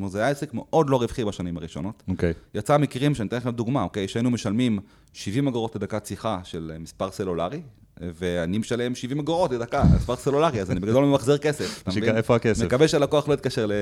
אומרת, 0.00 0.12
זה 0.12 0.18
היה 0.18 0.28
עסק 0.28 0.54
מאוד 0.54 0.90
לא 0.90 0.96
רווחי 0.96 1.24
בשנים 1.24 1.56
הראשונות. 1.56 2.02
אוקיי. 2.08 2.32
יצא 2.54 2.78
מקרים, 2.78 3.14
שאני 3.14 3.28
אתן 3.28 3.36
לכם 3.36 3.50
דוגמה, 3.50 3.82
אוקיי? 3.82 4.08
שהיינו 4.08 4.30
משלמים 4.30 4.78
70 5.12 5.48
אגורות 5.48 5.76
לדקת 5.76 6.06
שיחה 6.06 6.40
של 6.44 6.70
אה, 6.74 6.78
מספר 6.78 7.10
סלולרי, 7.10 7.60
ואני 8.00 8.58
משלם 8.58 8.94
70 8.94 9.18
אגורות 9.20 9.50
לדקה, 9.52 9.82
מספר 9.96 10.16
סלולרי, 10.16 10.60
אז 10.60 10.70
אני 10.70 10.80
בגדול 10.80 11.04
ממחזר 11.04 11.38
כסף? 11.38 11.82
איפה 12.16 12.36
הכסף? 12.36 12.64
מקווה 12.64 12.88
שהלקוח 12.88 13.28
לא 13.28 13.34
יתקשר 13.34 13.66
ל- 13.66 13.72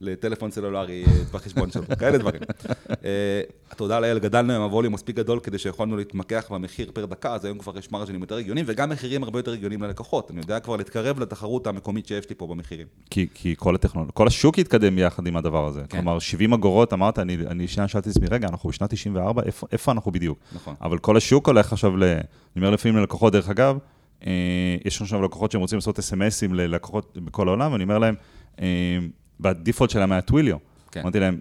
לטלפון 0.00 0.50
סלולרי 0.50 1.04
אה, 1.06 1.12
בחשבון 1.32 1.70
שלו, 1.70 1.82
כאלה 2.00 2.18
דברים. 2.18 2.40
אה, 3.04 3.42
תודה 3.76 4.00
לאל, 4.00 4.18
גדלנו 4.18 4.52
עם 4.52 4.62
הווליום 4.62 4.94
מספיק 4.94 5.16
גדול 5.16 5.40
כדי 5.40 5.58
שיכולנו 5.58 5.96
להתמקח 5.96 6.46
במחיר 6.50 6.90
פר 6.94 7.06
דקה, 7.06 7.34
אז 7.34 7.44
היום 7.44 7.58
כבר 7.58 7.78
יש 7.78 7.92
מרג'ינים 7.92 8.20
יותר 8.20 8.36
הגיוניים, 8.36 8.66
וגם 8.68 8.90
מחירים 8.90 9.22
הרבה 9.22 9.38
יותר 9.38 9.52
הגיוניים 9.52 9.82
ללקוחות. 9.82 10.30
אני 10.30 10.40
יודע 10.40 10.60
כבר 10.60 10.76
להתקרב 10.76 11.20
לתחרות 11.20 11.66
המקומית 11.66 12.06
שיש 12.06 12.28
לי 12.28 12.34
פה 12.34 12.46
במחירים. 12.46 12.86
כי, 13.10 13.26
כי 13.34 13.54
כל 13.58 13.74
הטכנולוגיה, 13.74 14.12
כל 14.12 14.26
השוק 14.26 14.58
התקדם 14.58 14.98
יחד 14.98 15.26
עם 15.26 15.36
הדבר 15.36 15.66
הזה. 15.66 15.80
כן. 15.80 15.98
כלומר, 15.98 16.18
70 16.18 16.52
אגורות, 16.52 16.92
אמרת, 16.92 17.18
אני, 17.18 17.36
אני 17.46 17.68
שנייה 17.68 17.88
שאלתי 17.88 18.10
את 18.10 18.16
עצמי, 18.16 18.28
רגע, 18.30 18.48
אנחנו 18.48 18.68
בשנת 18.68 18.90
94, 18.90 19.42
איפה, 19.42 19.66
איפה 19.72 19.92
אנחנו 19.92 20.12
בדיוק? 20.12 20.38
נכון. 20.52 20.74
אבל 20.82 20.98
כל 20.98 21.16
השוק 21.16 21.46
הולך 21.46 21.72
עכשיו 21.72 21.96
ל... 21.96 22.04
אני 22.04 22.20
אומר 22.56 22.70
לפעמים 22.70 22.96
ללקוחות, 22.96 23.32
דרך 23.32 23.48
אגב, 23.48 23.78
אה, 24.26 24.32
יש 24.84 25.02
עכשיו 25.02 25.22
לקוחות 25.22 25.50
שהם 25.50 25.60
רוצים 25.60 25.76
לעשות 25.76 25.98
אס.אם.אסים 25.98 26.54
ללקוחות 26.54 27.18
בכל 27.24 27.48
העולם, 27.48 27.72
ואני 27.72 27.84
אומר 27.84 27.98
להם, 27.98 28.14
והדיפולט 29.40 29.90
שלהם 29.90 30.12
היה 30.12 30.20
טוויליו. 30.20 30.56
כן. 30.90 31.00
אמרתי 31.00 31.20
להם, 31.20 31.38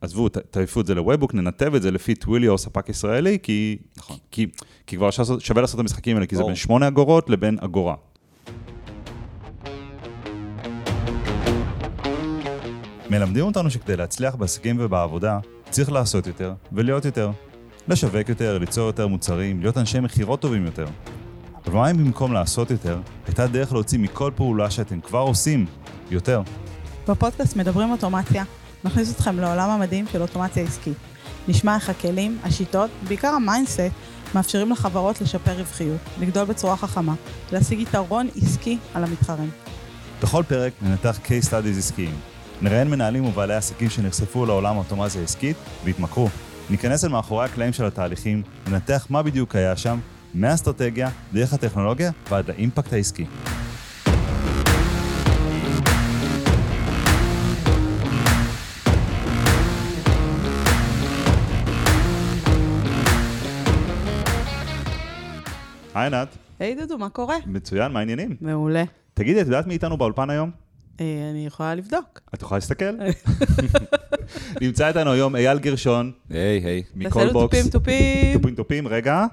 עזבו, 0.00 0.28
תעיפו 0.28 0.80
את 0.80 0.86
זה 0.86 0.94
לוובוק, 0.94 1.34
ננתב 1.34 1.74
את 1.74 1.82
זה 1.82 1.90
לפי 1.90 2.14
טוויליו 2.14 2.52
או 2.52 2.58
ספק 2.58 2.88
ישראלי, 2.88 3.38
כי, 3.42 3.76
נכון. 3.96 4.16
כי, 4.30 4.46
כי 4.86 4.96
כבר 4.96 5.10
שווה, 5.10 5.40
שווה 5.40 5.62
לעשות 5.62 5.74
את 5.74 5.80
המשחקים 5.80 6.16
האלה, 6.16 6.26
כי 6.26 6.36
זה. 6.36 6.42
בין 6.44 6.54
8 6.54 6.88
אגורות 6.88 7.30
לבין 7.30 7.58
אגורה. 7.60 7.94
מלמדים 13.10 13.44
אותנו 13.44 13.70
שכדי 13.70 13.96
להצליח 13.96 14.34
בעסקים 14.34 14.76
ובעבודה, 14.78 15.38
צריך 15.70 15.92
לעשות 15.92 16.26
יותר 16.26 16.54
ולהיות 16.72 17.04
יותר. 17.04 17.30
לשווק 17.88 18.28
יותר, 18.28 18.58
ליצור 18.58 18.86
יותר 18.86 19.06
מוצרים, 19.06 19.60
להיות 19.60 19.78
אנשי 19.78 20.00
מכירות 20.00 20.40
טובים 20.40 20.64
יותר. 20.64 20.86
אבל 21.66 21.74
מה 21.74 21.90
אם 21.90 21.96
במקום 21.96 22.32
לעשות 22.32 22.70
יותר, 22.70 22.98
הייתה 23.26 23.46
דרך 23.46 23.72
להוציא 23.72 23.98
מכל 23.98 24.30
פעולה 24.36 24.70
שאתם 24.70 25.00
כבר 25.00 25.18
עושים 25.18 25.66
יותר? 26.10 26.42
בפודקאסט 27.08 27.56
מדברים 27.56 27.90
אוטומציה, 27.90 28.44
נכניס 28.84 29.14
אתכם 29.14 29.38
לעולם 29.38 29.70
המדהים 29.70 30.04
של 30.12 30.22
אוטומציה 30.22 30.62
עסקית. 30.62 30.96
נשמע 31.48 31.74
איך 31.74 31.90
הכלים, 31.90 32.38
השיטות, 32.42 32.90
בעיקר 33.08 33.28
ה 33.28 33.34
mindset, 33.34 33.80
מאפשרים 34.34 34.70
לחברות 34.70 35.20
לשפר 35.20 35.52
רווחיות, 35.52 36.00
לגדול 36.20 36.44
בצורה 36.44 36.76
חכמה, 36.76 37.14
להשיג 37.52 37.80
יתרון 37.80 38.28
עסקי 38.42 38.78
על 38.94 39.04
המתחרים. 39.04 39.50
בכל 40.22 40.42
פרק 40.48 40.72
ננתח 40.82 41.18
case 41.24 41.48
studies 41.48 41.78
עסקיים. 41.78 42.14
נראיין 42.62 42.90
מנהלים 42.90 43.24
ובעלי 43.24 43.54
עסקים 43.54 43.90
שנחשפו 43.90 44.46
לעולם 44.46 44.74
האוטומציה 44.74 45.20
העסקית 45.20 45.56
והתמכרו. 45.84 46.28
ניכנס 46.70 47.04
אל 47.04 47.08
מאחורי 47.08 47.44
הקלעים 47.44 47.72
של 47.72 47.84
התהליכים, 47.84 48.42
ננתח 48.66 49.06
מה 49.10 49.22
בדיוק 49.22 49.56
היה 49.56 49.76
שם, 49.76 49.98
מהאסטרטגיה, 50.34 51.08
דרך 51.32 51.52
הטכנולוגיה 51.52 52.10
ועד 52.30 52.48
לאימפקט 52.48 52.92
העסקי. 52.92 53.26
היי 65.96 66.04
עינת, 66.06 66.28
היי 66.58 66.74
דודו, 66.74 66.98
מה 66.98 67.08
קורה? 67.08 67.36
מצוין, 67.46 67.92
מה 67.92 67.98
העניינים? 67.98 68.36
מעולה. 68.40 68.84
תגידי, 69.14 69.40
את 69.40 69.46
יודעת 69.46 69.66
מי 69.66 69.74
איתנו 69.74 69.96
באולפן 69.96 70.30
היום? 70.30 70.50
אה, 71.00 71.28
אני 71.30 71.46
יכולה 71.46 71.74
לבדוק. 71.74 72.20
את 72.34 72.42
יכולה 72.42 72.56
להסתכל? 72.56 72.84
נמצא 74.62 74.88
איתנו 74.88 75.10
היום 75.12 75.36
אייל 75.36 75.58
גרשון, 75.58 76.12
היי, 76.30 76.40
היי. 76.64 76.82
מכל 76.94 77.08
תעשה 77.10 77.24
לו 77.24 77.32
בוקס. 77.32 77.56
תופים 77.56 77.70
תופים. 77.70 78.32
תופים 78.38 78.54
תופים, 78.54 78.88
רגע. 78.88 79.24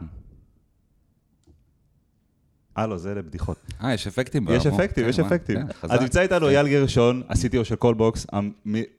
אה, 2.78 2.88
לא, 2.88 2.97
זה 2.97 3.16
לבדיחות. 3.16 3.57
אה, 3.84 3.94
יש 3.94 4.07
אפקטים. 4.07 4.46
יש 4.52 4.66
אפקטים, 4.66 5.03
כן, 5.03 5.09
יש? 5.09 5.19
אפקטים. 5.19 5.57
כן. 5.68 5.88
אז 5.90 6.02
נמצא 6.02 6.22
איתנו 6.22 6.47
אייל 6.50 6.68
גרשון, 6.68 7.22
ה-CTO 7.29 7.63
של 7.63 7.75
קולבוקס, 7.75 8.25
המ- 8.31 8.52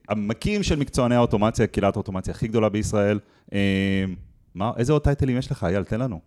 המקים 0.09 0.63
של 0.63 0.75
מקצועני 0.75 1.15
האוטומציה, 1.15 1.67
קהילת 1.67 1.95
האוטומציה 1.95 2.33
הכי 2.33 2.47
גדולה 2.47 2.69
בישראל. 2.69 3.19
אה, 3.53 3.59
מה, 4.55 4.71
איזה 4.77 4.93
עוד 4.93 5.01
טייטלים 5.01 5.37
יש 5.37 5.51
לך, 5.51 5.63
אייל? 5.63 5.83
תן 5.83 5.99
לנו. 5.99 6.19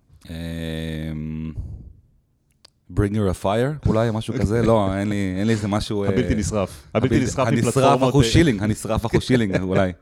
Bring 2.98 3.14
your 3.14 3.30
a 3.30 3.44
fire, 3.44 3.88
אולי 3.88 4.10
משהו 4.12 4.34
כזה? 4.34 4.62
לא, 4.62 4.94
אין 4.94 5.08
לי 5.08 5.34
אין 5.38 5.46
לי 5.46 5.52
איזה 5.52 5.68
משהו... 5.68 6.04
אה, 6.04 6.08
הבלתי 6.08 6.34
נשרף. 6.34 6.82
הבלתי 6.94 7.20
נשרף 7.20 7.48
הנשרף 7.48 7.76
מפלטפורמות. 7.76 8.10
אחוז 8.10 8.26
שילינג, 8.26 8.62
הנשרף 8.62 9.06
אחוז 9.06 9.22
שילינג, 9.22 9.60
אולי. 9.62 9.92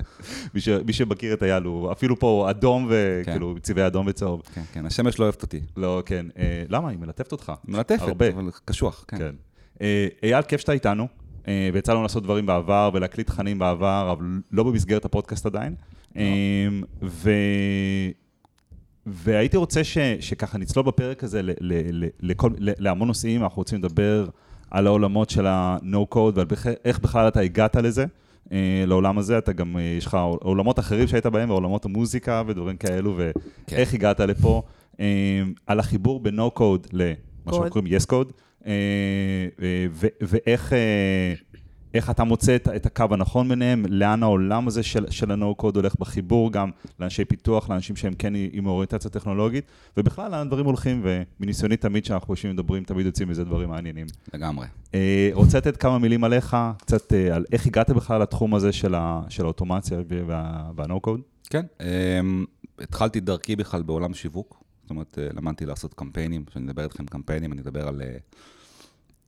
מי 0.85 0.93
שמכיר 0.93 1.35
את 1.35 1.43
אייל, 1.43 1.63
הוא 1.63 1.93
אפילו 1.93 2.19
פה 2.19 2.47
אדום 2.51 2.89
וכאילו 2.91 3.55
צבעי 3.63 3.87
אדום 3.87 4.07
וצהוב. 4.09 4.43
כן, 4.55 4.63
כן, 4.73 4.87
השמש 4.87 5.19
לא 5.19 5.25
אוהבת 5.25 5.43
אותי. 5.43 5.61
לא, 5.77 6.03
כן. 6.07 6.27
אה, 6.39 6.63
למה? 6.69 6.89
היא 6.89 6.99
מלטפת 6.99 7.33
אותך. 7.33 7.53
מלטפת. 7.69 8.03
אבל 8.03 8.51
קשוח, 8.65 9.05
כן. 9.09 9.19
כן. 9.19 9.35
אה, 9.83 10.07
אייל, 10.23 10.43
כיף 10.43 10.61
שאתה 10.61 10.73
איתנו, 10.73 11.09
אה, 11.49 11.71
ויצא 11.73 11.93
לנו 11.93 12.03
לעשות 12.03 12.23
דברים 12.23 12.47
בעבר 12.47 12.91
ולהקליט 12.95 13.27
תכנים 13.27 13.59
בעבר, 13.59 14.09
אבל 14.13 14.27
לא 14.53 14.63
במסגרת 14.63 15.05
הפודקאסט 15.05 15.47
עדיין. 15.47 15.75
לא. 16.17 16.21
אה, 16.21 16.69
ו... 17.03 17.31
והייתי 19.07 19.57
רוצה 19.57 19.85
ש... 19.85 19.99
שככה 20.21 20.59
נצלול 20.59 20.87
בפרק 20.87 21.25
הזה 21.25 21.43
ל... 21.43 21.51
ל... 21.61 22.05
ל... 22.05 22.09
לכל... 22.21 22.51
ל... 22.59 22.71
להמון 22.79 23.09
נושאים, 23.09 23.43
אנחנו 23.43 23.61
רוצים 23.61 23.79
לדבר 23.79 24.29
על 24.71 24.87
העולמות 24.87 25.31
של 25.31 25.47
ה-No 25.47 26.15
code 26.15 26.33
ועל 26.35 26.47
בכ... 26.47 26.67
איך 26.85 26.99
בכלל 26.99 27.29
אתה 27.29 27.41
הגעת 27.41 27.77
לזה. 27.77 28.05
אה, 28.53 28.85
לעולם 28.87 29.19
הזה, 29.19 29.39
אתה 29.39 29.53
גם, 29.53 29.77
אה, 29.77 29.83
יש 29.83 30.07
לך 30.07 30.17
עולמות 30.41 30.79
אחרים 30.79 31.09
שהיית 31.09 31.27
בהם, 31.27 31.51
ועולמות 31.51 31.85
המוזיקה 31.85 32.43
ודברים 32.47 32.77
כאלו, 32.77 33.17
ואיך 33.17 33.91
כן. 33.91 33.97
הגעת 33.97 34.21
לפה, 34.21 34.63
אה, 35.01 35.43
על 35.67 35.81
החיבור 35.81 36.21
בין 36.21 36.41
No 36.41 36.59
code 36.59 36.89
למה 36.93 37.15
שאנחנו. 37.53 37.71
קוראים 37.71 37.93
Yes 37.93 38.07
code, 38.07 38.33
אה, 38.67 38.73
אה, 39.63 39.87
ו- 39.91 40.07
ואיך 40.21 40.73
אה, 40.73 41.35
איך 41.97 42.11
אתה 42.11 42.25
מוצא 42.25 42.57
את, 42.57 42.69
את 42.77 42.87
הקו 42.87 43.05
הנכון 43.11 43.49
ביניהם, 43.49 43.85
לאן 43.89 44.23
העולם 44.23 44.69
הזה 44.69 44.83
של, 44.83 45.11
של 45.11 45.31
ה-No-Code 45.31 45.75
הולך 45.75 45.95
בחיבור 45.99 46.53
גם 46.53 46.71
לאנשי 47.01 47.25
פיתוח, 47.25 47.71
לאנשים 47.71 47.97
שהם 47.97 48.13
כן 48.15 48.33
עם 48.53 48.67
אוריינטציה 48.67 49.11
טכנולוגית, 49.11 49.65
ובכלל 49.97 50.31
לאן 50.31 50.41
הדברים 50.41 50.67
הולכים, 50.67 51.05
ומניסיוני 51.05 51.77
תמיד 51.77 52.03
כשאנחנו 52.03 52.33
יושבים 52.33 52.51
ומדברים, 52.53 52.85
תמיד 52.85 53.07
יוצאים 53.07 53.29
מזה 53.29 53.45
דברים 53.45 53.69
מעניינים. 53.69 54.07
לגמרי. 54.35 54.67
אה, 54.95 55.31
רוצה 55.33 55.59
לתת 55.59 55.77
כמה 55.77 55.99
מילים 55.99 56.25
עליך, 56.25 56.57
קצת 56.79 57.13
אה, 57.13 57.37
על 57.37 57.45
איך 57.53 57.67
הגעת 57.67 57.91
בכלל 57.91 58.23
לתחום 58.23 58.55
הזה 58.55 58.73
של, 58.73 58.95
ה, 58.95 59.23
של 59.29 59.45
האוטומציה 59.45 59.99
וה- 60.27 60.71
וה-No-Code? 60.77 61.21
כן. 61.51 61.67
אמ, 61.81 62.45
התחלתי 62.81 63.21
דרכי 63.21 63.57
בכלל 63.57 63.83
בעולם 63.83 64.15
שיווק. 64.15 64.63
זאת 64.83 64.91
אומרת, 64.91 65.19
אה, 65.19 65.29
למדתי 65.35 65.67
לעשות 65.67 65.95
קמפיינים. 65.95 66.45
כשאני 66.45 66.65
מדבר 66.65 66.85
איתכם 66.85 67.07
קמפיינים, 67.07 67.53
אני 67.53 67.61
מדבר 67.61 67.89
על 67.89 68.03
אה, 68.03 68.17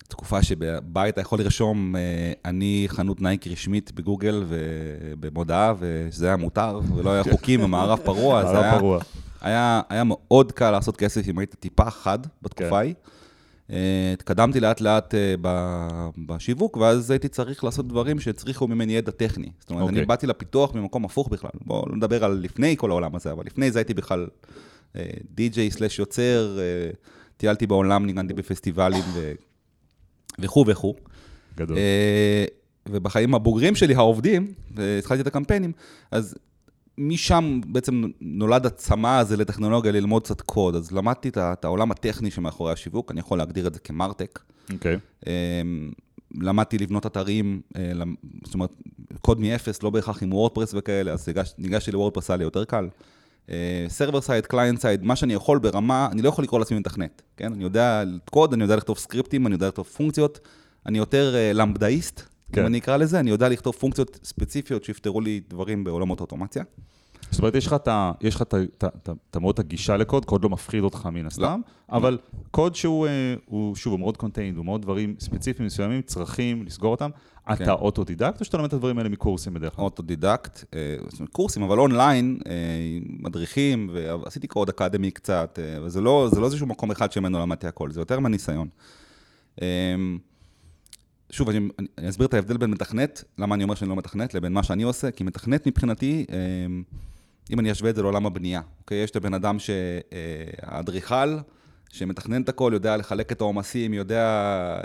תקופה 0.08 0.42
שבבית 0.42 1.12
אתה 1.12 1.20
יכול 1.20 1.38
לרשום, 1.38 1.96
אה, 1.96 2.32
אני 2.44 2.84
חנות 2.88 3.20
נייק 3.20 3.46
רשמית 3.46 3.92
בגוגל 3.92 4.44
ובמודעה, 4.48 5.74
ושזה 5.78 6.26
היה 6.26 6.36
מותר, 6.36 6.80
ולא 6.96 7.10
היה 7.10 7.24
חוקים 7.24 7.60
במערב 7.60 7.98
פרוע, 8.04 8.40
אז 8.40 8.50
היה. 8.54 8.80
היה, 9.40 9.80
היה 9.88 10.02
מאוד 10.04 10.52
קל 10.52 10.70
לעשות 10.70 10.96
כסף 10.96 11.28
אם 11.28 11.38
היית 11.38 11.54
טיפה 11.60 11.90
חד 11.90 12.18
בתקופה 12.42 12.68
כן. 12.68 12.76
ההיא. 12.76 12.94
אה, 13.72 14.10
התקדמתי 14.12 14.60
לאט 14.60 14.80
לאט 14.80 15.14
אה, 15.14 15.34
בשיווק, 16.26 16.76
ואז 16.76 17.10
הייתי 17.10 17.28
צריך 17.28 17.64
לעשות 17.64 17.88
דברים 17.88 18.20
שהצריכו 18.20 18.68
ממני 18.68 18.92
ידע 18.92 19.10
טכני. 19.10 19.50
זאת 19.60 19.70
אומרת, 19.70 19.82
אוקיי. 19.82 19.98
אני 19.98 20.06
באתי 20.06 20.26
לפיתוח 20.26 20.74
ממקום 20.74 21.04
הפוך 21.04 21.28
בכלל. 21.28 21.50
בואו 21.64 21.88
לא 21.88 21.96
נדבר 21.96 22.24
על 22.24 22.32
לפני 22.42 22.76
כל 22.76 22.90
העולם 22.90 23.14
הזה, 23.14 23.32
אבל 23.32 23.44
לפני 23.46 23.70
זה 23.70 23.78
הייתי 23.78 23.94
בכלל 23.94 24.26
די-ג'יי 25.34 25.70
סלאש 25.70 25.98
יוצר, 25.98 26.58
אה, 26.58 26.90
טיילתי 27.36 27.66
בעולם, 27.66 28.06
ניגנתי 28.06 28.34
בפסטיבלים. 28.34 29.04
וכו' 30.38 30.64
וכו'. 30.66 30.94
גדול. 31.56 31.76
אה, 31.76 32.44
ובחיים 32.88 33.34
הבוגרים 33.34 33.74
שלי, 33.74 33.94
העובדים, 33.94 34.52
והתחלתי 34.74 35.22
את 35.22 35.26
הקמפיינים, 35.26 35.72
אז 36.10 36.34
משם 36.98 37.60
בעצם 37.66 38.04
נולד 38.20 38.66
הצמא 38.66 39.18
הזה 39.18 39.36
לטכנולוגיה, 39.36 39.92
ללמוד 39.92 40.22
קצת 40.22 40.40
קוד. 40.40 40.74
אז 40.74 40.92
למדתי 40.92 41.30
את 41.36 41.64
העולם 41.64 41.90
הטכני 41.90 42.30
שמאחורי 42.30 42.72
השיווק, 42.72 43.10
אני 43.10 43.20
יכול 43.20 43.38
להגדיר 43.38 43.66
את 43.66 43.74
זה 43.74 43.80
כמרטק. 43.80 44.38
אוקיי. 44.72 44.98
אה, 45.26 45.32
למדתי 46.40 46.78
לבנות 46.78 47.06
אתרים, 47.06 47.60
אה, 47.76 47.92
זאת 48.44 48.54
אומרת, 48.54 48.70
קוד 49.20 49.40
מאפס, 49.40 49.82
לא 49.82 49.90
בהכרח 49.90 50.22
עם 50.22 50.32
וורדפרס 50.32 50.74
וכאלה, 50.74 51.12
אז 51.12 51.28
ניגשתי 51.58 51.92
ל 51.92 51.96
WordPress, 51.96 52.30
היה 52.30 52.36
לי 52.36 52.44
יותר 52.44 52.64
קל. 52.64 52.88
server 53.88 54.20
side, 54.20 54.46
client 54.46 54.80
side, 54.80 55.02
מה 55.02 55.16
שאני 55.16 55.34
יכול 55.34 55.58
ברמה, 55.58 56.08
אני 56.12 56.22
לא 56.22 56.28
יכול 56.28 56.44
לקרוא 56.44 56.58
לעצמי 56.58 56.78
מתכנת, 56.78 57.22
כן? 57.36 57.52
אני 57.52 57.64
יודע 57.64 58.02
קוד, 58.30 58.52
אני 58.52 58.62
יודע 58.62 58.76
לכתוב 58.76 58.98
סקריפטים, 58.98 59.46
אני 59.46 59.54
יודע 59.54 59.68
לכתוב 59.68 59.86
פונקציות, 59.86 60.38
אני 60.86 60.98
יותר 60.98 61.34
אה, 61.36 61.52
למבדאיסט, 61.52 62.22
כן. 62.52 62.60
אם 62.60 62.66
אני 62.66 62.78
אקרא 62.78 62.96
לזה, 62.96 63.20
אני 63.20 63.30
יודע 63.30 63.48
לכתוב 63.48 63.74
פונקציות 63.74 64.18
ספציפיות 64.24 64.84
שיפתרו 64.84 65.20
לי 65.20 65.40
דברים 65.48 65.84
בעולמות 65.84 66.20
אוטומציה. 66.20 66.62
זאת 67.30 67.40
אומרת, 67.40 67.54
יש 67.54 68.36
לך 68.36 68.42
את 68.46 69.36
המאוד 69.36 69.60
הגישה 69.60 69.96
לקוד, 69.96 70.24
קוד 70.24 70.44
לא 70.44 70.50
מפחיד 70.50 70.82
אותך 70.82 71.08
מן 71.12 71.26
הסתם, 71.26 71.60
אבל 71.92 72.18
קוד 72.50 72.74
שהוא, 72.74 73.06
אה, 73.06 73.34
הוא, 73.46 73.76
שוב, 73.76 73.92
הוא 73.92 74.00
מאוד 74.00 74.16
contained, 74.16 74.56
הוא 74.56 74.64
מאוד 74.64 74.82
דברים 74.82 75.14
ספציפיים 75.20 75.66
מסוימים, 75.66 76.02
צרכים, 76.02 76.66
לסגור 76.66 76.90
אותם. 76.90 77.10
כן. 77.56 77.64
אתה 77.64 77.72
אוטודידקט 77.72 78.40
או 78.40 78.44
שאתה 78.44 78.56
לומד 78.56 78.68
את 78.68 78.72
הדברים 78.74 78.98
האלה 78.98 79.08
מקורסים 79.08 79.54
בדרך 79.54 79.76
כלל? 79.76 79.84
אוטודידקט, 79.84 80.64
אה, 80.74 80.96
קורסים, 81.32 81.62
אבל 81.62 81.78
אונליין, 81.78 82.38
אה, 82.46 82.52
מדריכים, 83.20 83.90
ועשיתי 83.92 84.46
קוד 84.46 84.68
אקדמי 84.68 85.10
קצת, 85.10 85.58
וזה 85.82 86.00
לא, 86.00 86.28
לא 86.40 86.44
איזשהו 86.44 86.66
מקום 86.66 86.90
אחד 86.90 87.12
שממנו 87.12 87.38
למדתי 87.38 87.66
הכל, 87.66 87.90
זה 87.90 88.00
יותר 88.00 88.20
מהניסיון. 88.20 88.68
אה, 91.30 91.36
שוב, 91.36 91.48
אני, 91.48 91.68
אני 91.98 92.08
אסביר 92.08 92.26
את 92.26 92.34
ההבדל 92.34 92.56
בין 92.56 92.70
מתכנת, 92.70 93.24
למה 93.38 93.54
אני 93.54 93.64
אומר 93.64 93.74
שאני 93.74 93.90
לא 93.90 93.96
מתכנת, 93.96 94.34
לבין 94.34 94.52
מה 94.52 94.62
שאני 94.62 94.82
עושה, 94.82 95.10
כי 95.10 95.24
מתכנת 95.24 95.66
מבחינתי, 95.66 96.26
אה, 96.30 96.36
אם 97.50 97.60
אני 97.60 97.72
אשווה 97.72 97.90
את 97.90 97.96
זה 97.96 98.02
לעולם 98.02 98.26
הבנייה, 98.26 98.60
אוקיי? 98.80 99.02
יש 99.02 99.10
את 99.10 99.16
הבן 99.16 99.34
אדם 99.34 99.56
שהאדריכל, 99.58 101.38
שמתכנן 101.92 102.42
את 102.42 102.48
הכל, 102.48 102.70
יודע 102.74 102.96
לחלק 102.96 103.32
את 103.32 103.40
העומסים, 103.40 103.94
יודע 103.94 104.24
אה, 104.24 104.82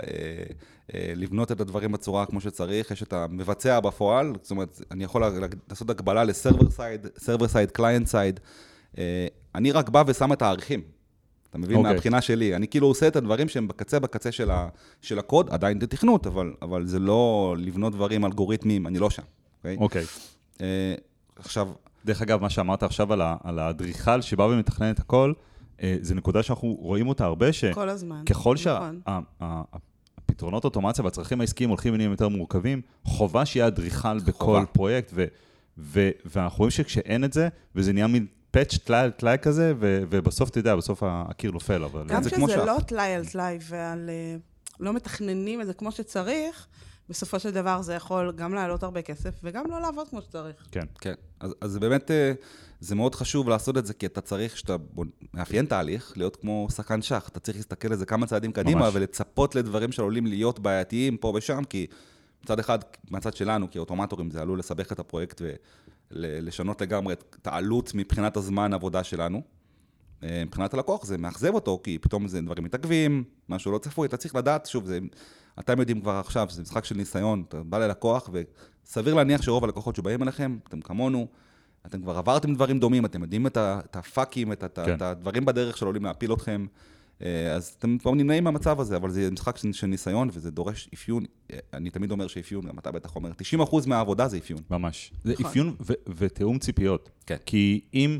אה, 0.94 1.12
לבנות 1.16 1.52
את 1.52 1.60
הדברים 1.60 1.92
בצורה 1.92 2.26
כמו 2.26 2.40
שצריך, 2.40 2.90
יש 2.90 3.02
את 3.02 3.12
המבצע 3.12 3.80
בפועל, 3.80 4.32
זאת 4.42 4.50
אומרת, 4.50 4.80
אני 4.90 5.04
יכול 5.04 5.24
לעשות 5.68 5.90
הקבלה 5.90 6.24
ל 6.24 6.31
server 6.31 6.70
side, 6.70 7.06
server 7.18 7.48
side, 7.48 7.70
client 7.70 8.06
side. 8.06 8.40
אני 9.54 9.72
רק 9.72 9.88
בא 9.88 10.04
ושם 10.06 10.32
את 10.32 10.42
הערכים. 10.42 10.82
אתה 11.54 11.62
מבין? 11.62 11.76
Okay. 11.76 11.78
אוקיי. 11.78 11.92
מהבחינה 11.92 12.20
שלי. 12.20 12.56
אני 12.56 12.68
כאילו 12.68 12.86
עושה 12.86 13.08
את 13.08 13.16
הדברים 13.16 13.48
שהם 13.48 13.68
בקצה, 13.68 14.00
בקצה 14.00 14.32
של, 14.32 14.50
ה, 14.50 14.68
של 15.02 15.18
הקוד, 15.18 15.50
עדיין 15.50 15.80
זה 15.80 15.86
תכנות, 15.86 16.26
אבל, 16.26 16.52
אבל 16.62 16.86
זה 16.86 16.98
לא 16.98 17.54
לבנות 17.58 17.92
דברים 17.92 18.24
אלגוריתמיים, 18.24 18.86
אני 18.86 18.98
לא 18.98 19.10
שם, 19.10 19.22
אוקיי? 19.58 19.76
אוקיי. 19.76 20.04
אה, 20.60 20.94
עכשיו, 21.36 21.68
דרך 22.04 22.22
אגב, 22.22 22.40
מה 22.42 22.50
שאמרת 22.50 22.82
עכשיו 22.82 23.12
על 23.12 23.20
ה- 23.20 23.36
על 23.44 23.58
האדריכל 23.58 24.20
שבא 24.20 24.42
ומתכנן 24.42 24.90
את 24.90 24.98
הכל, 24.98 25.32
אה, 25.82 25.96
זה 26.00 26.14
נקודה 26.14 26.42
שאנחנו 26.42 26.68
רואים 26.80 27.08
אותה 27.08 27.24
הרבה, 27.24 27.46
כל 27.74 27.88
הזמן. 27.88 28.22
שככל 28.28 28.54
נכון. 28.66 29.00
שהפתרונות 29.40 30.64
אוטומציה 30.64 31.04
והצרכים 31.04 31.40
העסקיים 31.40 31.70
הולכים 31.70 31.94
ונהיים 31.94 32.10
יותר 32.10 32.28
מורכבים, 32.28 32.80
חובה 33.04 33.44
שיהיה 33.44 33.66
אדריכל 33.66 34.18
בכל 34.18 34.32
חובה. 34.44 34.66
פרויקט, 34.66 35.10
ו- 35.14 35.24
ו- 35.78 36.10
ואנחנו 36.24 36.58
רואים 36.58 36.70
שכשאין 36.70 37.24
את 37.24 37.32
זה, 37.32 37.48
וזה 37.74 37.92
נהיה 37.92 38.06
מין 38.06 38.26
פאץ' 38.54 38.78
טלאי 38.84 39.00
על 39.00 39.10
טלאי 39.10 39.36
כזה, 39.42 39.72
ו- 39.80 40.02
ובסוף, 40.10 40.50
אתה 40.50 40.58
יודע, 40.58 40.76
בסוף 40.76 41.02
הקיר 41.06 41.50
נופל, 41.50 41.84
אבל... 41.84 42.04
גם 42.06 42.22
זה 42.22 42.30
כמו 42.30 42.48
שזה. 42.48 42.64
לא 42.64 42.76
טלאי 42.86 43.14
על 43.14 43.26
טלאי 43.26 43.58
ועל... 43.62 44.10
אה, 44.10 44.36
לא 44.80 44.92
מתכננים 44.92 45.60
את 45.60 45.66
זה 45.66 45.74
כמו 45.74 45.92
שצריך, 45.92 46.66
בסופו 47.08 47.40
של 47.40 47.50
דבר 47.50 47.82
זה 47.82 47.94
יכול 47.94 48.32
גם 48.36 48.54
לעלות 48.54 48.82
הרבה 48.82 49.02
כסף 49.02 49.30
וגם 49.42 49.64
לא 49.70 49.80
לעבוד 49.80 50.08
כמו 50.08 50.22
שצריך. 50.22 50.56
כן. 50.70 50.84
כן, 51.00 51.14
אז, 51.40 51.54
אז 51.60 51.70
זה 51.70 51.80
באמת, 51.80 52.10
אה, 52.10 52.32
זה 52.80 52.94
מאוד 52.94 53.14
חשוב 53.14 53.48
לעשות 53.48 53.78
את 53.78 53.86
זה, 53.86 53.94
כי 53.94 54.06
אתה 54.06 54.20
צריך, 54.20 54.52
כשאתה 54.52 54.76
מאפיין 55.34 55.66
תהליך, 55.66 56.12
להיות 56.16 56.36
כמו 56.36 56.66
שחקן 56.74 57.02
שח. 57.02 57.28
אתה 57.28 57.40
צריך 57.40 57.56
להסתכל 57.56 57.88
על 57.92 57.96
זה 57.98 58.06
כמה 58.06 58.26
צעדים 58.26 58.52
קדימה, 58.52 58.80
ממש. 58.80 58.94
ולצפות 58.94 59.54
לדברים 59.54 59.92
שעלולים 59.92 60.26
להיות 60.26 60.58
בעייתיים 60.58 61.16
פה 61.16 61.32
ושם, 61.36 61.64
כי 61.64 61.86
מצד 62.44 62.58
אחד, 62.58 62.78
מהצד 63.10 63.34
שלנו, 63.34 63.70
כאוטומטורים, 63.70 64.30
זה 64.30 64.42
עלול 64.42 64.58
לסבך 64.58 64.92
את 64.92 64.98
הפרויקט 64.98 65.42
ולשנות 66.14 66.80
לגמרי 66.80 67.14
את 67.14 67.46
העלות 67.46 67.92
מבחינת 67.94 68.36
הזמן 68.36 68.72
עבודה 68.72 69.04
שלנו. 69.04 69.42
אה, 70.22 70.42
מבחינת 70.46 70.74
הלקוח 70.74 71.04
זה 71.04 71.18
מאכזב 71.18 71.54
אותו, 71.54 71.80
כי 71.84 71.98
פתאום 71.98 72.28
זה 72.28 72.40
דברים 72.40 72.64
מתעכבים, 72.64 73.24
משהו 73.48 73.72
לא 73.72 73.78
צפוי, 73.78 74.08
אתה 74.08 74.16
צריך 74.16 74.34
לדעת, 74.34 74.66
שוב, 74.66 74.84
זה, 74.84 74.98
אתם 75.58 75.80
יודעים 75.80 76.00
כבר 76.00 76.12
עכשיו, 76.12 76.46
זה 76.50 76.62
משחק 76.62 76.84
של 76.84 76.96
ניסיון, 76.96 77.44
אתה 77.48 77.62
בא 77.62 77.78
ללקוח, 77.78 78.30
וסביר 78.86 79.14
להניח 79.14 79.42
שרוב 79.42 79.64
הלקוחות 79.64 79.96
שבאים 79.96 80.22
אליכם, 80.22 80.56
אתם 80.68 80.80
כמונו, 80.80 81.26
אתם 81.86 82.02
כבר 82.02 82.18
עברתם 82.18 82.54
דברים 82.54 82.78
דומים, 82.78 83.04
אתם 83.04 83.22
יודעים 83.22 83.46
את, 83.46 83.56
ה, 83.56 83.80
את 83.84 83.96
הפאקים, 83.96 84.52
את, 84.52 84.62
ה- 84.62 84.84
כן. 84.84 84.94
את 84.94 85.02
הדברים 85.02 85.44
בדרך 85.44 85.76
שעלולים 85.76 86.04
להפיל 86.04 86.32
אתכם, 86.32 86.66
אז 87.56 87.76
אתם 87.78 87.98
כבר 87.98 88.14
נמנעים 88.14 88.44
מהמצב 88.44 88.80
הזה, 88.80 88.96
אבל 88.96 89.10
זה 89.10 89.30
משחק 89.30 89.56
של, 89.72 89.86
ניסיון, 89.86 90.28
וזה 90.32 90.50
דורש 90.50 90.88
אפיון, 90.94 91.24
אה, 91.52 91.58
אני 91.74 91.90
תמיד 91.90 92.10
אומר 92.10 92.26
שאפיון, 92.26 92.66
גם 92.66 92.78
אתה 92.78 92.90
בטח 92.90 93.16
אומר, 93.16 93.30
90% 93.62 93.86
מהעבודה 93.86 94.28
זה 94.28 94.38
אפיון. 94.38 94.60
ממש. 94.70 95.12
זה 95.24 95.32
נכון. 95.32 95.46
אפיון 95.46 95.74
ו- 95.80 95.92
ותיאום 96.16 96.58
ציפיות. 96.58 97.10
כן. 97.26 97.36
כי 97.46 97.80
אם, 97.94 98.18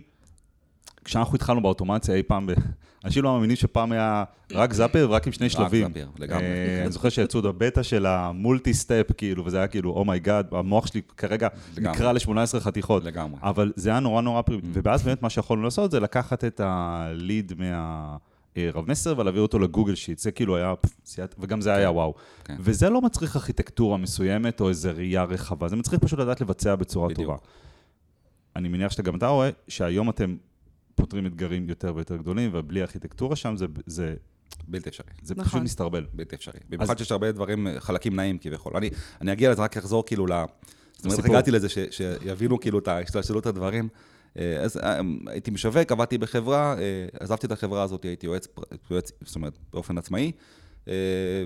כשאנחנו 1.04 1.34
התחלנו 1.34 1.62
באוטומציה 1.62 2.14
אי 2.14 2.22
פעם, 2.22 2.48
אנשים 3.04 3.24
לא 3.24 3.32
מאמינים 3.32 3.56
שפעם 3.56 3.92
היה 3.92 4.24
רק 4.52 4.72
Zapier 4.72 5.06
ורק 5.10 5.26
עם 5.26 5.32
שני 5.32 5.50
שלבים. 5.50 5.88
Zapier, 5.88 6.06
לגמרי. 6.18 6.44
אה, 6.44 6.82
אני 6.82 6.92
זוכר 6.92 7.08
שיצאו 7.08 7.40
את 7.40 7.44
הבטא 7.44 7.82
של 7.82 8.06
ה 8.06 8.74
multi-step, 8.74 9.06
כאילו, 9.16 9.44
וזה 9.44 9.58
היה 9.58 9.66
כאילו, 9.66 9.90
oh 9.90 10.04
my 10.04 10.18
god, 10.18 10.46
המוח 10.52 10.86
שלי 10.86 11.02
כרגע. 11.16 11.48
נקרע 11.78 12.12
ל-18 12.12 12.60
חתיכות. 12.60 13.04
לגמרי. 13.04 13.40
אבל 13.42 13.72
זה 13.76 13.90
היה 13.90 14.00
נורא 14.00 14.22
נורא 14.22 14.42
פרימיטיבי. 14.42 14.80
ואז 14.82 15.02
באמת 15.02 15.22
מה 15.22 15.30
שיכולנו 15.30 15.62
לעשות 15.64 15.90
זה 15.90 16.00
לקחת 16.00 16.44
את 16.44 16.60
הליד 16.64 17.52
מה... 17.58 18.16
אה, 18.56 18.70
רב 18.74 18.90
מסר 18.90 19.18
ולהעביר 19.18 19.42
אותו 19.42 19.58
לגוגל 19.58 19.94
שיט, 19.94 20.18
זה 20.18 20.32
כאילו 20.32 20.56
היה, 20.56 20.74
וגם 21.38 21.60
זה 21.60 21.74
היה 21.74 21.90
וואו. 21.90 22.14
כן. 22.44 22.56
וזה 22.60 22.90
לא 22.90 23.02
מצריך 23.02 23.36
ארכיטקטורה 23.36 23.96
מסוימת 23.96 24.60
או 24.60 24.68
איזו 24.68 24.90
ראייה 24.94 25.24
רחבה, 25.24 25.68
זה 25.68 25.76
מצריך 25.76 26.02
פשוט 26.02 26.18
לדעת 26.18 26.40
לבצע 26.40 26.74
בצורה 26.74 27.08
בדיוק. 27.08 27.26
טובה. 27.26 27.38
אני 28.56 28.68
מניח 28.68 28.92
שאתה 28.92 29.02
גם 29.02 29.16
אתה 29.16 29.26
רואה 29.26 29.50
שהיום 29.68 30.10
אתם 30.10 30.36
פותרים 30.94 31.26
אתגרים 31.26 31.68
יותר 31.68 31.92
ויותר 31.94 32.16
גדולים, 32.16 32.50
ובלי 32.52 32.82
ארכיטקטורה 32.82 33.36
שם 33.36 33.56
זה, 33.56 33.66
זה, 33.86 34.14
בלתי 34.68 34.88
אפשרי. 34.88 35.06
זה 35.22 35.34
נכון. 35.34 35.48
פשוט 35.48 35.62
מסתרבל. 35.62 36.06
בלתי 36.12 36.36
אפשרי. 36.36 36.60
במיוחד 36.68 36.98
שיש 36.98 37.12
הרבה 37.12 37.32
דברים, 37.32 37.66
חלקים 37.78 38.16
נעים 38.16 38.38
כביכול. 38.38 38.76
אני, 38.76 38.90
אני 39.20 39.32
אגיע 39.32 39.50
לזה, 39.50 39.62
רק 39.62 39.76
אחזור 39.76 40.06
כאילו 40.06 40.26
ל... 40.26 40.32
זאת 40.96 41.04
אומרת. 41.04 41.24
הגעתי 41.24 41.50
לזה 41.50 41.68
ש, 41.68 41.78
שיבינו 41.90 42.60
כאילו 42.60 42.78
את 42.78 42.88
השתלשלות 42.88 43.46
הדברים. 43.46 43.88
אה, 44.38 44.60
אז 44.60 44.76
אה, 44.76 45.00
הייתי 45.26 45.50
משווק, 45.50 45.92
עבדתי 45.92 46.18
בחברה, 46.18 46.74
אה, 46.78 47.06
עזבתי 47.20 47.46
את 47.46 47.52
החברה 47.52 47.82
הזאת, 47.82 48.04
הייתי 48.04 48.26
יועץ, 48.26 48.48
יועץ 48.90 49.12
זאת 49.20 49.36
אומרת, 49.36 49.58
באופן 49.72 49.98
עצמאי, 49.98 50.32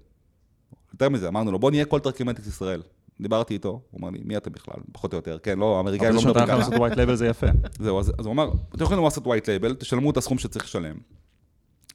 יותר 0.93 1.09
מזה, 1.09 1.29
אמרנו 1.29 1.53
לו, 1.53 1.59
בוא 1.59 1.71
נהיה 1.71 1.85
CallTrackingMetrics 1.85 2.49
ישראל. 2.49 2.83
דיברתי 3.21 3.55
איתו, 3.55 3.81
הוא 3.91 4.01
אמר 4.01 4.11
לי, 4.11 4.19
מי 4.25 4.37
אתם 4.37 4.53
בכלל? 4.53 4.75
פחות 4.93 5.13
או 5.13 5.19
יותר, 5.19 5.39
כן, 5.39 5.59
לא, 5.59 5.77
האמריקאים 5.77 6.09
אבל 6.09 6.17
לא 6.17 6.21
זה 6.23 6.29
שנתיים 6.29 6.45
מדברים 6.45 6.61
לך 6.61 6.67
ככה. 6.75 6.85
לעשות 6.85 6.99
white 6.99 7.09
label 7.09 7.15
זה 7.15 7.27
יפה. 7.27 7.47
זהו, 7.79 8.01
אז, 8.01 8.13
אז 8.19 8.27
הוא 8.27 8.33
אמר, 8.33 8.51
אתם 8.75 8.85
יכולים 8.85 9.05
לעשות 9.05 9.27
white 9.27 9.47
label, 9.47 9.75
תשלמו 9.75 10.11
את 10.11 10.17
הסכום 10.17 10.39
שצריך 10.39 10.65
לשלם. 10.65 10.97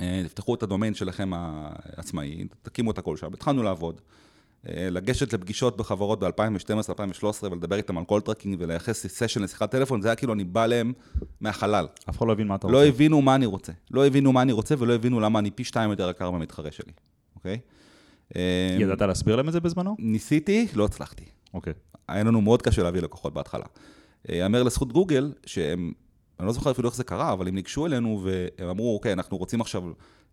אה, 0.01 0.21
תפתחו 0.25 0.55
את 0.55 0.63
הדומיין 0.63 0.93
שלכם 0.93 1.31
העצמאי, 1.33 2.47
תקימו 2.61 2.91
את 2.91 2.97
הכל 2.97 3.17
שם. 3.17 3.33
התחלנו 3.33 3.63
לעבוד. 3.63 4.01
אה, 4.69 4.87
לגשת 4.91 5.33
לפגישות 5.33 5.77
בחברות 5.77 6.19
ב-2012-2013 6.19 7.43
ולדבר 7.43 7.75
איתם 7.75 7.97
על 7.97 8.05
call 8.05 8.21
tracking 8.21 8.55
ולייחס 8.59 9.07
סשן 9.07 9.41
לשיחת 9.41 9.71
טלפון, 9.71 10.01
זה 10.01 10.07
היה 10.07 10.15
כאילו 10.15 10.33
אני 10.33 10.43
בא 10.43 10.63
אליהם 10.63 10.93
מהחלל. 11.41 11.87
אף 12.09 12.17
אחד 12.17 12.27
לא 12.27 12.31
הבין 12.31 12.47
מה 12.47 12.55
אתה 12.55 12.67
לא 12.67 12.77
רוצה. 12.77 12.89
הבינו 12.89 13.21
מה 13.21 13.35
אני 13.35 13.45
רוצה. 13.45 13.71
לא 13.91 14.07
הבינו 14.07 14.33
מה 14.33 14.41
אני 14.41 14.51
רוצה 14.51 14.75
ולא 14.79 14.93
הבינו 14.93 15.19
למה 15.19 15.39
אני 15.39 15.51
פי 15.51 15.63
שתיים 15.63 15.89
יותר 15.89 16.09
יקר 16.09 16.31
מהמתחרה 16.31 16.71
שלי, 16.71 16.91
אוקיי? 17.35 17.59
אה, 18.35 18.77
ידעת 18.79 19.01
להסביר 19.01 19.35
להם 19.35 19.47
את 19.47 19.53
זה 19.53 19.59
בזמנו? 19.59 19.95
ניסיתי, 19.99 20.67
לא 20.73 20.85
הצלחתי. 20.85 21.23
אוקיי. 21.53 21.73
היה 22.07 22.23
לנו 22.23 22.41
מאוד 22.41 22.61
קשה 22.61 22.83
להביא 22.83 23.01
לקוחות 23.01 23.33
בהתחלה. 23.33 23.65
יאמר 24.29 24.63
לזכות 24.63 24.91
גוגל, 24.93 25.33
שהם, 25.45 25.93
אני 26.39 26.47
לא 26.47 26.53
זוכר 26.53 26.71
אפילו 26.71 26.89
איך 26.89 26.95
זה 26.97 27.03
קרה, 27.03 27.33
אבל 27.33 27.47
הם 27.47 27.55
ניגשו 27.55 27.85
אלינו 27.85 28.23
והם 28.23 28.69
אמרו, 28.69 28.95
אוקיי, 28.95 29.13
אנחנו 29.13 29.37
רוצים 29.37 29.61
עכשיו 29.61 29.83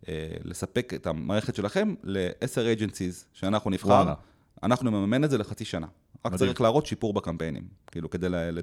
אה, 0.09 0.29
לספק 0.45 0.93
את 0.95 1.07
המערכת 1.07 1.55
שלכם 1.55 1.95
ל-10 2.03 2.79
agencies 2.79 3.25
שאנחנו 3.33 3.71
נבחר, 3.71 3.89
וואלה. 3.89 4.15
אנחנו 4.63 4.91
נממן 4.91 5.25
את 5.25 5.31
זה 5.31 5.39
לחצי 5.39 5.65
שנה. 5.65 5.87
רק 6.27 6.33
מדהים. 6.33 6.49
צריך 6.49 6.61
להראות 6.61 6.87
שיפור 6.87 7.13
בקמפיינים, 7.13 7.63
כאילו, 7.87 8.11
כדי 8.11 8.29
לה. 8.29 8.51
לה, 8.51 8.61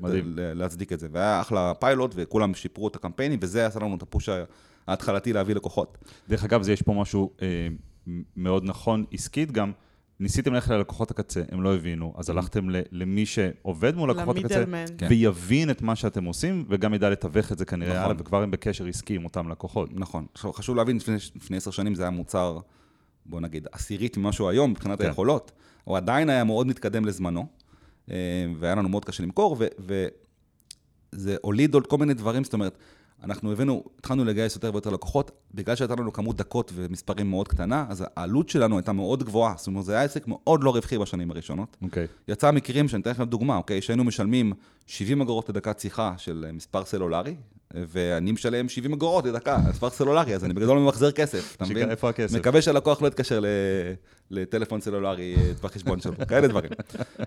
להצדיק 0.53 0.93
את 0.93 1.00
זה. 1.00 1.08
והיה 1.12 1.41
אחלה 1.41 1.74
פיילוט, 1.74 2.12
וכולם 2.15 2.53
שיפרו 2.53 2.88
את 2.88 2.96
הקמפיינים, 2.96 3.39
וזה 3.41 3.65
עשה 3.65 3.79
לנו 3.79 3.96
את 3.96 4.01
הפוש 4.01 4.29
ההתחלתי 4.88 5.34
להביא 5.34 5.55
לקוחות. 5.55 5.98
דרך 6.29 6.43
אגב, 6.43 6.62
זה 6.62 6.74
יש 6.74 6.81
פה 6.81 6.93
משהו 6.93 7.31
אה, 7.41 7.67
מאוד 8.36 8.63
נכון 8.63 9.05
עסקית 9.12 9.51
גם. 9.51 9.72
ניסיתם 10.19 10.53
ללכת 10.53 10.69
ללקוחות 10.71 11.11
הקצה, 11.11 11.41
הם 11.51 11.61
לא 11.63 11.75
הבינו, 11.75 12.13
אז 12.17 12.29
הלכתם 12.29 12.69
ל- 12.69 12.81
למי 12.91 13.25
שעובד 13.25 13.95
מול 13.95 14.09
לקוחות 14.11 14.38
הקצה. 14.38 14.63
כן. 14.97 15.07
ויבין 15.09 15.69
את 15.69 15.81
מה 15.81 15.95
שאתם 15.95 16.25
עושים, 16.25 16.65
וגם 16.69 16.93
ידע 16.93 17.09
לתווך 17.09 17.51
את 17.51 17.57
זה 17.57 17.65
כנראה 17.65 17.93
נכון. 17.93 18.03
הלאה, 18.03 18.15
וכבר 18.19 18.43
הם 18.43 18.51
בקשר 18.51 18.85
עסקי 18.88 19.15
עם 19.15 19.25
אותם 19.25 19.49
לקוחות. 19.49 19.89
נכון. 19.93 20.25
חשוב 20.38 20.75
להבין, 20.75 20.97
לפני, 21.35 21.57
עשר 21.57 21.71
שנים 21.71 21.95
זה 21.95 22.03
היה 22.03 22.09
מוצר, 22.09 22.59
בוא 23.25 23.41
נגיד, 23.41 23.67
עשירית 23.71 24.17
ממה 24.17 24.31
שהוא 24.31 24.49
היום 24.49 24.71
מבחינת 24.71 24.99
כן. 25.01 25.05
היכולות. 25.07 25.51
הוא 25.83 25.97
עדיין 25.97 26.29
היה 26.29 26.43
מאוד 26.43 26.67
מתקדם 26.67 27.05
לזמנו, 27.05 27.45
אה, 28.11 28.15
והיה 28.59 28.75
לנו 28.75 28.89
מאוד 28.89 29.05
קשה 29.05 29.23
למכור, 29.23 29.57
וזה 29.79 31.35
הוליד 31.41 31.73
עוד 31.73 31.88
כל 31.88 31.97
מיני 31.97 32.13
דברים, 32.13 32.43
זאת 32.43 32.53
אומרת, 32.53 32.77
אנחנו 33.23 33.51
הבאנו, 33.51 33.83
התחלנו 33.99 34.25
לגייס 34.25 34.55
יותר 34.55 34.71
ויותר 34.73 34.89
לקוחות, 34.89 35.31
בגלל 35.53 35.75
שהייתה 35.75 35.95
לנו 35.95 36.13
כמות 36.13 36.38
דקות 36.38 36.71
ומספרים 36.75 37.29
מאוד 37.29 37.47
קטנה, 37.47 37.85
אז 37.89 38.05
העלות 38.15 38.49
שלנו 38.49 38.77
הייתה 38.77 38.91
מאוד 38.91 39.23
גבוהה, 39.23 39.53
זאת 39.57 39.67
אומרת, 39.67 39.85
זה 39.85 39.93
היה 39.93 40.03
עסק 40.03 40.27
מאוד 40.27 40.63
לא 40.63 40.69
רווחי 40.75 40.97
בשנים 40.97 41.31
הראשונות. 41.31 41.77
אוקיי. 41.81 42.07
יצא 42.27 42.51
מקרים, 42.51 42.88
שאני 42.88 43.01
אתן 43.01 43.11
לכם 43.11 43.25
דוגמה, 43.25 43.57
אוקיי? 43.57 43.81
שהיינו 43.81 44.03
משלמים 44.03 44.53
70 44.88 45.21
אגורות 45.21 45.49
לדקת 45.49 45.79
שיחה 45.79 46.13
של 46.17 46.45
מספר 46.53 46.85
סלולרי, 46.85 47.35
ואני 47.73 48.31
משלם 48.31 48.69
70 48.69 48.93
אגורות 48.93 49.25
לדקה, 49.25 49.57
מספר 49.69 49.89
סלולרי, 49.89 50.35
אז 50.35 50.45
אני 50.45 50.53
בגדול 50.53 50.79
ממחזר 50.79 51.11
כסף, 51.11 51.55
אתה 51.55 51.65
מבין? 51.65 51.91
איפה 51.91 52.09
הכסף? 52.09 52.38
מקווה 52.38 52.61
שהלקוח 52.61 53.01
לא 53.01 53.07
יתקשר 53.07 53.41
לטלפון 54.31 54.81
סלולרי 54.81 55.35
אה, 55.38 55.51
בחשבון 55.61 55.99
שלו, 55.99 56.13
כאלה 56.29 56.47
דברים. 56.47 56.71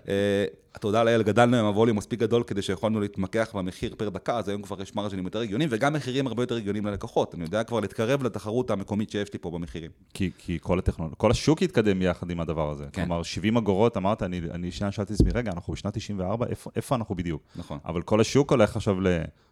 אה, 0.09 0.45
תודה 0.79 1.03
לאל, 1.03 1.23
גדלנו 1.23 1.57
עם 1.57 1.65
הווליום 1.65 1.97
מספיק 1.97 2.19
גדול 2.19 2.43
כדי 2.43 2.61
שיכולנו 2.61 2.99
להתמקח 2.99 3.51
במחיר 3.55 3.95
פר 3.97 4.09
דקה, 4.09 4.37
אז 4.37 4.49
היום 4.49 4.61
כבר 4.61 4.81
יש 4.81 4.95
מרג'ינים 4.95 5.25
יותר 5.25 5.39
הגיוניים, 5.39 5.69
וגם 5.71 5.93
מחירים 5.93 6.27
הרבה 6.27 6.43
יותר 6.43 6.55
הגיוניים 6.55 6.85
ללקוחות. 6.85 7.35
אני 7.35 7.43
יודע 7.43 7.63
כבר 7.63 7.79
להתקרב 7.79 8.23
לתחרות 8.23 8.71
המקומית 8.71 9.09
שיש 9.09 9.33
לי 9.33 9.39
פה 9.39 9.51
במחירים. 9.51 9.91
כי, 10.13 10.31
כי 10.37 10.57
כל 10.61 10.79
הטכנולוגיה, 10.79 11.15
כל 11.15 11.31
השוק 11.31 11.61
התקדם 11.61 12.01
יחד 12.01 12.29
עם 12.29 12.39
הדבר 12.39 12.71
הזה. 12.71 12.85
כן. 12.91 13.05
כלומר, 13.05 13.23
70 13.23 13.57
אגורות, 13.57 13.97
אמרת, 13.97 14.23
אני, 14.23 14.41
אני 14.51 14.71
שנייה 14.71 14.91
שאלתי 14.91 15.13
את 15.13 15.19
עצמי, 15.19 15.31
רגע, 15.33 15.51
אנחנו 15.51 15.73
בשנת 15.73 15.93
94, 15.93 16.45
איפה, 16.45 16.71
איפה 16.75 16.95
אנחנו 16.95 17.15
בדיוק? 17.15 17.41
נכון. 17.55 17.77
אבל 17.85 18.01
כל 18.01 18.21
השוק 18.21 18.51
הולך 18.51 18.75
עכשיו 18.75 19.01
ל... 19.01 19.07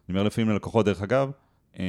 אני 0.08 0.18
אומר 0.18 0.22
לפעמים 0.26 0.50
ללקוחות, 0.50 0.86
דרך 0.86 1.02
אגב, 1.02 1.30
אה, 1.78 1.84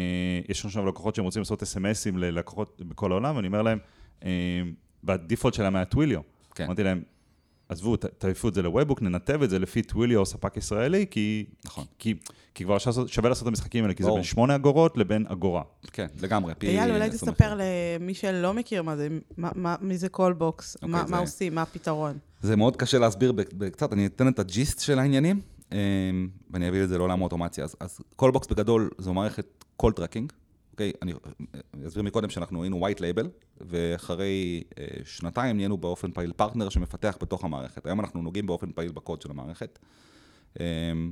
יש 0.49 0.65
עכשיו 0.65 0.85
לקוחות 0.85 1.15
שהם 1.15 1.25
רוצים 1.25 1.39
לעשות 1.41 1.61
אס.אם.אסים 1.63 2.17
ללקוחות 2.17 2.81
בכל 2.87 3.11
העולם, 3.11 3.35
ואני 3.35 3.47
אומר 3.47 3.61
להם, 3.61 3.77
אה, 4.25 4.29
וה 5.03 5.14
default 5.14 5.53
שלהם 5.53 5.75
היה 5.75 5.85
Twilio. 5.85 6.21
כן. 6.55 6.63
אמרתי 6.63 6.83
להם, 6.83 7.01
עזבו, 7.69 7.95
תעיפו 7.95 8.49
את 8.49 8.53
זה 8.53 8.61
ל 8.61 8.66
webhook, 8.66 9.01
ננתב 9.01 9.41
את 9.43 9.49
זה 9.49 9.59
לפי 9.59 9.81
Twilio 9.81 10.19
או 10.19 10.25
ספק 10.25 10.57
ישראלי, 10.57 11.05
כי, 11.11 11.45
נכון. 11.65 11.85
כי, 11.99 12.13
כי 12.55 12.63
כבר 12.63 12.77
שווה 12.77 13.07
שווה 13.07 13.29
לעשות 13.29 13.43
את 13.43 13.47
המשחקים 13.47 13.83
האלה, 13.83 13.93
כי 13.93 14.03
זה. 14.03 14.09
בין 14.11 14.23
8 14.23 14.55
אגורות 14.55 14.97
לבין 14.97 15.25
אגורה. 15.27 15.61
כן, 15.93 16.07
לגמרי. 16.21 16.53
פי 16.57 16.67
אייל, 16.67 16.91
אולי 16.91 17.05
25. 17.05 17.29
תספר 17.35 17.57
למי 17.99 18.13
שלא 18.13 18.53
מכיר 18.53 18.83
מה 18.83 18.95
זה, 18.97 19.07
מה- 19.37 19.51
מה- 19.55 19.75
מי 19.81 19.97
זה 19.97 20.09
קולבוקס, 20.09 20.75
אוקיי, 20.75 20.89
מה 20.89 21.05
זה- 21.05 21.11
מה 21.11 21.17
עושים, 21.17 21.55
מה 21.55 21.61
הפתרון. 21.61 22.17
זה 22.41 22.55
מאוד 22.55 22.75
קשה 22.77 22.99
להסביר 22.99 23.31
בק- 23.31 23.53
בקצת, 23.53 23.93
אני 23.93 24.05
אתן 24.05 24.27
את 24.27 24.39
ה 24.39 24.47
gist 24.47 24.79
של 24.79 24.99
העניינים, 24.99 25.41
ואני 26.51 26.69
אביא 26.69 26.83
את 26.83 26.89
זה 26.89 26.97
לעולם 26.97 27.19
האוטומציה. 27.19 27.63
אז, 27.63 27.75
אז 27.79 27.99
קולבוקס 28.15 28.47
בגדול 28.47 28.89
זו 28.97 29.13
מערכת 29.13 29.65
call 29.77 29.93
tracking, 29.93 30.33
אוקיי? 30.71 30.91
אני 31.01 31.13
אה, 31.13 31.87
אסביר 31.87 32.03
מקודם 32.03 32.29
שאנחנו 32.29 32.63
היינו 32.63 32.87
white 32.87 32.99
label, 32.99 33.27
ואחרי 33.61 34.63
אה, 34.79 34.85
שנתיים 35.05 35.55
נהיינו 35.55 35.77
באופן 35.77 36.11
פעיל 36.11 36.33
פרטנר 36.33 36.69
שמפתח 36.69 37.17
בתוך 37.21 37.43
המערכת. 37.43 37.85
היום 37.85 37.99
אנחנו 37.99 38.21
נוגעים 38.21 38.45
באופן 38.45 38.71
פעיל 38.71 38.91
בקוד 38.91 39.21
של 39.21 39.31
המערכת. 39.31 39.79
אמ, 40.59 41.11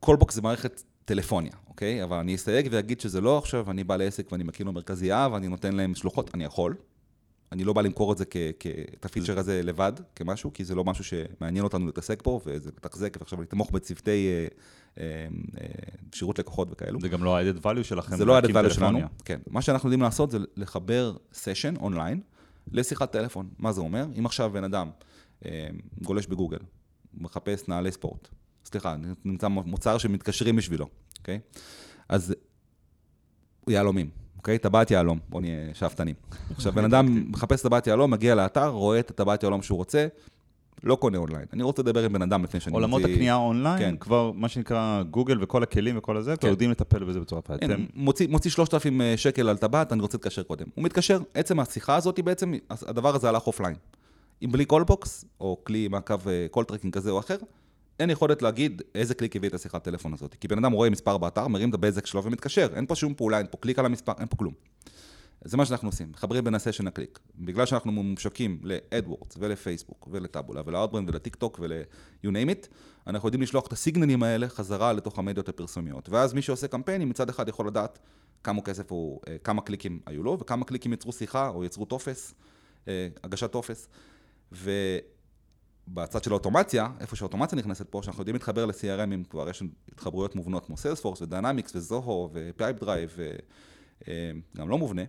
קולבוקס 0.00 0.34
זה 0.34 0.42
מערכת 0.42 0.82
טלפוניה, 1.04 1.52
אוקיי? 1.68 2.04
אבל 2.04 2.16
אני 2.16 2.34
אסייג 2.34 2.68
ואגיד 2.70 3.00
שזה 3.00 3.20
לא 3.20 3.38
עכשיו, 3.38 3.70
אני 3.70 3.84
בעל 3.84 4.02
עסק 4.02 4.32
ואני 4.32 4.44
מקים 4.44 4.66
לו 4.66 4.72
מרכזייה 4.72 5.28
ואני 5.32 5.48
נותן 5.48 5.72
להם 5.72 5.94
שלוחות, 5.94 6.30
אני 6.34 6.44
יכול. 6.44 6.74
אני 7.52 7.64
לא 7.64 7.72
בא 7.72 7.82
למכור 7.82 8.12
את 8.12 8.18
זה 8.18 8.24
כ- 8.24 8.66
את 8.94 9.04
הפיצ'ר 9.04 9.38
הזה 9.38 9.62
לבד, 9.62 9.92
כמשהו, 10.16 10.52
כי 10.52 10.64
זה 10.64 10.74
לא 10.74 10.84
משהו 10.84 11.04
שמעניין 11.04 11.64
אותנו 11.64 11.86
להתעסק 11.86 12.22
בו, 12.22 12.40
וזה 12.46 12.70
לתחזק 12.76 13.16
ועכשיו 13.20 13.42
לתמוך 13.42 13.70
בצוותי 13.70 14.28
אה, 14.28 14.46
אה, 14.98 15.26
אה, 15.60 15.66
שירות 16.14 16.38
לקוחות 16.38 16.68
וכאלו. 16.70 17.00
זה 17.00 17.08
גם 17.08 17.24
לא 17.24 17.38
ה-added 17.38 17.62
value 17.64 17.82
שלכם. 17.82 18.16
זה 18.16 18.24
לא 18.24 18.36
ה-added 18.36 18.50
value 18.50 18.74
שלנו. 18.74 19.00
כן. 19.24 19.40
מה 19.50 19.62
שאנחנו 19.62 19.86
יודעים 19.86 20.02
לעשות 20.02 20.30
זה 20.30 20.38
לחבר 20.56 21.16
סשן 21.32 21.76
אונליין 21.76 22.20
לשיחת 22.72 23.12
טלפון. 23.12 23.48
מה 23.58 23.72
זה 23.72 23.80
אומר? 23.80 24.06
אם 24.18 24.26
עכשיו 24.26 24.50
בן 24.52 24.64
אדם 24.64 24.90
גולש 26.02 26.26
בגוגל, 26.26 26.58
מחפש 27.14 27.68
נעלי 27.68 27.92
ספורט, 27.92 28.28
סליחה, 28.64 28.96
נמצא 29.24 29.48
מוצר 29.48 29.98
שמתקשרים 29.98 30.56
בשבילו, 30.56 30.86
אוקיי? 31.18 31.40
אז 32.08 32.34
יהלומים, 33.68 34.10
אוקיי? 34.40 34.58
טבעת 34.58 34.90
יהלום, 34.90 35.18
בואו 35.28 35.40
נהיה 35.40 35.54
שאפתנים. 35.74 36.14
עכשיו, 36.56 36.72
בן 36.72 36.84
אדם 36.84 37.06
מחפש 37.32 37.62
טבעת 37.62 37.86
יהלום, 37.86 38.10
מגיע 38.10 38.34
לאתר, 38.34 38.68
רואה 38.68 38.98
את 38.98 39.10
הטבעת 39.10 39.42
יהלום 39.42 39.62
שהוא 39.62 39.76
רוצה, 39.78 40.06
לא 40.84 40.94
קונה 40.94 41.18
אונליין. 41.18 41.44
אני 41.52 41.62
רוצה 41.62 41.82
לדבר 41.82 42.04
עם 42.04 42.12
בן 42.12 42.22
אדם 42.22 42.44
לפני 42.44 42.60
שאני 42.60 42.74
עולמות 42.74 43.02
הקנייה 43.04 43.34
אונליין, 43.34 43.78
כן. 43.78 43.96
כבר 44.00 44.32
מה 44.34 44.48
שנקרא 44.48 45.02
גוגל 45.10 45.42
וכל 45.42 45.62
הכלים 45.62 45.98
וכל 45.98 46.16
הזה, 46.16 46.30
כבר 46.36 46.48
כן. 46.48 46.48
יודעים 46.48 46.70
לטפל 46.70 47.04
בזה 47.04 47.20
בצורה. 47.20 47.42
הנה, 47.62 47.74
אתם- 47.74 47.84
מוציא, 47.94 48.28
מוציא 48.28 48.50
3,000 48.50 49.00
שקל 49.16 49.48
על 49.48 49.56
טבעת, 49.56 49.92
אני 49.92 50.02
רוצה 50.02 50.16
להתקשר 50.16 50.42
קודם. 50.42 50.66
הוא 50.74 50.84
מתקשר, 50.84 51.20
עצם 51.34 51.60
השיחה 51.60 51.96
הזאת 51.96 52.20
בעצם, 52.20 52.52
הדבר 52.70 53.14
הזה 53.14 53.28
הלך 53.28 53.46
אופליין. 53.46 53.74
אם 54.44 54.52
בלי 54.52 54.64
קולבוקס, 54.64 55.24
או 55.40 55.56
כלי 55.64 55.88
מעקב 55.88 56.20
call 56.50 56.64
tracking 56.64 56.94
כזה 56.94 57.10
או 57.10 57.18
אחר, 57.18 57.36
אין 58.00 58.10
יכולת 58.10 58.42
להגיד 58.42 58.82
איזה 58.94 59.14
קליק 59.14 59.36
הביא 59.36 59.48
את 59.48 59.54
השיחת 59.54 59.84
טלפון 59.84 60.12
הזאת. 60.12 60.34
כי 60.34 60.48
בן 60.48 60.58
אדם 60.58 60.72
רואה 60.72 60.90
מספר 60.90 61.18
באתר, 61.18 61.48
מרים 61.48 61.68
את 61.68 61.74
הבזק 61.74 62.06
שלו 62.06 62.24
ומתקשר. 62.24 62.68
אין 62.74 62.86
פה 62.86 62.94
שום 62.94 63.14
פעולה, 63.14 63.38
אין 63.38 63.46
פה 63.50 63.58
קליק 63.58 63.78
על 63.78 63.86
המספר, 63.86 64.12
אין 64.18 64.26
פה 64.26 64.36
כלום. 64.36 64.54
זה 65.44 65.56
מה 65.56 65.66
שאנחנו 65.66 65.88
עושים, 65.88 66.10
מחברים 66.10 66.44
בין 66.44 66.54
ה-session 66.54 66.86
לקליק. 66.86 67.18
בגלל 67.38 67.66
שאנחנו 67.66 67.92
ממשקים 67.92 68.60
ל-AdWords 68.62 69.36
ולפייסבוק 69.38 70.08
ולטאבולה 70.10 70.62
ול-Outbrain 70.66 71.08
ולטיק 71.08 71.36
טוק 71.36 71.58
ול-you 71.62 72.28
name 72.28 72.50
it, 72.50 72.66
אנחנו 73.06 73.28
יודעים 73.28 73.42
לשלוח 73.42 73.66
את 73.66 73.72
הסיגנלים 73.72 74.22
האלה 74.22 74.48
חזרה 74.48 74.92
לתוך 74.92 75.18
המדיות 75.18 75.48
הפרסומיות. 75.48 76.08
ואז 76.08 76.32
מי 76.32 76.42
שעושה 76.42 76.68
קמפיינים 76.68 77.08
מצד 77.08 77.28
אחד 77.28 77.48
יכול 77.48 77.66
לדעת 77.66 77.98
כמה 78.44 78.62
כסף 78.62 78.92
הוא, 78.92 79.20
אה, 79.28 79.36
כמה 79.44 79.62
קליקים 79.62 80.00
היו 80.06 80.22
לו 80.22 80.38
וכמה 80.40 80.64
קליקים 80.64 80.92
יצרו 80.92 81.12
שיחה 81.12 81.48
או 81.48 81.64
יצרו 81.64 81.84
טופס, 81.84 82.34
אה, 82.88 83.08
הגשת 83.24 83.52
טופס. 83.52 83.88
ובצד 85.90 86.24
של 86.24 86.30
האוטומציה, 86.30 86.88
איפה 87.00 87.16
שהאוטומציה 87.16 87.58
נכנסת 87.58 87.88
פה, 87.88 88.00
שאנחנו 88.02 88.20
יודעים 88.20 88.34
להתחבר 88.34 88.66
ל-CRM, 88.66 89.14
אם 89.14 89.22
כבר 89.30 89.48
יש 89.48 89.62
התחברויות 89.92 90.36
מובנות 90.36 90.66
כמו 90.66 90.76
Salesforce 90.76 91.22
ו-Dynamics 91.22 91.76
ו-Zoho 91.76 92.30
ו-Pipedrive 92.32 93.16
וגם 94.08 94.68
לא 94.68 94.78
מובנה, 94.78 95.02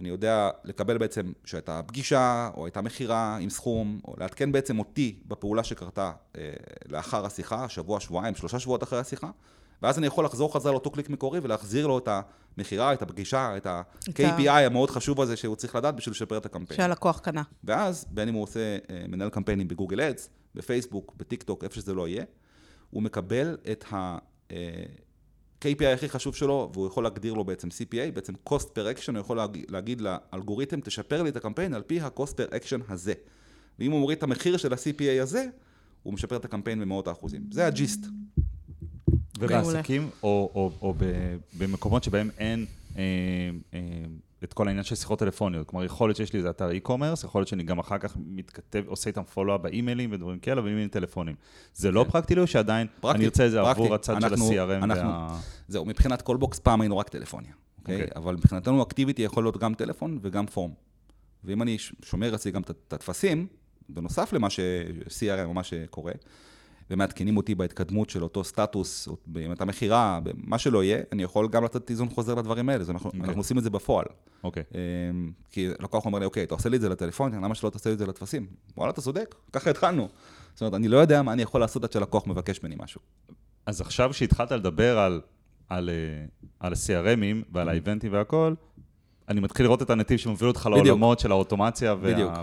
אני 0.00 0.08
יודע 0.08 0.50
לקבל 0.64 0.98
בעצם 0.98 1.32
שהייתה 1.44 1.80
פגישה, 1.86 2.50
או 2.56 2.64
הייתה 2.64 2.80
מכירה 2.82 3.36
עם 3.36 3.50
סכום, 3.50 4.00
או 4.08 4.14
לעדכן 4.18 4.52
בעצם 4.52 4.78
אותי 4.78 5.18
בפעולה 5.26 5.64
שקרתה 5.64 6.12
אה, 6.38 6.52
לאחר 6.88 7.26
השיחה, 7.26 7.68
שבוע, 7.68 8.00
שבועיים, 8.00 8.34
שלושה 8.34 8.58
שבועות 8.58 8.82
אחרי 8.82 8.98
השיחה, 8.98 9.30
ואז 9.82 9.98
אני 9.98 10.06
יכול 10.06 10.24
לחזור 10.24 10.54
חזרה 10.54 10.72
לאותו 10.72 10.90
קליק 10.90 11.10
מקורי 11.10 11.40
ולהחזיר 11.42 11.86
לו 11.86 11.98
את 11.98 12.08
המכירה, 12.58 12.92
את 12.92 13.02
הפגישה, 13.02 13.56
את 13.56 13.66
ה-KPI 13.66 14.50
המאוד 14.50 14.90
חשוב 14.90 15.20
הזה 15.20 15.36
שהוא 15.36 15.56
צריך 15.56 15.74
לדעת 15.74 15.96
בשביל 15.96 16.12
לשפר 16.12 16.36
את 16.36 16.46
הקמפיין. 16.46 16.76
שהלקוח 16.76 17.18
קנה. 17.18 17.42
ואז, 17.64 18.06
בין 18.10 18.28
אם 18.28 18.34
הוא 18.34 18.42
עושה 18.42 18.78
אה, 18.90 19.04
מנהל 19.08 19.30
קמפיינים 19.30 19.68
ב-Google 19.68 20.00
Ads, 20.00 20.30
בפייסבוק, 20.54 21.14
בטיק 21.16 21.42
טוק, 21.42 21.64
איפה 21.64 21.74
שזה 21.74 21.94
לא 21.94 22.08
יהיה, 22.08 22.24
הוא 22.90 23.02
מקבל 23.02 23.56
את 23.70 23.84
ה-KPI 23.92 25.86
הכי 25.94 26.08
חשוב 26.08 26.34
שלו, 26.34 26.70
והוא 26.74 26.86
יכול 26.86 27.04
להגדיר 27.04 27.34
לו 27.34 27.44
בעצם 27.44 27.68
CPA, 27.68 28.14
בעצם 28.14 28.32
cost 28.48 28.64
per 28.64 28.96
action, 28.96 29.12
הוא 29.12 29.18
יכול 29.18 29.36
להגיד, 29.36 29.70
להגיד 29.70 30.00
לאלגוריתם, 30.00 30.80
תשפר 30.80 31.22
לי 31.22 31.28
את 31.28 31.36
הקמפיין 31.36 31.74
על 31.74 31.82
פי 31.82 32.00
ה-cost 32.00 32.32
per 32.32 32.52
action 32.52 32.80
הזה. 32.88 33.12
ואם 33.78 33.92
הוא 33.92 34.00
מוריד 34.00 34.18
את 34.18 34.22
המחיר 34.22 34.56
של 34.56 34.72
ה-CPA 34.72 35.22
הזה, 35.22 35.46
הוא 36.02 36.14
משפר 36.14 36.36
את 36.36 36.44
הקמפיין 36.44 36.80
במאות 36.80 37.08
האחוזים. 37.08 37.42
זה 37.50 37.66
ה-gist. 37.66 38.06
ובעסקים, 39.38 40.10
או, 40.22 40.50
או, 40.54 40.72
או 40.82 40.94
ב- 40.98 41.36
במקומות 41.58 42.04
שבהם 42.04 42.30
אין 42.38 42.66
אה, 42.96 43.02
אה, 43.74 43.80
את 44.44 44.52
כל 44.52 44.66
העניין 44.68 44.84
של 44.84 44.94
שיחות 44.94 45.18
טלפוניות. 45.18 45.66
כלומר, 45.66 45.84
יכול 45.84 46.08
להיות 46.08 46.16
שיש 46.16 46.32
לי 46.32 46.38
איזה 46.38 46.50
אתר 46.50 46.70
e-commerce, 46.70 47.24
יכול 47.24 47.38
להיות 47.40 47.48
שאני 47.48 47.62
גם 47.62 47.78
אחר 47.78 47.98
כך 47.98 48.16
מתכתב, 48.26 48.82
עושה 48.86 49.10
איתם 49.10 49.22
follow-up 49.22 49.60
באימיילים 49.60 50.12
ודברים 50.12 50.38
כאלה, 50.38 50.62
אין 50.66 50.88
טלפונים. 50.88 51.34
זה 51.74 51.90
לא 51.90 52.04
כן. 52.04 52.10
פרקטי 52.10 52.34
לי, 52.34 52.40
או 52.40 52.46
שעדיין 52.46 52.86
פרקטי, 53.00 53.16
אני 53.18 53.24
ארצה 53.24 53.46
את 53.46 53.50
זה. 53.50 53.60
עבור 53.60 53.94
הצד 53.94 54.20
של 54.20 54.26
אנחנו- 54.26 54.50
ה-CRM 54.52 54.84
אנחנו- 54.84 55.08
וה... 55.08 55.38
זהו, 55.68 55.84
מבחינת 55.84 56.22
קולבוקס 56.22 56.58
פעם 56.58 56.80
היינו 56.80 56.98
רק 56.98 57.08
טלפוניה, 57.08 57.52
אוקיי? 57.80 57.94
אוקיי. 57.94 58.10
אבל 58.16 58.34
מבחינתנו 58.34 58.82
activity 58.82 59.22
יכול 59.22 59.44
להיות 59.44 59.56
גם 59.56 59.74
טלפון 59.74 60.18
וגם 60.22 60.46
form. 60.46 60.70
ואם 61.44 61.62
אני 61.62 61.76
שומר 62.04 62.34
אצלי 62.34 62.50
גם 62.52 62.62
את- 62.62 62.70
הטפסים, 62.92 63.46
בנוסף 63.88 64.32
למה 64.32 64.50
ש-CRM 64.50 65.44
או 65.44 65.54
מה 65.54 65.64
שקורה, 65.64 66.12
ומעדכנים 66.90 67.36
אותי 67.36 67.54
בהתקדמות 67.54 68.10
של 68.10 68.22
אותו 68.22 68.44
סטטוס, 68.44 69.08
אם 69.44 69.52
אתה 69.52 69.64
מכירה, 69.64 70.20
מה 70.34 70.58
שלא 70.58 70.84
יהיה, 70.84 71.02
אני 71.12 71.22
יכול 71.22 71.48
גם 71.48 71.64
לתת 71.64 71.90
איזון 71.90 72.08
חוזר 72.08 72.34
לדברים 72.34 72.68
האלה, 72.68 72.84
אנחנו, 72.88 73.10
אוקיי. 73.10 73.20
אנחנו 73.20 73.40
עושים 73.40 73.58
את 73.58 73.62
זה 73.62 73.70
בפועל. 73.70 74.06
אוקיי. 74.44 74.62
אמ, 74.74 75.32
כי 75.50 75.68
לקוח 75.68 76.06
אומר 76.06 76.18
לי, 76.18 76.24
אוקיי, 76.24 76.42
אתה 76.42 76.54
עושה 76.54 76.68
לי 76.68 76.76
את 76.76 76.80
זה 76.80 76.88
לטלפון, 76.88 77.34
למה 77.34 77.54
שלא 77.54 77.70
תעשה 77.70 77.90
לי 77.90 77.94
את 77.94 77.98
זה 77.98 78.06
לטפסים? 78.06 78.46
וואלה, 78.76 78.92
אתה 78.92 79.00
צודק, 79.00 79.34
ככה 79.52 79.70
התחלנו. 79.70 80.08
זאת 80.54 80.60
אומרת, 80.60 80.74
אני 80.74 80.88
לא 80.88 80.96
יודע 80.96 81.22
מה 81.22 81.32
אני 81.32 81.42
יכול 81.42 81.60
לעשות 81.60 81.84
עד 81.84 81.92
שלקוח 81.92 82.26
מבקש 82.26 82.62
ממני 82.62 82.76
משהו. 82.78 83.00
אז 83.66 83.80
עכשיו 83.80 84.12
שהתחלת 84.12 84.52
לדבר 84.52 84.98
על, 84.98 85.20
על, 85.68 85.90
אה, 85.90 85.94
על 86.60 86.72
ה-CRMים 86.72 87.44
ועל 87.52 87.68
האיבנטים 87.68 88.12
והכל, 88.12 88.54
אני 89.28 89.40
מתחיל 89.40 89.66
לראות 89.66 89.82
את 89.82 89.90
הנתיב 89.90 90.18
שמוביל 90.18 90.48
אותך 90.48 90.66
בדיוק. 90.66 90.86
לעולמות 90.86 91.18
של 91.18 91.30
האוטומציה. 91.30 91.94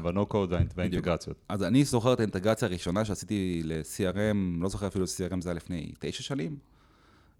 וה-no-code 0.04 0.54
והאינטגרציות. 0.76 1.38
אז 1.50 1.64
אני 1.64 1.84
זוכר 1.84 2.14
את 2.14 2.20
האינטגרציה 2.20 2.68
הראשונה 2.68 3.06
שעשיתי 3.06 3.62
ל-CRM, 3.64 4.62
לא 4.62 4.70
זוכר 4.70 4.88
אפילו 4.88 5.06
CRM 5.06 5.42
זה 5.42 5.50
היה 5.50 5.54
לפני 5.56 5.92
תשע 6.00 6.24
שנים, 6.24 6.58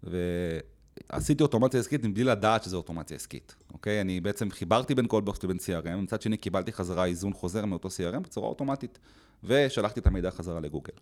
ועשיתי 0.02 1.42
אוטומציה 1.42 1.80
עסקית 1.80 2.04
מבלי 2.04 2.24
לדעת 2.24 2.62
שזו 2.62 2.76
אוטומציה 2.76 3.16
עסקית, 3.16 3.54
אוקיי? 3.72 4.00
אני 4.00 4.20
בעצם 4.20 4.50
חיברתי 4.50 4.94
בין 4.94 5.06
קולבוקס 5.06 5.44
לבין 5.44 5.56
CRM, 5.56 5.96
מצד 5.96 6.22
שני 6.22 6.36
קיבלתי 6.36 6.72
חזרה 6.72 7.04
היזון 7.04 7.32
חוזר 7.32 7.64
מאותו 7.64 7.88
CRM 7.88 8.18
בצורה 8.18 8.48
אוטומטית, 8.48 8.98
ושלחתי 9.44 10.00
את 10.00 10.06
המידע 10.06 10.30
חזרה 10.30 10.60
לגוגל. 10.60 10.92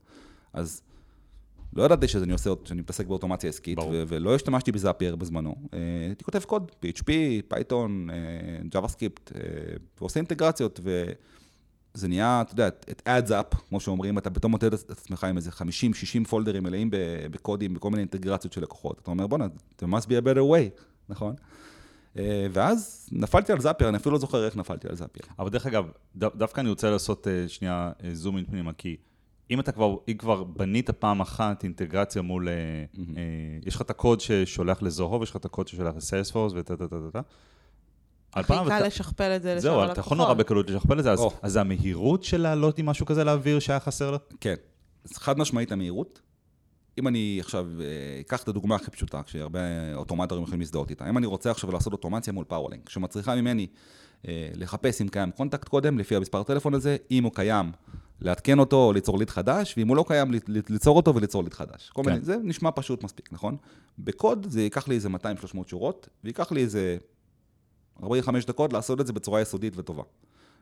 אז 0.53 0.83
לא 1.77 1.83
ידעתי 1.83 2.09
שאני 2.09 2.33
עושה, 2.33 2.51
שאני 2.65 2.81
מתעסק 2.81 3.07
באוטומציה 3.07 3.51
עסקית. 3.51 3.79
ו- 3.79 4.03
ולא 4.09 4.35
השתמשתי 4.35 4.73
ב-Zapier 4.73 5.17
בזמנו. 5.17 5.55
אה, 5.75 5.79
הייתי 6.07 6.25
כותב 6.25 6.45
קוד, 6.45 6.71
PHP, 6.85 7.11
Python, 7.49 8.09
JavaScript, 8.75 9.35
אה, 9.35 9.41
ועושה 10.01 10.21
אינטגרציות, 10.21 10.81
וזה 10.83 12.09
נהיה, 12.09 12.41
אתה 12.41 12.53
יודע, 12.53 12.69
it 12.69 13.03
adds 13.09 13.31
up, 13.31 13.57
כמו 13.69 13.81
שאומרים, 13.81 14.19
אתה 14.19 14.31
פתאום 14.31 14.53
מוצא 14.53 14.67
את 14.67 14.91
עצמך 14.91 15.25
עם 15.25 15.37
איזה 15.37 15.51
50-60 15.51 16.25
פולדרים 16.29 16.63
מלאים 16.63 16.89
בקודים, 17.31 17.75
בכל 17.75 17.91
מיני 17.91 18.01
אינטגרציות 18.01 18.53
של 18.53 18.63
לקוחות. 18.63 18.99
אתה 19.03 19.11
אומר, 19.11 19.27
בואנה, 19.27 19.47
there 19.81 19.87
must 19.87 20.07
be 20.07 20.23
a 20.23 20.25
better 20.25 20.53
way, 20.53 20.83
נכון? 21.09 21.35
אה, 22.19 22.47
ואז 22.53 23.09
נפלתי 23.13 23.53
על 23.53 23.61
Zapier, 23.61 23.89
אני 23.89 23.97
אפילו 23.97 24.13
לא 24.13 24.19
זוכר 24.19 24.47
איך 24.47 24.57
נפלתי 24.57 24.89
על 24.89 24.97
Zapier. 24.97 25.27
אבל 25.39 25.51
דרך 25.51 25.67
אגב, 25.67 25.91
דו, 26.17 26.29
דווקא 26.35 26.61
אני 26.61 26.69
רוצה 26.69 26.91
לעשות 26.91 27.29
אה, 27.29 27.49
שנייה 27.49 27.93
אה, 28.05 28.15
zoom 28.15 28.37
in 28.37 28.45
פנימה, 28.45 28.73
כי 28.73 28.97
אם 29.51 29.61
אתה 29.61 29.73
כבר, 29.73 29.97
אם 30.09 30.17
כבר 30.17 30.45
בנית 30.45 30.91
פעם 30.91 31.21
אחת 31.21 31.65
אינטגרציה 31.65 32.23
מול, 32.23 32.49
אה, 32.49 32.55
אה, 32.55 33.23
יש 33.67 33.75
לך 33.75 33.83
את 33.83 33.91
הקוד 33.91 34.21
ששולח 34.21 34.83
ל-Zoho, 34.83 35.21
ויש 35.21 35.31
לך 35.31 35.37
את 35.37 35.45
הקוד 35.45 35.69
ששולח 35.69 35.95
ל-Salesforce, 35.97 36.53
טה 36.53 36.63
טה 36.63 36.89
טה 36.89 36.97
טה. 37.13 37.21
על 38.33 38.41
הכי 38.45 38.53
קל 38.53 38.67
אתה- 38.67 38.87
לשכפל 38.87 39.37
את 39.37 39.43
זה 39.43 39.49
לשאר 39.55 39.61
זהו, 39.61 39.75
הלקוחות. 39.75 39.93
אתה 39.93 40.01
יכול 40.01 40.17
נורא 40.17 40.35
בקלות 40.35 40.71
לשכפל 40.71 40.99
את 40.99 41.05
זה, 41.05 41.13
אז, 41.13 41.19
או. 41.21 41.33
אז 41.43 41.57
המהירות 41.57 42.25
של 42.25 42.41
לעלות 42.41 42.79
עם 42.79 42.87
משהו 42.87 43.07
כזה 43.07 43.25
לאוויר 43.25 43.59
שהיה 43.59 43.81
חסר 43.81 44.11
לו? 44.11 44.19
כן. 44.41 44.55
אז 45.05 45.17
חד 45.17 45.39
משמעית 45.39 45.73
המהירות. 45.73 46.21
אם 46.99 47.09
אני 47.09 47.37
עכשיו 47.41 47.67
אה, 47.81 47.87
אקח 48.21 48.43
את 48.43 48.49
הדוגמה 48.49 48.75
הכי 48.75 48.91
פשוטה, 48.91 49.21
שהרבה 49.27 49.61
אוטומטורים 49.95 50.45
יכולים 50.45 50.61
להזדהות 50.61 50.91
איתה. 50.91 51.09
אם 51.09 51.19
אני 51.19 51.27
רוצה 51.27 51.51
עכשיו 51.51 51.73
לעשות 51.73 51.93
אוטומציה 51.93 52.33
מול 52.33 52.45
Powerlink, 52.45 52.89
שמצריכה 52.89 53.35
ממני 53.35 53.67
אה, 54.29 54.49
לחפש 54.55 55.01
אם 55.03 55.09
קיים 55.09 55.31
contact 55.31 55.69
קודם, 55.69 55.99
לפי 55.99 56.17
המספר 56.17 56.41
הטלפון 56.41 56.75
הזה, 56.75 56.97
אם 57.11 57.25
הוא 57.25 57.33
קיים, 57.35 57.73
לעדכן 58.21 58.59
אותו 58.59 58.77
או 58.77 58.93
ליצור 58.93 59.19
ליד 59.19 59.31
חדש, 59.31 59.75
ואם 59.77 59.89
הוא 59.89 59.97
לא 59.97 60.05
קיים, 60.09 60.33
ליצור 60.69 60.97
אותו 60.97 61.15
וליצור 61.15 61.43
ליד 61.43 61.55
חדש. 61.55 61.91
כל 61.93 62.03
כן. 62.05 62.11
מיני, 62.11 62.25
זה 62.25 62.37
נשמע 62.43 62.71
פשוט 62.75 63.05
מספיק, 63.05 63.33
נכון? 63.33 63.57
בקוד 63.99 64.47
זה 64.51 64.63
ייקח 64.63 64.89
לי 64.89 64.95
איזה 64.95 65.09
200-300 65.09 65.13
שורות, 65.67 66.09
וייקח 66.25 66.53
לי 66.53 66.61
איזה 66.63 66.97
45 68.03 68.45
דקות 68.45 68.73
לעשות 68.73 69.01
את 69.01 69.07
זה 69.07 69.13
בצורה 69.13 69.41
יסודית 69.41 69.73
וטובה. 69.77 70.03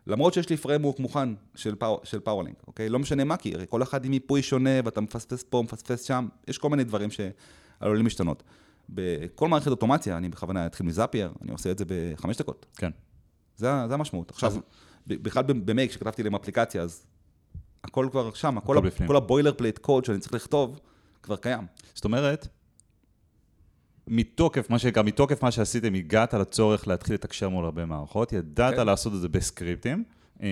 למרות 0.06 0.34
שיש 0.34 0.50
לי 0.50 0.56
framework 0.56 0.98
מוכן 0.98 1.28
של, 1.54 1.74
פאו, 1.74 2.00
של 2.04 2.20
Powerlink, 2.20 2.62
אוקיי? 2.66 2.88
לא 2.88 2.98
משנה 2.98 3.24
מה, 3.24 3.36
כי 3.36 3.54
כל 3.68 3.82
אחד 3.82 4.04
עם 4.04 4.10
מיפוי 4.10 4.42
שונה, 4.42 4.70
ואתה 4.84 5.00
מפספס 5.00 5.42
פה, 5.42 5.62
מפספס 5.62 6.04
שם, 6.04 6.28
יש 6.48 6.58
כל 6.58 6.70
מיני 6.70 6.84
דברים 6.84 7.08
שעלולים 7.10 8.04
להשתנות. 8.04 8.42
בכל 8.88 9.48
מערכת 9.48 9.66
אוטומציה, 9.66 10.16
אני 10.16 10.28
בכוונה 10.28 10.66
אתחיל 10.66 10.86
מ-Zapier, 10.86 11.32
אני 11.42 11.52
עושה 11.52 11.70
את 11.70 11.78
זה 11.78 11.84
בחמש 11.88 12.36
דקות. 12.36 12.66
כן. 12.76 12.90
זה, 13.56 13.68
זה 13.88 13.94
המשמעות. 13.94 14.30
עכשיו, 14.30 14.54
ב- 15.06 15.22
בכלל 15.22 15.42
ב-Make, 15.42 15.90
כשכתבתי 15.90 16.22
להם 16.22 16.34
אפליקציה, 16.34 16.82
אז 16.82 17.06
הכל 17.84 18.08
כבר 18.10 18.34
שם, 18.34 18.58
הכל, 18.58 18.78
הכל 18.78 18.88
ה-. 18.88 19.06
כל 19.06 19.16
ה-boilerplate 19.16 19.78
code 19.78 20.04
שאני 20.04 20.18
צריך 20.18 20.34
לכתוב, 20.34 20.80
כבר 21.22 21.36
קיים. 21.36 21.66
זאת 21.94 22.04
אומרת, 22.04 22.48
מתוקף 24.08 24.70
מה 24.70 24.78
שנקרא, 24.78 25.02
מתוקף 25.02 25.42
מה 25.42 25.50
שעשיתם, 25.50 25.94
הגעת 25.94 26.34
לצורך 26.34 26.88
להתחיל 26.88 27.14
לתקשר 27.14 27.48
מול 27.48 27.64
הרבה 27.64 27.86
מערכות, 27.86 28.32
ידעת 28.32 28.74
כן. 28.74 28.86
לעשות 28.86 29.14
את 29.14 29.20
זה 29.20 29.28
בסקריפטים, 29.28 30.04
אה, 30.42 30.48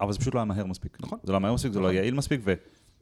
אבל 0.00 0.12
זה 0.12 0.18
פשוט 0.18 0.34
לא 0.34 0.40
היה 0.40 0.44
מהר 0.44 0.66
מספיק. 0.66 0.96
נכון. 1.00 1.18
זה 1.22 1.32
לא 1.32 1.36
היה 1.36 1.40
מהר 1.40 1.54
מספיק, 1.54 1.72
זה 1.72 1.78
לא 1.78 1.84
נכון. 1.84 1.94
היה 1.94 2.02
יעיל 2.02 2.14
מספיק, 2.14 2.40
ו, 2.44 2.54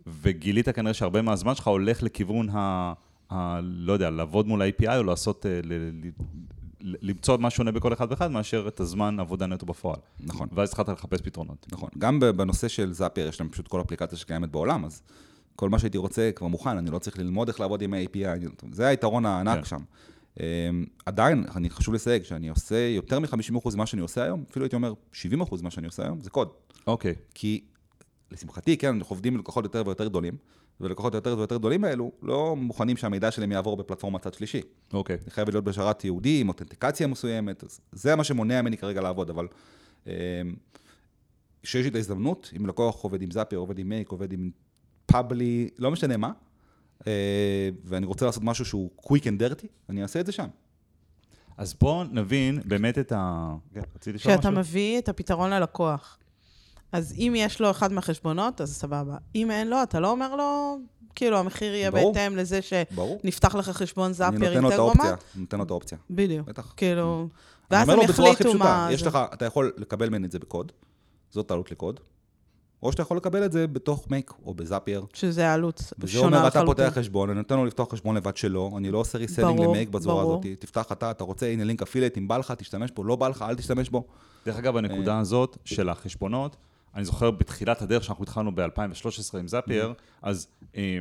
וגילית 0.06 0.68
כנראה 0.68 0.95
שהרבה 0.95 1.23
מהזמן 1.23 1.54
שלך 1.54 1.66
הולך 1.66 2.02
לכיוון 2.02 2.49
ה... 2.50 2.92
ה 3.30 3.60
לא 3.62 3.93
יודע, 3.93 4.10
לעבוד 4.10 4.47
מול 4.47 4.62
ה-API 4.62 4.97
או 4.97 5.02
לעשות, 5.02 5.47
אה, 5.47 5.60
ל, 5.65 5.73
למצוא 6.80 7.39
מה 7.39 7.50
שונה 7.50 7.73
בכל 7.73 7.93
אחד 7.93 8.06
ואחד, 8.10 8.30
מאשר 8.30 8.69
את 8.69 8.80
הזמן 8.80 9.21
עבודה 9.21 9.47
נטו 9.47 9.67
בפועל. 9.67 9.99
נכון. 10.21 10.49
ואז 10.52 10.69
התחלת 10.69 10.89
לחפש 10.89 11.21
פתרונות. 11.21 11.67
נכון. 11.73 11.89
גם 11.99 12.21
בנושא 12.21 12.69
של 12.69 12.93
זאפייר, 12.93 13.28
יש 13.28 13.41
להם 13.41 13.49
פשוט 13.49 13.69
כל 13.69 13.80
אפליקציה 13.80 14.19
שקיימת 14.19 14.50
בעולם, 14.50 14.84
אז 14.84 15.02
כל 15.56 15.69
מה 15.69 15.78
שהייתי 15.78 15.99
רוצה 15.99 16.30
כבר 16.34 16.47
מוכן, 16.47 16.76
אני 16.76 16.91
לא 16.91 16.99
צריך 16.99 17.19
ללמוד 17.19 17.49
איך 17.49 17.60
לעבוד 17.60 17.82
עם 17.82 17.95
ה-API, 17.95 18.65
זה 18.73 18.86
היתרון 18.86 19.26
הענק 19.26 19.58
כן. 19.58 19.65
שם. 19.65 19.80
אמ, 20.41 20.84
עדיין, 21.06 21.45
אני 21.56 21.71
חשוב 21.71 21.95
לסייג, 21.95 22.23
שאני 22.23 22.49
עושה 22.49 22.89
יותר 22.89 23.21
מ-50% 23.21 23.75
ממה 23.75 23.86
שאני 23.86 24.02
עושה 24.02 24.23
היום, 24.23 24.45
אפילו 24.50 24.65
הייתי 24.65 24.76
אומר 24.76 24.93
70% 25.12 25.60
ממה 25.60 25.71
שאני 25.71 25.86
עושה 25.86 26.04
היום, 26.04 26.21
זה 26.21 26.30
קוד. 26.30 26.49
אוקיי, 26.86 27.15
כי 27.34 27.65
לשמחתי, 28.30 28.76
כן, 28.76 28.95
אנחנו 28.95 29.15
עובדים 29.15 29.34
עם 29.34 29.41
לקוחות 29.41 29.65
יותר 29.65 29.82
ויותר 29.86 30.08
גדולים, 30.08 30.36
ולקוחות 30.80 31.15
יותר 31.15 31.34
ויותר 31.39 31.56
גדולים 31.56 31.84
האלו 31.84 32.12
לא 32.23 32.56
מוכנים 32.56 32.97
שהמידע 32.97 33.30
שלהם 33.30 33.52
יעבור 33.52 33.76
בפלטפורמת 33.76 34.23
צד 34.23 34.34
שלישי. 34.34 34.60
אוקיי. 34.93 35.17
זה 35.25 35.30
חייב 35.30 35.50
להיות 35.50 35.65
בשרת 35.65 36.04
יהודי, 36.04 36.41
עם 36.41 36.49
אותנטיקציה 36.49 37.06
מסוימת, 37.06 37.65
אז 37.65 37.80
זה 37.93 38.17
מה 38.17 38.25
שמונע 38.25 38.62
ממני 38.62 38.76
כרגע 38.76 39.00
לעבוד, 39.00 39.30
אבל 39.30 39.49
אמ, 40.06 40.12
כשיש 41.62 41.82
לי 41.82 41.91
את 41.91 41.95
ההזדמנות, 41.95 42.52
אם 42.56 42.67
לקוח 42.67 43.02
עובד 43.02 43.23
עם 43.23 43.30
זאפר, 43.30 43.56
עובד 43.56 43.78
עם 43.78 43.89
מייק, 43.89 44.08
עובד 44.08 44.32
עם 44.32 44.50
פאבלי, 45.06 45.69
לא 45.78 45.91
משנה 45.91 46.17
מה, 46.17 46.32
אה, 47.06 47.69
ואני 47.84 48.06
רוצה 48.06 48.26
לעשות 48.26 48.43
משהו 48.43 48.65
שהוא 48.65 48.91
quick 49.00 49.23
and 49.23 49.41
dirty, 49.41 49.67
אני 49.89 50.02
אעשה 50.02 50.21
את 50.21 50.26
זה 50.26 50.32
שם. 50.32 50.47
אז 51.56 51.75
בואו 51.80 52.04
נבין 52.04 52.60
באמת 52.65 52.99
את 52.99 53.12
ה... 53.12 53.54
כן, 53.75 53.80
רציתי 53.95 54.12
לשאול 54.12 54.36
שאתה 54.36 54.50
משהו? 54.50 54.60
מביא 54.60 54.99
את 54.99 55.08
הפתרון 55.08 55.50
ללקוח. 55.50 56.19
אז 56.97 57.15
אם 57.19 57.32
יש 57.37 57.61
לו 57.61 57.71
אחד 57.71 57.93
מהחשבונות, 57.93 58.61
אז 58.61 58.76
סבבה. 58.76 59.17
אם 59.35 59.50
אין 59.50 59.69
לו, 59.69 59.82
אתה 59.82 60.00
לא 60.00 60.11
אומר 60.11 60.37
לו, 60.37 60.78
כאילו, 61.15 61.39
המחיר 61.39 61.75
יהיה 61.75 61.91
ברור. 61.91 62.13
בהתאם 62.13 62.37
לזה 62.37 62.61
ברור. 62.91 63.19
שנפתח 63.23 63.54
לך 63.54 63.71
חשבון 63.71 64.13
אני 64.21 64.39
לו 64.61 64.69
את 64.69 64.73
טגרומט. 64.73 64.76
האופציה, 64.76 65.15
נותן 65.35 65.59
לו 65.59 65.65
את 65.65 65.71
האופציה. 65.71 65.99
בדיוק. 66.11 66.49
בטח. 66.49 66.75
כאילו, 66.76 67.28
אני 67.71 67.78
ואז 67.78 67.89
אומר 67.89 68.00
הם 68.02 68.06
לו 68.06 68.13
בצורה 68.13 68.30
הכי 68.30 68.43
יחליטו 68.43 68.59
פשוטה, 68.59 68.65
מה... 68.65 68.89
יש. 68.93 69.02
לך, 69.02 69.19
אתה 69.32 69.45
יכול 69.45 69.73
לקבל 69.76 70.09
ממני 70.09 70.26
את 70.26 70.30
זה 70.30 70.39
בקוד, 70.39 70.73
זאת 71.30 71.50
העלות 71.50 71.71
לקוד, 71.71 72.00
או 72.82 72.93
שאתה 72.93 73.02
יכול 73.02 73.17
לקבל 73.17 73.45
את 73.45 73.52
זה 73.52 73.67
בתוך 73.67 74.11
מייק 74.11 74.32
או 74.45 74.54
בזאפייר. 74.54 75.04
שזה 75.13 75.52
עלות 75.52 75.93
וזה 75.99 76.13
שונה 76.13 76.37
אומר, 76.37 76.49
אתה 76.49 76.59
לחלוטין. 76.59 76.85
פותח 76.87 76.99
חשבון, 76.99 77.30
אני 77.30 77.39
נותן 77.39 77.56
לו 77.56 77.65
לפתוח 77.65 77.93
חשבון 77.93 78.17
לבד 78.17 78.37
שלו, 78.37 78.71
אני 78.76 78.91
לא 78.91 78.99
עושה 78.99 79.19
ריסלינג 79.19 79.56
ברור, 79.56 79.69
למייק 79.69 79.89
בצורה 79.89 80.23
ברור. 80.23 80.41
הזאת, 80.41 80.61
תפתח 80.61 80.93
אתה, 80.93 81.11
אתה 81.11 81.25
רוצה, 81.25 81.47
הנה 81.47 81.65
לינק 81.65 81.82
אפילייט, 81.82 82.19
אם 82.19 82.28
בא 82.28 82.39
לך, 82.39 82.50
תשתמש 82.50 82.91
בו, 82.91 83.04
לא 83.04 83.17
בא 83.17 83.28
לך, 83.28 83.45
אל 83.49 83.54
תשתמש 83.54 83.89
בו. 83.89 84.06
דרך 84.47 84.56
אגב, 84.56 84.76
הנקודה 84.76 85.19
הזאת 85.19 85.56
של 85.65 85.89
החשבונות, 85.89 86.56
אני 86.97 87.04
זוכר 87.04 87.30
בתחילת 87.30 87.82
הדרך 87.82 88.04
שאנחנו 88.04 88.25
התחלנו 88.25 88.54
ב-2013 88.54 89.39
עם 89.39 89.49
זאפייר, 89.49 89.93
אז 90.23 90.49
אה, 90.76 90.99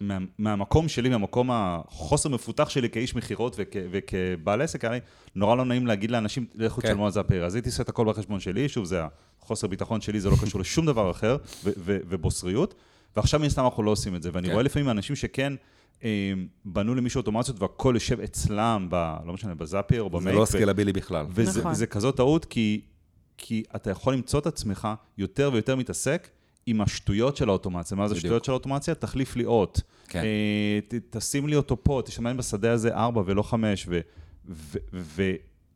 מה, 0.00 0.18
מהמקום 0.38 0.88
שלי, 0.88 1.08
מהמקום 1.08 1.50
החוסר 1.52 2.28
מפותח 2.28 2.68
שלי 2.68 2.90
כאיש 2.90 3.14
מכירות 3.14 3.56
וכ, 3.58 3.76
וכבעל 3.90 4.62
עסק, 4.62 4.84
היה 4.84 4.92
לי 4.92 5.00
נורא 5.34 5.56
לא 5.56 5.64
נעים 5.64 5.86
להגיד 5.86 6.10
לאנשים, 6.10 6.46
לכו 6.54 6.80
כן. 6.80 6.88
תשלמו 6.88 7.06
על 7.06 7.12
זאפייר. 7.12 7.44
אז 7.44 7.54
הייתי 7.54 7.68
עושה 7.68 7.82
את 7.82 7.88
הכל 7.88 8.06
בחשבון 8.08 8.40
שלי, 8.40 8.68
שוב, 8.68 8.84
זה 8.84 9.02
החוסר 9.42 9.66
ביטחון 9.66 10.00
שלי, 10.00 10.20
זה 10.20 10.30
לא 10.30 10.36
קשור 10.42 10.60
לשום 10.60 10.86
דבר 10.86 11.10
אחר, 11.10 11.36
ו- 11.64 11.70
ו- 11.78 11.98
ובוסריות. 12.08 12.74
ועכשיו 13.16 13.40
מן 13.40 13.46
הסתם 13.46 13.64
אנחנו 13.64 13.82
לא 13.82 13.90
עושים 13.90 14.14
את 14.14 14.22
זה, 14.22 14.30
ואני 14.32 14.46
כן. 14.46 14.52
רואה 14.52 14.62
לפעמים 14.62 14.90
אנשים 14.90 15.16
שכן... 15.16 15.52
אה, 16.04 16.32
בנו 16.64 16.94
למישהו 16.94 17.18
אוטומציות 17.18 17.62
והכל 17.62 17.92
יושב 17.94 18.20
אצלם, 18.20 18.86
ב, 18.90 19.16
לא 19.26 19.32
משנה, 19.32 19.54
בזאפייר 19.54 20.02
או 20.02 20.08
זה 20.12 20.16
במייק. 20.16 20.36
לא 20.36 20.40
ו- 20.42 20.46
סקלבילי 20.46 20.92
בכלל. 20.92 21.26
וזה 21.30 21.60
נכון. 21.60 21.74
זה 21.74 21.86
כזאת 21.86 22.16
טעות, 22.16 22.44
כי, 22.44 22.80
כי 23.36 23.62
אתה 23.76 23.90
יכול 23.90 24.14
למצוא 24.14 24.40
את 24.40 24.46
עצמך 24.46 24.88
יותר 25.18 25.50
ויותר 25.52 25.76
מתעסק 25.76 26.28
עם 26.66 26.80
השטויות 26.80 27.36
של 27.36 27.48
האוטומציה. 27.48 27.96
מה 27.96 28.08
זה. 28.08 28.14
שטויות 28.14 28.44
של 28.44 28.52
האוטומציה? 28.52 28.94
תחליף 28.94 29.36
לי 29.36 29.44
אות. 29.44 29.80
כן. 30.08 30.22
אה, 30.22 30.78
ת, 30.88 30.94
תשים 31.10 31.48
לי 31.48 31.56
אותו 31.56 31.84
פה, 31.84 32.02
תשמן 32.04 32.36
בשדה 32.36 32.72
הזה 32.72 32.94
ארבע 32.94 33.22
ולא 33.26 33.42
חמש. 33.42 33.86
ו, 33.88 34.00
ו, 34.48 34.78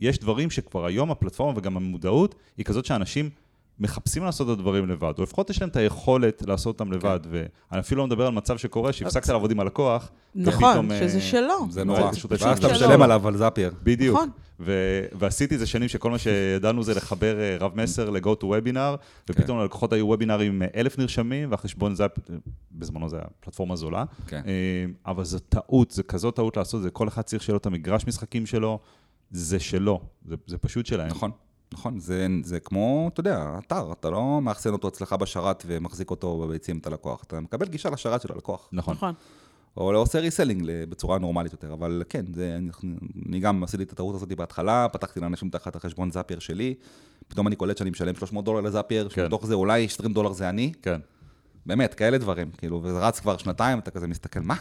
ויש 0.01 0.19
דברים 0.19 0.51
שכבר 0.51 0.87
היום 0.87 1.11
הפלטפורמה 1.11 1.59
וגם 1.59 1.77
המודעות 1.77 2.35
היא 2.57 2.65
כזאת 2.65 2.85
שאנשים 2.85 3.31
מחפשים 3.81 4.25
לעשות 4.25 4.47
את 4.49 4.53
הדברים 4.53 4.89
לבד, 4.89 5.13
או 5.19 5.23
לפחות 5.23 5.51
יש 5.51 5.61
להם 5.61 5.71
את 5.71 5.77
היכולת 5.77 6.43
לעשות 6.47 6.81
אותם 6.81 6.93
לבד. 6.93 7.21
כן. 7.23 7.29
ואני 7.71 7.81
אפילו 7.81 7.99
לא 7.99 8.07
מדבר 8.07 8.27
על 8.27 8.33
מצב 8.33 8.59
שקורה 8.59 8.93
שהפסקת 8.93 9.29
לעבוד 9.29 9.51
עם 9.51 9.61
הלקוח, 9.61 10.11
נכון, 10.35 10.65
ופתאום, 10.65 10.93
אה, 10.93 10.99
שזה 10.99 11.21
שלו. 11.21 11.67
זה 11.71 11.85
נורא. 11.85 12.01
זה 12.01 12.09
פשוט 12.17 12.33
ואז. 12.43 12.59
אתה. 12.59 12.73
משלם 12.73 13.03
עליו 13.03 13.29
על 13.29 13.37
זאפייר. 13.37 13.73
בדיוק. 13.83 14.17
נכון. 14.17 14.31
ו- 14.61 15.05
ועשיתי 15.13 15.55
את 15.55 15.61
זה 15.61 15.67
שנים 15.67 15.89
שכל 15.89 16.11
מה 16.11 16.19
שידענו 16.19 16.83
זה 16.83 16.95
לחבר 16.95 17.41
אה, 17.41 17.57
רב 17.61 17.73
מסר 17.75 18.11
ל-go 18.11 18.43
to 18.43 18.45
webinar, 18.45 18.97
ופתאום 19.29 19.59
ללקוחות 19.59 19.93
היו 19.93 20.07
וובינארים 20.07 20.53
עם 20.53 20.63
אה, 20.63 20.69
אלף 20.77 20.99
נרשמים, 20.99 21.51
והחשבון 21.51 21.95
זה, 21.95 22.07
בזמנו 22.73 23.09
זה 23.09 23.17
היה 23.17 23.27
פלטפורמה 23.41 23.77
זולה. 23.77 24.05
כן. 24.27 24.43
אה, 24.47 24.85
אבל 25.07 25.25
זו 25.25 25.39
טעות, 25.39 25.91
זה 25.91 26.03
כזאת 26.03 26.37
טעות 26.37 26.57
לעשות 26.57 26.83
זה, 26.83 26.91
כל 26.91 27.09
אחד 27.09 27.23
צריך 27.23 27.43
שיהיה 27.43 27.55
לו 27.55 27.59
את 27.59 27.67
המגרש 27.67 28.07
משחקים 28.07 28.47
שלו, 28.47 28.79
זה 29.31 29.61
שלו, 29.61 30.01
זה, 30.29 30.37
זה 30.47 30.59
פשוט 30.59 30.87
שלהם. 30.87 31.09
נכון. 31.09 31.31
נכון, 31.73 31.99
זה, 32.01 32.27
זה 32.43 32.61
כמו, 32.61 33.11
אתה 33.13 33.21
יודע, 33.21 33.59
אתר, 33.67 33.93
אתה 33.93 34.11
לא 34.11 34.41
מאחסן 34.43 34.73
אותו 34.73 34.89
אצלך 34.89 35.13
בשרת 35.13 35.65
ומחזיק 35.67 36.11
אותו 36.11 36.39
בביצים 36.39 36.79
את 36.79 36.87
הלקוח, 36.87 37.23
אתה 37.27 37.41
מקבל 37.41 37.69
גישה 37.69 37.91
לשרת 37.91 38.23
של 38.23 38.33
הלקוח. 38.33 38.69
נכון. 38.73 38.95
נכון. 38.95 39.15
או 39.77 39.93
לא 39.93 39.99
עושה 39.99 40.19
reselling 40.21 40.71
בצורה 40.89 41.19
נורמלית 41.19 41.53
יותר, 41.53 41.73
אבל 41.73 42.03
כן, 42.09 42.25
זה, 42.35 42.55
אני, 42.57 42.71
אני 43.29 43.41
גם 43.41 43.65
עשיתי 43.65 43.83
את 43.83 43.93
הטעות 43.93 44.15
הזאת 44.15 44.33
בהתחלה, 44.33 44.89
פתחתי 44.93 45.21
לאנשים 45.21 45.51
תחת 45.51 45.77
החשבון 45.77 46.11
Zapier 46.11 46.39
שלי, 46.39 46.75
פתאום 47.29 47.47
אני 47.47 47.57
קולט 47.57 47.77
שאני 47.77 47.91
משלם 47.91 48.15
300 48.15 48.45
דולר 48.45 48.61
ל-Zapier, 48.61 49.09
כן. 49.09 49.23
שמתוך 49.23 49.47
זה 49.47 49.55
אולי 49.55 49.85
20 49.85 50.13
דולר 50.13 50.33
זה 50.33 50.49
אני, 50.49 50.73
כן. 50.83 51.01
באמת, 51.67 51.95
כאלה 51.95 52.19
דברים, 52.19 52.51
כאילו, 52.59 52.81
וזה 52.83 52.99
רץ 52.99 53.21
כבר 53.21 53.37
שנתיים, 53.37 53.79
אתה 53.79 53.91
כזה 53.91 54.07
מסתכל, 54.07 54.41
מה? 54.41 54.55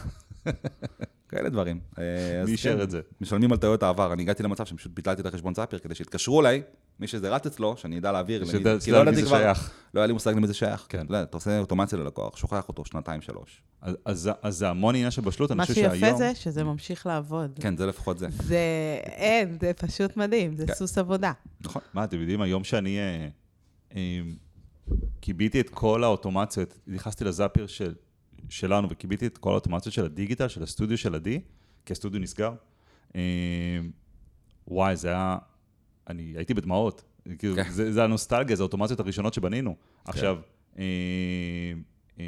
כאלה 1.28 1.48
דברים. 1.48 1.80
אה, 1.98 2.04
מי 2.44 2.52
אישר 2.52 2.76
כן, 2.76 2.82
את 2.82 2.90
זה? 2.90 3.00
משלמים 3.20 3.52
על 3.52 3.58
טעויות 3.58 3.82
העבר, 3.82 4.12
אני 4.12 4.22
הגעתי 4.22 4.42
למצב 4.42 4.64
שפשוט 4.66 4.92
ביטלתי 4.94 5.20
את 5.20 5.26
החשבון 5.26 5.54
Zapier, 5.54 5.80
כדי 5.80 5.94
שיתקשרו 5.94 6.40
אליי, 6.40 6.62
מי 7.00 7.06
שזה 7.06 7.28
רץ 7.28 7.46
אצלו, 7.46 7.76
שאני 7.76 7.98
אדע 7.98 8.12
להעביר, 8.12 8.44
שתדע- 8.44 8.76
לא 8.92 9.04
למי 9.04 9.16
זה 9.16 9.22
כבר- 9.22 9.38
שייך. 9.38 9.70
לא 9.94 10.00
היה 10.00 10.06
לי 10.06 10.12
מושג 10.12 10.30
למי 10.36 10.46
זה 10.46 10.54
שייך. 10.54 10.86
כן. 10.88 11.06
לא, 11.10 11.22
אתה 11.22 11.36
עושה 11.36 11.58
אוטומציה 11.58 11.98
ללקוח, 11.98 12.36
שוכח 12.36 12.68
אותו 12.68 12.84
שנתיים, 12.84 13.20
שלוש. 13.20 13.62
אז- 14.04 14.30
זה 14.48 14.68
המון 14.68 14.94
עניין 14.94 15.10
של 15.10 15.22
בשלות, 15.22 15.50
אני 15.50 15.56
מה 15.58 15.62
חושב 15.66 15.74
שיפה 15.74 15.96
שהיום... 15.96 16.18
זה 16.18 16.34
שזה 16.34 16.64
ממשיך 16.64 17.06
לעבוד. 17.06 17.58
כן, 17.60 17.76
זה 17.76 17.86
לפחות 17.86 18.18
זה. 18.18 18.26
זה, 18.42 18.58
אין, 19.02 19.58
זה 19.60 19.72
פשוט 19.72 20.16
מדהים, 20.16 20.56
זה 20.56 20.66
כן. 20.66 20.74
סוס 20.74 20.98
עבודה. 20.98 21.32
נכון. 21.60 21.82
מה, 21.94 22.04
אתם 22.04 22.20
יודעים, 22.20 22.40
היום 22.40 22.64
שאני 22.64 22.98
אה, 22.98 23.28
אה, 23.96 24.20
כיביתי 25.20 25.60
את 25.60 25.70
כל 25.70 26.04
האוטומציות, 26.04 26.78
נכנסתי 26.86 27.24
לזאפיר 27.24 27.66
של, 27.66 27.94
שלנו 28.48 28.90
וכיביתי 28.90 29.26
את 29.26 29.38
כל 29.38 29.50
האוטומציות 29.50 29.94
של 29.94 30.04
הדיגיטל, 30.04 30.48
של 30.48 30.62
הסטודיו 30.62 30.98
של 30.98 31.14
עדי, 31.14 31.40
כי 31.86 31.92
הסטודיו 31.92 32.20
נסגר. 32.20 32.52
אה, 33.16 33.20
וואי, 34.68 34.96
זה 34.96 35.08
היה... 35.08 35.38
אני 36.08 36.22
הייתי 36.36 36.54
בדמעות. 36.54 37.04
כאילו, 37.38 37.54
כן. 37.56 37.70
זה, 37.70 37.92
זה 37.92 38.04
הנוסטלגיה, 38.04 38.56
זה 38.56 38.62
האוטומציות 38.62 39.00
הראשונות 39.00 39.34
שבנינו. 39.34 39.76
עכשיו, 40.04 40.38
אה, 40.78 40.84
אה, 42.20 42.24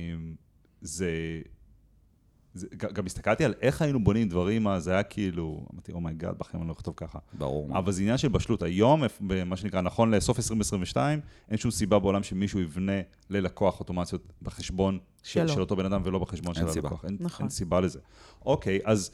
זה... 0.80 1.10
זה, 2.54 2.66
גם 2.92 3.06
הסתכלתי 3.06 3.44
על 3.44 3.54
איך 3.60 3.82
היינו 3.82 4.04
בונים 4.04 4.28
דברים, 4.28 4.68
אז 4.68 4.88
היה 4.88 5.02
כאילו, 5.02 5.66
אמרתי, 5.74 5.92
oh 5.92 6.04
my 6.04 6.15
god, 6.15 6.38
בחיים 6.38 6.62
אני 6.62 6.68
לא 6.68 6.72
אכתוב 6.72 6.94
ככה. 6.96 7.18
ברור. 7.32 7.78
אבל 7.78 7.92
זה 7.92 8.02
עניין 8.02 8.18
של 8.18 8.28
בשלות. 8.28 8.62
היום, 8.62 9.02
מה 9.46 9.56
שנקרא, 9.56 9.80
נכון 9.80 10.10
לסוף 10.10 10.38
2022, 10.38 11.20
אין 11.48 11.58
שום 11.58 11.70
סיבה 11.70 11.98
בעולם 11.98 12.22
שמישהו 12.22 12.60
יבנה 12.60 13.00
ללקוח 13.30 13.80
אוטומציות 13.80 14.32
בחשבון 14.42 14.98
של. 15.22 15.48
של 15.48 15.60
אותו 15.60 15.76
בן 15.76 15.84
אדם 15.84 16.00
ולא 16.04 16.18
בחשבון 16.18 16.54
של 16.54 16.70
סיבה. 16.70 16.88
הלקוח. 16.88 17.04
אין, 17.04 17.16
נכון. 17.20 17.44
אין 17.44 17.50
סיבה 17.50 17.80
לזה. 17.80 17.98
אוקיי, 18.44 18.78
אז 18.84 19.10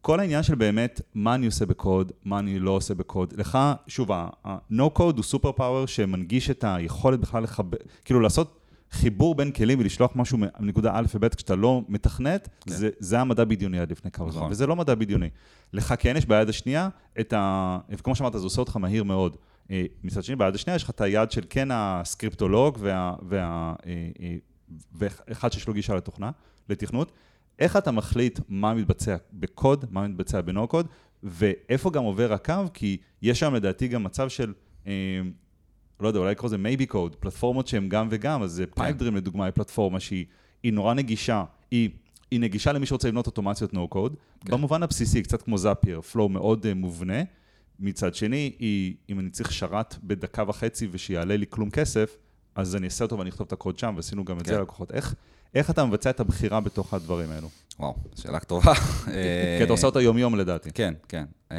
כל 0.00 0.20
העניין 0.20 0.42
של 0.42 0.54
באמת, 0.54 1.00
מה 1.14 1.34
אני 1.34 1.46
עושה 1.46 1.66
בקוד, 1.66 2.12
מה 2.24 2.38
אני 2.38 2.58
לא 2.58 2.70
עושה 2.70 2.94
בקוד. 2.94 3.34
לך, 3.36 3.58
שוב, 3.86 4.12
ה-No 4.12 4.98
code 4.98 5.16
הוא 5.16 5.22
סופר 5.22 5.52
פאוור 5.52 5.86
שמנגיש 5.86 6.50
את 6.50 6.64
היכולת 6.68 7.20
בכלל 7.20 7.42
לחבר, 7.42 7.78
כאילו 8.04 8.20
לעשות 8.20 8.60
חיבור 8.90 9.34
בין 9.34 9.52
כלים 9.52 9.80
ולשלוח 9.80 10.12
משהו 10.14 10.38
מנקודה 10.38 10.90
א' 10.94 11.04
וב' 11.14 11.28
כשאתה 11.28 11.56
לא 11.56 11.82
מתכנת, 11.88 12.48
כן. 12.60 12.72
זה, 12.72 12.90
זה 12.98 13.20
המדע 13.20 13.44
בדיוני 13.44 13.78
עד 13.78 13.90
לפני 13.90 14.10
כמה 14.10 14.30
זמן, 14.30 14.40
נכון. 14.40 14.52
וזה 14.52 14.66
לא 14.66 14.76
מדע 14.76 14.94
בדיוני. 14.94 15.28
לך 15.72 15.94
כן 15.98 16.14
יש 16.16 16.26
ביד 16.26 16.48
השנייה 16.48 16.88
את 17.20 17.32
ה... 17.32 17.78
וכמו 17.90 18.14
שאמרת, 18.14 18.32
זה 18.32 18.38
עושה 18.38 18.60
אותך 18.60 18.76
מהיר 18.76 19.04
מאוד. 19.04 19.36
אה, 19.70 19.84
מצד 20.04 20.24
שני, 20.24 20.36
ביד 20.36 20.54
השנייה 20.54 20.76
יש 20.76 20.82
לך 20.82 20.90
את 20.90 21.00
היד 21.00 21.30
של 21.30 21.42
כן 21.50 21.68
הסקריפטולוג 21.72 22.78
וה... 22.80 23.14
וה 23.28 23.74
אה, 23.86 24.08
אה, 24.20 24.36
ואחד 24.92 25.52
שיש 25.52 25.68
לו 25.68 25.74
גישה 25.74 25.94
לתוכנה, 25.94 26.30
לתכנות. 26.68 27.12
איך 27.58 27.76
אתה 27.76 27.90
מחליט 27.90 28.40
מה 28.48 28.74
מתבצע 28.74 29.16
בקוד, 29.32 29.84
מה 29.90 30.08
מתבצע 30.08 30.40
בנו 30.40 30.68
קוד, 30.68 30.86
ואיפה 31.22 31.90
גם 31.90 32.04
עובר 32.04 32.32
הקו, 32.32 32.54
כי 32.74 32.96
יש 33.22 33.40
שם 33.40 33.54
לדעתי 33.54 33.88
גם 33.88 34.04
מצב 34.04 34.28
של, 34.28 34.52
לא 36.00 36.08
יודע, 36.08 36.20
אולי 36.20 36.30
לקרוא 36.30 36.48
לזה 36.48 36.58
מייבי 36.58 36.86
קוד, 36.86 37.14
פלטפורמות 37.14 37.68
שהן 37.68 37.88
גם 37.88 38.08
וגם, 38.10 38.42
אז 38.42 38.62
פייפדרים 38.74 39.16
לדוגמה, 39.16 39.44
היא 39.44 39.52
פלטפורמה 39.52 40.00
שהיא 40.00 40.24
היא 40.62 40.72
נורא 40.72 40.94
נגישה, 40.94 41.44
היא, 41.70 41.90
היא 42.30 42.40
נגישה 42.40 42.72
למי 42.72 42.86
שרוצה 42.86 43.08
לבנות 43.08 43.26
אוטומציות 43.26 43.74
נו 43.74 43.88
קוד, 43.88 44.16
כן. 44.44 44.52
במובן 44.52 44.82
הבסיסי, 44.82 45.22
קצת 45.22 45.42
כמו 45.42 45.58
זאפייר, 45.58 46.00
פלואו 46.00 46.28
מאוד 46.28 46.66
uh, 46.66 46.74
מובנה, 46.74 47.22
מצד 47.78 48.14
שני, 48.14 48.52
היא, 48.58 48.94
אם 49.08 49.20
אני 49.20 49.30
צריך 49.30 49.52
שרת 49.52 49.96
בדקה 50.04 50.44
וחצי 50.48 50.88
ושיעלה 50.90 51.36
לי 51.36 51.46
כלום 51.50 51.70
כסף, 51.70 52.16
אז 52.54 52.76
אני 52.76 52.84
אעשה 52.86 53.04
אותו 53.04 53.18
ואני 53.18 53.30
אכתוב 53.30 53.46
את 53.46 53.52
הקוד 53.52 53.78
שם, 53.78 53.92
ועשינו 53.96 54.24
גם 54.24 54.38
את 54.38 54.42
כן. 54.42 54.52
זה 54.52 54.58
ללקוחות. 54.58 54.92
איך, 54.92 55.14
איך 55.54 55.70
אתה 55.70 55.84
מבצע 55.84 56.10
את 56.10 56.20
הבחירה 56.20 56.60
בתוך 56.60 56.94
הדברים 56.94 57.30
האלו? 57.30 57.48
וואו, 57.78 57.94
שאלה 58.14 58.40
טובה. 58.40 58.74
כי 59.58 59.64
אתה 59.64 59.72
עושה 59.72 59.86
אותה 59.86 60.00
יום-יום 60.02 60.34
לדעתי. 60.34 60.70
כן, 60.70 60.94
כן. 61.08 61.24
אמ, 61.50 61.56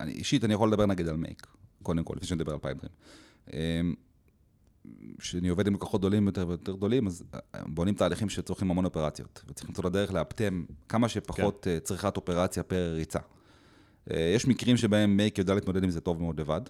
אני- 0.00 0.12
אישית, 0.12 0.44
אני 0.44 0.54
יכול 0.54 0.68
לדבר 0.68 0.86
נגיד 0.86 1.08
על 1.08 1.16
מייק, 1.16 1.46
קודם 1.82 2.04
כל, 2.04 2.14
לפני 2.16 2.28
שנדבר 2.28 2.52
על 2.52 2.58
פייפדרים. 2.58 2.92
אמ, 3.52 3.94
כשאני 5.18 5.48
עובד 5.48 5.66
עם 5.66 5.74
לקוחות 5.74 6.00
גדולים 6.00 6.26
יותר 6.26 6.48
ויותר 6.48 6.72
גדולים, 6.72 7.06
אז 7.06 7.24
אה, 7.34 7.60
בונים 7.66 7.94
תהליכים 7.94 8.28
שצורכים 8.28 8.70
המון 8.70 8.84
אופרציות, 8.84 9.42
וצריך 9.48 9.68
למצוא 9.68 9.84
לדרך 9.84 10.12
לאפטם 10.12 10.64
כמה 10.88 11.08
שפחות 11.08 11.60
כן. 11.62 11.78
צריכת 11.78 12.16
אופרציה 12.16 12.62
פר 12.62 12.92
ריצה. 12.94 13.18
אה, 14.10 14.32
יש 14.36 14.46
מקרים 14.46 14.76
שבהם 14.76 15.16
מייק 15.16 15.38
יודע 15.38 15.54
להתמודד 15.54 15.84
עם 15.84 15.90
זה 15.90 16.00
טוב 16.00 16.22
מאוד 16.22 16.40
לבד, 16.40 16.60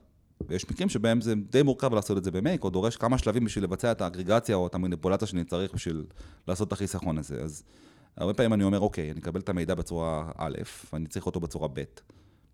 ויש 0.48 0.70
מקרים 0.70 0.88
שבהם 0.88 1.20
זה 1.20 1.34
די 1.50 1.62
מורכב 1.62 1.94
לעשות 1.94 2.18
את 2.18 2.24
זה 2.24 2.30
במייק, 2.30 2.64
או 2.64 2.70
דורש 2.70 2.96
כמה 2.96 3.18
שלבים 3.18 3.44
בשביל 3.44 3.64
לבצע 3.64 3.92
את 3.92 4.00
האגרגציה 4.00 4.56
או 4.56 4.66
את 4.66 4.74
המניפולציה 4.74 5.28
שאני 5.28 5.44
צריך 5.44 5.74
בשביל 5.74 6.04
לעשות 6.48 6.68
את 6.68 6.72
החיסכון 6.72 7.18
הזה. 7.18 7.42
אז 7.42 7.62
הרבה 8.16 8.34
פעמים 8.34 8.52
אני 8.52 8.64
אומר, 8.64 8.80
אוקיי, 8.80 9.10
אני 9.10 9.20
אקבל 9.20 9.40
את 9.40 9.48
המידע 9.48 9.74
בצורה 9.74 10.30
א', 10.36 10.56
ואני 10.92 11.06
צריך 11.06 11.26
אותו 11.26 11.40
בצורה 11.40 11.68
ב'. 11.68 11.82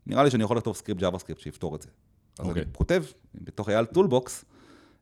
נראה 0.06 0.24
לי 0.24 0.30
שאני 0.30 0.44
יכול 0.44 0.56
לכתוב 0.56 0.76
סקריפט 0.76 1.02
סקריפט 1.18 1.40
שיפתור 1.40 1.76
את 1.76 1.82
זה. 1.82 1.88
אז 2.38 2.46
אוקיי. 2.46 2.62
אני 2.62 2.70
כותב, 2.72 3.02
בתוך 3.34 3.68
Eyal's 3.68 3.84
Toolbox, 3.84 4.44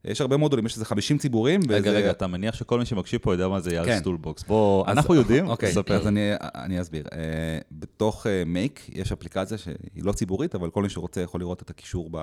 יש 0.05 0.21
הרבה 0.21 0.37
מודולים, 0.37 0.67
יש 0.67 0.75
איזה 0.75 0.85
50 0.85 1.19
ציבורים. 1.19 1.61
רגע, 1.69 1.91
וזה- 1.91 1.99
רגע, 1.99 2.11
אתה 2.11 2.27
מניח 2.27 2.55
שכל 2.55 2.79
מי 2.79 2.85
שמקשיב 2.87 3.21
פה 3.21 3.35
יודע 3.35 3.49
מה 3.49 3.61
זה 3.61 3.71
כן. 3.71 3.77
Eyal's 3.77 4.03
Toolbox. 4.03 4.43
בוא, 4.45 4.85
אז- 4.87 4.97
אנחנו 4.97 5.14
יודעים, 5.14 5.49
אוקיי, 5.51 5.73
ספר. 5.73 5.95
אז 5.95 6.07
אני, 6.07 6.21
אני 6.41 6.81
אסביר. 6.81 7.05
אה, 7.07 7.11
בתוך 7.73 8.27
Make 8.47 8.81
אה, 8.88 8.93
יש 8.99 9.12
אפליקציה 9.12 9.59
שהיא 9.59 9.77
לא 9.97 10.12
ציבורית, 10.12 10.55
אבל 10.55 10.71
כל 10.71 10.83
מי 10.83 10.88
שרוצה 10.91 11.21
יכול 11.21 11.41
לראות 11.41 11.62
את 11.62 11.71
הקישור 11.71 12.09
ב... 12.11 12.17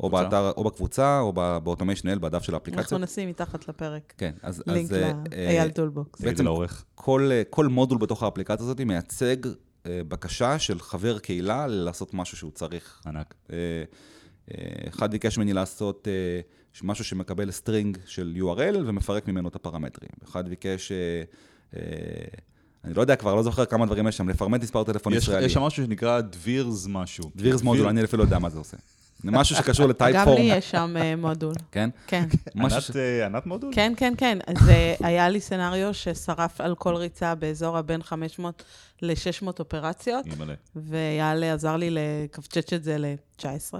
או 0.00 0.10
בקבוצה? 0.10 0.24
באתר, 0.24 0.50
או 0.56 0.64
בקבוצה, 0.64 1.20
או 1.20 1.32
ב-Automation 1.32 2.08
IL, 2.08 2.18
בדף 2.18 2.42
של 2.42 2.52
אנחנו 2.54 2.70
האפליקציות. 2.70 3.00
נשים 3.00 3.28
מתחת 3.28 3.68
לפרק 3.68 4.12
כן, 4.18 4.32
אז... 4.42 4.62
לינק 4.66 4.92
אה, 4.92 5.12
לאייל 5.30 5.68
אה, 5.68 5.72
טולבוקס. 5.72 6.20
בעצם-. 6.20 6.44
כל, 6.94 7.28
אה, 7.32 7.42
כל 7.50 7.66
מודול 7.66 7.98
בתוך 7.98 8.22
האפליקציה 8.22 8.64
הזאת 8.64 8.80
מייצג 8.80 9.36
אה, 9.86 10.00
בקשה 10.08 10.58
של 10.58 10.80
חבר 10.80 11.18
קהילה 11.18 11.66
לעשות 11.66 12.14
משהו 12.14 12.36
שהוא 12.36 12.50
צריך. 12.50 13.00
ענק. 13.06 13.34
אחד 14.88 15.10
ביקש 15.10 15.38
ממני 15.38 15.52
לעשות 15.52 16.08
אה, 16.08 16.40
משהו 16.82 17.04
שמקבל 17.04 17.50
string 17.50 17.98
של 18.06 18.34
URL 18.38 18.76
ומפרק 18.86 19.28
ממנו 19.28 19.48
את 19.48 19.54
הפרמטרים. 19.54 20.10
אחד 20.24 20.48
ביקש, 20.48 20.92
אה, 20.92 21.22
אה, 21.76 21.82
אני 22.84 22.94
לא 22.94 23.00
יודע 23.00 23.16
כבר, 23.16 23.34
לא 23.34 23.42
זוכר 23.42 23.64
כמה 23.64 23.86
דברים 23.86 24.08
יש 24.08 24.16
שם, 24.16 24.28
לפרמט 24.28 24.62
מספר 24.62 24.84
טלפון 24.84 25.12
יש 25.12 25.22
ישראלי. 25.22 25.46
יש 25.46 25.52
שם 25.52 25.62
משהו 25.62 25.84
שנקרא 25.84 26.20
Dvir's 26.20 26.86
משהו. 26.88 27.30
Dvir's 27.36 27.62
module, 27.62 27.88
אני 27.88 28.04
אפילו 28.04 28.22
לא 28.22 28.26
יודע 28.26 28.38
מה 28.38 28.50
זה 28.50 28.58
עושה. 28.58 28.76
זה 29.22 29.30
משהו 29.30 29.56
שקשור 29.56 29.86
לטייפ 29.90 30.16
גם 30.16 30.24
פורם. 30.24 30.36
לי 30.36 30.42
יש 30.42 30.70
שם 30.70 30.94
מודול. 31.18 31.54
כן? 31.72 31.90
כן. 32.06 32.28
ענת, 33.24 33.46
מודול? 33.46 33.70
כן, 33.74 33.92
כן, 33.96 34.14
כן. 34.18 34.38
זה 34.66 34.94
היה 35.00 35.28
לי 35.28 35.40
סצנריו 35.40 35.94
ששרף 35.94 36.60
על 36.60 36.74
כל 36.74 36.94
ריצה 36.94 37.34
באזור 37.34 37.78
הבין 37.78 38.02
500 38.02 38.62
ל-600 39.02 39.46
אופרציות. 39.58 40.26
ויאללה 40.76 41.54
עזר 41.54 41.76
לי 41.76 41.90
לקפצ'ץ' 41.90 42.72
את 42.72 42.84
זה 42.84 42.98
ל-19. 42.98 43.74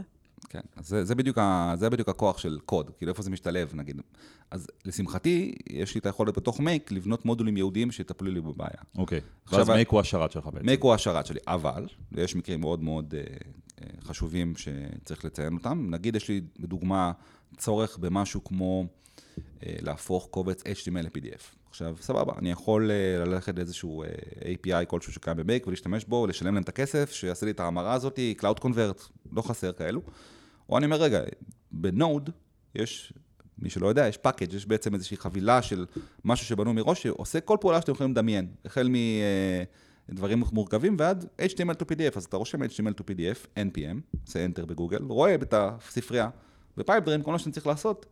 כן, 0.48 0.61
אז 0.76 0.88
זה, 0.88 1.05
זה, 1.05 1.14
בדיוק 1.14 1.38
ה, 1.38 1.74
זה 1.76 1.90
בדיוק 1.90 2.09
הכוח 2.09 2.38
של 2.38 2.59
קוד, 2.66 2.90
כאילו 2.98 3.12
איפה 3.12 3.22
זה 3.22 3.31
משתלב 3.31 3.74
נגיד. 3.74 4.00
אז 4.50 4.66
לשמחתי, 4.85 5.55
יש 5.70 5.94
לי 5.94 6.00
את 6.00 6.07
היכולת 6.07 6.37
בתוך 6.37 6.61
מייק 6.61 6.92
לבנות 6.92 7.24
מודולים 7.24 7.57
ייעודיים 7.57 7.92
שיטפלו 7.92 8.31
לי 8.31 8.40
בבעיה. 8.40 8.70
אוקיי. 8.98 9.20
עכשיו, 9.44 9.59
ואז 9.59 9.68
מייק 9.68 9.88
הוא 9.88 10.00
השרת 10.00 10.33
שלך 10.33 10.46
בעצם. 10.46 10.66
מייק 10.66 10.83
הוא 10.83 10.94
השרת 10.94 11.26
שלי, 11.26 11.40
אבל, 11.46 11.87
ויש 12.12 12.37
מקרים 12.37 12.61
מאוד 12.61 12.83
מאוד 12.83 13.14
אה, 13.14 13.20
אה, 13.83 13.87
חשובים 14.02 14.55
שצריך 14.57 15.24
לציין 15.24 15.55
אותם. 15.55 15.87
נגיד 15.90 16.16
יש 16.16 16.28
לי 16.28 16.40
לדוגמה 16.59 17.12
צורך 17.57 17.98
במשהו 17.98 18.44
כמו 18.44 18.87
אה, 19.38 19.76
להפוך 19.81 20.28
קובץ 20.31 20.62
HTML 20.62 21.02
ל-PDF. 21.02 21.62
עכשיו, 21.72 21.96
סבבה, 22.00 22.32
אני 22.38 22.50
יכול 22.50 22.90
אה, 22.90 23.24
ללכת 23.24 23.56
לאיזשהו 23.56 24.02
אה, 24.02 24.08
API 24.40 24.85
כלשהו 24.87 25.12
שקיים 25.12 25.37
ב-Make 25.37 25.66
ולהשתמש 25.66 26.04
בו, 26.04 26.16
ולשלם 26.16 26.54
להם 26.54 26.62
את 26.62 26.68
הכסף, 26.68 27.12
שיעשה 27.12 27.46
לי 27.46 27.52
את 27.52 27.61
ההמרה 27.61 27.92
הזאת, 27.92 28.18
Cloud 28.40 28.64
Convert, 28.64 29.08
לא 29.32 29.42
חסר 29.42 29.72
כאלו. 29.72 30.02
או 30.68 30.78
אני 30.78 30.87
אומר, 30.87 30.96
רגע, 30.96 31.20
ב-Node 31.72 32.31
יש, 32.74 33.12
מי 33.58 33.70
שלא 33.70 33.87
יודע, 33.87 34.08
יש 34.08 34.16
package, 34.16 34.52
יש 34.52 34.66
בעצם 34.66 34.94
איזושהי 34.94 35.16
חבילה 35.16 35.62
של 35.62 35.87
משהו 36.24 36.46
שבנו 36.46 36.74
מראש, 36.74 37.02
שעושה 37.02 37.40
כל 37.40 37.56
פעולה 37.61 37.80
שאתם 37.80 37.92
יכולים 37.92 38.12
לדמיין, 38.12 38.48
החל 38.64 38.88
מדברים 40.08 40.42
מורכבים 40.52 40.96
ועד 40.98 41.26
HTML 41.38 41.82
to 41.82 41.85
PDF, 41.85 42.16
אז 42.16 42.24
אתה 42.24 42.37
רושם 42.37 42.62
HTML 42.62 43.00
to 43.00 43.02
PDF, 43.02 43.46
NPM, 43.56 44.18
עושה 44.26 44.46
Enter 44.46 44.66
בגוגל, 44.66 45.02
רואה 45.02 45.35
את 45.35 45.54
הספרייה, 45.56 46.28
ב-Pipedream, 46.76 47.22
כל 47.22 47.32
מה 47.32 47.38
שאני 47.38 47.52
צריך 47.52 47.66
לעשות, 47.66 48.06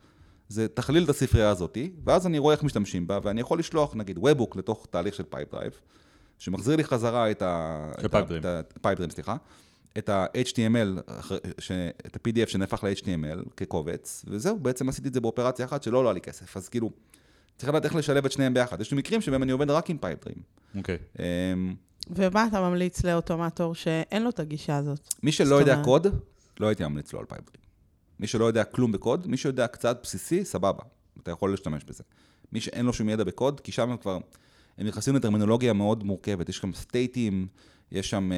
זה 0.51 0.69
תכליל 0.69 1.05
את 1.05 1.09
הספרייה 1.09 1.51
הזאתי, 1.51 1.91
ואז 2.05 2.27
אני 2.27 2.39
רואה 2.39 2.55
איך 2.55 2.63
משתמשים 2.63 3.07
בה, 3.07 3.19
ואני 3.23 3.41
יכול 3.41 3.59
לשלוח, 3.59 3.95
נגיד, 3.95 4.19
Webhook 4.19 4.59
לתוך 4.59 4.87
תהליך 4.91 5.15
של 5.15 5.23
Pipedrive, 5.31 5.73
שמחזיר 6.39 6.77
לי 6.77 6.85
חזרה 6.85 7.31
את 7.31 7.43
ה... 7.43 7.91
של 8.01 8.07
ה- 8.47 8.61
Pipedream, 8.83 9.11
סליחה. 9.11 9.37
את 9.99 10.09
ה-HTML, 10.09 11.13
ש- 11.59 11.71
את 12.07 12.17
ה-PDF 12.17 12.49
שנהפך 12.49 12.85
ל-HTML 12.85 13.51
כקובץ, 13.57 14.25
וזהו, 14.29 14.59
בעצם 14.59 14.89
עשיתי 14.89 15.09
את 15.09 15.15
זה 15.15 15.21
באופרציה 15.21 15.65
אחת 15.65 15.83
שלא 15.83 15.99
עולה 15.99 16.13
לי 16.13 16.21
כסף. 16.21 16.57
אז 16.57 16.69
כאילו, 16.69 16.91
צריך 17.57 17.69
לדעת 17.69 17.85
איך 17.85 17.95
לשלב 17.95 18.25
את 18.25 18.33
שניהם 18.33 18.55
ביחד. 18.55 18.81
יש 18.81 18.91
לי 18.91 18.97
מקרים 18.99 19.21
שבהם 19.21 19.43
אני 19.43 19.53
עובד 19.53 19.71
רק 19.71 19.91
עם 19.91 19.99
פייפדרים. 19.99 20.37
אוקיי. 20.77 20.99
אמ, 21.19 21.75
ומה 22.11 22.47
אתה 22.47 22.61
ממליץ 22.61 23.05
לאוטומטור 23.05 23.75
שאין 23.75 24.23
לו 24.23 24.31
את 24.31 24.41
הגישה 24.41 24.77
הזאת? 24.77 25.15
מי 25.23 25.33
שלא 25.33 25.55
יודע 25.55 25.83
קוד, 25.85 26.07
לא 26.61 26.67
הייתי 26.67 26.85
ממליץ 26.85 27.13
לו 27.13 27.19
על 27.19 27.25
פייפדרים. 27.25 27.60
מי 28.21 28.27
שלא 28.27 28.45
יודע 28.45 28.65
כלום 28.65 28.93
בקוד, 28.93 29.27
מי 29.27 29.37
שיודע 29.37 29.67
קצת 29.67 30.01
בסיסי, 30.03 30.45
סבבה, 30.45 30.83
אתה 31.23 31.31
יכול 31.31 31.51
להשתמש 31.51 31.85
בזה. 31.85 32.05
מי 32.53 32.61
שאין 32.61 32.87
לו 32.87 32.93
שום 32.93 33.09
ידע 33.09 33.25
בקוד, 33.25 33.61
כי 33.61 33.73
שם 33.73 33.91
הם 33.91 33.97
כבר, 33.97 34.19
הם 34.79 34.87
נכנסים 34.87 35.15
לטרמינולוגיה 35.17 35.73
מאוד 35.73 36.05
מורכבת, 36.05 36.49
יש 36.49 36.57
שם 36.57 36.73
סטייטים, 36.75 37.47
יש 37.93 38.11
שם, 38.11 38.33
אה, 38.33 38.37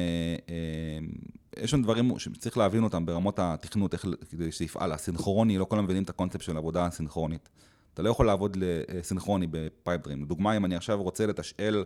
אה, 0.49 1.63
יש 1.63 1.71
שם 1.71 1.81
דברים 1.81 2.19
שצריך 2.19 2.57
להבין 2.57 2.83
אותם 2.83 3.05
ברמות 3.05 3.39
התכנות, 3.39 3.93
איך, 3.93 4.05
כדי 4.29 4.51
שזה 4.51 4.65
יפעל, 4.65 4.91
הסינכרוני, 4.91 5.57
לא 5.57 5.65
כולם 5.69 5.83
מבינים 5.83 6.03
את 6.03 6.09
הקונספט 6.09 6.41
של 6.41 6.57
עבודה 6.57 6.89
סינכרונית. 6.89 7.49
אתה 7.93 8.01
לא 8.01 8.09
יכול 8.09 8.25
לעבוד 8.25 8.57
סינכרוני 9.01 9.47
בפייפדרים. 9.51 10.23
לדוגמה, 10.23 10.57
אם 10.57 10.65
אני 10.65 10.75
עכשיו 10.75 11.03
רוצה 11.03 11.25
לתשאל 11.25 11.83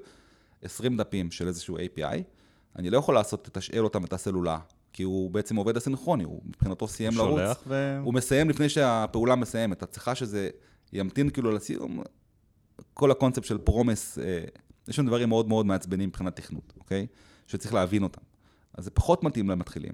20 0.62 0.98
דפים 0.98 1.32
של 1.32 1.48
איזשהו 1.48 1.78
API, 1.78 2.18
אני 2.76 2.90
לא 2.90 2.98
יכול 2.98 3.16
לעשות, 3.16 3.48
לתשאל 3.48 3.84
אותם 3.84 4.04
את 4.04 4.14
הסלולה, 4.14 4.60
כי 4.98 5.04
הוא 5.04 5.32
בעצם 5.32 5.56
עובד 5.56 5.78
הסינכרוני, 5.78 6.24
הוא 6.24 6.42
מבחינתו 6.46 6.88
סיים 6.88 7.14
לרוץ. 7.18 7.30
שולח 7.30 7.64
ו... 7.68 7.98
הוא 8.04 8.14
מסיים 8.14 8.50
לפני 8.50 8.70
שהפעולה 8.70 9.36
מסיימת. 9.36 9.84
את 9.84 9.92
צריכה 9.92 10.16
שזה 10.16 10.50
ימתין 10.94 11.30
כאילו 11.30 11.52
לסיום, 11.52 12.04
כל 12.94 13.12
הקונספט 13.12 13.44
של 13.44 13.58
פרומס, 13.58 14.20
אה, 14.20 14.44
יש 14.88 14.96
שם 14.96 15.06
דברים 15.06 15.30
מאוד 15.30 15.48
מאוד 15.48 15.66
מעצבנים 15.66 16.10
מבחינת 16.10 16.36
תכנות, 16.36 16.74
אוקיי? 16.80 17.08
שצריך 17.48 17.74
להבין 17.74 18.04
אותם. 18.04 18.22
אז 18.74 18.84
זה 18.84 18.92
פחות 18.92 19.24
מתאים 19.24 19.50
למתחילים. 19.50 19.94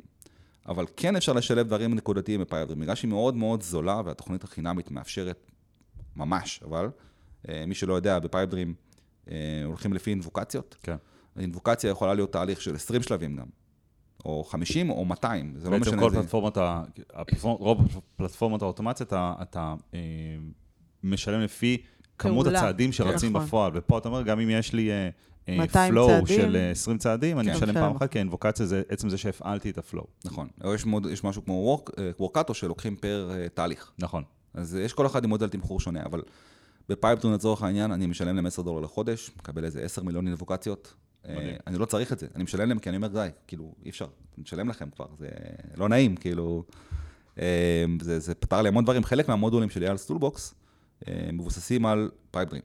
אבל 0.68 0.86
כן 0.98 1.16
אפשר 1.16 1.34
לשלב 1.34 1.68
דברים 1.68 1.96
נקודתיים 1.96 2.42
בפייפדרים, 2.42 2.80
בגלל 2.80 2.96
שהיא 2.96 3.10
מאוד 3.10 3.36
מאוד 3.36 3.63
זולה 3.63 4.02
והתוכנית 4.06 4.44
החינמית 4.44 4.92
מאפשרת 4.92 5.52
ממש, 6.16 6.63
אבל 6.66 6.89
אה, 7.50 7.66
מי 7.68 7.76
שלא 7.76 7.94
יודע, 7.94 8.20
בפייפדרים 8.20 8.74
אה, 9.32 9.62
הולכים 9.66 9.94
לפי 9.94 10.10
אינבוקציות. 10.10 10.76
כן. 10.84 10.96
אינבוקציה 11.39 11.89
יכולה 11.89 12.13
להיות 12.13 12.32
תהליך 12.32 12.62
של 12.62 12.76
20 12.76 13.02
שלבים 13.02 13.36
גם, 13.36 13.48
או 14.25 14.43
50 14.43 14.89
או 14.89 15.05
200, 15.05 15.53
זה 15.57 15.69
לא 15.69 15.77
בעצם 15.77 15.89
משנה. 15.91 16.01
כל 16.01 16.12
זה- 16.12 16.17
פלטפורמות, 16.17 16.57
רוב 17.43 17.79
פלטפורמות 18.15 18.62
האוטומציה, 18.62 19.03
אתה, 19.05 19.33
אתה 19.41 19.75
אה, 19.93 19.99
משלם 21.03 21.41
לפי 21.41 21.77
כמות 22.17 22.43
פעולה. 22.45 22.59
הצעדים 22.59 22.91
שרצים 22.91 23.33
נכון. 23.33 23.45
בפועל. 23.47 23.71
ופה 23.75 23.97
אתה 23.97 24.07
אומר, 24.09 24.21
גם 24.21 24.39
אם 24.39 24.49
יש 24.49 24.73
לי 24.73 24.91
אה, 24.91 25.09
אה, 25.49 25.57
200 25.57 25.93
flow 25.93 26.07
צעדים. 26.07 26.38
של 26.41 26.55
אה, 26.55 26.71
20 26.71 26.97
צעדים, 26.97 27.39
אני 27.39 27.47
כן. 27.51 27.55
משלם 27.57 27.69
משלם. 27.69 27.81
פעם 27.83 27.95
אחת, 27.95 28.12
כי 28.12 28.17
האינבוקציה 28.17 28.65
זה 28.65 28.81
עצם 28.89 29.09
זה 29.09 29.17
שהפעלתי 29.17 29.69
את 29.69 29.77
הפלואו. 29.77 30.05
נכון, 30.25 30.47
או 30.63 30.73
יש, 30.73 30.86
מוד, 30.86 31.05
יש 31.05 31.23
משהו 31.23 31.45
כמו 31.45 31.53
וורק, 31.53 31.89
ו-Workato 32.19 32.54
שלוקחים 32.53 32.95
פר 32.95 33.29
אה, 33.33 33.49
תהליך. 33.49 33.91
נכון. 33.99 34.23
אז 34.53 34.75
אה, 34.75 34.81
יש 34.81 34.93
כל 34.93 35.05
אחד 35.05 35.23
עם 35.23 35.29
מודל 35.29 35.49
תמחור 35.49 35.79
שונה, 35.79 36.03
אבל 36.05 36.21
בפייפטון 36.89 37.33
לצורך 37.33 37.63
העניין, 37.63 37.91
אני 37.91 38.05
משלם 38.05 38.36
להם 38.36 38.45
10 38.45 38.62
דולר 38.62 38.79
לחודש, 38.79 39.31
מקבל 39.38 39.65
איזה 39.65 39.81
10 39.81 40.03
מיליון 40.03 40.27
אינבוקציות. 40.27 40.93
אה. 41.27 41.55
אני 41.67 41.77
לא 41.77 41.86
צריך 41.86 42.13
את 42.13 42.19
זה, 42.19 42.27
אני 42.36 42.43
משלם 42.43 42.69
להם 42.69 42.79
כי 42.79 42.89
אני 42.89 42.97
אומר, 42.97 43.07
די, 43.07 43.27
כאילו, 43.47 43.75
אי 43.86 43.89
אפשר, 43.89 44.05
אני 44.05 44.43
משלם 44.43 44.69
לכם 44.69 44.89
כבר, 44.89 45.05
זה 45.17 45.27
לא 45.75 45.89
נעים, 45.89 46.15
כאילו, 46.15 46.63
אה, 47.39 47.86
זה, 48.01 48.19
זה 48.19 48.36
פתר 48.36 48.62
לי 48.62 48.67
המון 48.67 48.83
דברים, 48.83 49.03
חלק 49.03 49.27
מהמודולים 49.27 49.69
של 49.69 49.83
Eyal's 49.84 50.06
Toolbox 50.06 50.54
מבוססים 51.33 51.86
על 51.86 52.12
Pipedream. 52.32 52.62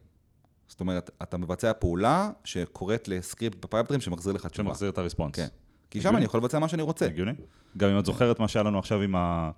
זאת 0.69 0.81
אומרת, 0.81 1.11
אתה 1.23 1.37
מבצע 1.37 1.73
פעולה 1.73 2.31
שקורית 2.45 3.09
לסקריפט 3.09 3.65
ב-Pipedream 3.65 4.01
שמחזיר 4.01 4.33
לך 4.33 4.47
תשובה. 4.47 4.69
שמחזיר 4.69 4.89
את 4.89 4.99
ה 4.99 5.03
response. 5.03 5.37
כן. 5.37 5.47
כי 5.91 6.01
שם 6.01 6.17
אני 6.17 6.25
יכול 6.25 6.41
לבצע 6.41 6.59
מה 6.59 6.69
שאני 6.69 6.83
רוצה. 6.83 7.07
הגיוני. 7.07 7.33
גם 7.77 7.91
אם 7.91 7.99
את 7.99 8.07
זוכרת 8.07 8.41
מה 8.41 8.49
שהיה 8.49 8.63
לנו 8.63 8.79
עכשיו 8.79 9.03
עם 9.03 9.15
ה... 9.17 9.51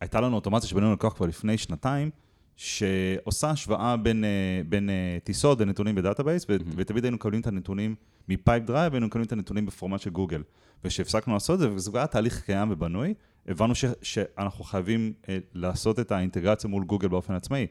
הייתה 0.00 0.20
לנו 0.20 0.36
אוטומציה 0.36 0.68
שבנינו 0.68 0.92
לקוח 0.92 1.12
כבר 1.12 1.26
לפני 1.26 1.58
שנתיים, 1.58 2.10
שעושה 2.56 3.50
השוואה 3.50 3.96
בין, 3.96 4.24
אה, 4.24 4.30
בין 4.68 4.90
אה, 4.90 5.18
טיסות 5.24 5.60
ונתונים 5.60 5.94
ב 5.94 5.99
database, 5.99 6.46
ו- 6.48 6.56
ותמיד 6.76 7.04
היינו 7.04 7.14
מקבלים 7.16 7.40
את 7.40 7.46
הנתונים 7.46 7.94
מ-Pipedream, 8.28 8.92
והיינו 8.92 9.06
מקבלים 9.06 9.26
את 9.26 9.32
הנתונים 9.32 9.66
בפורמט 9.66 10.00
של 10.00 10.10
גוגל. 10.10 10.42
וכשהפסקנו 10.84 11.32
לעשות 11.34 11.54
את 11.54 11.60
זה, 11.60 11.70
וזה 11.72 11.90
היה 11.94 12.06
תהליך 12.06 12.40
קיים 12.44 12.70
ובנוי, 12.70 13.14
הבנו 13.48 13.74
ש, 13.74 13.84
שאנחנו 14.02 14.64
חייבים 14.64 15.12
אה, 15.28 15.38
לעשות 15.54 16.00
את 16.00 16.12
האינטגרציה 16.12 16.70
מול 16.70 16.84
גוגל 16.84 17.08
באופן 17.08 17.34
עצמאי. 17.34 17.66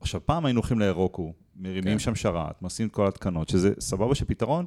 עכשיו, 0.00 0.20
פעם 0.26 0.46
היינו 0.46 0.60
הולכים 0.60 0.78
לאירוקו, 0.78 1.32
מרימים 1.56 1.92
כן. 1.92 1.98
שם 1.98 2.14
שרת, 2.14 2.62
עושים 2.62 2.86
את 2.86 2.92
כל 2.92 3.04
ההתקנות, 3.04 3.48
שזה 3.48 3.72
סבבה 3.80 4.14
שפתרון, 4.14 4.64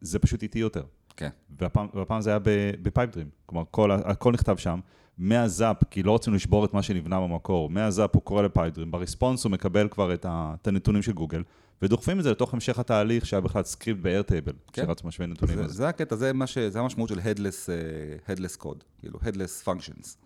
זה 0.00 0.18
פשוט 0.18 0.42
איטי 0.42 0.58
יותר. 0.58 0.82
כן. 1.16 1.28
והפעם, 1.58 1.86
והפעם 1.94 2.20
זה 2.20 2.30
היה 2.30 2.38
ב-Pipedream. 2.82 3.28
כלומר, 3.46 3.64
כל, 3.70 3.90
ה- 3.90 3.94
הכל 3.94 4.32
נכתב 4.32 4.56
שם. 4.56 4.80
מה-Zap, 5.18 5.76
כי 5.90 6.02
לא 6.02 6.14
רצינו 6.14 6.36
לשבור 6.36 6.64
את 6.64 6.74
מה 6.74 6.82
שנבנה 6.82 7.20
במקור, 7.20 7.70
מה-Zap 7.70 8.14
הוא 8.14 8.22
קורא 8.22 8.42
ל-Pipedream, 8.42 8.90
ב 8.90 8.96
response 8.96 9.44
הוא 9.44 9.52
מקבל 9.52 9.88
כבר 9.88 10.14
את, 10.14 10.24
ה, 10.24 10.54
את 10.62 10.66
הנתונים 10.66 11.02
של 11.02 11.12
גוגל, 11.12 11.42
ודוחפים 11.82 12.18
את 12.18 12.24
זה 12.24 12.30
לתוך 12.30 12.54
המשך 12.54 12.78
התהליך 12.78 13.26
שהיה 13.26 13.40
בכלל 13.40 13.62
סקריפט 13.62 14.00
ב-Airtable, 14.02 14.72
כן. 14.72 14.86
שרץ 14.86 15.04
משווה 15.04 15.26
נתונים. 15.26 15.56
זה, 15.56 15.68
זה 15.68 15.88
הקטע, 15.88 16.16
זה, 16.16 16.32
ש, 16.46 16.58
זה 16.58 16.80
המשמעות 16.80 17.08
של 17.08 17.18
headless, 17.18 17.68
אה, 17.68 18.30
headless 18.30 18.62
code, 18.62 18.84
כאילו 18.98 19.18
headless 19.18 19.66
functions. 19.66 20.16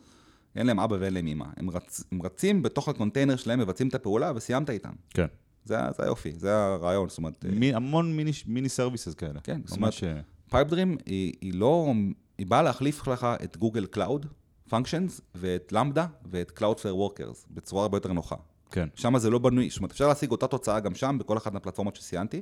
אין 0.56 0.66
להם 0.66 0.80
אבא 0.80 0.96
ואין 1.00 1.14
להם 1.14 1.26
אמא. 1.26 1.44
הם, 1.56 1.70
רצ, 1.70 2.04
הם 2.12 2.22
רצים 2.22 2.62
בתוך 2.62 2.88
הקונטיינר 2.88 3.36
שלהם, 3.36 3.58
מבצעים 3.58 3.88
את 3.88 3.94
הפעולה 3.94 4.32
וסיימת 4.34 4.70
איתם. 4.70 4.92
כן. 5.10 5.26
זה, 5.64 5.76
זה 5.96 6.02
היופי, 6.02 6.32
זה 6.36 6.56
הרעיון. 6.56 7.08
זאת 7.08 7.18
אומרת, 7.18 7.44
מי, 7.44 7.74
המון 7.74 8.16
מיני, 8.16 8.30
mini 8.46 8.68
services 8.68 9.14
כאלה. 9.14 9.40
כן, 9.40 9.60
זאת 9.64 9.78
ממש... 9.78 10.04
אה, 10.04 10.20
Pipedream 10.50 10.96
היא, 11.06 11.32
היא 11.40 11.54
לא, 11.54 11.92
היא 12.38 12.46
באה 12.46 12.62
להחליף 12.62 13.08
לך 13.08 13.26
את 13.44 13.56
Google 13.56 13.86
Cloud 13.86 14.26
Functions, 14.70 15.20
ואת 15.34 15.72
Lambda 15.72 16.06
ואת 16.24 16.58
Cloudflare 16.58 17.18
Workers, 17.20 17.46
בצורה 17.50 17.82
הרבה 17.82 17.96
יותר 17.96 18.12
נוחה. 18.12 18.36
כן. 18.70 18.88
שם 18.94 19.18
זה 19.18 19.30
לא 19.30 19.38
בנוי, 19.38 19.68
זאת 19.70 19.78
אומרת, 19.78 19.90
אפשר 19.90 20.08
להשיג 20.08 20.30
אותה 20.30 20.46
תוצאה 20.46 20.80
גם 20.80 20.94
שם, 20.94 21.16
בכל 21.20 21.36
אחת 21.36 21.52
מהפלטפורמות 21.52 21.96
שציינתי, 21.96 22.40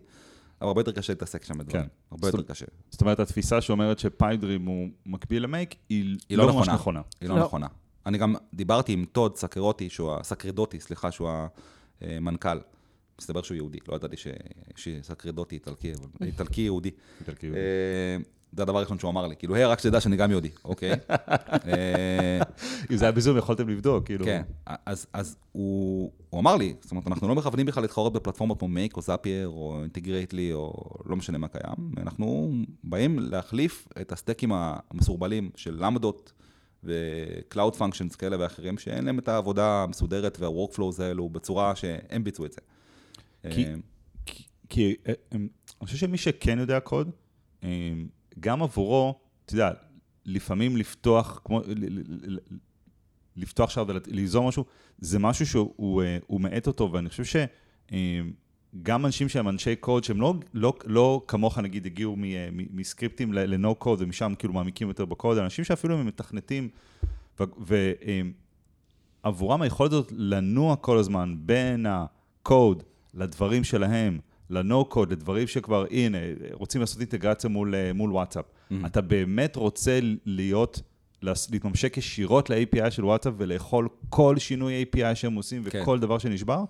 אבל 0.60 0.68
הרבה 0.68 0.80
יותר 0.80 0.92
קשה 0.92 1.12
להתעסק 1.12 1.44
שם 1.44 1.58
בדברים. 1.58 1.82
כן. 1.82 1.88
הרבה 2.10 2.26
זאת- 2.30 2.34
יותר 2.38 2.52
קשה. 2.52 2.66
זאת 2.90 3.00
אומרת, 3.00 3.20
התפיסה 3.20 3.60
שאומרת 3.60 3.98
ש-Pipedream 3.98 4.66
הוא 4.66 4.88
מקביל 5.06 5.42
ל-Make, 5.42 5.74
היא, 5.88 6.16
היא 6.28 6.38
לא 6.38 6.46
לא 6.46 6.54
ממש 6.54 6.68
נכונה. 6.68 7.00
היא 7.20 7.28
לא 7.28 7.36
לא. 7.36 7.42
נכונה. 7.44 7.66
אני 8.06 8.18
גם 8.18 8.34
דיברתי 8.54 8.92
עם 8.92 9.04
Tod 9.12 9.36
Sacerdoti, 9.36 9.90
שהוא 9.90 10.22
Sacerdoti, 10.22 10.80
סליחה, 10.80 11.10
שהוא 11.10 11.30
המנכ"ל. 12.00 12.58
מסתבר 13.20 13.42
שהוא 13.42 13.54
יהודי, 13.54 13.78
לא 13.88 13.94
ידעתי 13.96 14.16
שסקרדוטי 14.76 15.54
איטלקי, 15.54 15.92
אבל 15.94 16.08
איטלקי 16.26 16.60
יהודי. 16.60 16.90
איטלקי. 17.20 17.46
אה, 17.50 18.16
זה 18.52 18.62
הדבר 18.62 18.78
הראשון 18.78 18.98
שהוא 18.98 19.10
אמר 19.10 19.26
לי. 19.26 19.36
כאילו, 19.36 19.54
היי, 19.54 19.64
רק 19.64 19.78
שתדע 19.78 20.00
שאני 20.00 20.16
גם 20.16 20.30
יהודי, 20.30 20.50
אוקיי? 20.64 20.90
אה, 21.66 22.40
אם 22.90 22.96
זה 22.96 23.04
היה 23.04 23.12
בזום, 23.12 23.36
יכולתם 23.36 23.68
לבדוק, 23.68 24.06
כאילו. 24.06 24.24
כן, 24.24 24.42
אז, 24.86 25.06
הוא, 25.52 26.10
אמר 26.34 26.56
לי, 26.56 26.74
זאת 26.80 26.90
אומרת, 26.90 27.06
אנחנו 27.06 27.28
לא 27.28 27.34
מכוונים 27.34 27.66
בכלל 27.66 27.82
להתחרות 27.82 28.12
בפלטפורמות 28.12 28.58
כמו 28.58 28.68
מייק 28.68 28.96
או 28.96 29.02
זאפייר 29.02 29.48
או 29.48 29.78
אינטגרייטלי 29.82 30.52
או 30.52 30.72
לא 31.06 31.16
משנה 31.16 31.38
מה 31.38 31.48
קיים, 31.48 31.92
אנחנו 31.96 32.52
באים 32.84 33.18
להחליף 33.18 33.88
את 34.00 34.12
הסטייקים 34.12 34.50
המסורבלים 34.54 35.50
של 35.56 35.76
למדות 35.84 36.32
ו-Cloud 36.84 37.74
Functions 37.78 38.16
כאלה 38.18 38.36
ואחרים, 38.40 38.78
שאין 38.78 39.04
להם 39.04 39.18
את 39.18 39.28
העבודה 39.28 39.82
המסודרת 39.82 40.38
וה-workflows 40.40 41.02
האלו 41.02 41.28
בצורה 41.28 41.76
שהם 41.76 42.24
ביצעו 42.24 42.44
את 42.46 42.52
זה. 42.52 42.60
כי- 44.68 44.96
אה, 45.06 45.12
אה, 45.12 45.14
אני 45.32 45.48
חושב 45.86 45.96
שמי 45.96 46.18
שכן 46.18 46.58
יודע 46.58 46.80
קוד, 46.80 47.10
גם 48.40 48.62
עבורו, 48.62 49.18
אתה 49.44 49.54
יודע, 49.54 49.70
לפעמים 50.26 50.76
לפתוח, 50.76 51.40
כמו, 51.44 51.60
לפתוח 53.36 53.64
עכשיו 53.64 53.86
וליזום 53.88 54.48
משהו, 54.48 54.64
זה 54.98 55.18
משהו 55.18 55.46
שהוא 55.46 56.02
אה, 56.02 56.18
מאט 56.30 56.66
אותו, 56.66 56.92
ואני 56.92 57.08
חושב 57.08 57.24
שגם 57.24 59.06
אנשים 59.06 59.28
שהם 59.28 59.48
אנשי 59.48 59.76
קוד, 59.76 60.04
שהם 60.04 60.20
לא, 60.20 60.34
לא, 60.54 60.74
לא 60.84 61.22
כמוך 61.28 61.58
נגיד 61.58 61.86
הגיעו 61.86 62.16
מ- 62.16 62.24
אה, 62.24 62.48
מ- 62.52 62.76
מסקריפטים 62.76 63.32
ל-no 63.32 63.84
code 63.84 63.96
ומשם 63.98 64.32
כאילו 64.38 64.52
מעמיקים 64.54 64.88
יותר 64.88 65.04
בקוד, 65.04 65.38
אנשים 65.38 65.64
שאפילו 65.64 65.98
הם 65.98 66.06
מתכנתים, 66.06 66.68
ועבורם 69.24 69.62
היכולת 69.62 69.92
הזאת 69.92 70.12
לנוע 70.16 70.76
כל 70.76 70.98
הזמן 70.98 71.36
בין 71.38 71.86
הקוד 71.88 72.82
לדברים 73.14 73.64
שלהם, 73.64 74.18
code, 74.92 75.10
לדברים 75.10 75.46
שכבר, 75.46 75.84
הנה, 75.90 76.18
רוצים 76.52 76.80
לעשות 76.80 77.00
אינטגרציה 77.00 77.50
מול, 77.50 77.74
אה, 77.74 77.92
מול 77.92 78.12
וואטסאפ. 78.12 78.44
Mm-hmm. 78.44 78.86
אתה 78.86 79.00
באמת 79.00 79.56
רוצה 79.56 79.98
להיות, 80.26 80.80
להתממשק 81.22 81.96
ישירות 81.96 82.50
ל-API 82.50 82.90
של 82.90 83.04
וואטסאפ 83.04 83.34
ולאכול 83.36 83.88
כל 84.08 84.38
שינוי 84.38 84.84
API 84.84 85.14
שהם 85.14 85.34
עושים 85.34 85.64
כן. 85.64 85.82
וכל 85.82 85.98
דבר 85.98 86.18
שנשבר? 86.18 86.64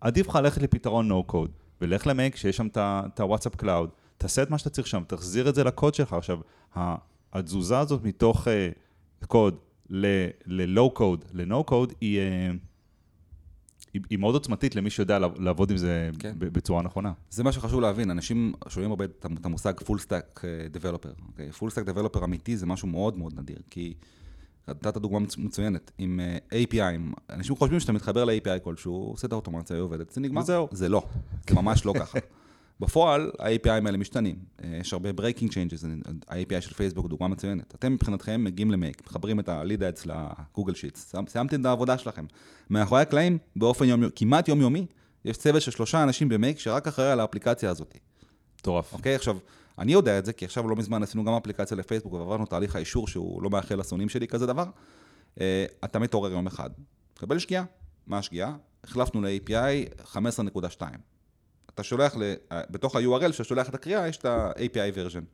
עדיף 0.00 0.28
לך 0.28 0.36
ללכת 0.36 0.62
לפתרון 0.62 1.10
code, 1.10 1.50
ולך 1.80 2.06
ל-Make 2.06 2.36
שיש 2.36 2.56
שם 2.56 2.68
את 2.76 3.20
ה-WhatsApp 3.20 3.56
Cloud, 3.56 3.90
תעשה 4.18 4.42
את 4.42 4.50
מה 4.50 4.58
שאתה 4.58 4.70
צריך 4.70 4.86
שם, 4.86 5.02
תחזיר 5.06 5.48
את 5.48 5.54
זה 5.54 5.64
לקוד 5.64 5.94
שלך. 5.94 6.12
עכשיו, 6.12 6.38
התזוזה 7.32 7.78
הזאת 7.78 8.04
מתוך 8.04 8.48
uh, 8.48 9.26
קוד 9.26 9.56
ל-low 9.90 10.98
code 10.98 11.24
ל-no 11.32 11.70
code 11.70 11.94
היא, 12.00 12.20
uh, 12.20 12.56
היא, 13.94 14.02
היא 14.10 14.18
מאוד 14.18 14.34
עוצמתית 14.34 14.76
למי 14.76 14.90
שיודע 14.90 15.18
לעב- 15.18 15.40
לעבוד 15.40 15.70
עם 15.70 15.76
זה 15.76 16.10
כן. 16.18 16.32
בצורה 16.38 16.82
נכונה. 16.82 17.12
זה 17.30 17.44
מה 17.44 17.52
שחשוב 17.52 17.80
להבין, 17.80 18.10
אנשים 18.10 18.52
שומעים 18.68 18.90
הרבה 18.90 19.04
את 19.04 19.44
המושג 19.46 19.72
full 19.80 19.98
stack 20.06 20.40
אה, 20.44 20.48
developer. 20.74 21.22
אוקיי? 21.28 21.50
full 21.50 21.70
stack 21.72 21.88
developer 21.94 22.24
אמיתי 22.24 22.56
זה 22.56 22.66
משהו 22.66 22.88
מאוד 22.88 23.18
מאוד 23.18 23.34
נדיר, 23.40 23.58
כי 23.70 23.94
נתת 24.68 24.96
דוגמה 24.96 25.18
מצ- 25.18 25.36
מצוינת, 25.38 25.90
עם 25.98 26.20
אה, 26.20 26.62
API, 26.62 27.00
אנשים 27.30 27.56
חושבים 27.56 27.80
שאתה 27.80 27.92
מתחבר 27.92 28.24
ל-API 28.24 28.58
כלשהו, 28.64 28.92
עושה 28.94 29.26
את 29.26 29.32
האוטומציה, 29.32 29.76
היא 29.76 29.82
עובדת, 29.82 30.10
זה 30.10 30.20
נגמר. 30.20 30.40
וזהו. 30.40 30.68
זה 30.72 30.88
לא, 30.88 31.02
זה 31.48 31.54
ממש 31.54 31.86
לא 31.86 31.92
ככה. 31.98 32.18
בפועל, 32.84 33.30
ה-API 33.38 33.70
האלה 33.70 33.98
משתנים. 33.98 34.36
אה, 34.64 34.78
יש 34.80 34.92
הרבה 34.92 35.10
breaking 35.10 35.48
changes, 35.48 35.86
ה-API 36.28 36.60
של 36.60 36.74
פייסבוק 36.74 37.06
דוגמה 37.06 37.28
מצוינת. 37.28 37.74
אתם 37.74 37.92
מבחינתכם 37.92 38.44
מגיעים 38.44 38.70
למייק, 38.70 39.02
מחברים 39.06 39.40
את 39.40 39.48
ה-lead 39.48 39.80
ads 39.80 40.06
לגוגל 40.06 40.74
שיטס, 40.74 41.14
סיימתם 41.28 41.60
את 41.60 41.66
העבודה 41.66 41.98
שלכם. 41.98 42.24
מאחורי 42.70 43.00
הקלעים, 43.00 43.38
באופן 43.56 43.84
יום, 43.84 44.02
כמעט 44.16 44.48
יומיומי, 44.48 44.86
יש 45.24 45.36
צוות 45.36 45.62
של 45.62 45.70
שלושה 45.70 46.02
אנשים 46.02 46.28
במייק 46.28 46.58
שרק 46.58 46.86
אחראי 46.86 47.10
על 47.10 47.20
האפליקציה 47.20 47.70
הזאת. 47.70 47.98
מטורף. 48.58 48.92
אוקיי, 48.92 49.14
עכשיו, 49.14 49.36
אני 49.78 49.92
יודע 49.92 50.18
את 50.18 50.24
זה, 50.24 50.32
כי 50.32 50.44
עכשיו 50.44 50.68
לא 50.68 50.76
מזמן 50.76 51.02
עשינו 51.02 51.24
גם 51.24 51.32
אפליקציה 51.32 51.76
לפייסבוק 51.76 52.12
ועברנו 52.12 52.46
תהליך 52.46 52.76
האישור 52.76 53.08
שהוא 53.08 53.42
לא 53.42 53.50
מאחל 53.50 53.80
לשונאים 53.80 54.08
שלי 54.08 54.28
כזה 54.28 54.46
דבר. 54.46 54.64
אה, 55.40 55.66
אתה 55.84 55.98
מתעורר 55.98 56.32
יום 56.32 56.46
אחד, 56.46 56.70
תקבל 57.14 57.38
שגיאה. 57.38 57.64
מה 58.06 58.18
השגיאה? 58.18 58.52
החלפנו 58.84 59.22
ל-API 59.22 60.02
15.2. 60.14 60.82
אתה 61.74 61.82
שולח, 61.82 62.16
ל... 62.16 62.34
אה, 62.52 62.60
בתוך 62.70 62.96
ה-URL 62.96 63.32
שאתה 63.32 63.44
שולח 63.44 63.68
את 63.68 63.74
הקריאה, 63.74 64.08
יש 64.08 64.16
את 64.16 64.24
ה-API 64.24 64.96
version. 64.96 65.24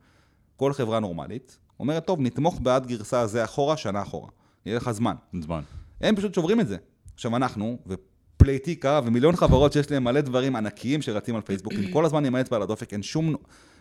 כל 0.57 0.73
חברה 0.73 1.01
נורמלית 1.01 1.59
אומרת, 1.81 2.07
טוב, 2.07 2.21
נתמוך 2.21 2.61
בעד 2.63 2.87
גרסה 2.87 3.27
זה 3.27 3.45
אחורה, 3.45 3.77
שנה 3.77 4.03
אחורה. 4.03 4.29
יהיה 4.67 4.77
לך 4.77 4.91
זמן. 4.91 5.15
זמן. 5.41 5.61
הם 6.01 6.17
פשוט 6.17 6.35
שוברים 6.35 6.61
את 6.61 6.69
זה. 6.69 6.77
עכשיו 7.15 7.37
אנחנו, 7.37 7.79
ופלייטיקה 7.87 9.01
ומיליון 9.05 9.37
חברות 9.37 9.73
שיש 9.73 9.91
להם 9.91 10.05
מלא 10.05 10.21
דברים 10.21 10.57
ענקיים 10.57 11.03
שרצים 11.03 11.37
על 11.37 11.43
פייסבוק, 11.43 11.73
אם 11.73 11.93
כל 11.93 12.05
הזמן 12.05 12.25
עם 12.25 12.35
האצבע 12.35 12.57
על 12.57 12.63
הדופק, 12.63 12.93
אין 12.93 13.03
שום 13.03 13.35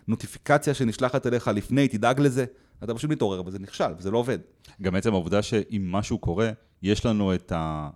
נוטיפיקציה 0.07 0.73
שנשלחת 0.73 1.27
אליך 1.27 1.47
לפני, 1.47 1.87
תדאג 1.87 2.19
לזה, 2.19 2.45
אתה 2.83 2.93
פשוט 2.93 3.11
מתעורר 3.11 3.41
וזה 3.45 3.59
נכשל, 3.59 3.91
וזה 3.97 4.11
לא 4.11 4.17
עובד. 4.17 4.39
גם 4.81 4.95
עצם 4.95 5.13
העובדה 5.13 5.41
שאם 5.41 5.87
משהו 5.91 6.19
קורה, 6.19 6.51
יש 6.83 7.05
לנו 7.05 7.33
את 7.33 7.51
ה... 7.51 7.89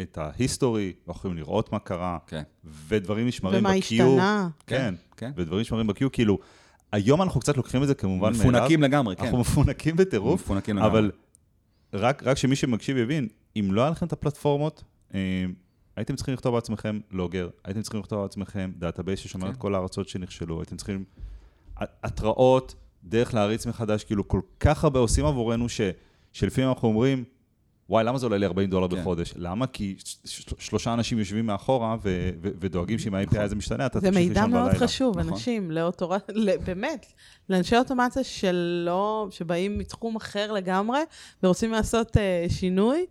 את 0.00 0.18
ה 0.18 0.26
history, 0.26 0.92
אנחנו 1.08 1.18
יכולים 1.18 1.36
לראות 1.36 1.72
מה 1.72 1.78
קרה, 1.78 2.18
כן. 2.26 2.42
ודברים 2.88 3.26
נשמרים 3.26 3.58
ומה 3.58 3.70
ב-queue. 3.70 3.78
השתנה. 3.78 4.48
כן, 4.66 4.94
כן. 5.16 5.30
ודברים 5.36 5.60
נשמרים 5.60 5.86
ב-queue, 5.86 6.08
כאילו, 6.12 6.38
היום 6.92 7.22
אנחנו 7.22 7.40
קצת 7.40 7.56
לוקחים 7.56 7.82
את 7.82 7.88
זה 7.88 7.94
כמובן 7.94 8.32
מאליו. 8.32 8.50
מפונקים 8.50 8.82
לגמרי, 8.82 9.16
כן. 9.16 9.24
אנחנו 9.24 9.38
מפונקים 9.38 9.96
בטירוף, 9.96 10.40
מפונקים 10.40 10.76
לגמרי. 10.76 10.90
אבל 10.90 11.10
רק, 11.92 12.22
רק 12.22 12.36
שמי 12.36 12.56
שמקשיב 12.56 12.96
יבין, 12.96 13.28
אם 13.56 13.68
לא 13.72 13.80
היה 13.80 13.90
לכם 13.90 14.06
את 14.06 14.12
הפלטפורמות, 14.12 14.84
אה, 15.14 15.44
הייתם 15.96 16.16
צריכים 16.16 16.34
לכתוב 16.34 16.54
בעצמכם 16.54 17.00
logger, 17.10 17.48
הייתם 17.64 17.82
צריכים 17.82 18.00
לכתוב 18.00 18.22
בעצמכם 18.22 18.70
database 18.76 19.20
ששומר 19.20 19.46
כן. 19.46 19.52
את 19.52 19.56
כל 19.56 19.74
הריצות 19.74 20.08
שנכשלו, 20.08 20.60
הייתם 20.60 20.76
צריכים 20.76 21.04
התראות, 21.76 22.74
דרך 23.04 23.34
להריץ 23.34 23.66
מחדש, 23.66 24.04
כאילו 24.04 24.28
כל 24.28 24.40
כך 24.60 24.84
הרבה 24.84 24.98
עושים 24.98 25.24
עבורנו, 25.24 25.68
ש, 25.68 25.80
שלפעמים 26.32 26.68
אנחנו 26.68 26.88
אומרים, 26.88 27.24
וואי, 27.90 28.04
למה 28.04 28.18
זה 28.18 28.26
עולה 28.26 28.38
לי 28.38 28.46
40 28.46 28.70
דולר 28.70 28.88
כן. 28.88 29.00
בחודש? 29.00 29.34
למה? 29.36 29.66
כי 29.66 29.96
שלושה 30.58 30.94
אנשים 30.94 31.18
יושבים 31.18 31.46
מאחורה 31.46 31.96
ו- 32.02 32.30
ו- 32.42 32.48
ודואגים 32.60 32.98
שאם 32.98 33.14
ה-API 33.14 33.40
הזה 33.40 33.56
משתנה, 33.56 33.86
אתה 33.86 34.00
זה 34.00 34.06
תמשיך 34.06 34.22
מידע 34.28 34.34
לישון 34.40 34.50
מאוד 34.50 34.70
בלילה. 34.70 34.86
חשוב, 34.86 35.18
נכון. 35.18 35.32
אנשים, 35.32 35.70
לאוטור... 35.70 36.14
ל- 36.28 36.56
באמת, 36.64 37.06
לאנשי 37.48 37.76
אוטומציה 37.76 38.24
שלא, 38.24 39.28
שבאים 39.30 39.78
מתחום 39.78 40.16
אחר 40.16 40.52
לגמרי 40.52 41.00
ורוצים 41.42 41.72
לעשות 41.72 42.16
אה, 42.16 42.46
שינוי, 42.48 43.06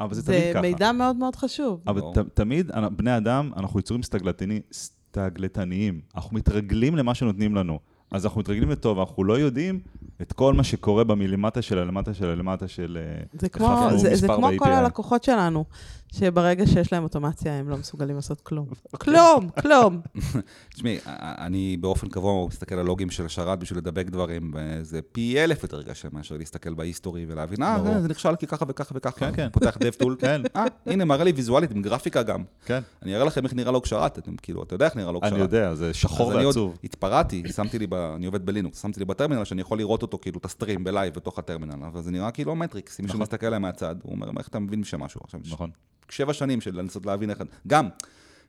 אבל 0.00 0.14
זה 0.14 0.22
תמיד 0.22 0.38
זה 0.42 0.50
ככה. 0.52 0.60
מידע 0.60 0.92
מאוד 0.92 1.16
מאוד 1.16 1.36
חשוב. 1.36 1.80
אבל. 1.86 2.00
ת, 2.14 2.18
תמיד, 2.34 2.70
בני 2.96 3.16
אדם, 3.16 3.50
אנחנו 3.56 3.80
יצורים 3.80 4.02
סטגלטני, 4.02 4.60
סטגלטניים. 4.72 6.00
אנחנו 6.14 6.36
מתרגלים 6.36 6.96
למה 6.96 7.14
שנותנים 7.14 7.54
לנו. 7.54 7.78
אז 8.12 8.26
אנחנו 8.26 8.40
מתרגלים 8.40 8.70
לטוב, 8.70 8.98
אנחנו 8.98 9.24
לא 9.24 9.38
יודעים 9.38 9.80
את 10.22 10.32
כל 10.32 10.54
מה 10.54 10.64
שקורה 10.64 11.04
במלמטה 11.04 11.62
של 11.62 11.78
הלמטה 11.78 12.14
של 12.14 12.28
הלמטה 12.28 12.68
של... 12.68 12.98
אה, 13.00 13.22
זה 13.32 13.48
כמו, 13.48 13.88
זה, 13.96 14.14
זה 14.16 14.26
כמו 14.26 14.48
כל. 14.58 14.68
הלקוחות 14.72 15.24
שלנו, 15.24 15.64
שברגע 16.12 16.66
שיש 16.66 16.92
להם 16.92 17.02
אוטומציה 17.02 17.52
הם 17.58 17.68
לא 17.68 17.76
מסוגלים 17.76 18.16
לעשות 18.16 18.40
כלום. 18.40 18.66
כלום, 18.98 19.48
כלום. 19.60 20.00
תשמעי, 20.74 20.98
אני 21.38 21.76
באופן 21.80 22.08
קבוע 22.08 22.46
מסתכל 22.46 22.74
על 22.74 22.86
לוגים 22.86 23.10
של 23.10 23.26
השרת 23.26 23.58
בשביל 23.58 23.78
לדבק 23.78 24.06
דברים, 24.06 24.54
וזה 24.54 25.00
פי 25.12 25.44
אלף 25.44 25.62
יותר 25.62 25.82
קשה 25.82 26.08
מאשר 26.12 26.36
להסתכל 26.36 26.74
בהיסטורי 26.74 27.26
ולהבין, 27.28 27.62
אה. 27.62 27.78
זה- 27.84 28.00
זה 28.02 28.08
נכשל 28.08 28.36
כי 28.36 28.46
ככה 28.46 28.64
וככה 28.68 28.94
וככה. 28.96 29.18
כן, 29.20 29.32
כן. 29.36 29.48
פותח 29.52 29.76
DevTool, 29.76 30.10
כן. 30.20 30.42
אה, 30.56 30.64
הנה, 30.86 31.04
מראה 31.04 31.24
לי 31.24 31.30
ויזואלית 31.32 31.70
עם 31.70 31.82
גרפיקה 31.82 32.22
גם. 32.22 32.42
כן, 32.66 32.80
אני 33.02 33.14
אראה 33.16 33.24
לכם 33.24 33.44
איך 33.44 33.54
נראה 33.54 33.72
לוג 33.72 33.86
שרת, 33.86 34.18
אתם 34.18 34.36
כאילו, 34.36 34.62
אתה 34.62 34.74
יודע 34.74 34.86
איך 34.86 34.96
נראה 34.96 35.12
לוג 35.12 35.24
שרת. 35.24 35.32
אני 35.32 35.40
יודע, 35.40 35.74
זה 35.74 35.94
שחור 35.94 36.30
אז 36.30 36.36
אני 36.36 36.44
עוד 36.44 36.56
ועצוב. 36.56 36.78
התפרעתי, 36.84 37.42
שמתי 37.56 37.78
לי, 37.78 37.86
אני 38.16 38.26
עובד 38.26 38.46
בלינוקס, 38.46 38.82
שמתי 38.82 39.00
לי 39.00 39.06
בטרמינל 39.06 39.44
שאני 39.44 39.60
יכול 39.60 39.78
לראות 39.78 40.02
אותו, 40.02 40.18
כאילו, 40.22 40.38
את 40.38 40.44
ה 40.44 40.50
stream 40.50 40.84
ב 40.84 40.90
live 40.90 41.14
בתוך 41.14 41.38
הטרמינל, 41.38 41.84
אבל 41.86 42.02
זה 42.02 42.10
נראה 42.10 42.30
כאילו 42.30 42.54
מטריקס, 42.56 43.00
אם 43.00 43.04
מישהו 43.04 43.16
נכון. 43.16 43.22
מסתכל 43.22 43.46
עליהם 43.46 43.62
מהצד, 43.62 43.94
הוא 44.02 44.12
אומר, 44.12 44.30
איך 44.38 44.48
אתה 44.48 44.58
מבין 44.58 44.84
שם 44.84 45.00
משהו? 45.00 45.20
עכשיו, 45.24 45.40
נכון. 45.50 45.70
שבע 46.12 46.32
שנים 46.32 46.60
של 46.60 46.78
לנסות 46.78 47.06
להבין 47.06 47.30
איך... 47.30 47.42
גם, 47.66 47.88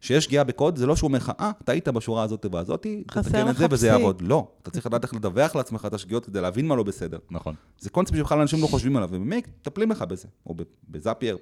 כשיש 0.01 0.23
שגיאה 0.23 0.43
בקוד, 0.43 0.77
זה 0.77 0.85
לא 0.85 0.95
שהוא 0.95 1.07
אומר 1.07 1.17
לך, 1.17 1.31
אה, 1.39 1.51
טעית 1.65 1.87
בשורה 1.87 2.23
הזאת 2.23 2.45
והזאת, 2.51 2.87
חסר 3.11 3.21
תתקן 3.21 3.49
את 3.49 3.55
לך 3.55 3.59
זה 3.59 3.65
וזה. 3.69 3.87
יעבוד. 3.87 4.21
לא, 4.21 4.47
אתה 4.61 4.71
צריך 4.71 4.85
לדעת 4.85 5.03
איך 5.03 5.13
לדווח 5.13 5.55
לעצמך 5.55 5.85
את 5.85 5.93
השגיאות 5.93 6.25
כדי 6.25 6.41
להבין 6.41 6.67
מה 6.67 6.75
לא 6.75 6.83
בסדר. 6.83 7.17
נכון. 7.31 7.55
זה 7.79 7.89
קונספט 7.89 8.17
שבכלל 8.17 8.39
אנשים 8.41 8.61
לא 8.61 8.67
חושבים 8.67 8.95
עליו, 8.97 9.09
ובאמת, 9.11 9.47
מטפלים 9.47 9.91
לך 9.91 10.01
בזה, 10.01 10.27
או 10.45 10.53
ב- 10.53 10.61
ב-Zapier, 10.89 11.37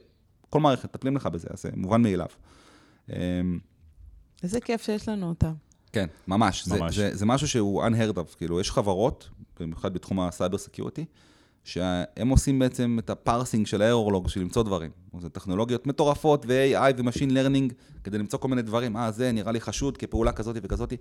כל 0.49 0.59
מערכת, 0.59 0.85
מטפלים 0.85 1.15
לך 1.15 1.25
בזה, 1.25 1.47
אז 1.53 1.61
זה 1.61 1.69
מובן 1.75 2.01
מאליו. 2.01 2.27
אמ, 3.09 3.59
איזה 4.43 4.59
כיף 4.61 4.81
שיש 4.81 5.09
לנו 5.09 5.29
אותם. 5.29 5.53
כן, 5.91 6.07
ממש. 6.27 6.65
זה, 6.67 6.79
ממש. 6.79 6.95
זה, 6.95 7.15
זה 7.15 7.25
משהו 7.25 7.47
שהוא 7.47 7.83
unheard 7.83 8.17
of, 8.17 8.37
כאילו, 8.37 8.59
יש 8.59 8.71
חברות, 8.71 9.29
במיוחד 9.59 9.93
בתחום 9.93 10.19
ה 10.19 10.26
cyber 10.26 10.57
security, 10.57 11.05
שהם 11.63 12.29
עושים 12.29 12.59
בעצם 12.59 12.97
את 12.99 13.09
ה 13.09 13.17
parsing 13.17 13.67
של 13.67 13.81
ה 13.81 13.86
error 13.86 14.10
log, 14.10 14.29
של 14.29 14.41
למצוא 14.41 14.63
דברים. 14.63 14.91
זה 15.19 15.29
טכנולוגיות 15.29 15.87
מטורפות 15.87 16.45
ו-AI 16.47 16.93
ו-Machine 16.97 17.31
Learning, 17.31 17.73
כדי 18.03 18.17
למצוא 18.17 18.39
כל 18.39 18.47
מיני 18.47 18.61
דברים. 18.61 18.97
אה, 18.97 19.11
זה 19.11 19.31
נראה 19.31 19.51
לי 19.51 19.61
חשוד 19.61 19.97
כפעולה 19.97 20.31
כזאת 20.31 20.55
וכזאת. 20.63 20.93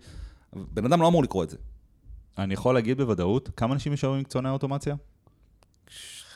בן 0.53 0.85
אדם 0.85 1.03
לא 1.03 1.09
אמור 1.09 1.23
לקרוא 1.23 1.45
את 1.45 1.51
זה. 1.51 1.57
אני 2.39 2.55
יכול 2.55 2.75
להגיד 2.75 2.97
בוודאות, 2.97 3.51
כמה 3.57 3.75
אנשים 3.75 3.93
נשארו 3.93 4.15
עם 4.15 4.21
מקצועני 4.21 4.49
האוטומציה? 4.49 4.95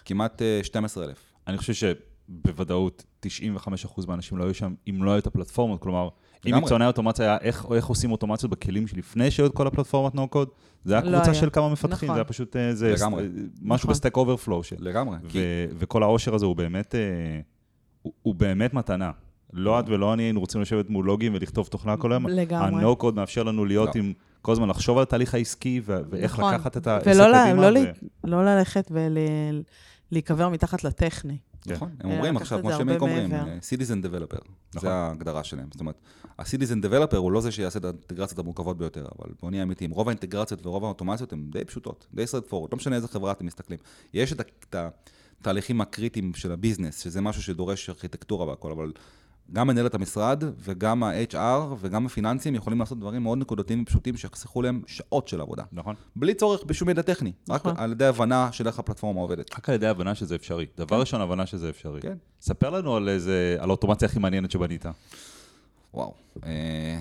כמעט 0.05 0.43
אה, 0.43 0.61
12,000. 0.63 1.17
אני 1.47 1.59
חושב 1.59 1.95
שבוודאות 2.29 3.05
95% 3.27 4.07
מהאנשים 4.09 4.39
לא 4.39 4.45
היו 4.45 4.55
שם 4.55 4.75
אם 4.89 5.03
לא 5.03 5.11
היו 5.11 5.19
את 5.19 5.27
הפלטפורמות, 5.27 5.81
כלומר, 5.81 6.09
אם 6.47 6.51
לגמרי. 6.51 6.61
מקצועני 6.63 6.85
האוטומציה 6.85 7.25
היה 7.27 7.39
איך, 7.41 7.67
איך 7.75 7.87
עושים 7.87 8.13
אוטומציות 8.13 8.51
בכלים 8.53 8.87
שלפני 8.87 9.31
שהיו 9.31 9.47
את 9.47 9.53
כל 9.55 9.67
הפלטפורמת 9.67 10.15
no 10.15 10.29
code, 10.29 10.49
זה 10.85 10.95
היה 10.95 11.03
לא 11.05 11.17
קבוצה 11.17 11.31
היה. 11.31 11.41
של 11.41 11.49
כמה 11.53 11.69
מפתחים, 11.69 12.07
נכון. 12.07 12.15
זה 12.17 12.21
היה 12.21 12.25
פשוט 12.25 12.57
אה, 12.57 12.75
זה, 12.75 12.93
לגמרי. 12.93 13.23
אה, 13.23 13.29
משהו 13.63 13.87
נכון. 13.87 13.91
ב 13.91 13.95
Stack 13.95 14.17
Overflow 14.17 14.63
של... 14.65 14.77
לגמרי. 14.79 15.17
כי 15.29 15.39
ו- 15.39 15.75
וכל 15.79 16.03
העושר 16.03 16.35
הזה 16.35 16.47
הוא 16.47 16.57
באמת, 16.57 16.95
אה, 16.95 17.01
הוא, 18.03 18.13
הוא 18.23 18.35
באמת 18.35 18.75
מתנה. 18.75 19.11
לא 19.53 19.81
את 19.81 19.89
ולא 19.89 20.13
אני 20.15 20.23
היינו 20.23 20.41
רוצים 20.41 20.61
לשבת 20.61 20.91
מול 20.91 21.05
לוגים 21.07 21.35
ולכתוב 21.35 21.67
תוכנה 21.67 21.97
כל 21.97 22.13
היום. 22.13 22.27
לגמרי. 22.27 22.85
code 23.01 23.15
מאפשר 23.15 23.43
לנו 23.43 23.65
להיות 23.65 23.97
לא. 23.97 24.01
עם, 24.01 24.13
כל 24.43 24.53
הזמן 24.53 24.69
לחשוב 24.69 24.97
על 24.97 25.03
התהליך 25.03 25.35
העסקי 25.35 25.81
ו- 25.85 25.99
ואיך 26.11 26.39
נכון. 26.39 26.55
לקחת 26.55 26.77
את 26.77 26.87
העסק 26.87 27.07
ולא 27.07 27.29
ל- 27.31 27.35
קדימה. 27.45 27.71
לא 27.71 27.79
ו- 27.79 27.93
לא 28.25 28.45
ללכת 28.45 28.91
ולהיקבר 30.11 30.49
מתחת 30.49 30.85
לטכני. 30.85 31.37
כן. 31.69 31.75
נכון, 31.75 31.91
הם 32.01 32.11
אה, 32.11 32.17
אומרים 32.17 32.35
לקחת 32.35 32.43
עכשיו, 32.43 32.61
כמו 32.61 32.73
שהם 32.73 32.89
אומרים. 32.89 33.33
אה, 33.33 33.59
Citizen 33.59 34.05
Developer, 34.07 34.41
נכון. 34.75 34.89
זה 34.89 34.93
ההגדרה 34.93 35.45
שלהם. 35.45 35.69
זאת 35.73 35.81
אומרת, 35.81 36.01
ה-Citizen 36.39 36.85
Developer 36.85 37.17
הוא 37.17 37.33
לא 37.33 37.41
זה 37.41 37.53
שיעשה 37.53 37.79
את 37.79 37.85
האינטגרציות 37.85 38.39
המורכבות 38.39 38.79
ביותר, 38.79 39.07
אבל 39.19 39.35
בוא 39.43 39.51
נהיה 39.51 39.63
אמיתיים, 39.63 39.91
רוב 39.91 40.09
האינטגרציות 40.09 40.67
ורוב 40.67 40.85
האוטומציות 40.85 41.33
הן 41.33 41.51
די 41.51 41.65
פשוטות, 41.65 42.07
די 42.15 42.25
straight 42.25 42.51
forward, 42.51 42.69
לא 42.73 42.77
משנה 42.77 42.97
איזה 42.97 43.09
חברה 43.09 43.33
אתם 43.33 43.47
מסתכלים. 43.47 43.79
יש 44.15 44.33
את 44.33 44.77
התהליכים 45.41 45.81
הקריטיים 45.81 46.35
של 46.35 46.53
הביזנס, 46.53 47.01
שזה 47.01 47.21
משהו 47.21 47.43
שדורש 47.43 47.91
ארכיטקטורה 47.91 48.47
והכל, 48.47 48.73
אבל 48.73 48.93
גם 49.53 49.67
מנהלת 49.67 49.95
המשרד 49.95 50.45
וגם 50.59 51.03
ה-HR 51.03 51.75
וגם 51.81 52.07
הפיננסים 52.07 52.55
יכולים 52.55 52.79
לעשות 52.79 53.01
דברים 53.01 53.23
מאוד 53.23 53.39
נקודתיים 53.39 53.83
ופשוטים 53.83 54.17
שיחסכו 54.17 54.63
להם 54.63 54.83
שעות 54.87 55.29
של 55.29 55.41
עבודה. 55.41 55.65
נכון. 55.73 55.95
בלי 56.17 56.35
צורך 56.35 56.65
בשום 56.65 56.89
ידע 56.89 57.03
טכני, 57.03 57.33
רק 57.51 57.61
נכון. 57.67 57.75
על 57.77 57.93
ידי 57.93 58.05
הבנה 58.05 58.49
של 58.53 58.67
איך 58.67 58.79
הפלטפורמה 58.79 59.21
עובדת. 59.21 59.55
רק 59.59 59.69
על 59.69 59.75
ידי 59.75 59.87
הבנה 59.87 60.15
שזה 60.15 60.35
אפשרי. 60.35 60.67
דבר 60.79 61.01
ראשון, 61.01 61.21
הבנה 61.21 61.47
שזה 61.47 61.69
אפשרי. 61.69 62.01
כן. 62.01 62.17
ספר 62.41 62.71
לנו 62.71 62.97
על 62.97 63.09
איזה, 63.09 63.57
על 63.61 63.71
האוטומציה 63.71 64.09
הכי 64.09 64.19
מעניינת 64.19 64.51
שבנית. 64.51 64.87
וואו, 65.95 66.15
אה, 66.47 67.01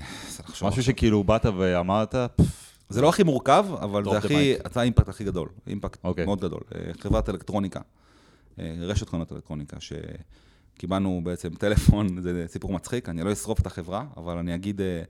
משהו 0.52 0.68
עכשיו. 0.68 0.84
שכאילו 0.84 1.24
באת 1.24 1.46
ואמרת, 1.46 2.16
"פפ, 2.36 2.74
זה 2.90 3.02
לא 3.02 3.10
הכי 3.10 3.24
מורכב, 3.24 3.66
אבל 3.82 4.04
זה 4.04 4.18
הכי, 4.18 4.54
זה 4.74 4.80
האימפקט 4.80 5.10
הכי 5.10 5.24
גדול, 5.24 5.50
אימפקט 5.68 6.00
אוקיי. 6.04 6.26
מאוד 6.26 6.42
גדול. 6.42 6.62
אה, 6.76 6.92
חברת 7.00 7.30
אלקטרוניקה, 7.30 7.80
אה, 8.60 8.76
רשת 8.80 9.10
חנות 9.10 9.32
אלקטרוניקה, 9.32 9.78
שקיבלנו 10.76 11.22
בעצם 11.24 11.50
טלפון, 11.50 12.22
זה 12.22 12.46
סיפור 12.48 12.74
מצחיק, 12.74 13.10
אני 13.10 13.24
לא 13.24 13.34
אשרוף 13.34 13.60
את 13.60 13.66
החברה, 13.66 14.06
אבל 14.18 14.38
אני 14.38 14.56
אגיד, 14.56 14.82
אה, 14.82 15.04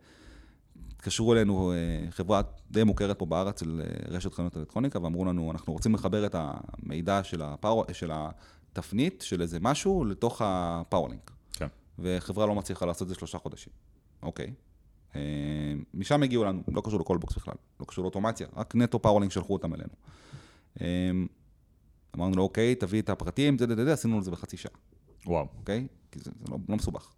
התקשרו 0.92 1.34
אלינו 1.34 1.72
אה, 1.72 2.12
חברה 2.12 2.42
די 2.72 2.84
מוכרת 2.84 3.20
פה 3.20 3.26
בארץ 3.26 3.60
של 3.60 3.82
אה, 3.86 4.16
רשת 4.16 4.34
חנות 4.34 4.58
אלקטרוניקה, 4.58 5.02
ואמרו 5.02 5.26
לנו, 5.26 5.52
אנחנו 5.52 5.74
רוצים 5.74 5.94
לחבר 5.94 6.26
את 6.26 6.36
המידע 6.38 7.24
של, 7.24 7.42
הפאור, 7.42 7.86
של 7.94 8.12
התפנית, 8.14 9.22
של 9.22 9.42
איזה 9.42 9.58
משהו, 9.62 10.06
לתוך 10.06 10.42
ה 10.46 10.54
Powerlink. 10.54 11.32
כן. 11.54 11.68
וחברה 12.00 12.46
לא 12.46 12.56
מצליחה 12.56 12.86
לעשות 12.86 13.02
את 13.02 13.08
זה 13.08 13.16
שלושה 13.16 13.38
חודשים. 13.38 13.74
אוקיי. 14.24 14.54
משם 15.94 16.24
הגיעו 16.24 16.44
לנו, 16.44 16.64
לא 16.68 16.82
קשור 16.86 17.00
ל 17.00 17.04
Callbox 17.04 17.36
בכלל, 17.36 17.54
לא 17.80 17.86
קשור 17.86 18.04
לאוטומציה, 18.04 18.48
רק 18.56 18.76
נטו 18.76 19.02
Powerlink 19.02 19.32
שלחו 19.32 19.54
אותם 19.54 19.74
אלינו. 19.74 19.94
אמרנו 22.16 22.36
לו, 22.36 22.44
אוקיי, 22.44 22.76
תביא 22.76 23.02
את 23.02 23.10
הפרטים, 23.10 23.58
זה, 23.58 23.68
זה, 23.68 23.76
זה, 23.76 23.86
זה, 23.86 23.94
עשינו 23.94 24.20
את 24.20 24.24
זה 24.24 24.32
בחצי 24.32 24.58
שעה, 24.58 24.72
וואו. 25.26 25.48
אוקיי? 25.60 25.88
כי 26.12 26.20
זה, 26.20 26.32
זה 26.40 26.52
לא, 26.52 26.58
לא 26.70 26.76
מסובך. 26.76 27.14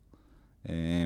אה, 0.70 1.06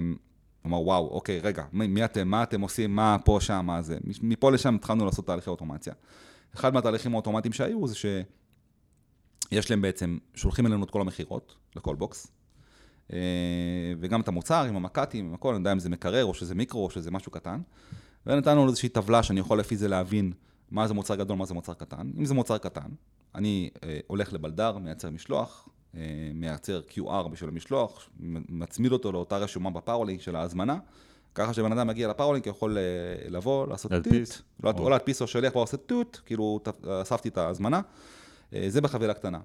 אמר, 0.66 0.82
וואו, 0.82 1.08
אוקיי, 1.08 1.40
רגע, 1.40 1.66
מי, 1.74 1.88
מי 1.88 2.06
אתם, 2.06 2.28
מה 2.28 2.44
אתם 2.44 2.62
עושים, 2.62 2.96
מה 2.96 3.18
פה, 3.26 3.38
שם, 3.42 3.66
מה 3.66 3.82
זה? 3.82 3.98
מפה 4.22 4.52
לשם 4.52 4.76
התחלנו 4.76 5.06
לעשות 5.06 5.28
תהליכי 5.28 5.50
אוטומציה. 5.50 5.94
אחד 6.56 6.74
מהתהליכים 6.74 7.14
האוטומטיים 7.14 7.54
שהיו 7.54 7.88
זה 7.88 7.96
שיש 7.96 9.70
להם 9.70 9.82
בעצם, 9.82 10.18
שולחים 10.36 10.66
אלינו 10.66 10.84
את 10.84 10.90
כל 10.90 11.02
המכירות 11.02 11.56
ל 11.76 11.96
Callbox, 11.96 12.28
אה, 13.14 13.18
וגם 14.00 14.22
את 14.22 14.28
המוצר 14.28 14.64
עם 14.64 14.76
המק"טים, 14.76 15.26
עם 15.26 15.34
הכל, 15.34 15.50
אני 15.50 15.60
יודע 15.60 15.72
אם 15.72 15.80
זה 15.80 15.90
מקרר 15.90 16.26
או 16.26 16.34
שזה 16.34 16.56
מיקרו 16.56 16.86
או 16.86 16.90
שזה 16.90 17.12
משהו 17.12 17.32
קטן, 17.32 17.62
ונתנו 18.26 18.64
לו 18.64 18.70
איזושהי 18.70 18.90
טבלה 18.90 19.24
שאני 19.24 19.40
יכול 19.40 19.60
לפי 19.60 19.78
זה 19.78 19.88
להבין 19.88 20.34
מה 20.72 20.88
זה 20.88 20.94
מוצר 20.94 21.16
גדול, 21.16 21.38
מה 21.38 21.46
זה 21.46 21.54
מוצר 21.54 21.74
קטן. 21.74 22.12
אם 22.18 22.26
זה 22.26 22.34
מוצר 22.34 22.58
קטן, 22.58 22.90
אני 23.36 23.70
אה, 23.84 24.00
הולך 24.08 24.34
לבלדר, 24.34 24.78
מייצר 24.78 25.10
משלוח, 25.10 25.70
מייצר 26.34 26.82
QR 26.90 27.28
בשביל 27.28 27.50
המשלוח, 27.50 28.10
מצמיד 28.50 28.92
אותו 28.92 29.12
לאותה 29.12 29.38
רשומה 29.38 29.70
ב 29.70 29.75
Powerlink 29.75 30.22
של 30.22 30.36
ההזמנה, 30.36 30.78
ככה 31.36 31.54
שבן 31.54 31.72
אדם 31.72 31.88
מגיע 31.88 32.08
ל 32.08 32.12
Powerlink 32.12 32.48
יכול 32.48 32.78
אה, 32.78 32.84
לבוא, 33.30 33.68
לעשות 33.68 33.92
להדפיס. 33.92 34.42
טוט, 34.62 34.76
לא, 34.78 34.84
או 34.84 34.90
להדפיס 34.90 35.22
או 35.22 35.28
שליח 35.28 35.52
כבר 35.52 35.62
עושה 35.62 35.78
טוט, 35.78 36.20
כאילו 36.26 36.60
אספתי 37.02 37.30
את 37.30 37.38
ההזמנה, 37.38 37.82
אה, 38.54 38.66
זה 38.68 38.82
בחבילה 38.82 39.14
קטנה. 39.14 39.40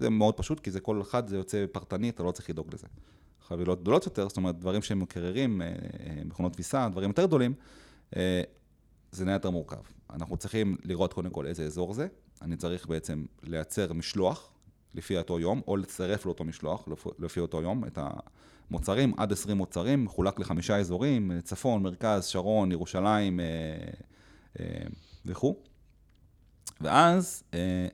זה 0.00 0.10
מאוד 0.10 0.34
פשוט, 0.34 0.60
כי 0.60 0.70
זה 0.70 0.80
כל 0.80 1.00
אחד, 1.00 1.28
זה 1.28 1.36
יוצא 1.36 1.64
פרטני, 1.72 2.08
אתה 2.08 2.22
לא 2.22 2.30
צריך 2.30 2.50
לדאוג 2.50 2.74
לזה. 2.74 2.86
חבילות 3.42 3.80
גדולות 3.80 4.06
יותר, 4.06 4.28
זאת 4.28 4.36
אומרת, 4.36 4.58
דברים 4.58 4.82
שהם 4.82 5.00
מקררים, 5.00 5.62
אה, 5.62 5.66
אה, 5.66 5.72
מכונות 6.24 6.54
כביסה, 6.54 6.88
דברים 6.92 7.10
יותר 7.10 7.26
גדולים, 7.26 7.54
אה, 8.16 8.42
זה 9.12 9.24
נהיה 9.24 9.34
יותר 9.34 9.50
מורכב. 9.50 9.82
אנחנו 10.10 10.36
צריכים 10.36 10.76
לראות 10.84 11.12
קודם 11.12 11.30
כל 11.30 11.46
איזה 11.46 11.64
אזור 11.64 11.94
זה, 11.94 12.06
אני 12.42 12.56
צריך 12.56 12.86
בעצם 12.86 13.24
לייצר 13.42 13.92
משלוח 13.92 14.51
לפי 14.94 15.18
אותו 15.18 15.40
יום, 15.40 15.60
או 15.68 15.76
לצרף 15.76 16.26
לאותו 16.26 16.44
משלוח 16.44 16.88
לפי- 17.18 17.40
אותו 17.40 17.62
יום, 17.62 17.84
את 17.84 17.98
המוצרים, 18.70 19.12
עד 19.16 19.32
20 19.32 19.56
מוצרים, 19.56 20.04
מחולק 20.04 20.40
לחמישה 20.40 20.76
אזורים, 20.76 21.32
צפון, 21.44 21.82
מרכז, 21.82 22.24
שרון, 22.26 22.72
ירושלים 22.72 23.40
אה, 23.40 23.44
אה, 24.60 24.64
וכו'. 25.26 25.56
ואז 26.80 27.42
אה, 27.54 27.86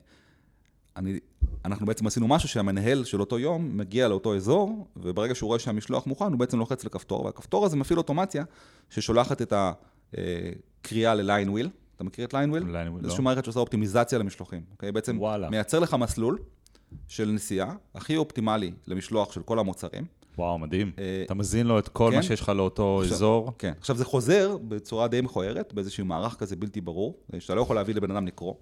אני, 0.97 1.19
אנחנו 1.65 1.85
בעצם 1.85 2.07
עשינו 2.07 2.27
משהו 2.27 2.49
שהמנהל 2.49 3.03
של 3.03 3.19
אותו 3.19 3.39
יום 3.39 3.77
מגיע 3.77 4.07
לאותו 4.07 4.35
אזור, 4.35 4.87
וברגע 4.97 5.35
שהוא 5.35 5.47
רואה 5.47 5.59
שהמשלוח 5.59 6.07
מוכן, 6.07 6.25
הוא 6.25 6.39
בעצם 6.39 6.59
לוחץ 6.59 6.85
לכפתור, 6.85 7.25
והכפתור 7.25 7.65
הזה 7.65 7.77
מפעיל 7.77 7.97
אוטומציה 7.97 8.43
ששולחת 8.89 9.41
את 9.41 9.53
הקריאה 10.81 11.15
ל 11.15 11.22
Lion 11.22 11.49
Wheel. 11.49 11.69
אתה 11.95 12.03
מכיר 12.03 12.25
את 12.25 12.33
Lion 12.33 12.49
Wheel? 12.49 12.63
Wheel, 12.63 12.67
זה 12.95 13.01
לא. 13.01 13.03
איזושהי 13.03 13.23
מערכת 13.23 13.43
שעושה 13.43 13.59
אופטימיזציה 13.59 14.19
למשלוחים. 14.19 14.61
אוקיי? 14.71 14.91
בעצם 14.91 15.19
וואלה. 15.19 15.49
מייצר 15.49 15.79
לך 15.79 15.93
מסלול 15.93 16.39
של 17.07 17.31
נסיעה 17.31 17.75
הכי 17.95 18.17
אופטימלי 18.17 18.71
למשלוח 18.87 19.31
של 19.31 19.41
כל 19.41 19.59
המוצרים. 19.59 20.05
וואו, 20.37 20.59
מדהים. 20.59 20.91
אה, 20.99 21.23
אתה 21.25 21.33
מזין 21.33 21.67
לו 21.67 21.79
את 21.79 21.87
כל 21.87 22.07
כן. 22.11 22.15
מה 22.17 22.23
שיש 22.23 22.41
לך 22.41 22.49
לאותו 22.49 22.99
עכשיו- 23.01 23.15
אזור. 23.15 23.51
כן. 23.57 23.73
עכשיו, 23.79 23.95
זה 23.95 24.05
חוזר 24.05 24.57
בצורה 24.67 25.07
די 25.07 25.21
מכוערת, 25.21 25.73
באיזשהו 25.73 26.05
מערך 26.05 26.35
כזה 26.35 26.55
בלתי 26.55 26.81
ברור, 26.81 27.17
שאתה 27.39 27.55
לא 27.55 27.61
יכול 27.61 27.75
להביא 27.75 27.95
לבן 27.95 28.11
אדם 28.11 28.27
לקרוא. 28.27 28.53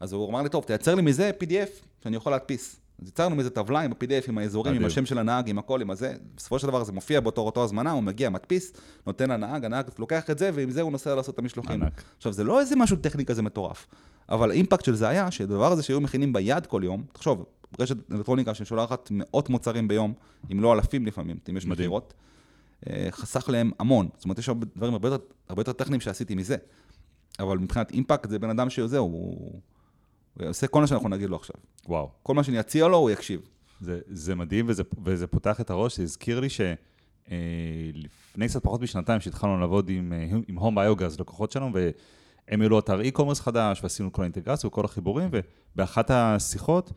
אז 0.00 0.12
הוא 0.12 0.30
אמר 0.30 0.42
לי, 0.42 0.48
טוב, 0.48 0.64
תייצר 0.64 0.94
לי 0.94 1.02
מזה 1.02 1.30
PDF 1.42 1.84
שאני 2.02 2.16
יכול 2.16 2.32
להדפיס. 2.32 2.76
אז 3.02 3.08
יצרנו 3.08 3.36
מזה 3.36 3.50
טבלה 3.50 3.80
עם 3.80 3.92
ה-PDF, 3.92 4.28
עם 4.28 4.38
האזורים, 4.38 4.74
עם. 4.74 4.84
השם 4.84 5.06
של 5.06 5.18
הנהג, 5.18 5.50
עם 5.50 5.58
הכל, 5.58 5.80
עם 5.80 5.90
הזה. 5.90 6.14
בסופו 6.36 6.58
של 6.58 6.66
דבר 6.66 6.84
זה 6.84 6.92
מופיע 6.92 7.20
באותו 7.20 7.40
אותו 7.40 7.64
הזמנה, 7.64 7.92
הוא 7.92 8.02
מגיע, 8.02 8.30
מדפיס, 8.30 8.72
נותן 9.06 9.30
לנהג, 9.30 9.64
הנהג 9.64 9.86
לוקח 9.98 10.30
את 10.30 10.38
זה, 10.38 10.50
ועם 10.54 10.70
זה 10.70 10.80
הוא 10.82 10.92
נוסע 10.92 11.14
לעשות 11.14 11.34
את 11.34 11.38
המשלוחים. 11.38 11.82
ענק. 11.82 12.02
עכשיו, 12.16 12.32
זה 12.32 12.44
לא 12.44 12.60
איזה 12.60 12.76
משהו 12.76 12.96
טכני 12.96 13.24
כזה 13.24 13.42
מטורף, 13.42 13.86
אבל 14.28 14.50
האימפקט 14.50 14.84
של 14.84 14.94
זה 14.94 15.08
היה, 15.08 15.30
שהדבר 15.30 15.72
הזה 15.72 15.82
שהיו 15.82 16.00
מכינים 16.00 16.32
ביד 16.32 16.66
כל 16.66 16.80
יום, 16.84 17.02
תחשוב, 17.12 17.44
רשת 17.78 18.12
אלקטרוניקה 18.12 18.54
ששולחת 18.54 19.08
מאות 19.10 19.48
מוצרים 19.48 19.88
ביום, 19.88 20.14
אם 20.52 20.60
לא 20.60 20.74
אלפים 20.74 21.06
לפעמים, 21.06 21.36
אם 21.50 21.56
יש. 21.56 21.66
מכירות, 21.66 22.14
אה, 22.90 23.08
חסך 23.10 23.48
להם 23.48 23.70
המון. 23.78 24.08
זאת 24.16 24.24
אומרת, 24.24 24.38
יש 24.38 24.50
דברים 24.76 24.92
הרבה 24.92 25.08
יותר, 25.08 25.24
הרבה 25.48 25.60
יותר 25.60 25.72
טכניים 25.72 26.00
שעשיתי 26.00 26.34
מזה. 26.34 26.56
אבל 27.38 27.58
מבחינת 27.58 27.90
אימפקט, 27.90 28.30
זה 28.30 28.38
בן 28.38 28.50
אדם 28.50 28.70
שזהו, 28.70 29.04
הוא, 29.04 29.60
הוא 30.34 30.48
עושה 30.48 30.66
כל 30.66 30.80
מה 30.80 30.86
שאנחנו 30.86 31.08
נגיד 31.08 31.30
לו 31.30 31.36
עכשיו. 31.36 31.56
וואו. 31.86 32.10
כל 32.22 32.34
מה 32.34 32.44
שאני 32.44 32.60
אציע 32.60 32.88
לו, 32.88 32.96
הוא 32.96 33.10
יקשיב. 33.10 33.40
זה, 33.80 34.00
זה 34.06 34.34
מדהים 34.34 34.64
וזה, 34.68 34.82
וזה 35.04 35.26
פותח 35.26 35.60
את 35.60 35.70
הראש, 35.70 35.96
זה 35.96 36.02
הזכיר 36.02 36.40
לי 36.40 36.48
שלפני 36.48 38.48
קצת 38.48 38.62
פחות 38.62 38.80
משנתיים 38.80 39.20
שהתחלנו 39.20 39.60
לעבוד 39.60 39.88
עם, 39.88 40.12
אה, 40.12 40.38
עם 40.48 40.58
הום 40.58 40.74
ביוגז, 40.74 41.20
לקוחות 41.20 41.52
שלנו, 41.52 41.72
והם 41.72 42.62
העלו 42.62 42.78
אתר 42.78 43.00
e-commerce 43.00 43.42
חדש, 43.42 43.82
ועשינו 43.82 44.12
כל 44.12 44.22
האינטגרציה 44.22 44.68
וכל 44.68 44.84
החיבורים, 44.84 45.30
ובאחת 45.32 46.10
השיחות, 46.10 46.88
אה, 46.88 46.94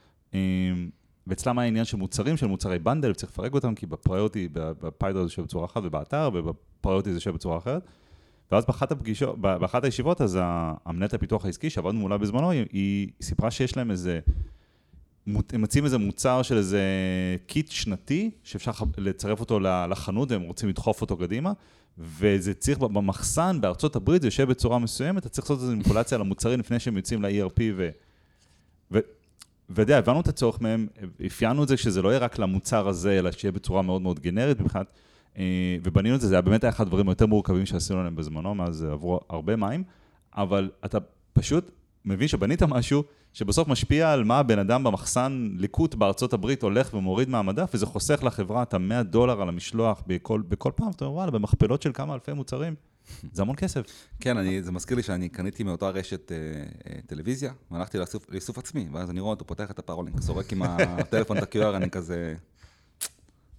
ואצלם 1.28 1.60
היה 1.60 1.68
עניין 1.68 1.86
של 1.86 1.98
מוצרים, 1.98 2.38
של 2.38 2.48
מוצרי 2.48 2.80
bundle, 2.80 3.12
וצריך 3.12 3.32
לפרק 3.32 3.54
אותם, 3.54 3.76
כי 3.76 3.86
ב 3.86 3.92
Priority, 3.92 4.48
בפיידר 4.54 5.20
זה 5.20 5.26
יושב 5.26 5.42
בצורה 5.42 5.66
אחת, 5.66 5.82
ובאתר, 5.86 6.30
וב 6.34 6.49
Priority 6.49 7.10
זה 7.12 7.18
יושב 7.18 7.32
בצורה 7.32 7.58
אחרת. 7.58 7.84
ואז 8.52 8.66
באחת 8.66 8.92
הפגישות, 8.92 9.42
באחת 9.42 9.84
הישיבות, 9.84 10.22
אז 10.22 10.40
המנהלת 10.42 11.14
הפיתוח 11.14 11.46
העסקי, 11.46 11.70
שעבדנו 11.70 12.00
מולה 12.00 12.18
בזמנו, 12.18 12.52
היא, 12.52 12.66
היא 12.72 13.10
סיפרה 13.22 13.52
שיש 13.52 13.78
להם 13.78 13.92
איזה 13.92 14.20
הם 15.28 15.62
מציעים 15.62 15.86
איזה 15.86 15.98
מוצר 15.98 16.42
של 16.42 16.58
איזה 16.58 16.82
קיט 17.48 17.72
שנתי, 17.72 18.32
שאפשר 18.44 18.72
לצרף 18.98 19.40
אותו 19.40 19.60
לחנות 19.60 20.32
והם 20.32 20.42
רוצים 20.42 20.70
לדחוף 20.70 21.02
אותו 21.02 21.18
קדימה, 21.18 21.54
וזה 21.98 22.54
צריך 22.54 22.80
במחסן 22.80 23.62
בארצות 23.62 23.96
הברית, 23.96 24.22
זה 24.22 24.28
יושב 24.28 24.50
בצורה 24.50 24.80
מסוימת, 24.80 25.22
אתה 25.22 25.30
צריך 25.30 25.50
לעשות 25.50 25.64
איזו 25.64 25.76
מניפולציה 25.76 26.16
על 26.16 26.22
המוצרים 26.22 26.60
לפני 26.60 26.80
שהם 26.80 26.98
יוצאים 26.98 27.22
ל-ERP 27.22 27.62
ו... 27.76 27.90
ו... 28.92 29.00
ואתה 29.72 29.82
יודע, 29.82 29.98
הבנו 29.98 30.22
את 30.22 30.28
הצורך 30.28 30.62
מהם, 30.62 30.88
אפיינו 31.26 31.64
את 31.64 31.68
זה 31.68 31.78
שזה 31.78 32.02
לא 32.02 32.10
יהיה 32.10 32.20
רק 32.20 32.40
למוצר 32.40 32.88
הזה, 32.88 33.20
אלא 33.20 33.32
שיהיה 33.32 33.52
בצורה 33.52 33.82
מאוד 33.82 34.02
מאוד 34.02 34.20
גנרית 34.20 34.60
מבחינת, 34.60 34.88
אה, 35.38 35.78
ובנינו 35.84 36.16
את 36.16 36.22
זה, 36.22 36.28
זה 36.28 36.36
היה 36.36 36.42
באמת 36.42 36.64
היה 36.64 36.72
אחד 36.72 36.84
הדברים 36.88 37.10
היותר 37.10 37.26
מורכבים 37.26 37.66
שעשינו 37.66 38.04
להם 38.04 38.16
בזמנו, 38.16 38.56
מאז 38.56 38.84
עברו 38.84 39.20
הרבה 39.30 39.56
מים, 39.56 39.84
אבל 40.34 40.70
אתה 40.86 40.98
פשוט 41.34 41.72
מבין 42.06 42.28
שבנית 42.28 42.64
משהו 42.64 43.04
שבסוף 43.34 43.68
משפיע 43.68 44.14
על 44.14 44.24
מה 44.24 44.40
הבן 44.40 44.60
אדם 44.60 44.84
במחסן 44.84 45.50
ליקוט 45.58 45.96
בארצות 45.96 46.34
הברית 46.34 46.64
הולך 46.64 46.94
ומוריד 46.94 47.30
מהמדף, 47.30 47.72
וזה 47.74 47.86
חוסך 47.86 48.24
לחברה 48.24 48.64
את 48.64 48.74
ה-100 48.74 49.04
דולר 49.04 49.42
על 49.42 49.50
המשלוח 49.50 50.04
בכל, 50.08 50.42
בכל 50.50 50.72
פעם, 50.76 50.92
אתה 50.92 51.06
אומר, 51.06 51.16
וואלה, 51.16 51.32
במכפלות 51.32 51.82
של 51.82 51.92
כמה 51.94 52.14
אלפי 52.14 52.34
מוצרים, 52.34 52.76
זה 53.34 53.42
המון 53.42 53.56
כסף. 53.56 53.82
כן, 54.20 54.38
אני, 54.38 54.64
זה 54.64 54.72
מזכיר 54.72 54.98
לי 54.98 55.04
שאני 55.04 55.30
קניתי 55.30 55.64
מאותה 55.64 55.90
רשת 55.90 56.32
אה, 56.32 56.38
אה, 56.38 57.00
טלוויזיה, 57.08 57.54
והלכתי 57.72 57.98
לאיסוף, 57.98 58.26
לאיסוף 58.30 58.58
עצמי, 58.58 58.88
ואז 58.94 59.10
אני 59.10 59.20
רואה 59.20 59.32
אותו 59.32 59.46
פותח 59.46 59.72
את 59.72 59.80
הפארולינק, 59.80 60.22
זורק 60.22 60.52
עם 60.54 60.62
הטלפון 60.64 61.38
את 61.38 61.44
ה-QR, 61.44 61.76
אני 61.76 61.90
כזה... 61.90 62.36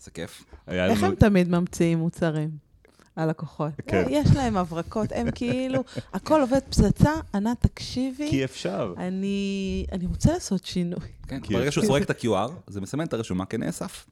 זה 0.00 0.11
כיף. 0.11 0.44
איך 0.68 0.98
לנו- 1.03 1.07
הם 1.07 1.14
תמיד 1.14 1.48
ממציאים 1.48 1.98
מוצרים? 1.98 2.50
הלקוחות. 3.16 3.72
כן. 3.86 4.05
יש 4.11 4.28
להם 4.36 4.57
הברקות, 4.57 5.09
הם 5.14 5.30
כאילו, 5.30 5.84
הכל 6.12 6.40
עובד 6.40 6.59
פצצה, 6.70 7.11
ענת, 7.34 7.66
תקשיבי, 7.66 8.30
כי 8.30 8.44
אפשר. 8.44 8.94
אני 8.96 9.86
אני 9.92 10.07
רוצה 10.07 10.32
לעשות 10.32 10.64
שינוי. 10.64 11.00
כן, 11.28 11.40
ברגע 11.50 11.72
שהוא 11.72 11.84
סורק 11.84 12.03
את 12.03 12.11
ה-QR, 12.11 12.50
זה 12.66 12.80
מסמן 12.80 13.05
את 13.05 13.12
הרשומה 13.12 13.46
כנאסף. 13.46 14.07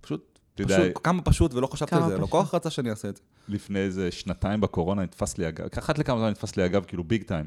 פשוט, 0.00 0.33
אתה 0.54 0.62
יודע, 0.62 0.78
פשוט 0.78 1.00
כמה 1.04 1.22
פשוט 1.22 1.54
ולא 1.54 1.66
חשבתי 1.66 1.94
על 1.94 2.02
זה, 2.02 2.08
פשוט. 2.08 2.28
לקוח 2.28 2.54
רצה 2.54 2.70
שאני 2.70 2.90
אעשה 2.90 3.08
את 3.08 3.16
זה. 3.16 3.22
לפני 3.48 3.78
איזה 3.78 4.10
שנתיים 4.10 4.60
בקורונה 4.60 5.02
נתפס 5.02 5.38
לי 5.38 5.46
הגב, 5.46 5.66
אחת 5.78 5.98
לכמה 5.98 6.18
זמן 6.18 6.30
נתפס 6.30 6.56
לי 6.56 6.62
הגב, 6.62 6.84
כאילו 6.84 7.04
big 7.04 7.22
time. 7.22 7.46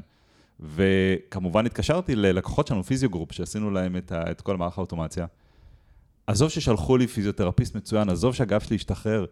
וכמובן 0.60 1.66
התקשרתי 1.66 2.16
ללקוחות 2.16 2.66
שלנו, 2.66 2.84
Physio 2.84 3.10
Group, 3.10 3.32
שעשינו 3.32 3.70
להם 3.70 3.96
את, 3.96 4.12
ה, 4.12 4.30
את 4.30 4.40
כל 4.40 4.56
מערך 4.56 4.78
האוטומציה. 4.78 5.26
עזוב 6.26 6.50
ששלחו 6.50 6.96
לי 6.96 7.06
פיזיותרפיסט 7.06 7.74
מצוין, 7.74 8.08
עזוב 8.08 8.34
שהגב 8.34 8.60
שלי 8.60 8.76
השתחרר. 8.76 9.24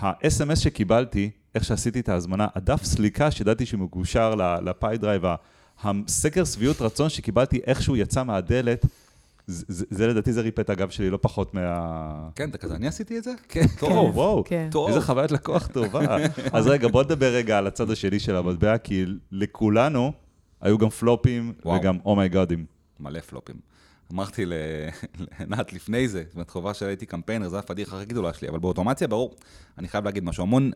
ה-SMS 0.00 0.56
שקיבלתי, 0.56 1.30
איך 1.54 1.64
שעשיתי 1.64 2.00
את 2.00 2.08
ההזמנה, 2.08 2.46
הדף 2.54 2.84
סליקה 2.84 3.30
שידעתי 3.30 3.66
שמקושר 3.66 4.34
ל 4.64 4.98
Pipedrive, 4.98 5.22
הסקר 5.82 6.44
שביעות 6.44 6.80
רצון 6.80 7.08
שקיבלתי 7.08 7.60
איך 7.66 7.79
שהוא 7.79 7.96
יצא 7.96 8.22
מהדלת, 8.22 8.86
זה, 9.50 9.64
זה, 9.68 9.84
זה 9.90 10.06
לדעתי 10.06 10.32
זה 10.32 10.40
ריפא 10.40 10.60
את 10.60 10.70
הגב 10.70 10.90
שלי 10.90 11.10
לא 11.10 11.18
פחות 11.22 11.54
מה... 11.54 12.28
כן, 12.34 12.50
אתה 12.50 12.58
כזה, 12.58 12.74
אני 12.74 12.86
עשיתי 12.86 13.18
את 13.18 13.24
זה? 13.24 13.32
כן, 13.48 13.66
טוב, 13.78 14.16
וואו, 14.16 14.44
כן. 14.44 14.68
טוב. 14.70 14.88
איזה 14.88 15.00
חוויית 15.00 15.30
לקוח 15.32 15.66
טובה. 15.66 16.16
אז 16.52 16.66
רגע, 16.66 16.88
בוא 16.88 17.02
נדבר 17.02 17.32
רגע 17.34 17.58
על 17.58 17.66
הצד 17.66 17.90
השני 17.90 18.18
של 18.18 18.36
המטבע, 18.36 18.78
כי 18.78 19.04
לכולנו 19.32 20.12
היו 20.60 20.78
גם 20.78 20.88
פלופים 20.88 21.52
וואו. 21.64 21.80
וגם 21.80 21.98
אומייגאדים. 22.04 22.64
מלא 23.00 23.20
פלופים. 23.20 23.56
אמרתי 24.12 24.46
ל- 24.46 24.52
לענת 25.40 25.72
לפני 25.72 26.08
זה, 26.08 26.22
זאת 26.26 26.34
אומרת, 26.34 26.50
חובה 26.50 26.74
שהייתי 26.74 27.06
קמפיינר, 27.06 27.48
זו 27.48 27.58
הפדיחה 27.58 27.96
הכי 27.96 28.06
גדולה 28.06 28.32
שלי, 28.34 28.48
אבל 28.48 28.58
באוטומציה, 28.58 29.08
ברור, 29.08 29.34
אני 29.78 29.88
חייב 29.88 30.04
להגיד 30.04 30.24
משהו. 30.24 30.42
המון, 30.42 30.70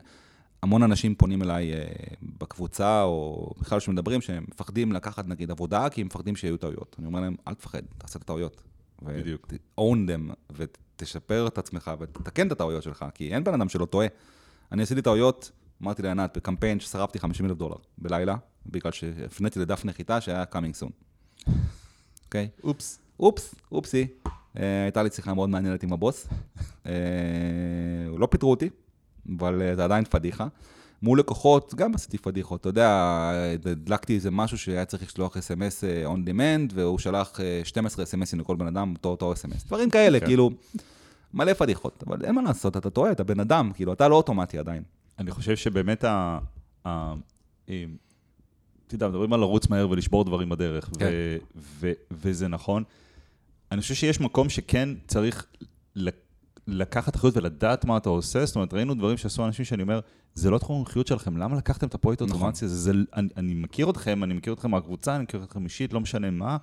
המון 0.65 0.83
אנשים 0.83 1.15
פונים 1.15 1.43
אליי 1.43 1.73
אה, 1.73 1.85
בקבוצה, 2.23 3.03
או 3.03 3.51
בכלל 3.61 3.81
שמדברים, 3.81 4.21
שהם 4.21 4.45
מפחדים 4.49 4.93
לקחת 4.93 5.27
נגיד 5.29 5.51
עבודה, 5.51 5.89
כי 5.89 6.01
הם 6.01 6.07
מפחדים 6.07 6.37
שיהיו 6.37 6.57
טעויות. 6.57 6.97
אני 6.99 7.07
אומר 7.07 7.21
להם, 7.21 7.37
אל 7.49 7.55
תפחד, 7.55 7.83
תעשה 7.99 8.19
את 8.19 8.23
הטעויות. 8.23 8.63
בדיוק. 9.03 9.49
ו-own 9.53 9.97
them, 10.09 10.35
ותשפר 10.57 11.47
את 11.47 11.59
עצמך 11.59 11.91
ותתקן 12.01 12.47
את 12.47 12.53
הטעויות 12.53 12.83
שלך, 12.83 13.05
כי 13.15 13.35
אין 13.35 13.45
בן 13.45 13.55
אדם 13.55 13.69
שלא 13.69 13.85
טועה. 13.85 14.07
אני 14.73 14.83
עשיתי 14.83 15.03
טעויות, 15.03 15.51
אמרתי 15.83 16.03
לענת, 16.03 16.37
בקמפיין 16.37 16.81
ששרפתי 16.81 17.19
50 17.19 17.47
אלף 17.47 17.57
דולר 17.57 17.77
בלילה, 17.99 18.37
בגלל 18.67 18.93
שהפניתי 18.93 19.61
לדף 19.61 19.85
נחיתה 19.85 20.21
שהיה 20.21 20.45
coming 20.53 20.83
soon. 20.83 20.93
אוקיי? 22.25 22.49
אופס. 22.65 22.99
אופס, 23.21 23.55
אופסי. 23.73 24.07
אה, 24.59 24.83
הייתה 24.83 25.03
לי 25.03 25.11
שיחה 25.11 25.35
מאוד 25.35 25.49
מעניינת 25.49 25.83
עם 25.83 25.93
הבוס. 25.93 26.29
אה, 26.87 26.93
לא 28.19 28.27
פיטרו 28.27 28.51
אותי, 28.51 28.71
אבל 29.39 29.63
אה, 29.63 29.77
זה 29.77 29.85
עדיין 29.85 30.05
פדיחה. 30.05 30.47
מול 31.03 31.19
לקוחות, 31.19 31.75
גם 31.75 31.95
עשיתי 31.95 32.19
פדיחות. 32.19 32.61
אתה 32.61 32.69
יודע, 32.69 32.91
הדלקתי 33.67 34.15
איזה 34.15 34.31
משהו 34.31 34.59
שהיה 34.59 34.85
צריך 34.85 35.03
לשלוח 35.03 35.37
אס.אם.אס 35.37 35.85
on 35.85 36.29
demand, 36.29 36.73
והוא 36.75 36.99
שלח 36.99 37.41
אה, 37.41 37.61
12 37.65 38.03
אס.אם.אסים 38.05 38.41
לכל 38.41 38.57
בן 38.57 38.67
אדם, 38.67 38.93
אותו 38.97 39.09
אותו 39.09 39.33
אס.אם.אס. 39.33 39.65
דברים 39.65 39.91
כאלה, 39.91 40.21
כן. 40.21 40.27
כאילו, 40.27 40.51
מלא 41.35 41.53
פדיחות. 41.53 42.05
אבל 42.07 42.25
אין 42.25 42.35
מה 42.35 42.43
לעשות, 42.43 42.77
אתה 42.77 42.91
טועה, 42.91 43.13
אתה 43.13 43.25
בן 43.25 43.41
אדם, 43.41 43.71
כאילו, 43.75 43.93
אתה 43.93 44.09
לא 44.09 44.15
אוטומטי 44.15 44.59
עדיין. 44.59 44.83
אני 45.19 45.31
חושב 45.31 45.57
שבאמת 45.57 46.05
ה... 46.05 46.39
ה- 46.87 47.15
אה, 47.69 47.85
אתה 48.87 48.95
יודע, 48.95 49.09
מדברים 49.09 49.33
על 49.33 49.41
לרוץ 49.41 49.69
מהר 49.69 49.91
ולשבור 49.91 50.25
דברים 50.25 50.49
בדרך, 50.49 50.91
כן. 50.99 51.09
ו- 51.13 51.37
ו- 51.57 51.93
וזה 52.11 52.49
נכון. 52.49 52.83
אני 53.73 53.81
חושב 53.81 53.95
שיש 53.95 54.21
מקום 54.21 54.49
שכן 54.49 54.89
צריך 55.07 55.47
לקחת 56.67 57.17
אחריות 57.17 57.37
ולדעת 57.37 57.85
מה 57.85 57.97
אתה 57.97 58.09
עושה, 58.09 58.47
זאת 58.47 58.57
אומרת, 58.57 58.75
ראינו 58.75 58.95
דברים 58.95 59.17
שעשו 59.17 59.47
אנשים 59.47 59.65
שאני 59.65 59.83
אומר, 59.83 60.01
זה 60.35 60.51
לא 60.51 60.59
תחום 60.59 60.77
המומחיות 60.77 61.07
שלכם, 61.07 61.37
למה 61.37 61.57
לקחתם 61.57 61.87
את 61.87 61.95
הפרויקט 61.95 62.23
נכון. 62.23 62.37
אוטומציה 62.37 62.67
הזה? 62.67 62.77
זה, 62.77 62.93
אני, 63.15 63.29
אני 63.37 63.55
מכיר 63.55 63.91
אתכם, 63.91 64.25
אני 64.25 64.35
מכיר 64.35 64.53
אתכם 64.53 64.71
מהקבוצה, 64.71 65.15
אני 65.17 65.23
מכיר 65.23 65.45
אתכם 65.45 65.65
אישית, 65.65 65.93
לא 65.93 66.01
משנה 66.01 66.31
מה. 66.31 66.57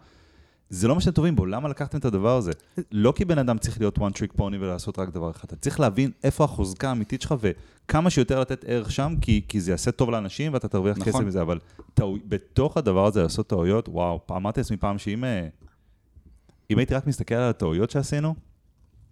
זה 0.69 0.87
לא 0.87 0.95
מה 0.95 1.01
שאתם 1.01 1.15
טובים 1.15 1.35
בו, 1.35 1.45
למה 1.45 1.69
לקחתם 1.69 1.97
את 1.97 2.05
הדבר 2.05 2.37
הזה? 2.37 2.51
לא 2.91 3.13
כי 3.15 3.25
בן 3.25 3.37
אדם 3.37 3.57
צריך 3.57 3.79
להיות 3.79 3.97
one 3.97 4.01
trick 4.01 4.39
pony 4.39 4.55
ולעשות 4.59 4.99
רק 4.99 5.09
דבר 5.09 5.31
אחד, 5.31 5.43
אתה 5.43 5.55
צריך 5.55 5.79
להבין 5.79 6.11
איפה 6.23 6.43
החוזקה 6.43 6.89
האמיתית 6.89 7.21
שלך 7.21 7.35
וכמה 7.39 8.09
שיותר 8.09 8.39
לתת 8.39 8.65
ערך 8.67 8.91
שם, 8.91 9.15
כי, 9.21 9.41
כי 9.47 9.61
זה 9.61 9.71
יעשה 9.71 9.91
טוב 9.91 10.09
לאנשים 10.09 10.53
ואתה 10.53 10.67
תרוויח 10.67 10.97
נכון. 10.97 11.13
כסף 11.13 11.19
מזה, 11.19 11.41
אבל 11.41 11.59
טעו, 11.93 12.17
בתוך 12.27 12.77
הדבר 12.77 13.05
הזה 13.05 13.23
לעשות 13.23 13.47
טעויות, 13.47 13.89
וואו, 13.89 14.19
אמרתי 14.31 14.59
לעצמי 14.59 14.77
פעם 14.77 14.97
שאם 14.97 15.23
אה, 15.23 15.47
אם 16.71 16.77
הייתי 16.77 16.95
רק 16.95 17.07
מסתכל 17.07 17.35
על 17.35 17.49
הטעויות 17.49 17.89
שעשינו, 17.89 18.35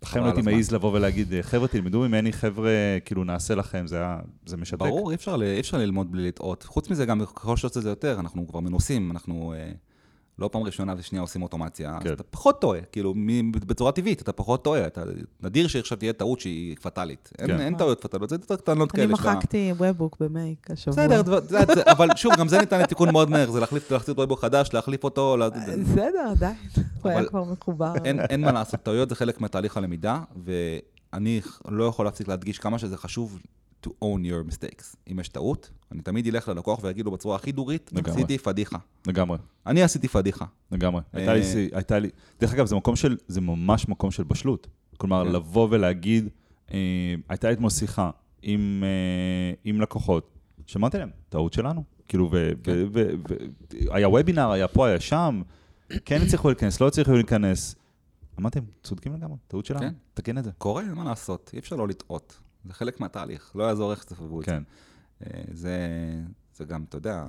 לכן 0.03 0.23
הייתי. 0.23 0.41
מעז 0.41 0.71
לבוא 0.71 0.93
ולהגיד, 0.93 1.33
"אה, 1.33 1.43
חבר'ה, 1.43 1.67
תלמדו 1.67 1.99
ממני, 1.99 2.33
חבר'ה, 2.33 2.71
כאילו, 3.05 3.23
נעשה 3.23 3.55
לכם, 3.55 3.87
זה 3.87 4.03
זה 4.45 4.57
משתק. 4.57 4.79
ברור, 4.79 5.09
אי 5.09 5.15
אפשר, 5.15 5.35
אי 5.41 5.59
אפשר 5.59 5.77
ללמוד 5.77 6.11
בלי 6.11 6.27
לטעות. 6.27 6.63
חוץ 6.63 6.89
מזה, 6.89 7.05
גם 7.05 7.25
ככל 7.25 7.57
שאתה 7.57 7.67
עושה 7.67 7.79
את 7.79 7.83
זה 7.83 7.89
יותר, 7.89 8.19
אנחנו 8.19 8.47
כבר 8.47 8.59
מנוסים, 8.59 9.11
אנחנו 9.11 9.53
אה, 9.53 9.71
לא 10.39 10.49
פעם 10.51 10.63
ראשונה 10.63 10.93
ושנייה 10.97 11.21
עושים 11.21 11.41
אוטומציה, 11.41 11.97
כן. 12.01 12.07
אז 12.07 12.13
אתה 12.13 12.23
פחות 12.23 12.61
טועה, 12.61 12.79
כאילו, 12.91 13.13
מ- 13.15 13.51
בצורה 13.51 13.91
טבעית, 13.91 14.21
אתה 14.21 14.31
פחות 14.31 14.63
טועה. 14.63 14.87
אתה, 14.87 15.01
נדיר 15.43 15.67
שעכשיו 15.67 15.97
תהיה 15.97 16.13
טעות 16.13 16.39
שהיא 16.39 16.75
פטאלית. 16.81 17.29
אין, 17.39 17.47
כן. 17.47 17.59
אין 17.59 17.75
טעויות 17.77 18.01
פטאליות, 18.01 18.29
זה 18.29 18.35
יותר 18.35 18.55
קטנות 18.55 18.95
אני 18.95 19.03
כאלה. 19.05 19.17
שאתה- 19.17 19.33
מחקתי 19.35 19.73
ובוק 19.79 20.17
במייק 20.19 20.71
השבוע. 20.71 20.93
בסדר, 20.93 21.21
דבר- 21.21 21.41
זה- 21.41 21.59
זה- 21.75 21.83
אבל 21.91 22.07
שוב, 22.15 22.33
גם 22.39 22.47
זה 22.47 22.59
ניתן 22.59 22.79
לתיקון 22.81 23.11
מאוד 23.11 23.29
מהר, 23.29 23.51
זה 23.51 23.59
להחליף, 23.59 23.91
להחזיר 23.91 24.15
וובו 24.17 24.35
חדש, 24.35 24.69
להחליף 24.73 25.03
אותו, 25.03 25.37
לה- 25.37 25.49
בסדר, 25.49 26.27
עדיין. 26.31 26.55
הוא 27.01 27.11
היה 27.11 27.25
כבר 27.25 27.43
מחובר. 27.43 27.93
אין, 28.05 28.19
אין 28.19 28.41
מה 28.41 28.51
לעשות, 28.51 28.79
טעויות 28.83 29.09
זה 29.09 29.15
חלק 29.15 29.41
מתהליך 29.41 29.77
הלמידה, 29.77 30.19
ואני 30.45 31.41
לא 31.67 31.83
יכול 31.83 32.05
להפסיק 32.05 32.27
להדגיש 32.27 32.59
כמה 32.59 32.79
שזה 32.79 32.97
חשוב 32.97 33.39
to 33.85 33.89
own 33.89 34.23
your 34.23 34.51
mistakes. 34.51 34.95
אם 35.11 35.19
יש 35.19 35.29
טעות, 35.29 35.71
אני 35.91 36.01
תמיד 36.01 36.27
אלך 36.27 36.47
ללקוח 36.47 36.79
ואגיד 36.83 37.05
לו 37.05 37.11
בצורה 37.11 37.35
הכי 37.35 37.51
דורית. 37.51 37.91
עשיתי 38.05 38.37
פדיחה. 38.37 38.77
לגמרי. 39.07 39.37
אני 39.65 39.83
עשיתי 39.83 40.07
פדיחה. 40.07 40.45
לגמרי. 40.71 41.01
אה, 41.15 41.19
הייתה 41.19 41.33
לי, 41.33 41.69
הייתה 41.71 41.99
לי, 41.99 42.09
דרך 42.39 42.53
אגב, 42.53 42.65
זה 42.65 42.75
מקום 42.75 42.95
של, 42.95 43.17
זה 43.27 43.41
ממש 43.41 43.87
מקום 43.87 44.11
של 44.11 44.23
בשלות. 44.23 44.67
כלומר, 44.97 45.25
כן. 45.25 45.31
לבוא 45.31 45.67
ולהגיד, 45.71 46.29
אה, 46.73 46.77
הייתה 47.29 47.47
לי 47.47 47.53
אתמול 47.53 47.69
שיחה 47.69 48.09
עם, 48.41 48.83
אה, 48.83 49.53
עם 49.63 49.81
לקוחות, 49.81 50.29
שאמרתי 50.65 50.97
להם, 50.97 51.09
טעות 51.29 51.53
שלנו. 51.53 51.83
כאילו, 52.07 52.29
ו- 52.31 52.51
כן. 52.63 52.71
וובינר, 54.05 54.51
היה 54.51 54.67
פה, 54.67 54.87
היה 54.87 54.99
שם, 54.99 55.41
כן 56.05 56.21
הצליחו 56.21 56.47
להיכנס, 56.47 56.81
לא 56.81 56.87
הצליחו 56.87 57.11
להיכנס. 57.11 57.75
אמרתי 58.39 58.59
להם, 58.59 58.67
צודקים 58.83 59.13
לגמרי, 59.13 59.37
טעות 59.47 59.65
שלנו, 59.65 59.79
כן. 59.81 59.93
תקן 60.13 60.37
את 60.37 60.43
זה. 60.43 60.51
קורה, 60.57 60.83
מה 60.83 61.03
לעשות, 61.03 61.51
אי 61.53 61.59
אפשר 61.59 61.75
לא 61.75 61.87
לטעות. 61.87 62.39
זה 62.65 62.73
חלק 62.73 62.99
מהתהליך, 62.99 63.51
לא 63.55 63.63
יעזור 63.63 63.91
איך 63.91 64.01
שתסובבו 64.01 64.41
את 64.41 64.45
זה. 64.45 64.51
כן. 64.51 64.63
אה, 65.25 65.41
זה, 65.53 65.77
זה 66.57 66.65
גם, 66.65 66.83
אתה 66.89 66.97
יודע, 66.97 67.25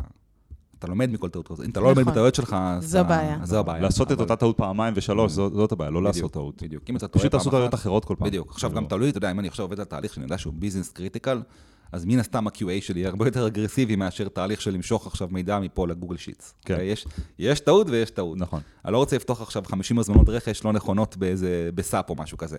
אתה 0.78 0.86
לומד 0.88 1.10
מכל 1.10 1.28
טעות 1.28 1.48
כזאת. 1.48 1.64
אם 1.66 1.70
אתה 1.70 1.80
לא 1.80 1.86
לומד 1.86 1.98
נכון. 2.00 2.12
מטעויות 2.12 2.34
שלך, 2.34 2.56
אז 2.60 2.84
זו 2.90 3.00
אתה- 3.00 3.08
בעיה. 3.08 3.38
אז 3.42 3.48
זו 3.48 3.58
הבעיה. 3.58 3.82
לעשות 3.82 4.12
את 4.12 4.20
אותה 4.20 4.36
טעות 4.36 4.56
פעמיים 4.56 4.94
ושלוש, 4.96 5.32
זאת 5.32 5.72
הבעיה, 5.72 5.90
לא 5.90 6.02
לעשות 6.02 6.32
טעות. 6.32 6.62
בדיוק. 6.62 6.82
אם 6.90 6.96
אתה 6.96 7.08
טועה 7.08 7.20
פשוט 7.20 7.30
פעם 7.32 7.38
לעשות 7.38 7.50
טעויות 7.52 7.74
אחת- 7.74 7.80
אחרות 7.80 8.04
כל 8.04 8.14
פעם. 8.18 8.26
בדיוק. 8.28 8.50
עכשיו 8.50 8.70
גם 8.70 8.82
לא- 8.82 8.88
תלוי, 8.88 9.08
אתה 9.10 9.18
יודע, 9.18 9.30
אם 9.30 9.40
אני 9.40 9.48
עכשיו 9.48 9.64
עובד 9.64 9.78
על 9.80 9.86
תהליך 9.86 10.14
שאני 10.14 10.24
יודע 10.24 10.38
שהוא 10.38 10.54
business 10.56 10.88
critical, 10.92 11.42
אז 11.92 12.04
מן 12.04 12.18
הסתם 12.18 12.46
ה-QA 12.46 12.80
שלי 12.80 13.06
הרבה 13.06 13.26
יותר 13.26 13.46
אגרסיבי 13.46 13.96
מאשר 13.96 14.28
תהליך 14.28 14.60
של 14.60 14.70
למשוך 14.70 15.06
עכשיו 15.06 15.28
מידע 15.30 15.58
מפה 15.58 15.86
ל 15.88 15.92
Google 15.92 16.16
Sheets. 16.16 16.54
כן. 16.64 16.74
אוקיי? 16.74 16.86
יש, 16.88 17.06
יש 17.38 17.60
טעות 17.60 17.86
ויש 17.90 18.10
טעות. 18.10 18.38
נכון. 18.38 18.60
אני 18.84 18.92
לא 18.92 18.98
רוצה 18.98 19.16
לפתוח 19.16 19.40
עכשיו 19.40 19.62
50 19.66 19.98
הזמנות 19.98 20.28
רכש 20.28 20.64
לא 20.64 20.72
נכונות 20.72 21.16
באיזה, 21.16 21.70
ב 21.74 21.83
SAP 21.83 22.10
או 22.10 22.14
משהו 22.14 22.38
כזה. 22.38 22.56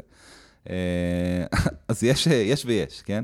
אה, 0.69 1.45
אז 1.87 2.03
יש, 2.03 2.27
יש 2.27 2.65
ויש, 2.65 3.01
כן? 3.01 3.23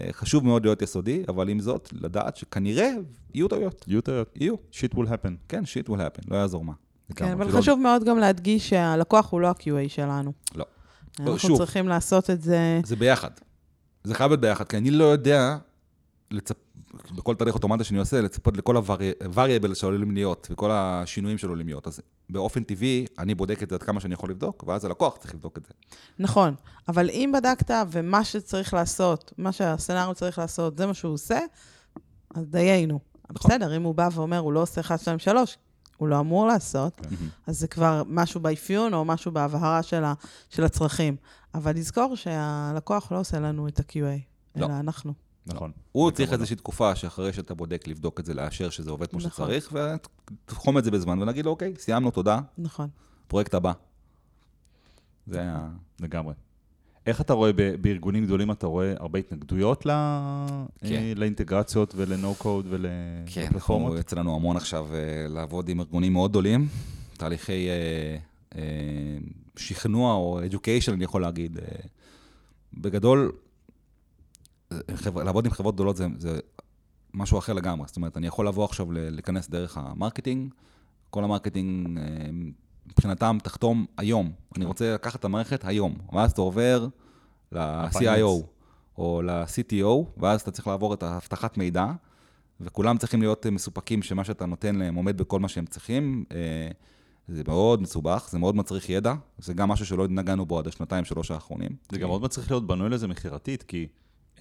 אה, 0.00 0.08
חשוב 0.12 0.44
מאוד 0.44 0.64
להיות 0.64 0.82
יסודי, 0.82 1.22
אבל 1.28 1.48
עם 1.48 1.60
זאת, 1.60 1.88
לדעת 1.92 2.36
שכנראה 2.36 2.90
יהיו 3.34 3.48
טעויות. 3.48 3.84
יהיו 3.88 4.00
טעויות. 4.00 4.32
יהיו. 4.36 4.54
שיט 4.70 4.94
will 4.94 5.06
happen. 5.06 5.32
כן, 5.48 5.66
שיט 5.66 5.88
will 5.88 5.92
happen, 5.92 6.24
לא 6.28 6.36
יעזור 6.36 6.64
מה. 6.64 6.72
כן. 7.16 7.32
אבל 7.32 7.50
חשוב 7.50 7.80
מאוד 7.80 8.04
גם 8.04 8.18
להדגיש 8.18 8.68
שהלקוח 8.68 9.32
הוא 9.32 9.40
לא 9.40 9.48
ה-QA 9.48 9.88
שלנו. 9.88 10.32
לא. 10.54 10.64
אנחנו 11.20 11.38
שוב. 11.38 11.58
צריכים 11.58 11.88
לעשות 11.88 12.30
את 12.30 12.42
זה... 12.42 12.80
זה 12.84 12.96
ביחד. 12.96 13.30
זה 14.04 14.14
חייב 14.14 14.30
להיות 14.30 14.40
ביחד, 14.40 14.64
כי 14.64 14.76
אני 14.76 14.90
לא 14.90 15.04
יודע, 15.04 15.56
לצפ... 16.30 16.56
בכל 17.10 17.34
תהליך 17.34 17.54
אוטומטי 17.54 17.84
שאני 17.84 17.98
עושה, 17.98 18.20
לצפות 18.20 18.56
לכל 18.56 18.76
ה-variable 18.76 19.74
שעלולים 19.74 20.10
להיות, 20.10 20.48
וכל 20.50 20.70
השינויים 20.72 21.38
שעלולים 21.38 21.66
להיות. 21.66 21.86
אז 21.86 22.00
באופן 22.30 22.62
טבעי, 22.62 23.06
אני 23.18 23.34
בודק 23.34 23.62
את 23.62 23.70
זה 23.70 23.74
עד 23.74 23.82
כמה 23.82 24.00
שאני 24.00 24.14
יכול 24.14 24.30
לבדוק, 24.30 24.64
ואז 24.66 24.84
הלקוח 24.84 25.16
צריך 25.16 25.34
לבדוק 25.34 25.58
את 25.58 25.64
זה. 25.64 25.72
נכון, 26.18 26.54
אבל 26.88 27.10
אם 27.10 27.32
בדקת 27.34 27.74
ומה 27.90 28.24
שצריך 28.24 28.74
לעשות, 28.74 29.32
מה 29.38 29.52
שהסצנריו 29.52 30.14
צריך 30.14 30.38
לעשות, 30.38 30.78
זה 30.78 30.86
מה 30.86 30.94
שהוא 30.94 31.14
עושה, 31.14 31.38
אז 32.34 32.46
דיינו. 32.46 33.00
נכון. 33.30 33.50
בסדר, 33.50 33.76
אם 33.76 33.82
הוא 33.82 33.94
בא 33.94 34.08
ואומר, 34.12 34.38
הוא 34.38 34.52
לא 34.52 34.62
עושה 34.62 34.80
1, 34.80 35.00
2, 35.00 35.18
3, 35.18 35.58
הוא 35.96 36.08
לא 36.08 36.20
אמור 36.20 36.46
לעשות, 36.46 36.96
כן. 36.96 37.16
אז 37.46 37.58
זה 37.58 37.68
כבר 37.68 38.02
משהו 38.06 38.40
באפיון 38.40 38.94
או 38.94 39.04
משהו 39.04 39.32
בהבהרה 39.32 39.82
של, 39.82 40.04
ה, 40.04 40.14
של 40.48 40.64
הצרכים. 40.64 41.16
אבל 41.54 41.76
לזכור 41.76 42.16
שהלקוח 42.16 43.12
לא 43.12 43.20
עושה 43.20 43.40
לנו 43.40 43.68
את 43.68 43.80
ה-QA, 43.80 44.20
לא. 44.56 44.66
אלא 44.66 44.74
אנחנו. 44.80 45.12
נכון. 45.46 45.70
הוא 45.92 46.10
צריך 46.10 46.30
לא. 46.30 46.34
איזושהי 46.34 46.56
תקופה 46.56 46.94
שאחרי 46.94 47.32
שאתה 47.32 47.54
בודק, 47.54 47.88
לבדוק 47.88 48.20
את 48.20 48.24
זה, 48.24 48.34
לאשר 48.34 48.70
שזה 48.70 48.90
עובד 48.90 49.06
כמו 49.06 49.18
נכון. 49.18 49.30
שצריך, 49.30 49.72
ותחום 50.46 50.78
את 50.78 50.84
זה 50.84 50.90
בזמן, 50.90 51.22
ונגיד 51.22 51.44
לו, 51.44 51.50
אוקיי, 51.50 51.74
סיימנו, 51.78 52.10
תודה, 52.10 52.40
נכון. 52.58 52.88
פרויקט 53.28 53.54
הבא. 53.54 53.72
זה 55.26 55.40
היה... 55.40 55.68
לגמרי. 56.00 56.34
איך 57.06 57.20
אתה 57.20 57.32
רואה, 57.32 57.50
בארגונים 57.80 58.24
גדולים 58.24 58.50
אתה 58.50 58.66
רואה 58.66 58.94
הרבה 58.98 59.18
התנגדויות 59.18 59.86
ל... 59.86 59.90
כן. 60.80 61.02
לאינטגרציות 61.16 61.94
ול-no-code 61.96 62.44
כן, 62.44 62.68
ולפלטפורמות? 62.68 63.86
אנחנו 63.86 63.96
יוצא 63.96 64.16
לנו 64.16 64.36
המון 64.36 64.56
עכשיו 64.56 64.86
אה, 64.94 65.28
לעבוד 65.28 65.68
עם 65.68 65.80
ארגונים 65.80 66.12
מאוד 66.12 66.30
גדולים, 66.30 66.68
תהליכי 67.16 67.68
אה, 67.68 68.16
אה, 68.54 68.62
שכנוע 69.56 70.14
או 70.14 70.40
education, 70.50 70.92
אני 70.92 71.04
יכול 71.04 71.22
להגיד. 71.22 71.58
אה, 71.58 71.64
בגדול, 72.74 73.32
חבר, 74.94 75.22
לעבוד 75.22 75.46
עם 75.46 75.52
חברות 75.52 75.74
גדולות 75.74 75.96
זה, 75.96 76.06
זה 76.18 76.38
משהו 77.14 77.38
אחר 77.38 77.52
לגמרי. 77.52 77.86
זאת 77.86 77.96
אומרת, 77.96 78.16
אני 78.16 78.26
יכול 78.26 78.48
לבוא 78.48 78.64
עכשיו 78.64 78.92
להיכנס 78.92 79.48
דרך 79.48 79.78
ה 79.78 79.85
marketing, 79.85 80.54
כל 81.10 81.24
ה 81.24 81.31
marketing 81.31 81.98
אה, 81.98 82.04
מבחינתם 82.86 83.38
תחתום 83.42 83.86
היום. 83.96 84.32
אני 84.56 84.64
רוצה 84.64 84.94
לקחת 84.94 85.20
את 85.20 85.24
המערכת 85.24 85.64
היום, 85.64 85.94
ואז 86.12 86.32
אתה 86.32 86.40
עובר 86.40 86.86
ל-CIO 87.52 88.46
או 88.98 89.22
ל-CTO, 89.22 90.20
ואז 90.20 90.40
אתה 90.40 90.50
צריך 90.50 90.66
לעבור 90.66 90.94
את 90.94 91.02
האבטחת 91.02 91.58
מידע. 91.58 91.86
וכולם 92.60 92.98
צריכים 92.98 93.20
להיות 93.20 93.46
אה, 93.46 93.50
מסופקים 93.50 94.02
שמה 94.02 94.24
שאתה 94.24 94.46
נותן 94.46 94.76
להם 94.76 94.94
עומד 94.94 95.16
בכל 95.16 95.40
מה 95.40 95.48
שהם 95.48 95.66
צריכים. 95.66 96.24
אה, 96.32 96.70
זה 97.28 97.42
מאוד 97.46 97.82
מסובך, 97.82 98.28
זה 98.30 98.38
מאוד 98.38 98.56
מצריך 98.56 98.90
ידע, 98.90 99.14
זה 99.38 99.54
גם 99.54 99.68
משהו 99.68 99.86
שלא 99.86 100.08
נגענו 100.08 100.46
בו 100.46 100.58
עד 100.58 100.66
השנתיים, 100.66 101.04
שלוש 101.04 101.30
האחרונים. 101.30 101.70
זה 101.92 101.98
גם 101.98 102.08
מאוד 102.08 102.22
מצריך 102.22 102.50
להיות 102.50 102.66
בנוי 102.66 102.88
לזה 102.88 103.08
מכירתית, 103.08 103.62
כי 103.62 103.86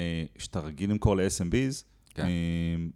אה, 0.02 0.24
כשאתה 0.36 0.60
רגיל 0.60 0.90
למכור 0.90 1.16
ל-SMBs, 1.18 1.84
כן. 2.14 2.26
אה, 2.26 2.30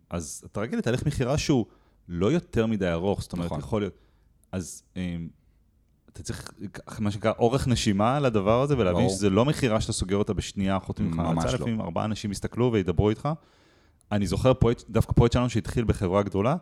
אז 0.09 0.43
אתה 0.45 0.61
רגיל 0.61 0.79
לתהליך 0.79 1.05
מכירה 1.05 1.37
שהוא 1.37 1.65
לא 2.07 2.31
יותר 2.31 2.65
מדי 2.65 2.91
ארוך, 2.91 3.21
זאת 3.21 3.33
אומרת, 3.33 3.45
נכון. 3.45 3.59
יכול 3.59 3.81
להיות... 3.81 3.97
אז 4.51 4.83
אה, 4.97 5.15
אתה 6.13 6.23
צריך, 6.23 6.51
מה 6.99 7.11
שנקרא, 7.11 7.31
אורך 7.39 7.67
נשימה 7.67 8.19
לדבר 8.19 8.61
הזה, 8.61 8.77
ולהבין 8.77 9.01
ברור. 9.01 9.15
שזה 9.15 9.29
לא 9.29 9.45
מכירה 9.45 9.81
שאתה 9.81 9.93
סוגר 9.93 10.17
אותה 10.17 10.33
בשנייה, 10.33 10.79
חוטפים 10.79 11.11
לך 11.11 11.19
ממש 11.19 11.45
לא. 11.45 11.53
לפעמים 11.53 11.81
ארבעה 11.81 12.05
אנשים 12.05 12.31
יסתכלו 12.31 12.73
וידברו 12.73 13.09
איתך. 13.09 13.29
אני 14.11 14.27
זוכר 14.27 14.53
פרויקט, 14.53 14.83
דווקא 14.89 15.13
פרויקט 15.13 15.33
שלנו 15.33 15.49
שהתחיל 15.49 15.85
בחברה 15.85 16.23
גדולה, 16.23 16.55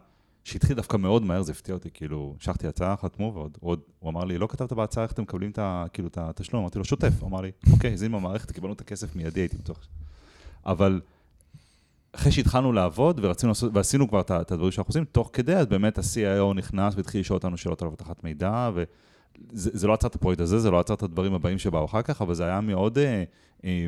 שהתחיל 0.44 0.76
דווקא 0.76 0.98
מאוד 0.98 1.24
מהר, 1.24 1.42
זה 1.42 1.52
הפתיע 1.52 1.76
אותי, 1.76 1.90
כאילו, 1.94 2.36
שלחתי 2.40 2.68
הצעה, 2.68 2.98
חתמו, 2.98 3.32
ועוד, 3.36 3.58
עוד, 3.62 3.80
הוא 4.00 4.10
אמר 4.10 4.24
לי, 4.24 4.38
לא 4.38 4.48
כתבת 4.48 4.74
בהצעה 4.74 5.04
איך 5.04 5.12
אתם 5.12 5.22
מקבלים 5.22 5.52
את. 5.52 5.60
כאילו, 5.94 6.08
את 6.08 6.18
התשלום, 6.18 6.62
אמרתי 6.62 6.78
לו, 6.78 6.86
שוטף, 6.86 7.14
הוא 7.20 7.30
אמר 7.30 7.42
לי, 7.42 7.52
אוקיי, 7.74 7.94
אז 7.94 8.04
אם 8.04 8.16
המערכת, 8.16 8.52
קיבלנו 8.52 8.74
את 8.74 8.82
הכסף 8.82 9.16
מיידי, 9.16 9.40
הייתי 9.40 9.58
בטוח. 9.58 9.88
אבל 10.66 11.02
אחרי 12.16 12.32
שהתחלנו 12.32 12.72
לעבוד, 12.72 13.20
ורצינו 13.24 13.50
לעשות, 13.50 13.72
ועשינו 13.76 14.08
כבר 14.08 14.22
את 14.22 14.52
הדברים 14.52 14.72
שאנחנו 14.72 14.90
עושים, 14.90 15.06
תוך 15.06 15.30
כדי, 15.34 15.56
אז 15.56 15.66
באמת 15.66 15.98
ה-CIO 15.98 16.54
נכנס 16.56 16.94
והתחיל 16.96 17.22
לשאול 17.22 17.38
אותנו 17.38 17.58
שאלות 17.58 17.82
על 17.82 17.88
אבטחת 17.88 18.24
מידע, 18.24 18.70
וזה 18.74 19.70
זה 19.74 19.88
לא 19.88 19.94
עצר 19.94 20.08
את 20.08 20.16
הפרויקט 20.16 20.42
הזה, 20.42 20.60
זה 20.60 20.72
לא 20.72 20.80
עצר 20.80 20.94
את 20.94 21.04
הדברים 21.04 21.34
הבאים 21.34 21.58
שבאו 21.58 21.86
אחר 21.86 22.02
כך, 22.02 22.22
אבל 22.22 22.34
זה 22.34 22.46
היה 22.46 22.62
מאוד... 22.62 22.98
אה, 22.98 23.24
אה, 23.66 23.88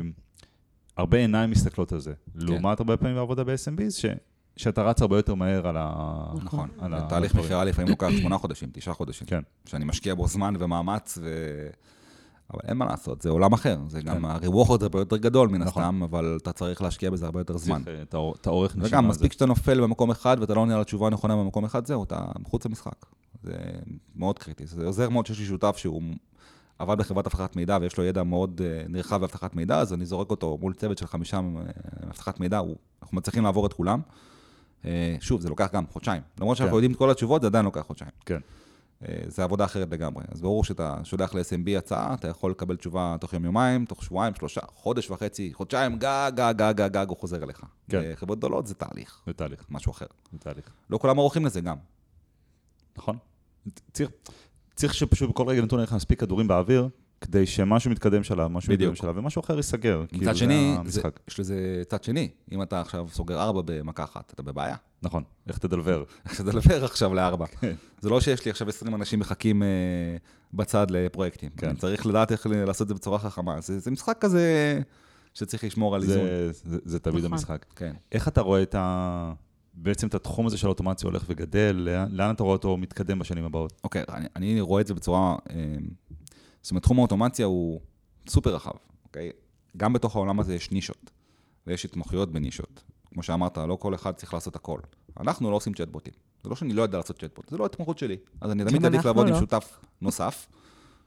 הרבה 0.96 1.18
עיניים 1.18 1.50
מסתכלות 1.50 1.92
על 1.92 2.00
זה. 2.00 2.12
כן. 2.12 2.46
לעומת 2.46 2.80
הרבה 2.80 2.96
פעמים 2.96 3.16
בעבודה 3.16 3.44
ב-SMBs, 3.44 3.90
ש, 3.90 4.06
שאתה 4.56 4.82
רץ 4.82 5.02
הרבה 5.02 5.16
יותר 5.16 5.34
מהר 5.34 5.68
על 5.68 5.76
ה... 5.78 5.92
נכון. 6.42 6.68
על 6.78 6.94
ה- 6.94 7.06
תהליך 7.08 7.30
הדברים. 7.30 7.46
מכירה 7.46 7.64
לפעמים 7.64 7.90
לוקח 7.92 8.08
שמונה 8.18 8.38
חודשים, 8.38 8.68
תשעה 8.72 8.94
חודשים. 8.94 9.26
כן. 9.26 9.40
שאני 9.66 9.84
משקיע 9.84 10.14
בו 10.14 10.26
זמן 10.26 10.54
ומאמץ, 10.58 11.18
ו... 11.22 11.28
אבל 12.52 12.60
אין 12.68 12.76
מה 12.76 12.84
לעשות, 12.84 13.22
זה 13.22 13.30
עולם 13.30 13.52
אחר. 13.52 13.78
זה 13.88 14.00
גם, 14.00 14.16
כן. 14.18 14.24
ה-reward 14.24 14.82
הרבה 14.82 14.98
יותר 14.98 15.16
גדול 15.16 15.48
מן 15.48 15.62
נכון. 15.62 15.82
הסתם, 15.82 16.02
אבל 16.02 16.38
אתה 16.42 16.52
צריך 16.52 16.82
להשקיע 16.82 17.10
בזה 17.10 17.26
הרבה 17.26 17.40
יותר 17.40 17.56
זמן. 17.56 17.82
אה, 17.88 18.02
את 18.02 18.14
האור- 18.14 18.34
את 18.40 18.46
האורך 18.46 18.76
נשימה 18.76 18.86
וגם, 18.88 19.04
הזה. 19.04 19.10
מספיק 19.10 19.32
שאתה 19.32 19.46
נופל 19.46 19.80
במקום 19.80 20.10
אחד 20.10 20.36
ואתה 20.40 20.54
לא 20.54 20.60
עונה 20.60 20.74
על 20.74 20.80
התשובה 20.80 21.06
הנכונה 21.06 21.36
במקום 21.36 21.64
אחד, 21.64 21.86
זהו, 21.86 22.04
אתה 22.04 22.24
מחוץ 22.38 22.66
למשחק. 22.66 23.06
זה 23.42 23.52
מאוד 24.16 24.38
קריטי. 24.38 24.66
זה 24.66 24.86
עוזר 24.86 25.08
מאוד 25.08 25.26
שיש 25.26 25.38
לי 25.38 25.46
שותף 25.46 25.76
שהוא 25.76 26.02
עבד 26.78 26.98
בחברת 26.98 27.26
אבטחת 27.26 27.56
מידע 27.56 27.78
ויש 27.80 27.96
לו 27.98 28.04
ידע 28.04 28.22
מאוד 28.22 28.60
אה, 28.64 28.82
נרחב 28.88 29.20
באבטחת 29.20 29.54
מידע, 29.56 29.78
אז 29.78 29.92
אני 29.92 30.06
זורק 30.06 30.30
אותו 30.30 30.58
מול 30.60 30.74
צוות 30.74 30.98
של 30.98 31.06
חמישה 31.06 31.36
אה, 31.36 31.42
אבטחת 32.10 32.40
מידע, 32.40 32.60
אנחנו 33.02 33.16
מצליחים 33.16 33.44
לעבור 33.44 33.66
את 33.66 33.72
כולם. 33.72 34.00
שוב, 35.20 35.40
זה 35.40 35.48
לוקח 35.48 35.68
גם 35.72 35.84
חודשיים. 35.92 36.22
למרות 36.40 36.56
שאנחנו 36.56 36.70
כן. 36.72 36.76
יודעים 36.76 36.92
את 36.92 36.96
כל 36.96 37.10
התשובות, 37.10 37.40
זה 37.42 37.46
עדיין 37.46 37.64
לוקח 37.64 37.80
חודשיים. 37.80 38.10
כן. 38.26 38.38
אה, 39.02 39.14
זה 39.26 39.44
עבודה 39.44 39.64
אחרת 39.64 39.88
לגמרי. 39.90 40.24
אז 40.28 40.40
ברור 40.40 40.64
שאתה 40.64 40.96
שולח 41.04 41.34
ל-SMB 41.34 41.78
הצעה, 41.78 42.14
אתה 42.14 42.28
יכול 42.28 42.50
לקבל 42.50 42.76
תשובה 42.76 43.16
תוך 43.20 43.32
יום-יומיים, 43.32 43.84
תוך 43.84 44.04
שבועיים, 44.04 44.34
שלושה, 44.34 44.60
חודש 44.74 45.10
וחצי, 45.10 45.50
חודשיים, 45.54 45.98
גג, 45.98 46.32
גג, 46.34 46.54
גג, 46.56 46.72
גג, 46.76 46.92
גג, 46.92 47.06
הוא 47.08 47.16
חוזר 47.16 47.42
אליך. 47.42 47.60
כן. 47.90 48.12
חברות 48.14 48.38
גדולות 48.38 48.66
זה 48.66 48.74
תהליך, 48.74 49.22
זה 49.26 49.32
תהליך, 49.32 49.66
משהו 49.70 49.92
אחר. 49.92 50.06
זה 50.32 50.38
תהליך. 50.38 50.70
לא 50.90 50.98
כולם 50.98 51.18
ערוכים 51.18 51.44
לזה 51.44 51.60
גם. 51.60 51.76
נכון. 52.96 53.18
צריך, 53.92 54.10
צריך 54.74 54.94
שפשוט 54.94 55.30
בכל 55.30 55.48
רגע 55.48 55.62
נתון 55.62 55.80
לך 55.80 55.92
מספיק 55.92 56.20
כדורים 56.20 56.48
באוויר, 56.48 56.88
כדי 57.20 57.46
שמשהו 57.46 57.90
מתקדם 57.90 58.22
שלב, 58.22 58.46
משהו 58.46 58.72
בדיוק. 58.72 58.92
מתקדם 58.92 59.06
שלב, 59.06 59.18
ומשהו 59.18 59.40
אחר 59.40 59.56
ייסגר. 59.56 60.04
כאילו, 60.08 60.22
מצד 60.22 60.32
זה 60.32 60.38
שני, 60.38 60.76
זה. 60.84 61.02
יש 61.28 61.40
לזה 61.40 61.82
צד 61.88 62.04
שני. 62.04 62.28
אם 62.52 62.62
אתה 62.62 62.80
עכשיו 62.80 63.06
סוגר 63.10 63.42
ארבע 63.42 63.62
במכה 63.64 64.04
אחת, 64.04 64.32
אתה 64.34 64.42
בבעיה. 64.42 64.76
נכון, 65.02 65.22
איך 65.48 65.58
תדלבר. 65.58 66.04
איך 66.24 66.40
תדבר 66.40 66.84
עכשיו 66.84 67.14
לארבע. 67.14 67.46
כן. 67.60 67.74
זה 68.00 68.10
לא 68.10 68.20
שיש 68.20 68.44
לי 68.44 68.50
עכשיו 68.50 68.68
20 68.68 68.94
אנשים 68.94 69.18
מחכים 69.18 69.62
אה, 69.62 69.68
בצד 70.54 70.90
לפרויקטים. 70.90 71.50
כן. 71.56 71.68
אני 71.68 71.76
צריך 71.76 72.06
לדעת 72.06 72.32
איך 72.32 72.46
לעשות 72.50 72.82
את 72.82 72.88
זה 72.88 72.94
בצורה 72.94 73.18
חכמה. 73.18 73.60
זה, 73.60 73.78
זה 73.78 73.90
משחק 73.90 74.16
כזה 74.20 74.80
שצריך 75.34 75.64
לשמור 75.64 75.94
על 75.94 76.02
איזון. 76.02 76.24
זה, 76.24 76.50
זה, 76.52 76.78
זה 76.84 76.98
תמיד 76.98 77.18
נכון. 77.18 77.32
המשחק. 77.32 77.66
כן. 77.76 77.94
איך 78.12 78.28
אתה 78.28 78.40
רואה 78.40 78.62
את 78.62 78.74
ה... 78.74 79.32
בעצם 79.74 80.06
את 80.06 80.14
התחום 80.14 80.46
הזה 80.46 80.58
של 80.58 80.68
אוטומציה 80.68 81.08
הולך 81.08 81.24
וגדל, 81.28 81.76
לאן, 81.76 82.08
לאן 82.10 82.34
אתה 82.34 82.42
רואה 82.42 82.52
אותו 82.52 82.76
מתקדם 82.76 83.18
בשנים 83.18 83.44
הבאות? 83.44 83.80
אוקיי, 83.84 84.02
אני, 84.08 84.26
אני 84.36 84.60
רואה 84.60 84.80
את 84.80 84.86
זה 84.86 84.94
בצורה... 84.94 85.36
אה, 85.50 85.76
זאת 86.66 86.70
אומרת, 86.70 86.82
תחום 86.82 86.98
האוטומציה 86.98 87.46
הוא 87.46 87.80
סופר 88.28 88.54
רחב, 88.54 88.72
אוקיי? 89.04 89.30
גם 89.76 89.92
בתוך 89.92 90.16
העולם 90.16 90.40
הזה 90.40 90.54
יש 90.54 90.70
נישות, 90.70 91.10
ויש 91.66 91.84
התמחויות 91.84 92.32
בנישות. 92.32 92.82
כמו 93.12 93.22
שאמרת, 93.22 93.58
לא 93.58 93.76
כל 93.80 93.94
אחד 93.94 94.12
צריך 94.12 94.34
לעשות 94.34 94.56
הכל. 94.56 94.80
אנחנו 95.20 95.50
לא 95.50 95.56
עושים 95.56 95.74
צ'טבוטים. 95.74 96.14
זה 96.42 96.48
לא 96.48 96.56
שאני 96.56 96.72
לא 96.72 96.82
יודע 96.82 96.98
לעשות 96.98 97.18
צ'טבוט, 97.18 97.48
זה 97.50 97.56
לא 97.56 97.66
התמחות 97.66 97.98
שלי. 97.98 98.16
אז 98.40 98.50
אני 98.50 98.64
תמיד 98.64 98.82
גם 98.82 98.84
עדיף 98.84 99.04
לעבוד 99.04 99.26
עם 99.26 99.32
לא. 99.32 99.40
שותף 99.40 99.80
נוסף, 100.00 100.48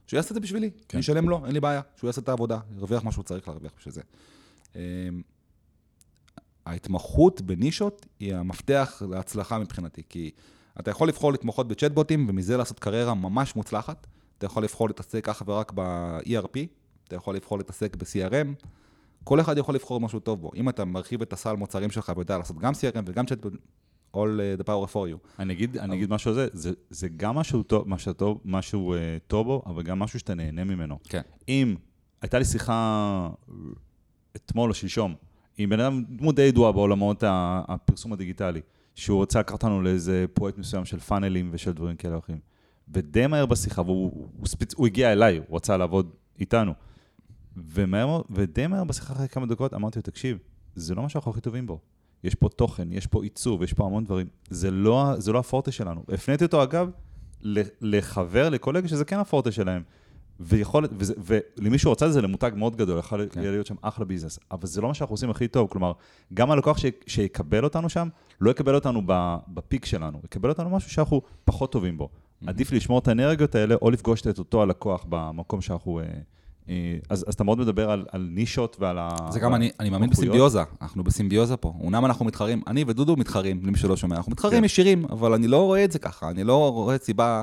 שהוא 0.07 0.17
יעשה 0.17 0.29
את 0.29 0.33
זה 0.33 0.39
בשבילי. 0.39 0.69
כן. 0.71 0.97
אני 0.97 1.01
אשלם 1.01 1.29
לו, 1.29 1.45
אין 1.45 1.53
לי 1.53 1.59
בעיה, 1.59 1.81
שהוא 1.95 2.07
יעשה 2.07 2.21
את 2.21 2.29
העבודה, 2.29 2.59
ירוויח 2.77 3.03
מה 3.03 3.11
שהוא 3.11 3.23
צריך 3.23 3.47
להרוויח 3.47 3.71
בשביל 3.77 3.93
זה. 3.93 4.01
אה, 4.75 4.81
ההתמחות 6.65 7.41
בנישות 7.41 8.05
היא 8.19 8.35
המפתח 8.35 9.01
להצלחה 9.09 9.59
מבחינתי, 9.59 10.01
כי 10.09 10.31
אתה 10.79 10.91
יכול 10.91 11.07
לבחור 11.07 11.31
להתמחות 11.31 11.67
בצ'טבוטים 11.67 12.29
ומזה 12.29 12.57
לעשות 12.57 12.79
קריירה 12.79 13.13
ממש 13.13 13.55
מוצלחת. 13.55 14.07
אתה 14.39 14.45
יכול 14.45 14.63
לבחור 14.63 14.87
להתעסק 14.87 15.29
אך 15.29 15.43
ורק 15.45 15.71
ב-ERP, 15.75 16.59
אתה 17.07 17.15
יכול 17.15 17.35
לבחור 17.35 17.57
להתעסק 17.57 17.95
ב-CRM, 17.95 18.65
כל 19.23 19.39
אחד 19.39 19.57
יכול 19.57 19.75
לבחור 19.75 19.99
משהו 19.99 20.19
טוב 20.19 20.41
בו. 20.41 20.51
אם 20.55 20.69
אתה 20.69 20.85
מרחיב 20.85 21.21
את 21.21 21.33
הסל 21.33 21.53
מוצרים 21.53 21.91
שלך 21.91 22.11
ויודע 22.15 22.37
לעשות 22.37 22.57
גם 22.57 22.73
CRM 22.73 23.01
וגם 23.05 23.25
צ'טבוט, 23.25 23.53
all 24.13 24.17
uh, 24.17 24.61
the 24.61 24.63
power 24.63 24.93
for 24.93 24.95
you. 24.95 25.27
אני 25.39 25.53
אגיד, 25.53 25.77
אני 25.77 25.95
אגיד 25.95 26.09
משהו 26.09 26.29
על 26.29 26.35
זה, 26.35 26.47
זה, 26.53 26.71
זה 26.89 27.07
גם 27.17 27.35
משהו 27.35 27.63
טוב, 27.63 27.89
משהו 27.89 28.13
טוב, 28.13 28.41
משהו 28.45 28.95
uh, 28.95 28.97
טוב 29.27 29.47
בו, 29.47 29.61
אבל 29.65 29.83
גם 29.83 29.99
משהו 29.99 30.19
שאתה 30.19 30.33
נהנה 30.33 30.63
ממנו. 30.63 30.99
כן. 31.03 31.21
אם 31.47 31.75
הייתה 32.21 32.39
לי 32.39 32.45
שיחה 32.45 33.29
אתמול 34.35 34.69
או 34.69 34.73
שלשום 34.73 35.15
עם 35.57 35.69
בן 35.69 35.79
אדם, 35.79 36.03
דמות 36.09 36.35
די 36.35 36.41
ידועה 36.41 36.71
בעולמות 36.71 37.23
הפרסום 37.27 38.13
הדיגיטלי, 38.13 38.61
שהוא 38.95 39.17
רוצה 39.17 39.39
לקחת 39.39 39.53
אותנו 39.53 39.81
לאיזה 39.81 40.25
פרויקט 40.33 40.57
מסוים 40.57 40.85
של 40.85 40.99
פאנלים 40.99 41.49
ושל 41.53 41.71
דברים 41.71 41.95
כאלה 41.95 42.13
או 42.13 42.19
אחרים. 42.19 42.39
ודי 42.93 43.27
מהר 43.27 43.45
בשיחה, 43.45 43.81
והוא 43.81 44.27
הוא 44.37 44.47
ספצ... 44.47 44.73
הוא 44.73 44.87
הגיע 44.87 45.11
אליי, 45.11 45.37
הוא 45.47 45.55
רצה 45.55 45.77
לעבוד 45.77 46.11
איתנו. 46.39 46.73
ומהר, 47.57 48.21
ודי 48.29 48.67
מהר 48.67 48.83
בשיחה 48.83 49.13
אחרי 49.13 49.27
כמה 49.27 49.45
דקות 49.45 49.73
אמרתי 49.73 49.99
לו, 49.99 50.03
תקשיב, 50.03 50.37
זה 50.75 50.95
לא 50.95 51.01
מה 51.01 51.09
שאנחנו 51.09 51.31
הכי 51.31 51.41
טובים 51.41 51.67
בו. 51.67 51.79
יש 52.23 52.35
פה 52.35 52.49
תוכן, 52.49 52.91
יש 52.91 53.07
פה 53.07 53.23
עיצוב, 53.23 53.63
יש 53.63 53.73
פה 53.73 53.85
המון 53.85 54.03
דברים. 54.03 54.27
זה 54.49 54.71
לא, 54.71 55.13
זה 55.17 55.31
לא 55.31 55.39
הפורטה 55.39 55.71
שלנו. 55.71 56.03
הפניתי 56.13 56.43
אותו, 56.43 56.63
אגב, 56.63 56.89
לחבר, 57.81 58.49
לקולגה, 58.49 58.87
שזה 58.87 59.05
כן 59.05 59.19
הפורטה 59.19 59.51
שלהם. 59.51 59.83
ויכול, 60.39 60.85
וזה, 60.97 61.13
ולמי 61.17 61.77
שרוצה 61.77 62.05
את 62.07 62.13
זה 62.13 62.21
למותג 62.21 62.51
מאוד 62.55 62.75
גדול, 62.75 62.99
יכול 62.99 63.27
כן. 63.29 63.41
להיות 63.41 63.67
שם 63.67 63.75
אחלה 63.81 64.05
ביזנס, 64.05 64.39
אבל 64.51 64.67
זה 64.67 64.81
לא 64.81 64.87
מה 64.87 64.93
שאנחנו 64.93 65.13
עושים 65.13 65.29
הכי 65.29 65.47
טוב, 65.47 65.67
כלומר, 65.71 65.91
גם 66.33 66.51
הלקוח 66.51 66.77
ש, 66.77 66.85
שיקבל 67.07 67.63
אותנו 67.63 67.89
שם, 67.89 68.07
לא 68.41 68.51
יקבל 68.51 68.75
אותנו 68.75 69.01
בפיק 69.47 69.85
שלנו, 69.85 70.21
יקבל 70.23 70.49
אותנו 70.49 70.69
משהו 70.69 70.91
שאנחנו 70.91 71.21
פחות 71.45 71.71
טובים 71.71 71.97
בו. 71.97 72.09
Mm-hmm. 72.43 72.49
עדיף 72.49 72.71
לשמור 72.71 72.99
את 72.99 73.07
האנרגיות 73.07 73.55
האלה, 73.55 73.75
או 73.81 73.91
לפגוש 73.91 74.21
את 74.21 74.39
אותו 74.39 74.61
הלקוח 74.61 75.05
במקום 75.09 75.61
שאנחנו... 75.61 75.99
אה, 75.99 76.05
אה, 76.69 76.97
אז, 77.09 77.25
אז 77.27 77.33
אתה 77.33 77.43
מאוד 77.43 77.59
מדבר 77.59 77.91
על, 77.91 78.05
על 78.11 78.29
נישות 78.31 78.77
ועל 78.79 78.97
ה... 78.99 79.09
זה 79.29 79.39
גם 79.39 79.55
אני, 79.55 79.71
אני 79.79 79.89
מאמין. 79.89 80.09
בסימביוזה, 80.09 80.63
אנחנו 80.81 81.03
בסימביוזה 81.03 81.57
פה. 81.57 81.73
אומנם 81.79 82.05
אנחנו 82.05 82.25
מתחרים, 82.25 82.61
אני 82.67 82.83
ודודו 82.87 83.15
מתחרים, 83.15 83.61
למי 83.63 83.77
שלא 83.77 83.97
שומע, 83.97 84.15
אנחנו 84.15 84.31
מתחרים 84.31 84.59
כן. 84.59 84.65
ישירים, 84.65 85.05
אבל 85.09 85.33
אני 85.33 85.47
לא 85.47 85.65
רואה 85.65 85.83
את 85.83 85.91
זה 85.91 85.99
ככה, 85.99 86.29
אני 86.29 86.43
לא 86.43 86.71
רואה 86.71 86.97
סיבה 86.97 87.41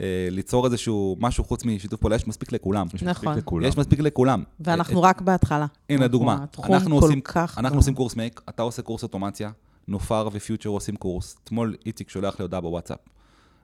אה, 0.00 0.28
ליצור 0.30 0.66
איזשהו 0.66 1.16
משהו 1.20 1.44
חוץ 1.44 1.64
משיתוף 1.64 2.00
פעולה, 2.00 2.16
יש 2.16 2.26
מספיק 2.26 2.52
לכולם. 2.52 2.86
נכון. 3.02 3.64
יש 3.64 3.78
מספיק 3.78 4.00
לכולם. 4.00 4.42
ואנחנו 4.60 5.04
אה, 5.04 5.08
רק 5.08 5.20
בהתחלה. 5.20 5.66
הנה 5.90 6.08
דוגמה, 6.08 6.44
אנחנו 6.64 6.96
עושים, 6.96 7.20
אנחנו. 7.56 7.78
עושים 7.78 7.94
קורס 7.94 8.16
מייק, 8.16 8.40
אתה 8.48 8.62
עושה 8.62 8.82
קורס 8.82 9.02
אוטומציה, 9.02 9.50
נופר 9.88 10.28
ופיוטר 10.32 10.68
עושים 10.68 10.96
קורס, 10.96 11.36
אתמול 11.44 11.76
איציק 11.86 12.08
שולח 12.08 12.38
לי 12.38 12.42
הודעה 12.42 12.60
בוואטסאפ. 12.60 12.98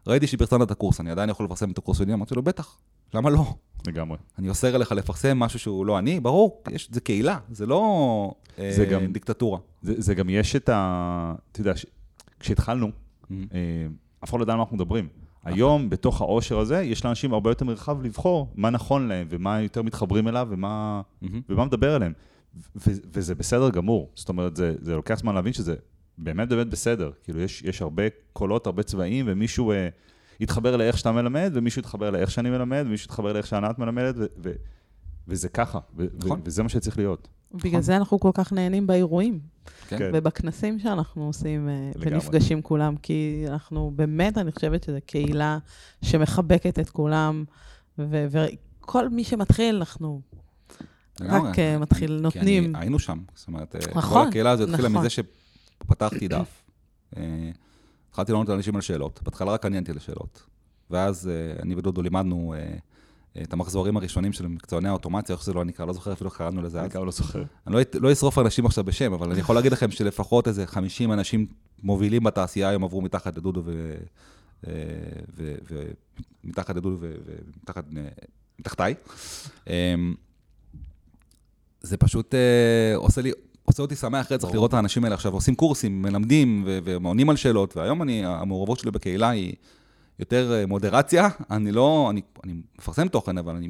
ראיתי 0.07 0.27
שפרסמת 0.27 0.63
את 0.63 0.71
הקורס, 0.71 1.01
אני 1.01 1.11
עדיין 1.11 1.31
יכול 1.31 1.47
לפרסם 1.47 1.71
את 1.71 1.79
הקורס 1.79 1.99
שלי, 1.99 2.15
אמרתי 2.15 2.35
לו, 2.35 2.43
בטח, 2.43 2.77
למה 3.15 3.31
לא? 3.31 3.55
לגמרי. 3.87 4.17
אני 4.39 4.49
אוסר 4.49 4.75
עליך 4.75 4.93
לפרסם 4.93 5.39
משהו 5.39 5.59
שהוא 5.59 5.87
לא 5.87 5.99
אני, 5.99 6.21
ברור, 6.21 6.63
יש, 6.71 6.89
זה 6.93 7.01
קהילה, 7.01 7.39
זה 7.51 7.67
לא 7.67 8.35
זה 8.59 8.83
אה, 8.83 8.91
גם- 8.91 9.13
דיקטטורה. 9.13 9.59
זה, 9.83 9.95
זה 9.97 10.15
גם 10.15 10.29
יש 10.31 10.57
את 10.57 10.69
ה... 10.69 11.35
אתה 11.53 11.61
יודע, 11.61 11.77
ש... 11.77 11.87
כשהתחלנו, 12.41 12.87
Mm-hmm. 13.25 13.35
אה, 13.55 13.59
אף 14.25 14.31
אחד 14.31 14.39
לא 14.39 14.43
ידע 14.43 14.53
על 14.53 14.57
מה 14.59 14.63
אנחנו 14.63 14.77
מדברים. 14.77 15.09
היום, 15.45 15.91
בתוך 15.91 16.21
העושר 16.21 16.59
הזה, 16.59 16.83
יש 16.83 17.05
לאנשים 17.05 17.33
הרבה 17.33 17.51
יותר 17.51 17.65
מרחב 17.65 18.03
לבחור 18.03 18.49
מה 18.55 18.71
נכון 18.71 19.09
להם, 19.09 19.27
ומה 19.31 19.61
יותר 19.63 19.83
מתחברים 19.83 20.29
אליו, 20.29 20.47
ומה, 20.51 21.01
מהמם. 21.23 21.41
ומה 21.49 21.65
מדבר 21.65 21.97
אליהם. 21.97 22.13
ו- 22.77 22.91
וזה 23.13 23.35
בסדר 23.35 23.71
גמור. 23.71 24.11
זאת 24.15 24.29
אומרת, 24.29 24.57
זה, 24.57 24.75
זה 24.81 24.95
לוקח 24.97 25.15
זמן 25.19 25.35
להבין 25.35 25.53
שזה 25.53 25.75
באמת 26.19 26.49
באמת 26.49 26.67
בסדר. 26.67 27.11
כאילו, 27.25 27.41
יש, 27.41 27.63
יש 27.63 27.83
הרבה 27.83 28.03
קולות, 28.33 28.67
הרבה 28.67 28.83
צבעים, 28.83 29.25
ומישהו 29.29 29.73
אה, 29.73 29.89
יתחבר 30.41 30.77
לאיך 30.77 30.99
שאתה 30.99 31.13
מלמד, 31.13 31.51
ומישהו 31.55 31.81
יתחבר 31.81 32.11
לאיך 32.11 32.31
שאני 32.31 32.51
מלמד, 32.51 32.83
ומישהו 32.87 33.05
יתחבר 33.05 33.33
לאיך 33.33 33.47
שענת 33.47 33.79
מלמדת, 33.79 34.15
ו- 34.19 34.27
ו- 34.45 34.53
וזה 35.29 35.49
ככה, 35.49 35.79
ו- 35.97 36.07
נכון. 36.15 36.39
ו- 36.39 36.43
וזה 36.45 36.63
מה 36.63 36.69
שצריך 36.69 36.99
להיות. 36.99 37.29
בגלל 37.55 37.81
זה 37.81 37.97
אנחנו 37.97 38.21
כל 38.21 38.31
כך 38.35 38.53
נהנים 38.53 38.87
באירועים. 38.87 39.41
כן. 39.89 39.99
כן. 39.99 40.11
ובכנסים 40.15 40.79
שאנחנו 40.79 41.27
עושים 41.27 41.69
אה, 41.69 41.91
לגמרי. 41.97 42.15
ונפגשים 42.15 42.63
כולם, 42.63 42.97
כי 42.97 43.45
אנחנו 43.49 43.93
באמת, 43.97 44.39
אני 44.39 44.53
חושבת 44.53 44.83
שזו 44.83 44.99
קהילה 45.07 45.59
שמחבקת 46.03 46.79
את 46.79 46.91
כולם, 46.91 47.45
ו- 47.99 48.27
וכל 48.31 49.09
מי 49.09 49.25
שמתחיל, 49.25 49.77
אנחנו. 49.77 50.21
רק 51.21 51.59
אה, 51.59 51.79
מתחיל, 51.79 52.17
כי 52.17 52.23
נותנים. 52.23 52.65
אני, 52.65 52.83
היינו 52.83 52.99
שם, 52.99 53.19
זאת 53.35 53.49
אומרת, 53.49 53.77
אה, 53.77 53.81
נכון, 53.95 54.23
כל 54.23 54.29
הקהילה 54.29 54.51
הזאת 54.51 54.69
התחילה 54.69 54.89
נכון. 54.89 55.01
מזה 55.01 55.11
שפתחתי 55.83 56.29
דף. 56.29 56.63
אה, 57.17 57.51
התחלתי 58.09 58.33
לענות 58.33 58.49
לאנשים 58.49 58.77
על 58.77 58.81
שאלות, 58.81 59.21
בהתחלה 59.23 59.53
רק 59.53 59.67
עניינתי 59.67 59.93
לשאלות. 59.93 60.47
ואז 60.91 61.29
אה, 61.29 61.63
אני 61.63 61.75
ודודו 61.75 62.03
לימדנו 62.03 62.55
אה, 62.57 62.77
את 63.43 63.53
המחזורים 63.53 63.97
הראשונים 63.97 64.33
של 64.33 64.47
מקצועני 64.47 64.89
האוטומציה, 64.89 65.35
איך 65.35 65.43
שזה 65.43 65.53
לא 65.53 65.65
נקרא, 65.65 65.87
לא 65.87 65.93
זוכר 65.93 66.13
אפילו 66.13 66.31
איך 66.31 66.39
קראנו 66.39 66.63
לזה 66.63 66.79
אז. 66.79 66.85
אני 66.85 66.95
גם 66.95 67.05
לא 67.05 67.11
זוכר. 67.11 67.45
אני 67.67 67.75
לא, 67.75 67.81
לא 67.95 68.13
אשרוף 68.13 68.39
אנשים 68.39 68.67
עכשיו 68.67 68.85
בשם, 68.85 69.13
אבל 69.13 69.31
אני 69.31 69.41
יכול 69.41 69.55
להגיד 69.55 69.73
לכם 69.73 69.91
שלפחות 69.91 70.49
איזה 70.49 70.67
50 70.67 71.13
אנשים 71.13 71.47
מובילים 71.83 72.25
בתעשייה 72.25 72.69
היום 72.69 72.85
עברו 72.85 73.03
מתחת 73.03 73.37
לדודו 73.39 73.63
ו... 73.65 73.95
אה, 74.67 74.73
ו- 75.37 75.55
ו- 75.71 75.91
מתחת 76.45 76.77
לדודו 76.77 76.97
ומתחת, 77.01 77.85
מתחתיי. 78.59 78.95
אה, 79.69 79.95
זה 81.81 81.97
פשוט 81.97 82.35
עושה 82.95 83.23
לי, 83.23 83.33
עושה 83.65 83.83
אותי 83.83 83.97
שמח 83.97 84.33
רצח 84.33 84.49
לראות 84.53 84.69
את 84.69 84.75
האנשים 84.75 85.05
האלה 85.05 85.15
עכשיו 85.15 85.33
עושים 85.33 85.55
קורסים, 85.55 86.03
מלמדים 86.03 86.63
ו- 86.67 86.79
ועונים 86.85 87.31
על 87.31 87.37
שאלות, 87.37 87.77
והיום 87.77 88.03
אני, 88.03 88.23
המעורבות 88.27 88.79
שלי 88.79 88.91
בקהילה 88.91 89.29
היא 89.31 89.55
יותר 90.19 90.53
אה, 90.53 90.67
מודרציה. 90.67 91.29
אני 91.51 91.73
לא, 91.73 92.07
אני, 92.11 92.21
אני 92.45 92.55
מפרסם 92.79 93.09
תוכן, 93.09 93.39
אבל 93.39 93.55
אני, 93.57 93.69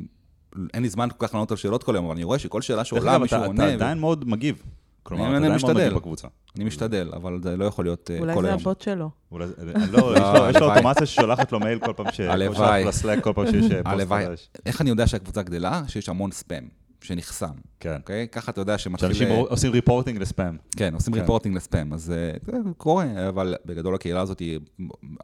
אין 0.74 0.82
לי 0.82 0.88
זמן 0.88 1.09
כל 1.18 1.26
כך 1.26 1.34
לענות 1.34 1.51
על 1.51 1.57
שאלות 1.57 1.82
כל 1.82 1.95
היום, 1.95 2.05
אבל 2.05 2.14
אני 2.14 2.24
רואה 2.24 2.38
שכל 2.38 2.62
שאלה 2.62 2.84
שעולה 2.84 3.18
מישהו 3.18 3.36
אתה- 3.38 3.47
עונה. 3.47 3.64
אתה 3.64 3.72
ו- 3.72 3.74
עדיין 3.74 3.99
מאוד 3.99 4.28
מגיב. 4.28 4.62
כלומר, 5.03 5.24
אני 5.24 5.30
אתה 5.30 5.47
עדיין 5.47 5.53
מאוד 5.53 5.70
משתדל. 5.70 5.84
מגיב 5.86 5.99
בקבוצה. 5.99 6.28
אני 6.57 6.64
משתדל, 6.64 7.11
אבל 7.16 7.40
זה 7.42 7.57
לא 7.57 7.64
יכול 7.64 7.84
להיות 7.84 8.11
אה, 8.14 8.18
אולי 8.18 8.34
כל 8.34 8.42
זה 8.42 8.49
היום. 8.49 8.61
הבוט 8.61 8.80
שלו. 8.80 9.11
אולי 9.32 9.47
זה- 9.47 9.55
לא, 9.64 9.72
יש 9.78 9.88
לו- 9.92 10.14
יש 10.16 10.57
לו 10.57 10.66
הלוואי. 10.66 10.76
אוטומציה 10.78 11.07
ששולחת 11.07 11.53
לו 11.53 11.61
מייל 11.61 11.78
כל 11.78 11.92
פעם 11.97 12.07
ש... 12.12 12.20
הלוואי. 12.20 12.84
כל 13.22 13.32
פעם 13.34 13.47
שיש 13.47 13.64
אה, 13.64 13.82
פוסט 13.82 13.86
הלוואי. 13.86 14.26
חדש. 14.26 14.49
איך 14.66 14.80
אני 14.80 14.90
יודע 14.90 15.07
שהקבוצה 15.07 15.42
גדלה? 15.42 15.82
שיש 15.88 16.09
המון 16.09 16.30
ספאם 16.30 16.64
שנחסם, 17.05 17.55
כן. 17.80 17.96
אוקיי? 17.96 18.28
ככה 18.28 18.52
אתה 18.52 18.61
יודע 18.61 18.78
שמתחיל... 18.78 19.12
שאנשים 19.12 19.28
עושים 19.48 19.72
ריפורטינג 19.72 20.18
לספאם. 20.18 20.57
כן, 20.76 20.94
עושים 20.94 21.14
כן. 21.14 21.20
ריפורטינג 21.20 21.57
לספאם, 21.57 21.92
אז 21.92 22.11
אה, 22.11 22.30
זה 22.46 22.52
קורה, 22.76 23.28
אבל 23.28 23.55
בגדול 23.64 23.94
הקהילה 23.94 24.20
הזאת 24.20 24.38
היא 24.38 24.61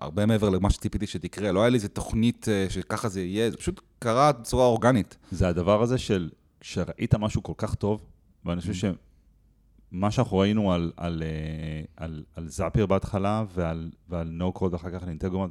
הרבה 0.01 0.27
מעבר 0.27 0.49
למה 0.49 0.71
שציפיתי 0.71 1.07
שתקרה. 1.07 1.53
לא 1.53 1.61
היה 1.61 1.69
לי 1.69 1.75
איזה 1.75 1.89
תוכנית 1.89 2.49
אה, 2.49 2.67
שככה 2.69 3.09
זה 3.09 3.21
יהיה, 3.21 3.51
זה 3.51 3.57
פשוט 3.57 3.81
קרה 3.99 4.33
בצורה 4.33 4.67
אורגנית. 4.67 5.17
זה 5.33 5.49
הדבר 5.49 5.83
הזה 5.83 5.99
של, 5.99 6.31
כשראית 6.61 7.15
משהו 7.15 7.43
כל 7.43 7.53
כך 7.57 7.75
טוב, 7.75 8.05
ואני 8.45 8.61
חושב 8.61 8.75
שמה 9.93 10.11
שאנחנו 10.11 10.39
ראינו 10.39 10.73
על, 10.73 10.93
על, 10.97 11.23
אה, 11.23 11.83
על, 11.97 12.25
על 12.37 12.49
זאפיר 12.49 12.87
בהתחלה 12.87 13.45
ועל, 13.55 13.91
ועל 14.09 14.29
נו 14.29 14.53
קוד 14.53 14.73
ואחר 14.73 14.91
כך 14.91 15.03
על 15.03 15.09
אינטגרומט, 15.09 15.51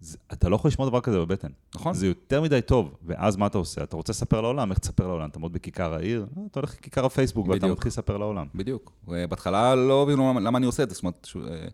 זה- 0.00 0.18
אתה 0.32 0.48
לא 0.48 0.56
יכול 0.56 0.68
לשמוע 0.68 0.88
דבר 0.88 1.00
כזה 1.00 1.18
בבטן. 1.18 1.48
נכון? 1.74 1.94
זה 1.94 2.06
יותר 2.06 2.42
מדי 2.42 2.60
טוב, 2.66 2.94
ואז 3.06 3.36
מה 3.36 3.46
אתה 3.46 3.58
עושה? 3.58 3.82
אתה 3.82 3.96
רוצה 3.96 4.12
לספר 4.12 4.40
לעולם, 4.40 4.70
איך 4.70 4.78
תספר 4.78 5.06
לעולם? 5.06 5.28
אתה 5.28 5.38
עומד 5.38 5.52
בכיכר 5.52 5.94
העיר, 5.94 6.26
אה, 6.38 6.42
אתה 6.50 6.60
הולך 6.60 6.74
לכיכר 6.74 7.04
הפייסבוק 7.04 7.48
ואתה 7.48 7.58
בדיוק. 7.58 7.72
מתחיל 7.78 7.88
לספר 7.88 8.16
לעולם. 8.16 8.46
בדיוק. 8.54 8.92
בהתחלה 9.06 9.74
לא 9.74 10.02
הבינו 10.02 10.30
למה- 10.30 10.40
למה 10.40 10.58
אני 10.58 10.66
עושה 10.66 10.82
את 10.82 10.88
זה, 10.88 10.94
זאת 10.94 11.02
אומרת, 11.04 11.24
ש- 11.30 11.36
אה, 11.36 11.68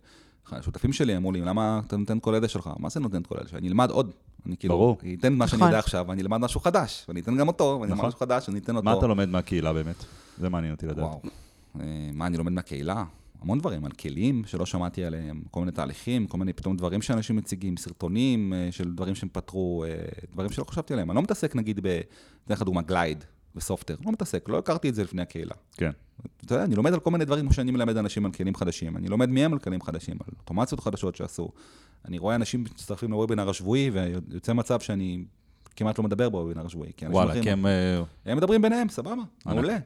השותפים 0.57 0.93
שלי 0.93 1.17
אמרו 1.17 1.31
לי, 1.31 1.41
למה 1.41 1.81
אתה 1.87 1.97
נותן 1.97 2.17
כל 2.21 2.35
עדה 2.35 2.47
שלך? 2.47 2.69
מה 2.79 2.89
זה 2.89 2.99
נותן 2.99 3.21
כל 3.27 3.37
עדה? 3.37 3.47
שאני 3.49 3.67
אלמד 3.67 3.89
עוד. 3.89 4.11
אני 4.45 4.57
כאילו, 4.57 4.73
ברור. 4.75 4.97
אני 5.03 5.15
אתן 5.15 5.33
מה 5.33 5.47
שאני 5.47 5.57
נכון. 5.57 5.67
יודע 5.69 5.79
עכשיו, 5.79 6.05
ואני 6.09 6.21
אלמד 6.21 6.37
משהו 6.37 6.59
חדש, 6.59 7.05
ואני 7.07 7.19
אתן 7.19 7.37
גם 7.37 7.47
אותו, 7.47 7.63
ואני 7.63 7.83
אלמד 7.83 7.93
נכון. 7.97 8.07
משהו 8.07 8.19
חדש, 8.19 8.49
ואני 8.49 8.59
אתן 8.59 8.75
אותו. 8.75 8.85
מה 8.85 8.93
אתה 8.97 9.07
לומד 9.07 9.29
מהקהילה 9.29 9.73
באמת? 9.73 9.95
זה 10.37 10.49
מעניין 10.49 10.73
אותי 10.73 10.85
לדעת. 10.87 11.05
וואו. 11.05 11.21
אה, 11.79 11.85
מה 12.13 12.27
אני 12.27 12.37
לומד 12.37 12.51
מהקהילה? 12.51 13.03
המון 13.41 13.59
דברים, 13.59 13.85
על 13.85 13.91
כלים 13.91 14.43
שלא 14.45 14.65
שמעתי 14.65 15.03
עליהם, 15.03 15.41
כל 15.51 15.59
מיני 15.59 15.71
תהליכים, 15.71 16.27
כל 16.27 16.37
מיני 16.37 16.53
פתאום 16.53 16.77
דברים 16.77 17.01
שאנשים 17.01 17.35
מציגים, 17.35 17.77
סרטונים 17.77 18.53
אה, 18.53 18.67
של 18.71 18.93
דברים 18.93 19.15
שהם 19.15 19.29
פתרו, 19.31 19.83
אה, 19.87 19.95
דברים 20.33 20.51
שלא 20.51 20.63
חשבתי 20.63 20.93
עליהם. 20.93 21.11
אני 21.11 21.15
לא 21.15 21.21
מתעסק 21.21 21.55
נגיד 21.55 21.79
ב... 21.83 22.01
אתן 22.45 22.53
לך 22.53 22.61
דוגמה, 22.61 22.81
גלייד 22.81 23.23
וסופטר, 23.55 23.95
לא 24.05 24.11
מתעסק, 24.11 24.49
לא 24.49 24.57
הכרתי 24.57 24.89
את 24.89 24.95
זה 24.95 25.03
לפני 25.03 25.21
הקהילה. 25.21 25.55
כן. 25.77 25.91
אתה 26.45 26.53
יודע, 26.53 26.63
אני 26.63 26.75
לומד 26.75 26.93
על 26.93 26.99
כל 26.99 27.11
מיני 27.11 27.25
דברים 27.25 27.45
כמו 27.45 27.53
שאני 27.53 27.71
מלמד 27.71 27.97
אנשים 27.97 28.25
על 28.25 28.31
כלים 28.31 28.55
חדשים, 28.55 28.97
אני 28.97 29.07
לומד 29.07 29.29
מהם 29.29 29.53
על 29.53 29.59
כלים 29.59 29.81
חדשים, 29.81 30.17
על 30.27 30.33
אוטומציות 30.39 30.79
חדשות 30.79 31.15
שעשו. 31.15 31.49
אני 32.05 32.17
רואה 32.17 32.35
אנשים 32.35 32.63
מצטרפים 32.63 33.11
לוובינר 33.11 33.49
השבועי, 33.49 33.89
ויוצא 33.93 34.53
מצב 34.53 34.79
שאני 34.79 35.25
כמעט 35.75 35.97
לא 35.97 36.03
מדבר 36.03 36.29
בוובינר 36.29 36.65
השבועי. 36.65 36.91
כי 36.97 37.05
אנשים 37.05 37.15
וואלה, 37.15 37.41
כי 37.41 37.51
הם... 37.51 37.65
אה, 37.65 38.01
הם 38.25 38.37
מדברים 38.37 38.61
ביניהם, 38.61 38.89
סבבה. 38.89 39.23
מעולה. 39.45 39.77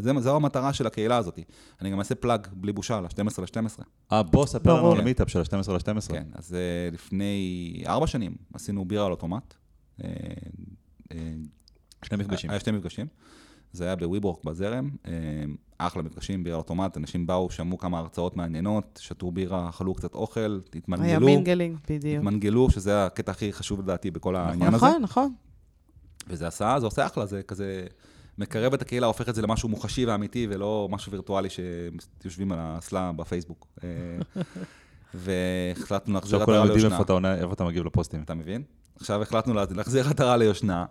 זה- 0.00 0.20
זו 0.20 0.36
המטרה 0.36 0.72
של 0.72 0.86
הקהילה 0.86 1.16
הזאת. 1.16 1.38
אני 1.80 1.90
גם 1.90 1.98
אעשה 1.98 2.14
plug 2.14 2.46
בלי 2.52 2.72
בושה 2.72 3.00
ל-12 3.00 3.20
ל-12. 3.42 3.82
אה, 4.12 4.22
בוא, 4.22 4.46
ספר 4.46 4.74
לנו. 4.76 4.92
על 4.92 5.00
המיטאפ 5.00 5.30
של 5.30 5.38
ה-12 5.40 5.72
ל-12. 5.72 6.08
כן, 6.12 6.26
אז 6.34 6.54
אה, 6.54 6.58
לפני 6.92 7.82
ארבע 7.86 8.06
שנים 8.06 8.34
עשינו 8.54 8.84
בירה 8.84 9.06
על 9.06 9.12
אוטומט. 9.12 9.54
אה, 10.04 10.08
אה, 11.12 11.18
שני 12.04 12.18
מפגשים. 12.18 12.50
היה 12.50 12.60
שני 12.60 12.72
מפגשים. 12.78 13.06
זה 13.72 13.84
היה 13.84 13.96
ב 13.96 14.03
WeWork 14.03 14.44
בזרם, 14.44 14.90
אחלה 15.78 16.02
מפגשים, 16.02 16.44
בירה 16.44 16.56
על 16.56 16.60
אוטומט, 16.60 16.96
אנשים 16.96 17.26
באו, 17.26 17.50
שמעו 17.50 17.78
כמה 17.78 17.98
הרצאות 17.98 18.36
מעניינות, 18.36 18.98
שתו 19.02 19.30
בירה, 19.30 19.68
אכלו 19.68 19.94
קצת 19.94 20.14
אוכל, 20.14 20.40
היה 20.40 20.58
התמנגלו, 20.78 21.26
mingling, 21.26 21.76
בדיוק. 21.90 22.18
התמנגלו, 22.18 22.70
שזה 22.70 23.06
הקטע 23.06 23.32
הכי 23.32 23.52
חשוב 23.52 23.80
לדעתי 23.80 24.10
בכל 24.10 24.36
העניין 24.36 24.74
הזה. 24.74 24.86
נכון, 24.86 25.02
נכון. 25.02 25.34
וזה 26.28 26.46
עשה, 26.46 26.76
זה 26.80 26.86
עושה 26.86 27.06
אחלה, 27.06 27.26
זה 27.26 27.42
כזה 27.42 27.86
מקרב 28.38 28.74
את 28.74 28.82
הקהילה, 28.82 29.06
הופך 29.06 29.28
את 29.28 29.34
זה 29.34 29.42
למשהו 29.42 29.68
מוחשי 29.68 30.06
ואמיתי, 30.06 30.46
ולא 30.50 30.88
משהו 30.90 31.12
וירטואלי 31.12 31.48
שיושבים 32.20 32.52
על 32.52 32.58
האסלה 32.60 33.12
בפייסבוק. 33.12 33.66
אה, 33.84 33.88
והחלטנו 35.14 36.14
להחזיר 36.14 36.36
עכשיו 36.36 36.46
כולם 36.46 36.56
עטרה 36.56 36.66
יודעים 36.66 36.78
ליושנה. 36.80 36.94
איפה 36.94 37.04
אתה 37.04 37.12
עונה- 37.12 37.34
איפה 37.34 37.52
אתה 37.52 37.64
מגיב 37.64 37.84
לפוסטים. 37.84 38.22
אתה 38.22 38.34
מבין? 38.34 38.62
עכשיו 38.96 39.22
החלטנו 39.22 39.54
לה- 39.54 39.64
להחזיר 39.70 40.08
עטרה 40.08 40.36
ליושנה. 40.36 40.84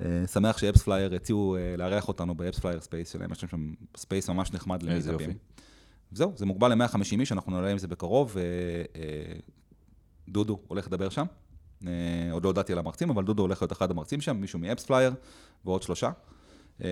אה, 0.00 0.24
שמח 0.32 0.58
ש 0.58 0.82
AppsFlyer 0.82 1.14
הציעו 1.14 1.56
אה, 1.56 1.76
לארח 1.76 2.08
אותנו 2.08 2.34
ב 2.34 2.58
AppsFlyer 2.58 2.80
space 2.80 3.12
שלהם, 3.12 3.32
יש 3.32 3.40
שם 3.40 3.72
space 3.96 4.30
ממש 4.30 4.52
נחמד 4.52 4.82
למיטאפים. 4.82 5.30
זהו, 6.12 6.32
זה 6.36 6.46
מוגבל 6.46 6.74
ל-150 6.74 6.96
איש, 7.20 7.32
אנחנו 7.32 7.52
נעלה 7.52 7.70
עם 7.70 7.78
זה 7.78 7.88
בקרוב. 7.88 8.36
אה, 8.38 8.42
אה, 9.00 9.32
דודו 10.28 10.58
הולך 10.68 10.86
לדבר 10.86 11.08
שם. 11.08 11.26
עוד 12.32 12.44
לא 12.44 12.48
הודעתי 12.48 12.72
על 12.72 12.78
המרצים, 12.78 13.10
אבל 13.10 13.24
דודו 13.24 13.42
הולך 13.42 13.62
להיות 13.62 13.72
אחד 13.72 13.90
המרצים 13.90 14.20
שם, 14.20 14.36
מישהו 14.36 14.58
מ 14.58 14.84
AppsFlyer 14.84 15.12
ועוד 15.64 15.82
שלושה. 15.82 16.10
אה, 16.84 16.88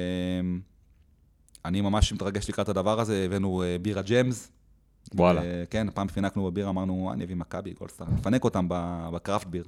אני 1.65 1.81
ממש 1.81 2.13
מתרגש 2.13 2.49
לקראת 2.49 2.69
הדבר 2.69 3.01
הזה, 3.01 3.23
הבאנו 3.27 3.63
אה, 3.63 3.77
בירה 3.83 4.03
Jem's. 4.03 4.53
וואלה. 5.15 5.43
אה, 5.43 5.65
כן, 5.71 5.87
פעם 5.95 6.09
פינקנו 6.09 6.45
בבירה, 6.51 6.71
אמרנו, 6.71 7.09
"אה, 7.09 7.15
אני 7.15 7.25
אביא 7.25 7.37
מכבי, 7.37 7.73
גולדסטאר, 7.79 8.07
נפנק 8.11 8.45
אותם 8.45 8.67
ב 9.13 9.18
craft 9.18 9.47
beer. 9.47 9.65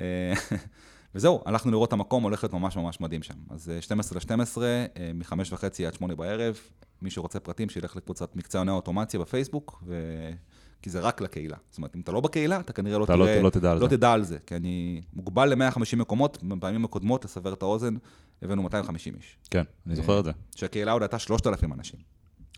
אה, 0.00 0.32
וזהו, 1.14 1.42
הלכנו 1.46 1.70
לראות 1.70 1.88
את 1.88 1.92
המקום, 1.92 2.22
הולך 2.22 2.44
להיות 2.44 2.52
ממש 2.54 2.76
ממש 2.76 3.00
מדהים 3.00 3.22
שם. 3.22 3.34
אז 3.50 3.70
אה, 3.70 3.80
12 3.82 4.18
ל-12, 4.36 4.58
מ-5 5.14 5.32
וחצי 5.50 5.86
עד 5.86 5.94
8 5.94 6.14
בערב, 6.14 6.58
מי 7.02 7.10
שרוצה 7.10 7.40
פרטים, 7.40 7.68
שילך 7.68 7.96
לקבוצת 7.96 8.36
מקצועני 8.36 8.70
האוטומציה 8.70 9.20
בפייסבוק, 9.20 9.82
ו... 9.86 9.94
כי 10.82 10.90
זה 10.90 11.00
רק 11.00 11.20
לקהילה. 11.20 11.56
זאת 11.70 11.78
אומרת, 11.78 11.96
אם 11.96 12.00
אתה 12.00 12.12
לא 12.12 12.20
בקהילה, 12.20 12.60
אתה 12.60 12.72
כנראה 12.72 12.98
לא 12.98 13.04
אתה 13.04 13.16
לא- 13.16 13.24
תראה... 13.24 13.42
לא 13.42 13.50
תדע 13.50 13.70
על 13.72 13.78
לא 13.78 13.88
זה. 13.88 13.96
תדע 13.96 14.12
על 14.12 14.24
זה, 14.24 14.38
כי 14.46 14.56
אני 14.56 15.02
מוגבל 15.12 15.54
ל-150 15.54 15.96
מקומות, 15.96 16.38
בפעמים 16.42 16.84
הקודמות, 16.84 17.24
לסבר 17.24 17.52
את 17.52 17.62
האוזן, 17.62 17.94
הבאנו 18.42 18.62
250 18.62 19.14
איש. 19.14 19.38
כן, 19.50 19.62
אני 19.86 19.96
זוכר 19.96 20.20
את 20.20 20.24
זה. 20.24 20.30
שהקהילה 20.56 20.92
עוד 20.92 21.02
הייתה 21.02 21.18
3,000 21.18 21.72
אנשים. 21.72 22.00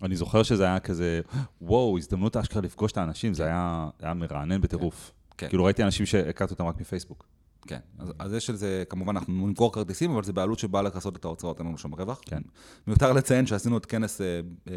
אני 0.03 0.17
זוכר 0.17 0.43
שזה 0.43 0.65
היה 0.65 0.81
כזה, 0.81 1.21
וואו, 1.61 1.99
הזדמנות 1.99 2.37
אשכרה 2.37 2.63
לפגוש 2.63 2.93
את 2.93 2.97
האנשים, 2.97 3.35
זה 3.35 3.45
היה 3.45 3.89
היה 4.01 4.15
מרענן 4.15 4.61
בטירוף. 4.61 5.13
כן. 5.37 5.49
כאילו 5.49 5.65
ראיתי 5.65 5.83
אנשים 5.83 6.07
שהכרתי 6.07 6.53
אותם 6.53 6.67
רק 6.67 6.81
מפייסבוק. 6.81 7.27
כן, 7.67 7.79
אז, 7.99 8.13
אז 8.19 8.33
יש 8.33 8.51
לזה, 8.51 8.85
כמובן, 8.89 9.17
אנחנו 9.17 9.47
נמכור 9.47 9.73
כרטיסים, 9.73 10.11
אבל 10.11 10.25
זה 10.25 10.33
בעלות 10.33 10.59
שבאה 10.59 10.83
לכסות 10.83 11.17
את 11.17 11.25
ההוצאות, 11.25 11.59
אין 11.59 11.67
לנו 11.67 11.79
שום 11.79 11.95
רווח. 11.95 12.21
כן. 12.27 12.43
מיותר 12.87 13.13
לציין 13.13 13.47
שעשינו 13.47 13.79
את 13.79 13.87
כנס 13.87 14.21
אה, 14.21 14.41
אה, 14.69 14.73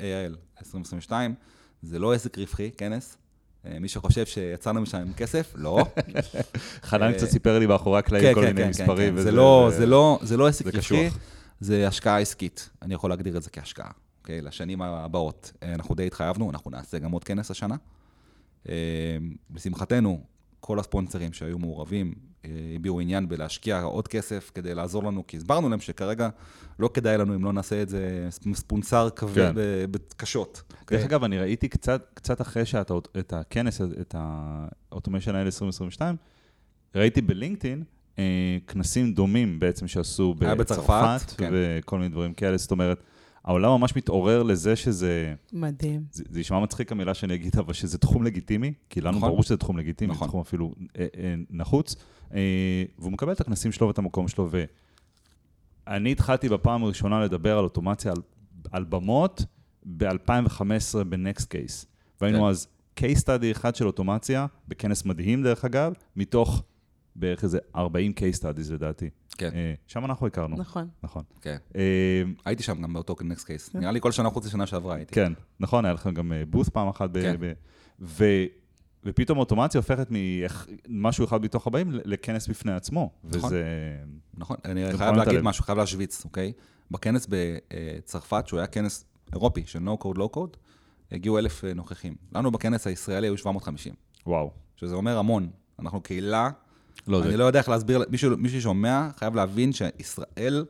אה, 0.00 0.28
AIL 0.28 0.36
2022, 0.58 1.34
זה 1.82 1.98
לא 1.98 2.12
עסק 2.12 2.38
רווחי, 2.38 2.70
כנס. 2.70 3.16
אה, 3.66 3.78
מי 3.78 3.88
שחושב 3.88 4.26
שיצאנו 4.26 4.80
משם 4.80 4.98
עם 4.98 5.12
כסף, 5.12 5.52
לא. 5.56 5.84
חנן 6.88 7.02
אה, 7.02 7.12
קצת 7.12 7.28
סיפר 7.28 7.58
לי 7.58 7.66
מאחורי 7.66 7.98
הקלעים 7.98 8.34
כל 8.34 8.40
מיני 8.40 8.68
מספרים. 8.68 9.20
זה 9.20 9.30
לא, 10.36 10.48
עסק 10.48 10.66
רווחי. 10.66 11.08
זה 11.60 11.88
השקעה 11.88 12.20
עסקית. 12.20 12.70
אני 12.82 12.94
יכול 12.94 13.10
להגדיר 13.10 13.36
את 13.36 13.42
זה 13.42 13.50
כהשקעה, 13.50 13.90
אוקיי? 14.20 14.40
לשנים 14.40 14.82
הבאות. 14.82 15.52
אה, 15.62 15.74
אנחנו 15.74 15.94
די 15.94 16.06
התחייבנו, 16.06 16.50
אנחנו 16.50 16.70
נעשה 16.70 16.98
גם 16.98 17.10
עוד 17.10 17.24
כנס 17.24 17.50
השנה. 17.50 17.76
אה, 18.68 18.74
לשמחתנו, 19.54 20.20
כל 20.60 20.78
הספונסרים 20.78 21.32
שהיו 21.32 21.58
מעורבים 21.58 22.14
אה, 22.16 22.29
הביעו 22.74 23.00
עניין 23.00 23.28
בלהשקיע 23.28 23.82
עוד 23.82 24.08
כסף 24.08 24.50
כדי 24.54 24.74
לעזור 24.74 25.04
לנו, 25.04 25.26
כי 25.26 25.36
הסברנו 25.36 25.68
להם 25.68 25.80
שכרגע 25.80 26.28
לא 26.78 26.90
כדאי 26.94 27.18
לנו 27.18 27.34
אם 27.34 27.44
לא 27.44 27.52
נעשה 27.52 27.82
את 27.82 27.88
זה 27.88 28.28
ספונסר 28.54 29.08
כבד, 29.16 29.34
כן. 29.34 29.52
ב- 29.54 29.84
בקשות. 29.90 30.62
דרך 30.70 30.80
אוקיי? 30.80 31.04
אגב, 31.04 31.24
אני 31.24 31.38
ראיתי 31.38 31.68
קצת, 31.68 32.06
קצת 32.14 32.40
אחרי 32.40 32.66
שאת 32.66 32.90
את 33.18 33.32
הכנס, 33.32 33.80
את 34.00 34.14
ה 34.18 34.28
automation 34.28 35.34
האלה 35.34 35.46
2022, 35.46 36.16
ראיתי 36.94 37.20
ב 37.20 37.27
LinkedIn 37.27 37.84
אה, 38.18 38.58
כנסים 38.66 39.12
דומים 39.12 39.58
בעצם 39.60 39.88
שעשו 39.88 40.34
בצרפת, 40.34 40.58
בצרפת, 40.58 41.30
כן. 41.36 41.50
וכל 41.52 41.98
מיני 41.98 42.08
דברים 42.08 42.34
כאלה, 42.34 42.56
זאת 42.56 42.70
אומרת, 42.70 43.02
העולם 43.44 43.70
ממש 43.70 43.96
מתעורר 43.96 44.42
לזה 44.42 44.76
שזה, 44.76 45.34
מדהים. 45.52 46.04
זה, 46.12 46.24
זה 46.30 46.40
נשמע 46.40 46.60
מצחיק 46.60 46.92
המילה 46.92 47.14
שאני 47.14 47.34
אגיד, 47.34 47.58
אבל 47.58 47.72
שזה 47.72 47.98
תחום 47.98 48.22
לגיטימי, 48.22 48.72
כי 48.90 49.00
לנו 49.00 49.16
נכון. 49.18 49.28
ברור 49.28 49.42
שזה 49.42 49.56
תחום 49.56 49.78
לגיטימי, 49.78 50.12
נכון. 50.12 50.26
זה 50.26 50.30
תחום 50.30 50.40
אפילו 50.40 50.74
אה, 50.98 51.06
אה, 51.16 51.34
נחוץ, 51.50 51.96
אה, 52.34 52.84
והוא 52.98 53.12
מקבל 53.12 53.32
את 53.32 53.40
הכנסים 53.40 53.72
שלו 53.72 53.86
ואת 53.86 53.98
המקום 53.98 54.28
שלו, 54.28 54.48
ואני 55.86 56.12
התחלתי 56.12 56.48
בפעם 56.48 56.84
הראשונה 56.84 57.24
לדבר 57.24 57.58
על 57.58 57.64
אוטומציה 57.64 58.12
על, 58.12 58.18
על 58.72 58.84
במות 58.84 59.44
ב-2015 59.96 61.04
בנקסט 61.08 61.50
קייס, 61.50 61.86
והיינו 62.20 62.38
כן. 62.38 62.44
אז 62.44 62.68
case 63.00 63.22
study 63.24 63.50
אחד 63.50 63.76
של 63.76 63.86
אוטומציה, 63.86 64.46
בכנס 64.68 65.04
מדהים 65.04 65.42
דרך 65.42 65.64
אגב, 65.64 65.92
מתוך 66.16 66.62
בערך 67.16 67.44
איזה 67.44 67.58
40 67.76 68.12
case 68.16 68.38
studies 68.40 68.72
לדעתי. 68.72 69.10
כן. 69.38 69.50
אה, 69.54 69.74
שם 69.86 70.04
אנחנו 70.04 70.26
הכרנו. 70.26 70.56
נכון. 70.56 70.88
נכון. 71.02 71.22
כן. 71.40 71.56
אה, 71.76 72.22
הייתי 72.44 72.62
שם 72.62 72.82
גם 72.82 72.92
באותו 72.92 73.16
נקסט 73.24 73.46
קייס. 73.46 73.74
נראה 73.74 73.92
לי 73.92 74.00
כל 74.00 74.12
שנה 74.12 74.30
חוץ 74.30 74.46
לשנה 74.46 74.66
שעברה 74.66 74.94
הייתי. 74.96 75.14
כן, 75.14 75.32
נכון, 75.60 75.84
היה 75.84 75.94
לכם 75.94 76.14
גם 76.14 76.32
בוסט 76.50 76.70
פעם 76.70 76.88
אחת. 76.88 77.10
ב- 77.10 77.22
כן. 77.22 77.36
ב- 77.40 77.52
ו- 78.00 78.44
ופתאום 79.04 79.38
אוטומציה 79.38 79.78
הופכת 79.78 80.06
ממשהו 80.88 81.24
אחד 81.24 81.42
מתוך 81.42 81.66
40 81.66 81.90
ל- 81.92 82.00
לכנס 82.04 82.48
בפני 82.48 82.72
עצמו. 82.72 83.10
נכון. 83.24 83.46
וזה... 83.46 83.64
נכון, 84.34 84.56
אני 84.64 84.96
חייב 84.96 85.14
להגיד. 85.14 85.40
משהו, 85.40 85.64
חייב 85.64 85.78
להשוויץ, 85.78 86.24
אוקיי? 86.24 86.52
בכנס 86.90 87.26
בצרפת, 87.30 88.44
שהוא 88.46 88.58
היה 88.60 88.66
כנס 88.66 89.04
אירופי 89.32 89.62
של 89.66 89.78
No 89.78 90.04
Code, 90.04 90.16
Low 90.18 90.36
Code, 90.36 90.56
הגיעו 91.12 91.38
אלף 91.38 91.64
אה, 91.64 91.74
נוכחים. 91.74 92.14
לנו 92.34 92.50
בכנס 92.50 92.86
הישראלי 92.86 93.26
היו 93.26 93.36
750, 93.38 93.94
וואו. 94.26 94.50
שזה 94.76 94.94
אומר 94.94 95.18
המון. 95.18 95.50
אנחנו 95.78 96.00
קהילה, 96.00 96.50
לא, 97.10 97.22
אני 97.22 97.30
זה... 97.30 97.36
לא 97.36 97.44
יודע 97.44 97.58
איך 97.58 97.68
להסביר, 97.68 98.04
מישהו 98.10 98.36
מי 98.36 98.48
ששומע 98.48 99.08
חייב 99.16 99.34
להבין 99.34 99.72
שישראל 99.72 100.64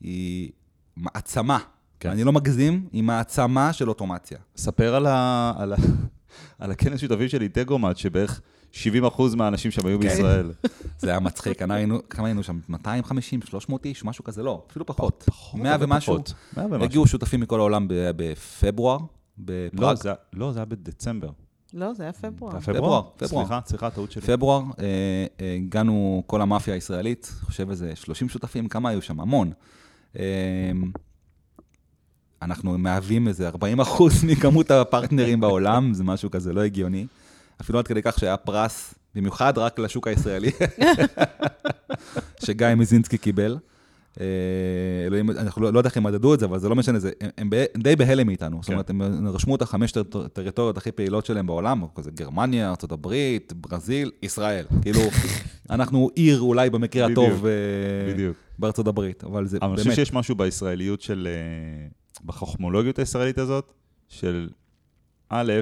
היא 0.00 0.50
מעצמה. 0.96 1.58
כן. 2.00 2.10
אני 2.10 2.24
לא 2.24 2.32
מגזים, 2.32 2.88
היא 2.92 3.02
מעצמה 3.02 3.72
של 3.72 3.88
אוטומציה. 3.88 4.38
ספר 4.56 4.94
על, 4.94 5.06
ה... 5.06 5.52
על, 5.58 5.72
ה... 5.72 5.76
על 6.58 6.70
הכנס 6.70 7.00
שותפים 7.00 7.28
של 7.28 7.42
אינטגרומט, 7.42 7.96
שבערך 7.96 8.40
70% 8.72 8.76
מהאנשים 9.36 9.70
שם 9.70 9.86
היו 9.86 10.00
כן. 10.00 10.08
בישראל. 10.08 10.52
זה 10.98 11.10
היה 11.10 11.20
מצחיק, 11.20 11.58
כמה 12.10 12.26
היינו 12.26 12.42
שם? 12.42 12.60
250, 12.68 13.40
300 13.42 13.86
איש, 13.86 14.04
משהו 14.04 14.24
כזה, 14.24 14.42
לא, 14.42 14.64
אפילו 14.70 14.86
פחות. 14.86 15.22
פחות, 15.26 15.60
100 15.60 15.76
ומשהו. 15.80 16.14
פחות. 16.14 16.32
100 16.56 16.66
ומשהו. 16.66 16.84
הגיעו 16.84 17.06
שותפים 17.06 17.40
מכל 17.40 17.60
העולם 17.60 17.86
בפברואר, 17.88 18.98
לא, 18.98 19.04
בפראג. 19.38 19.96
זה, 19.96 20.12
לא, 20.32 20.52
זה 20.52 20.58
היה 20.58 20.64
בדצמבר. 20.64 21.30
לא, 21.74 21.94
זה 21.94 22.02
היה 22.02 22.12
פברואר. 22.12 22.60
פברואר, 22.60 23.02
פברואר? 23.16 23.44
סליחה, 23.46 23.60
סליחה, 23.66 23.90
טעות 23.90 24.12
שלי. 24.12 24.22
פברואר, 24.22 24.62
אה, 24.78 24.84
אה, 25.40 25.54
הגענו 25.54 26.22
כל 26.26 26.42
המאפיה 26.42 26.74
הישראלית, 26.74 27.32
חושב 27.40 27.70
איזה 27.70 27.92
30 27.94 28.28
שותפים, 28.28 28.68
כמה 28.68 28.88
היו 28.88 29.02
שם? 29.02 29.20
המון. 29.20 29.52
אה, 30.18 30.24
אנחנו 32.42 32.78
מהווים 32.78 33.28
איזה 33.28 33.48
40 33.48 33.80
אחוז 33.80 34.24
מכמות 34.30 34.70
הפרטנרים 34.70 35.40
בעולם, 35.40 35.94
זה 35.94 36.04
משהו 36.04 36.30
כזה 36.30 36.52
לא 36.52 36.60
הגיוני. 36.60 37.06
אפילו 37.60 37.78
עד 37.78 37.86
כדי 37.86 38.02
כך 38.02 38.18
שהיה 38.18 38.36
פרס, 38.36 38.94
במיוחד 39.14 39.58
רק 39.58 39.78
לשוק 39.78 40.06
הישראלי, 40.06 40.50
שגיא 42.44 42.74
מזינסקי 42.76 43.18
קיבל. 43.18 43.58
אה, 44.20 44.26
אלוהים, 45.06 45.30
אנחנו 45.30 45.62
לא, 45.62 45.72
לא 45.72 45.78
יודע 45.78 45.88
איך 45.88 45.96
הם 45.96 46.02
מדדו 46.02 46.34
את 46.34 46.40
זה, 46.40 46.46
אבל 46.46 46.58
זה 46.58 46.68
לא 46.68 46.76
משנה, 46.76 46.98
זה, 46.98 47.10
הם, 47.20 47.30
הם 47.38 47.50
ב- 47.50 47.64
די 47.76 47.96
בהלם 47.96 48.26
מאיתנו. 48.26 48.56
זאת 48.56 48.66
כן. 48.66 48.72
אומרת, 48.72 48.90
הם 48.90 49.28
רשמו 49.28 49.56
את 49.56 49.62
החמש 49.62 49.92
טר- 49.92 50.02
טריטוריות 50.32 50.76
הכי 50.76 50.92
פעילות 50.92 51.26
שלהם 51.26 51.46
בעולם, 51.46 51.84
כזה 51.94 52.10
גרמניה, 52.10 52.68
ארה"ב, 52.68 53.08
ברזיל, 53.54 54.10
ישראל. 54.22 54.64
כאילו, 54.82 55.00
אנחנו 55.70 56.10
עיר 56.14 56.40
אולי 56.40 56.70
במקרה 56.70 57.08
בדיוק, 57.08 57.26
הטוב 57.28 57.46
אה, 57.46 58.12
בדיוק. 58.12 58.36
בארצות 58.58 58.86
הברית, 58.86 59.24
אבל 59.24 59.46
זה 59.46 59.58
אבל 59.58 59.66
אני 59.66 59.76
באמת, 59.76 59.86
חושב 59.88 59.96
שיש 59.96 60.12
משהו 60.12 60.34
בישראליות 60.34 61.00
של... 61.00 61.28
אה, 61.30 61.88
בחוכמולוגיות 62.24 62.98
הישראלית 62.98 63.38
הזאת, 63.38 63.72
של 64.08 64.48
א', 65.28 65.52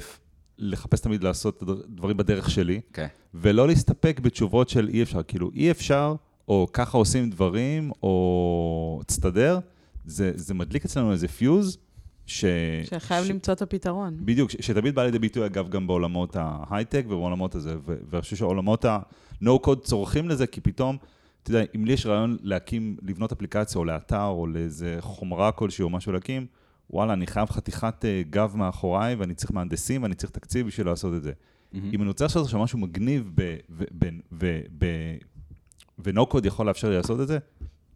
לחפש 0.58 1.00
תמיד 1.00 1.24
לעשות 1.24 1.62
דברים 1.88 2.16
בדרך 2.16 2.50
שלי, 2.50 2.80
כן. 2.92 3.06
ולא 3.34 3.66
להסתפק 3.66 4.20
בתשובות 4.22 4.68
של 4.68 4.88
אי 4.92 5.02
אפשר. 5.02 5.22
כאילו, 5.22 5.50
אי 5.54 5.70
אפשר, 5.70 6.14
או 6.48 6.66
ככה 6.72 6.98
עושים 6.98 7.30
דברים, 7.30 7.90
או 8.02 9.00
תסתדר, 9.06 9.58
זה, 10.04 10.32
זה 10.34 10.54
מדליק 10.54 10.84
אצלנו 10.84 11.12
איזה 11.12 11.28
פיוז, 11.28 11.78
ש... 12.26 12.44
שחייב 12.84 13.24
ש- 13.24 13.30
למצוא 13.30 13.54
את 13.54 13.62
הפתרון. 13.62 14.16
בדיוק, 14.24 14.50
ש- 14.50 14.56
שתמיד 14.60 14.94
בא 14.94 15.04
לידי 15.04 15.18
ביטוי, 15.18 15.46
אגב, 15.46 15.68
גם 15.68 15.86
בעולמות 15.86 16.36
ההייטק 16.38 17.04
ובעולמות 17.06 17.54
הזה, 17.54 17.76
ו- 17.86 17.96
ואני 18.10 18.22
חושב 18.22 18.36
שעולמות 18.36 18.84
ה-No-Code 18.84 19.80
צורכים 19.82 20.28
לזה, 20.28 20.46
כי 20.46 20.60
פתאום, 20.60 20.96
אתה 21.42 21.50
יודע, 21.50 21.64
אם 21.76 21.84
לי 21.84 21.92
יש 21.92 22.06
רעיון 22.06 22.36
להקים, 22.42 22.96
לבנות 23.02 23.32
אפליקציה 23.32 23.78
או 23.78 23.84
לאתר 23.84 24.24
או 24.24 24.46
לאיזה 24.46 24.96
חומרה 25.00 25.52
כלשהי 25.52 25.82
או 25.82 25.90
משהו 25.90 26.12
להקים, 26.12 26.46
וואלה, 26.90 27.12
אני 27.12 27.26
חייב 27.26 27.50
חתיכת 27.50 28.04
אה, 28.04 28.22
גב 28.30 28.52
מאחוריי, 28.56 29.14
ואני 29.14 29.34
צריך 29.34 29.52
מהנדסים, 29.52 30.02
ואני 30.02 30.14
צריך 30.14 30.32
תקציב 30.32 30.66
בשביל 30.66 30.86
לעשות 30.86 31.14
את 31.14 31.22
זה. 31.22 31.32
מהמם. 31.72 31.90
אם 31.92 32.00
אני 32.00 32.08
רוצה 32.08 32.24
לעשות 32.24 32.44
עכשיו 32.44 32.60
משהו 32.60 32.78
מגניב 32.78 33.30
ב- 35.98 36.00
ו- 36.00 36.12
ב- 36.12 36.18
ו- 36.18 36.20
ב- 36.20 36.22
ו-No-Code 36.22 36.46
יכול 36.46 36.66
לאפשר 36.66 36.88
לי 36.90 36.96
לעשות 36.96 37.20
את 37.20 37.28
זה, 37.28 37.38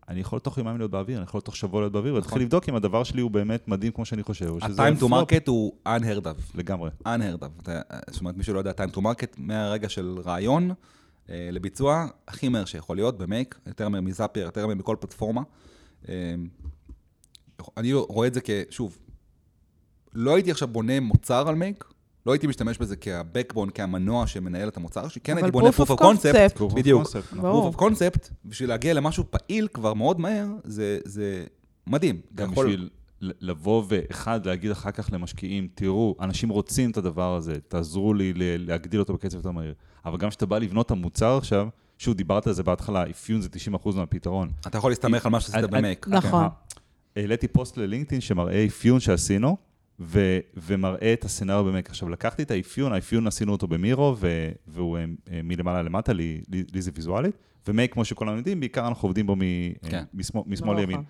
אני 0.09 0.21
יכול 0.21 0.39
תוך 0.39 0.59
יומיים 0.59 0.79
להיות 0.79 0.91
באוויר, 0.91 1.17
אני 1.17 1.25
יכול 1.25 1.41
תוך 1.41 1.57
שבוע 1.57 1.81
להיות 1.81 1.93
באוויר, 1.93 2.13
ולהתחיל 2.13 2.31
נכון. 2.31 2.43
לבדוק 2.43 2.69
אם 2.69 2.75
הדבר 2.75 3.05
שלי 3.05 3.21
הוא 3.21 3.31
באמת 3.31 3.69
מדהים 3.69 3.93
כמו 3.93 4.05
שאני 4.05 4.23
חושב, 4.23 4.55
ה-time 4.63 5.01
to 5.01 5.05
market 5.05 5.43
הוא 5.47 5.73
unheard 5.89 6.25
of. 6.25 6.51
לגמרי. 6.55 6.91
unheard 7.05 7.43
of. 7.43 7.71
זאת 8.11 8.21
אומרת, 8.21 8.37
מי 8.37 8.45
שלא 8.45 8.59
יודע, 8.59 8.71
time 8.71 8.95
to 8.97 8.99
market, 8.99 9.35
מהרגע 9.39 9.89
של 9.89 10.19
רעיון 10.25 10.71
אה, 11.31 11.49
לביצוע, 11.53 12.07
הכי 12.29 12.49
מהר 12.49 12.65
שיכול 12.65 12.97
להיות 12.97 13.19
במייק, 13.19 13.59
יותר 13.67 13.89
מהר 13.89 14.01
מזאפייר, 14.01 14.47
יותר 14.47 14.67
מהר 14.67 14.77
מכל 14.77 14.97
פלטפורמה. 15.01 15.43
אה, 16.09 16.35
אני 17.77 17.93
רואה 17.93 18.29
את 18.29 18.35
זה 18.35 18.41
כשוב, 18.45 18.99
לא 20.15 20.35
הייתי 20.35 20.51
עכשיו 20.51 20.69
בונה 20.69 21.01
מוצר 21.01 21.49
על 21.49 21.55
מייק, 21.55 21.85
לא 22.27 22.33
הייתי 22.33 22.47
משתמש 22.47 22.79
בזה 22.79 22.97
כ-backbone, 22.97 23.71
כהמנוע 23.75 24.27
שמנהל 24.27 24.69
את 24.69 24.77
המוצר 24.77 25.09
שלי, 25.09 25.21
כן 25.21 25.37
הייתי 25.37 25.51
בונה 25.51 25.69
proof 25.69 25.83
of 25.89 26.01
concept, 26.01 26.75
בדיוק. 26.75 27.03
proof 27.33 27.75
of 27.75 27.81
concept, 27.81 28.31
בשביל 28.45 28.69
להגיע 28.69 28.95
למשהו 28.95 29.25
פעיל 29.31 29.69
כבר 29.75 29.95
מאוד 29.95 30.21
מהר, 30.21 30.47
זה, 30.65 30.99
זה 31.05 31.45
מדהים. 31.87 32.21
גם 32.35 32.53
יכול- 32.53 32.67
בשביל 32.67 32.89
לבוא 33.21 33.85
ואחד, 33.89 34.47
להגיד 34.47 34.71
אחר 34.71 34.91
כך 34.91 35.09
למשקיעים, 35.13 35.69
תראו, 35.75 36.17
אנשים 36.21 36.49
רוצים 36.49 36.91
את 36.91 36.97
הדבר 36.97 37.35
הזה, 37.37 37.55
תעזרו 37.69 38.15
לי 38.15 38.33
להגדיל 38.59 39.01
אותו 39.01 39.15
בקצב 39.15 39.37
יותר 39.37 39.51
מהיר. 39.51 39.75
אבל 40.05 40.19
גם 40.19 40.29
כשאתה 40.31 40.47
בא 40.47 40.59
לבנות 40.59 40.87
את 40.87 40.91
המוצר 40.91 41.37
עכשיו, 41.39 41.69
שוב, 41.99 42.15
דיברת 42.15 42.47
על 42.47 42.53
זה 42.53 42.63
בהתחלה, 42.63 43.05
אפיון 43.11 43.41
זה 43.41 43.49
90% 43.49 43.97
מהפתרון. 43.97 44.51
אתה 44.67 44.79
יכול 44.79 44.91
להסתמך 44.91 45.27
על 45.27 45.33
מה 45.33 45.41
שעשית. 45.41 45.75
אני- 45.75 45.95
נכון. 46.07 46.45
העליתי 47.17 47.49
פוסט 47.49 47.77
ללינקדאין 47.77 48.21
שמראה 48.21 48.67
אפיון 48.67 49.01
שעשינו, 49.01 49.57
ו- 50.05 50.39
ומראה 50.57 51.13
את 51.13 51.25
הסצנריו 51.25 51.65
במייק. 51.65 51.91
עכשיו, 51.91 52.09
לקחתי 52.09 52.43
את 52.43 52.51
האפיון, 52.51 52.93
האפיון 52.93 53.27
עשינו 53.27 53.53
אותו 53.53 53.67
במירו, 53.67 54.17
ו- 54.21 54.27
והוא 54.67 54.99
אה, 54.99 55.05
אה, 55.33 55.41
מלמעלה 55.45 55.83
למטה, 55.83 56.13
לי, 56.13 56.41
לי, 56.49 56.65
לי 56.75 56.83
זה 56.83 56.91
ויזואלית, 56.95 57.37
ומייק, 57.69 57.93
כמו 57.93 58.05
שכולם 58.05 58.37
יודעים, 58.37 58.61
בעיקר 58.61 58.89
אנחנו 58.89 59.07
עובדים 59.09 59.27
בו 59.27 59.37
מ- 59.37 59.43
אה, 59.43 59.69
כן. 59.91 60.05
משמאל, 60.15 60.43
משמאל 60.47 60.69
ברור. 60.69 60.81
לימין. 60.81 61.03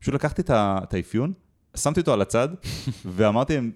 פשוט 0.00 0.14
לקחתי 0.14 0.42
את 0.42 0.50
ה- 0.50 0.78
את 0.82 0.94
האפיון, 0.94 1.32
שמתי 1.76 2.00
אותו 2.00 2.12
על 2.12 2.22
הצד, 2.22 2.48
ואמרתי 3.16 3.54
להם, 3.54 3.70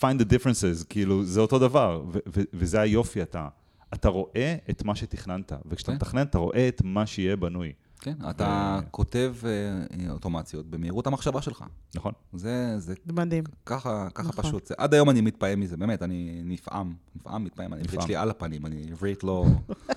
find 0.00 0.20
the 0.20 0.32
differences, 0.32 0.84
כאילו, 0.88 1.24
זה 1.24 1.40
אותו 1.40 1.58
דבר, 1.58 2.02
ו- 2.12 2.18
ו- 2.36 2.42
וזה 2.54 2.80
היופי, 2.80 3.22
אתה, 3.22 3.48
אתה 3.94 4.08
רואה 4.08 4.56
את 4.70 4.84
מה 4.84 4.94
שתכננת, 4.94 5.52
וכשאתה 5.66 5.90
כן. 5.92 5.96
מתכנן, 5.96 6.22
אתה 6.22 6.38
רואה 6.38 6.68
את 6.68 6.82
מה 6.84 7.06
שיהיה 7.06 7.36
בנוי, 7.36 7.72
כן, 8.14 8.30
אתה 8.30 8.80
כותב 8.90 9.34
אה, 9.44 10.10
אוטומציות 10.10 10.66
במהירות 10.66 11.06
המחשבה 11.06 11.42
שלך. 11.42 11.64
נכון? 11.94 12.12
זה, 12.32 12.78
זה 12.78 12.94
מדהים. 13.06 13.44
ככה, 13.66 14.08
ככה 14.14 14.28
נכון. 14.28 14.44
פשוט. 14.44 14.66
זה, 14.66 14.74
עד 14.78 14.94
היום 14.94 15.10
אני 15.10 15.20
מתפעם 15.20 15.60
מזה, 15.60 15.76
באמת, 15.76 16.02
אני 16.02 16.40
נפעם, 16.44 16.94
נפעם, 17.16 17.44
מתפעם, 17.44 17.72
אני 17.72 17.82
עברית. 17.82 18.02
שלי 18.02 18.16
על 18.16 18.30
הפנים, 18.30 18.66
אני 18.66 18.86
עברית 18.90 19.24
לא... 19.24 19.46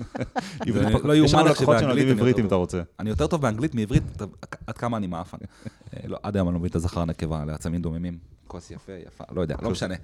יש 0.66 0.76
לנו 0.76 0.99
לא 1.03 1.16
יאומן 1.16 1.47
איך 1.47 1.51
לקוחות 1.51 1.57
שבאנגלית 1.57 1.80
שנולדים 1.80 2.07
אני 2.07 2.20
עברית 2.20 2.39
אם 2.39 2.45
אתה. 2.45 2.55
רוצה. 2.55 2.82
אני 2.99 3.09
יותר 3.09 3.28
טוב 3.28 3.41
באנגלית 3.41 3.76
מעברית, 3.76 4.03
עד 4.68 4.78
כמה 4.78 4.97
אני 4.97 5.07
מעפן. 5.07 5.38
אה, 5.93 6.07
לא, 6.07 6.18
עד 6.24 6.36
היום 6.36 6.47
אני 6.47 6.53
לא 6.53 6.59
מבין 6.59 6.70
את 6.70 6.76
הזכר 6.76 7.05
נקבה, 7.05 7.45
לעצמים 7.45 7.82
דוממים. 7.82 8.18
כוס 8.47 8.72
יפה, 8.72 8.93
יפה, 9.07 9.24
לא 9.32 9.41
יודע, 9.41 9.55
לא 9.62 9.70
משנה. 9.70 9.95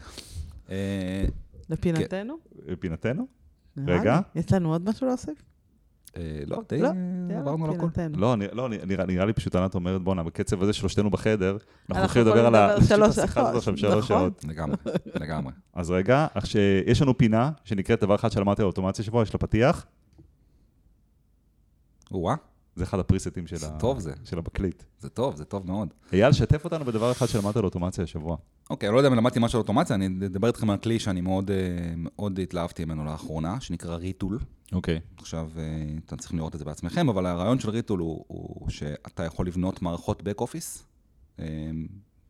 אה, 0.70 1.26
לפינתנו? 1.70 2.38
פינתנו? 2.80 3.28
נראה 3.78 4.00
רגע. 4.00 4.20
לי. 4.36 4.42
יש 4.42 4.54
לנו 4.54 4.72
עוד 4.72 4.90
משהו 4.90 5.08
להוסיף? 5.08 5.47
אה, 6.18 6.22
לא, 6.48 6.62
די 6.70 6.78
לא, 6.82 6.88
אה, 7.32 7.40
עברנו 7.40 7.66
על 7.66 7.72
הכל. 7.72 7.88
לא, 8.14 8.34
אני- 8.34 8.46
לא, 8.54 8.68
אני- 8.68 8.78
נראה 8.88 9.06
נראה 9.06 9.26
לי 9.26 9.34
פשוט 9.34 9.56
ענת 9.56 9.76
אומרת, 9.76 10.02
בואנה, 10.02 10.24
בקצב 10.24 10.62
הזה 10.64 10.74
שלושתנו 10.74 11.10
בחדר, 11.10 11.58
אנחנו 11.90 12.02
הולכים 12.04 12.22
לדבר 12.22 12.46
על 12.46 12.56
השיחה 12.56 13.42
הזאת. 13.42 13.56
עכשיו 13.56 13.78
שלוש 13.78 13.94
נכון. 13.94 14.02
שעות. 14.04 14.46
לגמרי, 14.48 14.76
לגמרי. 15.22 15.54
אז 15.74 15.92
רגע, 15.92 16.28
שיש 16.46 17.02
לנו 17.02 17.18
פינה 17.18 17.52
שנקראת 17.64 18.00
דבר 18.02 18.16
אחד 18.16 18.32
שלמדתי 18.32 18.62
על 18.62 18.68
אוטומציה 18.68 19.06
שבוע, 19.06 19.24
יש 19.24 19.34
לה 19.34 19.40
פתיח, 19.40 19.86
או-אה, 22.12 22.36
זה 22.76 22.84
אחד 22.84 23.00
הפריסטים 23.00 23.48
של 23.48 23.56
זה 23.58 23.68
ה- 23.68 23.80
טוב 23.80 24.00
זה. 24.00 24.14
של 24.24 24.38
המקליט. 24.38 24.84
זה 25.00 25.10
טוב, 25.10 25.36
זה 25.36 25.46
טוב 25.46 25.68
מאוד. 25.68 25.88
אייל, 26.14 26.32
שתף 26.32 26.64
אותנו 26.66 26.86
בדבר 26.86 27.12
אחד 27.12 27.26
שלמדת 27.26 27.58
על 27.58 27.64
אוטומציה 27.66 28.04
השבוע. 28.04 28.38
אוקיי, 28.70 28.90
אני 28.90 28.94
לא 28.94 29.00
יודע 29.00 29.10
אם 29.10 29.16
למדתי 29.16 29.40
משהו 29.40 29.58
על 29.58 29.62
אוטומציה, 29.62 29.96
אני 29.96 30.06
אדבר 30.26 30.48
איתכם 30.48 30.70
על 30.70 30.78
כלי 30.78 31.00
שאני 31.00 31.22
מאוד, 31.22 31.52
אה, 31.52 31.58
מאוד 31.98 32.40
התלהבתי 32.40 32.86
ממנו 32.86 33.06
לאחרונה, 33.06 33.62
שנקרא 33.62 33.96
ריטול. 33.96 34.40
אוקיי. 34.72 35.00
עכשיו, 35.18 35.50
אה, 35.58 35.64
אתם 36.06 36.18
צריכים 36.18 36.40
לראות 36.40 36.54
את 36.54 36.60
זה 36.60 36.66
בעצמכם, 36.66 37.10
אבל 37.10 37.26
הרעיון 37.26 37.60
של 37.60 37.70
ריטול 37.70 38.00
הוא, 38.00 38.26
הוא 38.28 38.70
שאתה 38.70 39.24
יכול 39.24 39.48
לבנות 39.48 39.82
מערכות 39.82 40.22
back 40.22 40.42
office. 40.42 40.84
אה, 41.40 41.46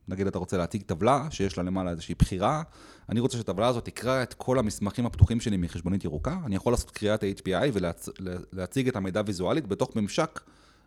נגיד 0.08 0.28
אתה 0.28 0.40
רוצה 0.40 0.58
להציג 0.58 0.82
טבלה 0.82 1.28
שיש 1.32 1.58
לה 1.58 1.64
למעלה 1.64 1.92
איזושהי 1.92 2.16
בחירה, 2.16 2.64
אני 3.10 3.20
רוצה 3.20 3.38
שהטבלה 3.38 3.68
הזאת 3.68 3.86
תקרא 3.86 4.24
את 4.24 4.34
כל 4.34 4.60
המסמכים 4.60 5.06
הפתוחים 5.06 5.40
שלי 5.40 5.58
מחשבונית 5.58 6.04
ירוקה, 6.04 6.40
אני 6.46 6.56
יכול 6.56 6.74
לעשות 6.74 6.92
קריאת 6.92 7.24
ה-HPI 7.24 7.72
ולהציג 7.74 8.88
את 8.88 8.96
המידע 8.96 9.22
ויזואלית 9.26 9.68
בתוך 9.68 9.96
ממשק 9.96 10.40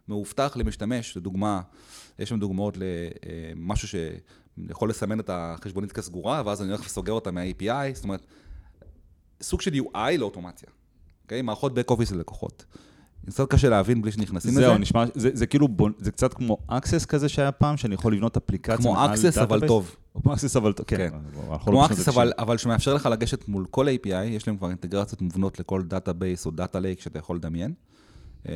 מאובטח 0.08 0.56
למשתמש, 0.56 1.16
לדוגמה, 1.16 1.60
יש 2.18 2.28
שם 2.28 2.38
דוגמאות 2.38 2.78
למשהו 3.56 3.88
שיכול 3.88 4.90
לסמן 4.90 5.20
את 5.20 5.30
החשבונית 5.32 5.92
כסגורה, 5.92 6.42
ואז 6.46 6.62
אני 6.62 6.68
הולך 6.70 6.86
וסוגר 6.86 7.12
אותה 7.12 7.30
מה-API, 7.30 7.94
זאת 7.94 8.04
אומרת, 8.04 8.26
סוג 9.42 9.60
של 9.60 9.74
UI 9.74 10.16
לאוטומציה, 10.18 10.68
אוקיי? 11.30 11.42
מערכות 11.42 11.78
back 11.78 11.92
office 11.92 12.14
ללקוחות. 12.14 12.64
זה 13.26 13.32
קצת 13.32 13.50
קשה 13.50 13.68
להבין 13.68 14.02
בלי 14.02 14.12
שנכנסים 14.12 14.50
לזה. 14.50 14.60
זהו, 14.60 14.78
נשמע, 14.78 15.04
זה, 15.14 15.30
זה 15.32 15.46
כאילו, 15.46 15.68
זה 15.98 16.10
קצת 16.10 16.34
כמו 16.34 16.58
Access 16.70 17.06
כזה 17.06 17.28
שהיה 17.28 17.52
פעם, 17.52 17.76
שאני 17.76 17.94
יכול 17.94 18.14
לבנות 18.14 18.36
אפליקציה 18.36 18.76
כמו 18.76 19.04
Access, 19.04 19.42
אבל. 19.42 19.66
טוב. 19.68 19.96
כמו 20.22 20.34
Access 20.34 20.58
אבל 20.58 20.72
טוב, 20.72 20.86
כן. 20.86 20.96
כן. 20.96 21.10
כמו 21.64 21.72
לא 21.72 21.84
בשנות 21.84 21.90
Access. 21.90 22.10
אבל, 22.10 22.32
אבל 22.38 22.58
שמאפשר 22.58 22.94
לך 22.94 23.06
לגשת 23.06 23.48
מול 23.48 23.66
כל 23.70 23.88
API, 23.88 24.24
יש 24.24 24.46
להם 24.48 24.56
כבר 24.56 24.68
אינטגרציות 24.68 25.22
מובנות 25.22 25.60
לכל 25.60 25.82
database 25.82 26.46
או 26.46 26.50
data 26.50 26.80
lake 26.80 27.00
שאתה 27.00 27.18
יכול 27.18 27.36
לדמיין. 27.36 27.74
אה, 28.48 28.54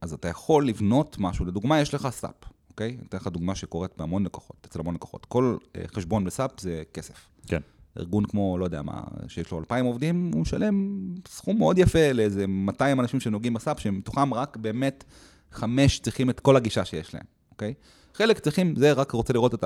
אז 0.00 0.12
אתה 0.12 0.28
יכול 0.28 0.68
לבנות 0.68 1.16
משהו, 1.18 1.44
לדוגמה, 1.44 1.80
יש 1.80 1.94
לך 1.94 2.08
SAP, 2.10 2.44
אוקיי? 2.70 2.88
אני 2.88 3.06
אתן 3.08 3.16
לך 3.16 3.26
דוגמה 3.26 3.54
שקורית 3.54 3.90
בהמון 3.96 4.24
לקוחות, 4.24 4.66
אצל 4.70 4.80
המון 4.80 4.94
לקוחות. 4.94 5.26
כל 5.26 5.56
אה, 5.76 5.82
חשבון 5.94 6.24
ב 6.24 6.33
SAP 6.33 6.60
זה 6.60 6.82
כסף. 6.94 7.28
כן. 7.46 7.60
ארגון 7.98 8.24
כמו, 8.24 8.58
לא 8.58 8.64
יודע 8.64 8.82
מה, 8.82 9.02
שיש 9.28 9.50
לו 9.50 9.58
2,000 9.58 9.84
עובדים, 9.84 10.30
הוא 10.34 10.42
משלם 10.42 11.06
סכום 11.28 11.58
מאוד 11.58 11.78
יפה 11.78 12.12
לאיזה 12.12 12.46
200 12.46 13.00
אנשים 13.00 13.20
שנוגעים 13.20 13.54
ב 13.54 13.59
SAP, 13.59 13.80
שמתוכם 13.80 14.34
רק 14.34 14.56
באמת 14.56 15.04
חמש 15.52 15.98
צריכים 15.98 16.30
את 16.30 16.40
כל 16.40 16.56
הגישה 16.56 16.84
שיש 16.84 17.14
להם, 17.14 17.24
אוקיי? 17.50 17.74
חלק 18.14 18.38
צריכים, 18.38 18.76
זה 18.76 18.92
רק 18.92 19.10
רוצה 19.10 19.32
לראות 19.32 19.54
את 19.54 19.64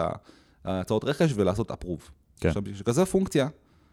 ההצעות 0.65 1.05
רכש 1.05 1.33
ולעשות 1.35 1.71
approve. 1.71 2.11
כן. 2.41 2.49
עכשיו, 2.49 2.63
בשביל 2.63 2.83
כזה 2.85 3.07
פונקציה, 3.07 3.49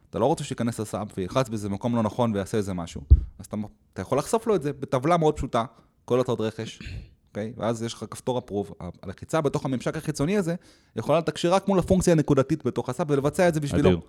אתה 0.10 0.20
לא 0.20 0.26
רוצה 0.26 0.44
שייכנס 0.44 0.80
ל 0.80 0.87
SAP 0.87 1.08
וילחץ 1.18 1.50
באיזה 1.50 1.70
מקום 1.70 1.96
לא 1.96 2.04
נכון 2.04 2.34
ויעשה 2.34 2.58
איזה 2.58 2.74
משהו. 2.74 3.02
אז 3.40 3.46
אתה, 3.46 3.58
אתה 3.94 4.02
יכול 4.02 4.18
לחשוף 4.18 4.48
לו 4.48 4.56
את 4.56 4.62
זה 4.64 4.74
בטבלה 4.74 5.18
מאוד 5.18 5.36
פשוטה, 5.36 5.66
כל 6.06 6.20
הצעות 6.20 6.42
רכש, 6.42 6.80
אוקיי? 7.30 7.54
ואז 7.58 7.84
יש 7.84 7.94
לך 7.94 8.06
כפתור 8.12 8.40
אפרוב. 8.40 8.74
הלחיצה 9.04 9.42
בתוך 9.42 9.66
הממשק 9.66 9.98
החיצוני 9.98 10.38
הזה 10.38 10.56
יכולה 10.96 11.20
לתקשר 11.20 11.54
רק 11.54 11.68
מול 11.68 11.80
הפונקציה 11.80 12.14
הנקודתית 12.14 12.66
בתוך 12.66 12.90
הסאפ 12.90 13.08
ולבצע 13.10 13.48
את 13.48 13.54
זה 13.54 13.60
בשבילו. 13.60 13.90
אדיר. 13.90 14.00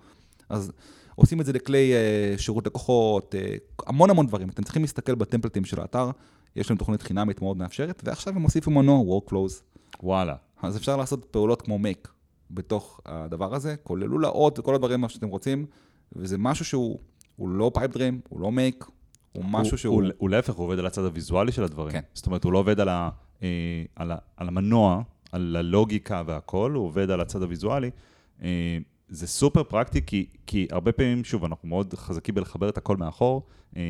אז 0.49 0.71
עושים 1.15 1.41
את 1.41 1.45
זה 1.45 1.53
לכלי 1.53 1.93
uh, 1.93 2.41
שירות 2.41 2.67
לקוחות, 2.67 3.35
uh, 3.35 3.83
המון 3.87 4.09
המון 4.09 4.27
דברים. 4.27 4.49
אתם 4.49 4.63
צריכים 4.63 4.81
להסתכל 4.81 5.15
בטמפלטים 5.15 5.65
של 5.65 5.81
האתר, 5.81 6.09
יש 6.55 6.69
להם 6.69 6.77
תוכנית 6.77 7.01
חינמית 7.01 7.41
מאוד 7.41 7.57
מאפשרת, 7.57 8.01
ועכשיו 8.05 8.35
הם 8.35 8.41
הוסיפו 8.41 8.71
מנוע 8.71 9.17
Workflows. 9.17 9.61
וואלה. 10.03 10.35
אז 10.61 10.77
אפשר 10.77 10.97
לעשות 10.97 11.25
פעולות 11.25 11.61
כמו 11.61 11.79
make 11.83 12.09
בתוך 12.51 12.99
הדבר 13.05 13.55
הזה, 13.55 13.75
כולל 13.83 14.21
לאות 14.21 14.59
וכל 14.59 14.75
הדברים 14.75 15.09
שאתם 15.09 15.27
רוצים, 15.27 15.65
וזה 16.15 16.37
משהו 16.37 16.65
שהוא 16.65 16.99
הוא 17.35 17.49
לא 17.49 17.71
פייפדרים, 17.73 18.21
הוא 18.29 18.39
לא 18.39 18.49
make, 18.49 18.85
הוא 19.31 19.45
משהו 19.45 19.71
הוא, 19.71 19.77
שהוא... 19.77 20.01
הוא, 20.03 20.11
הוא 20.17 20.29
להפך, 20.29 20.53
הוא 20.53 20.65
עובד 20.65 20.79
על 20.79 20.85
הצד 20.85 21.01
הוויזואלי 21.01 21.51
של 21.51 21.63
הדברים. 21.63 21.91
כן. 21.91 22.01
זאת 22.13 22.25
אומרת, 22.25 22.43
הוא 22.43 22.53
לא 22.53 22.57
עובד 22.57 22.79
על, 22.79 22.89
ה, 22.89 23.09
אה, 23.43 23.83
על, 23.95 24.11
ה, 24.11 24.17
על 24.37 24.47
המנוע, 24.47 25.01
על 25.31 25.55
הלוגיקה 25.55 26.23
והכל, 26.25 26.71
הוא 26.71 26.85
עובד 26.85 27.11
על 27.11 27.21
הצד 27.21 27.41
הוויזואלי. 27.41 27.89
אה, 28.43 28.77
זה 29.09 29.27
סופר 29.27 29.63
פרקטי, 29.63 30.05
כי, 30.05 30.25
כי 30.47 30.67
הרבה 30.71 30.91
פעמים, 30.91 31.23
שוב, 31.23 31.43
אנחנו 31.43 31.67
מאוד 31.67 31.93
חזקים 31.93 32.35
בלחבר 32.35 32.69
את 32.69 32.77
הכל 32.77 32.97
מאחור, 32.97 33.47
אה, 33.77 33.81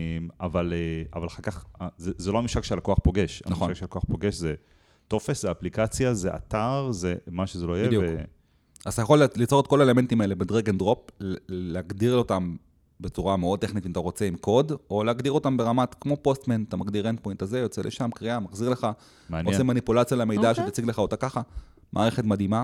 אבל, 0.42 0.74
אה, 0.74 1.04
אבל 1.20 1.28
אחר 1.28 1.42
כך, 1.42 1.66
אה, 1.82 1.88
זה, 1.98 2.12
זה 2.18 2.32
לא 2.32 2.38
הממשק 2.38 2.64
שהלקוח 2.64 2.98
פוגש. 3.04 3.44
נכון. 3.46 3.64
הממשק 3.64 3.80
שהלקוח 3.80 4.04
פוגש 4.08 4.36
זה 4.36 4.54
טופס, 5.08 5.42
זה 5.42 5.52
אפליקציה, 5.52 6.14
זה 6.14 6.36
אתר, 6.36 6.92
זה 6.92 7.16
מה 7.28 7.48
שזה 7.48 7.68
לא 7.68 7.78
יהיה. 7.78 7.88
בדיוק. 7.88 8.04
ו... 8.08 8.22
אז 8.86 8.94
אתה 8.94 9.02
יכול 9.02 9.22
ליצור 9.36 9.60
את 9.60 9.68
כל 9.68 9.82
האלמנטים 9.82 10.22
האלה 10.22 10.36
ב 10.36 10.43
drag 10.43 10.70
and 10.70 10.80
drop, 10.80 11.12
להגדיר 11.50 12.16
אותם 12.16 12.56
בצורה 13.00 13.38
מאוד 13.38 13.60
טכנית 13.60 13.86
אם 13.86 13.92
אתה 13.92 14.00
רוצה 14.00 14.26
עם 14.26 14.36
קוד, 14.36 14.72
או 14.90 15.04
להגדיר 15.04 15.32
אותם 15.32 15.58
ברמת 15.58 15.96
כמו 16.02 16.18
Postman, 16.22 16.64
אתה 16.64 16.78
מגדיר 16.78 17.10
endpoint 17.10 17.42
הזה, 17.42 17.60
יוצא 17.60 17.82
לשם, 17.82 18.10
קריאה, 18.16 18.40
מחזיר 18.40 18.70
לך, 18.70 18.88
מעניין. 19.30 19.54
עושה 19.54 19.64
מניפולציה 19.64 20.18
למידע 20.18 20.50
אוקיי. 20.50 20.66
שתציג 20.66 20.86
לך 20.86 21.00
אותה 21.00 21.16
ככה. 21.16 21.42
מערכת 21.94 22.24
מדהימה, 22.24 22.64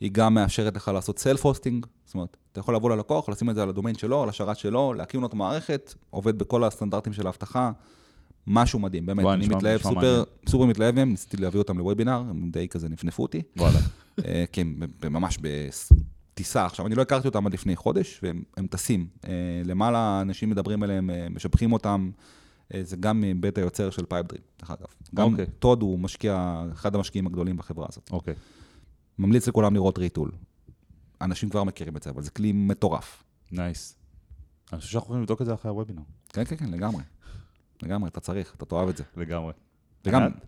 היא 0.00 0.10
גם 0.12 0.34
מאפשרת 0.34 0.76
לך 0.76 0.88
לעשות 0.94 1.18
self 1.18 1.46
hosting, 1.46 1.86
זאת 2.04 2.14
אומרת, 2.14 2.36
אתה 2.52 2.60
יכול 2.60 2.74
לבוא 2.74 2.90
ללקוח, 2.90 3.28
לשים 3.28 3.50
את 3.50 3.54
זה 3.54 3.62
על 3.62 3.68
הדומיין 3.68 3.96
שלו, 3.96 4.22
על 4.22 4.28
השרת 4.28 4.56
שלו, 4.56 4.94
להקים 4.94 5.20
לו 5.20 5.26
את 5.26 5.32
המערכת, 5.32 5.94
עובד 6.10 6.38
בכל 6.38 6.64
הסטנדרטים 6.64 7.12
של 7.12 7.26
האבטחה, 7.26 7.70
משהו 8.46 8.78
מדהים, 8.78 9.06
באמת, 9.06 9.26
אני 9.26 9.48
מתלהב 9.48 9.82
סופר. 9.82 10.24
סופר 10.48 10.64
מתלהב 10.64 10.94
מהם, 10.94 11.10
ניסיתי 11.10 11.36
להביא 11.36 11.58
אותם 11.58 11.78
לוובינר, 11.78 12.22
הם 12.30 12.50
די 12.50 12.68
כזה 12.68 12.88
נפנפו 12.88 13.22
אותי. 13.22 13.42
וואלה. 13.56 13.78
אה, 14.24 14.44
כי 14.52 14.60
הם 14.60 14.82
ממש 15.10 15.38
בטיסה. 15.40 16.64
עכשיו, 16.64 16.86
אני 16.86 16.94
לא 16.94 17.02
הכרתי 17.02 17.28
אותם 17.28 17.46
עד 17.46 17.52
לפני 17.52 17.76
חודש, 17.76 18.20
והם 18.22 18.42
הם 18.56 18.66
טסים. 18.66 19.06
אה, 19.24 19.30
למעלה 19.64 20.20
אנשים 20.22 20.50
מדברים 20.50 20.82
עליהם, 20.82 21.10
אה, 21.10 21.26
משבחים 21.30 21.72
אותם. 21.72 22.10
זה 22.82 22.96
גם 22.96 23.20
מבית 23.20 23.58
היוצר 23.58 23.90
של 23.90 24.04
Pipedream, 24.04 24.42
דרך 24.60 24.70
אגב. 24.70 24.86
גם 25.14 25.32
אוקיי. 25.32 25.46
טוד 25.58 25.82
הוא 25.82 25.98
משקיע, 25.98 26.64
אחד 26.72 26.94
המשקיעים 26.94 27.26
הגדולים 27.26 27.56
בחברה 27.56 27.86
הזאת. 27.88 28.10
אוקיי. 28.12 28.34
ממליץ 29.18 29.48
לכולם 29.48 29.74
לראות 29.74 29.98
Retool. 29.98 30.30
אנשים 31.20 31.48
כבר 31.48 31.64
מכירים 31.64 31.96
את 31.96 32.02
זה, 32.02 32.10
אבל 32.10 32.22
זה 32.22 32.30
כלי 32.30 32.52
מטורף. 32.52 33.22
nice. 33.52 33.98
אני 34.72 34.80
חושב 34.80 34.92
שאנחנו 34.92 35.06
יכולים 35.06 35.22
לבדוק 35.22 35.40
את 35.40 35.46
זה 35.46 35.54
אחרי 35.54 35.70
הוובינר. 35.70 36.02
כן, 36.28 36.44
כן, 36.44 36.56
כן, 36.56 36.70
לגמרי. 36.70 37.02
לגמרי, 37.82 38.08
אתה 38.08 38.20
צריך, 38.20 38.54
אתה 38.54 38.64
תאהב 38.64 38.88
את 38.88 38.96
זה. 38.96 39.04
לגמרי. 39.16 39.52
וגם, 40.04 40.22
ענת? 40.22 40.46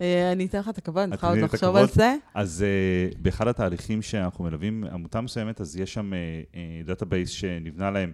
אה, 0.00 0.32
אני 0.32 0.46
אתן 0.46 0.58
לך 0.58 0.68
את 0.68 0.78
הכבוד, 0.78 1.02
אני 1.02 1.10
צריכה 1.10 1.28
עוד 1.28 1.38
לחשוב? 1.38 1.76
על 1.76 1.86
זה. 1.88 2.16
אז 2.34 2.64
אה, 3.14 3.18
באחד 3.18 3.48
התהליכים 3.48 4.02
שאנחנו 4.02 4.44
מלווים 4.44 4.84
עמותה 4.84 5.20
מסוימת, 5.20 5.60
אז 5.60 5.76
יש 5.76 5.94
שם 5.94 6.12
database 6.84 7.30
שנבנה 7.30 7.90
להם 7.90 8.12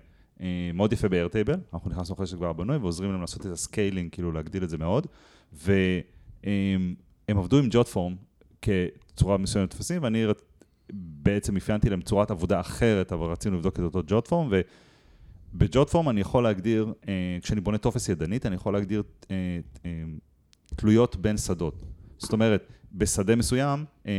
מאוד 0.75 0.93
יפה 0.93 1.09
ב-Airtable, 1.09 1.59
אנחנו 1.75 1.91
נכנסנו 1.91 2.15
אחרי 2.15 2.27
שזה 2.27 2.37
כבר 2.37 2.53
בנוי, 2.53 2.77
ועוזרים 2.77 3.13
להם 3.13 3.21
לעשות 3.21 3.47
את 3.47 3.53
ה 3.53 3.59
scaling, 3.59 4.11
כאילו 4.13 4.33
להגדיל 4.33 4.65
את 4.65 4.71
זה 4.71 4.79
מאוד, 4.79 5.07
והם 5.53 6.95
עבדו 7.29 7.59
עם 7.59 7.67
Jotform 7.71 8.17
כצורה 9.17 9.39
מסוימת 9.39 9.71
טפסים, 9.71 10.03
ואני 10.03 10.25
בעצם 10.93 11.57
אפיינתי 11.57 11.91
להם 11.91 12.01
צורת 12.01 12.31
עבודה 12.31 12.61
אחרת, 12.61 13.13
אבל 13.13 13.27
רצינו 13.27 13.57
לבדוק 13.57 13.75
את 13.75 13.85
אותו 13.85 14.03
Jotform, 14.07 14.53
וב 15.55 15.67
Jotform 15.67 16.09
אני 16.09 16.21
יכול 16.21 16.43
להגדיר, 16.43 16.93
אה, 17.03 17.07
כשאני 17.43 17.61
בונה 17.61 17.79
טופס 17.79 18.09
ידנית, 18.09 18.47
אני 18.47 18.55
יכול 18.55 18.73
להגדיר 18.73 19.03
אה, 19.23 19.27
אה, 19.27 19.85
תלויות 20.77 21.17
בין 21.17 21.37
שדות. 21.37 21.83
זאת 22.19 22.33
אומרת, 22.33 22.73
בשדה 22.93 23.37
מסוים, 23.37 23.85
אה, 24.07 24.13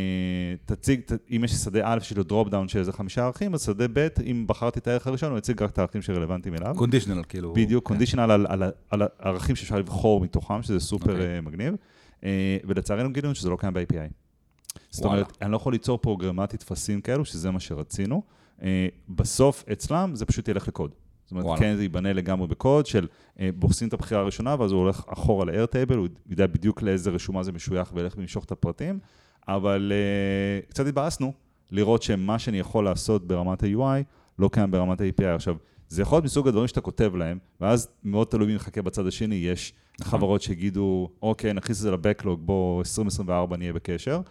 תציג, 0.65 1.01
אם 1.35 1.43
יש 1.43 1.51
שדה 1.51 1.81
א' 1.83 1.99
שיש 1.99 2.17
לו 2.17 2.23
drop 2.23 2.49
down 2.49 2.67
של 2.67 2.79
איזה 2.79 2.91
חמישה 2.91 3.23
ערכים, 3.23 3.53
אז 3.53 3.65
שדה 3.65 3.85
ב', 3.93 4.07
אם 4.25 4.43
בחרתי 4.47 4.79
את 4.79 4.87
הערך 4.87 5.07
הראשון, 5.07 5.29
הוא 5.29 5.37
יציג 5.37 5.63
רק 5.63 5.69
את 5.71 5.77
הערכים 5.77 6.01
שרלוונטיים 6.01 6.55
אליו. 6.55 6.75
conditional, 6.77 7.21
כאילו. 7.29 7.53
בדיוק, 7.53 7.83
כן. 7.83 7.87
conditional 7.87 8.31
על, 8.31 8.45
על, 8.49 8.63
על 8.89 9.01
הערכים 9.19 9.55
שאפשר 9.55 9.75
לבחור 9.75 10.21
מתוכם, 10.21 10.63
שזה 10.63 10.79
סופר 10.79 11.11
אוקיי. 11.11 11.39
אוקיי. 11.39 11.41
מגניב. 11.41 11.73
אה, 12.23 12.57
ולצערנו 12.67 13.13
גילינו 13.13 13.35
שזה 13.35 13.49
לא 13.49 13.57
קיים 13.59 13.73
ב-API. 13.73 14.26
זאת 14.89 15.05
וואלה. 15.05 15.21
אומרת, 15.21 15.37
אני 15.41 15.51
לא 15.51 15.55
יכול 15.55 15.73
ליצור 15.73 15.97
פרוגרמטית 15.97 16.59
טפסים 16.59 17.01
כאלו, 17.01 17.25
שזה 17.25 17.51
מה 17.51 17.59
שרצינו. 17.59 18.21
אה, 18.61 18.87
בסוף, 19.09 19.63
אצלם, 19.71 20.11
זה 20.15 20.25
פשוט 20.25 20.47
ילך 20.47 20.67
לקוד. 20.67 20.91
זאת 21.23 21.31
אומרת, 21.31 21.45
וואלה. 21.45 21.59
כן, 21.59 21.75
זה 21.75 21.81
ייבנה 21.81 22.13
לגמרי 22.13 22.47
בקוד 22.47 22.85
של 22.85 23.07
אה, 23.39 23.49
בוחסים 23.55 23.87
את 23.87 23.93
הבחירה 23.93 24.21
הראשונה, 24.21 24.55
ואז 24.59 24.71
הוא 24.71 24.81
הולך 24.81 25.03
אחורה 25.07 25.45
ל-Airtable, 25.45 25.95
הוא 25.95 26.07
יודע 26.29 26.47
בדיוק 26.47 26.81
לאיזה 26.81 27.09
רשומה 27.09 27.43
זה 27.43 27.51
משוייך 27.51 27.91
וילך 27.93 28.17
למשוך 28.17 28.45
את 28.45 28.51
הפרטים, 28.51 28.99
אבל 29.47 29.91
אה, 29.95 30.69
קצת 30.69 30.87
התבאסנו 30.87 31.33
לראות 31.71 32.03
שמה 32.03 32.39
שאני 32.39 32.59
יכול 32.59 32.85
לעשות 32.85 33.27
ברמת 33.27 33.63
ה-UI 33.63 34.03
לא 34.39 34.49
קיים 34.51 34.71
ברמת 34.71 35.01
ה-API. 35.01 35.25
עכשיו, 35.25 35.55
זה 35.89 36.01
יכול 36.01 36.15
להיות 36.15 36.25
מסוג 36.25 36.47
הדברים 36.47 36.67
שאתה 36.67 36.81
כותב 36.81 37.15
להם, 37.15 37.37
ואז 37.61 37.89
מאוד 38.03 38.27
תלוי 38.27 38.47
מי 38.47 38.55
מחכה 38.55 38.81
בצד 38.81 39.07
השני, 39.07 39.35
יש 39.35 39.73
נכון. 39.99 40.19
חברות 40.19 40.41
שיגידו, 40.41 41.09
אוקיי, 41.21 41.53
נכניס 41.53 41.77
את 41.77 41.81
זה 41.81 41.91
לבקלוג, 41.91 42.39
בוא 42.45 42.79
2024 42.79 43.57
נהיה 43.57 43.73
בקשר, 43.73 44.21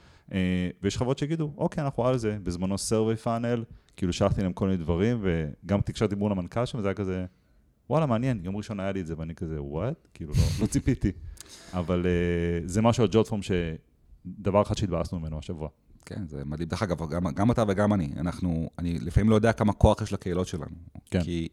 ויש 0.83 0.97
חברות 0.97 1.19
שיגידו, 1.19 1.53
אוקיי, 1.57 1.85
אנחנו 1.85 2.07
על 2.07 2.19
זה, 2.19 2.39
בזמנו 2.43 2.75
survey 2.75 3.25
funnel, 3.25 3.65
כאילו 3.97 4.13
שלחתי 4.13 4.43
להם 4.43 4.53
כל 4.53 4.65
מיני 4.67 4.77
דברים, 4.77 5.23
וגם 5.23 5.81
תקשרתי 5.81 6.15
מול 6.15 6.33
המנכ"ל 6.33 6.67
שם, 6.67 6.81
זה 6.81 6.89
היה 6.89 6.95
כזה, 6.95 7.27
וואלה, 7.91 8.07
מעניין, 8.07 8.41
יום 8.45 8.57
ראשון 8.57 8.81
היה 8.81 8.93
לי 8.93 9.01
את 9.01 9.07
זה, 9.07 9.15
ואני 9.19 9.35
כזה, 9.35 9.63
וואט? 9.63 10.09
כאילו, 10.15 10.33
לא, 10.33 10.43
לא 10.61 10.67
ציפיתי. 10.67 11.13
אבל 11.73 12.07
אה, 12.07 12.69
זה 12.69 12.83
משהו 12.83 13.03
על 13.03 13.09
ג'וטפורם 13.13 13.41
שדבר 13.43 14.63
אחד 14.63 14.77
שהתבאסנו 14.77 15.21
ממנו 15.21 15.39
השבוע. 15.39 15.69
כן, 16.07 16.27
זה 16.27 16.45
מדהים. 16.45 16.69
דרך 16.69 16.83
אגב, 16.83 17.11
גם, 17.11 17.35
גם 17.35 17.51
אתה 17.51 17.65
וגם 17.69 17.93
אני, 17.93 18.13
אנחנו, 18.17 18.71
אני 18.79 18.99
לפעמים 18.99 19.31
לא 19.31 19.35
יודע 19.35 19.53
כמה 19.53 19.73
כוח 19.73 20.03
יש 20.03 20.13
לקהילות 20.13 20.47
שלנו. 20.47 20.77
כן. 21.11 21.23
כי 21.23 21.49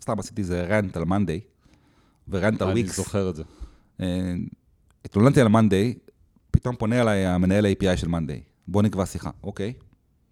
סתם 0.00 0.18
עשיתי 0.18 0.42
איזה 0.42 0.64
רנט 0.64 0.96
על 0.96 1.04
מאנדיי, 1.04 1.40
ורנט 2.28 2.62
על 2.62 2.68
אני 2.68 2.80
וויקס. 2.80 2.96
זוכר 2.96 3.30
את 3.30 3.36
זה. 3.36 3.42
אה, 4.00 4.34
התלוננתי 5.04 5.40
על 5.40 5.48
מאנדיי, 5.48 5.94
פתאום 6.50 6.76
פונה 6.76 7.00
אליי 7.00 7.26
המנהל 7.26 7.66
ה-API 7.66 7.96
של 7.96 8.08
מאנדיי. 8.08 8.40
בוא 8.68 8.82
נקבע 8.82 9.06
שיחה, 9.06 9.30
אוקיי. 9.44 9.72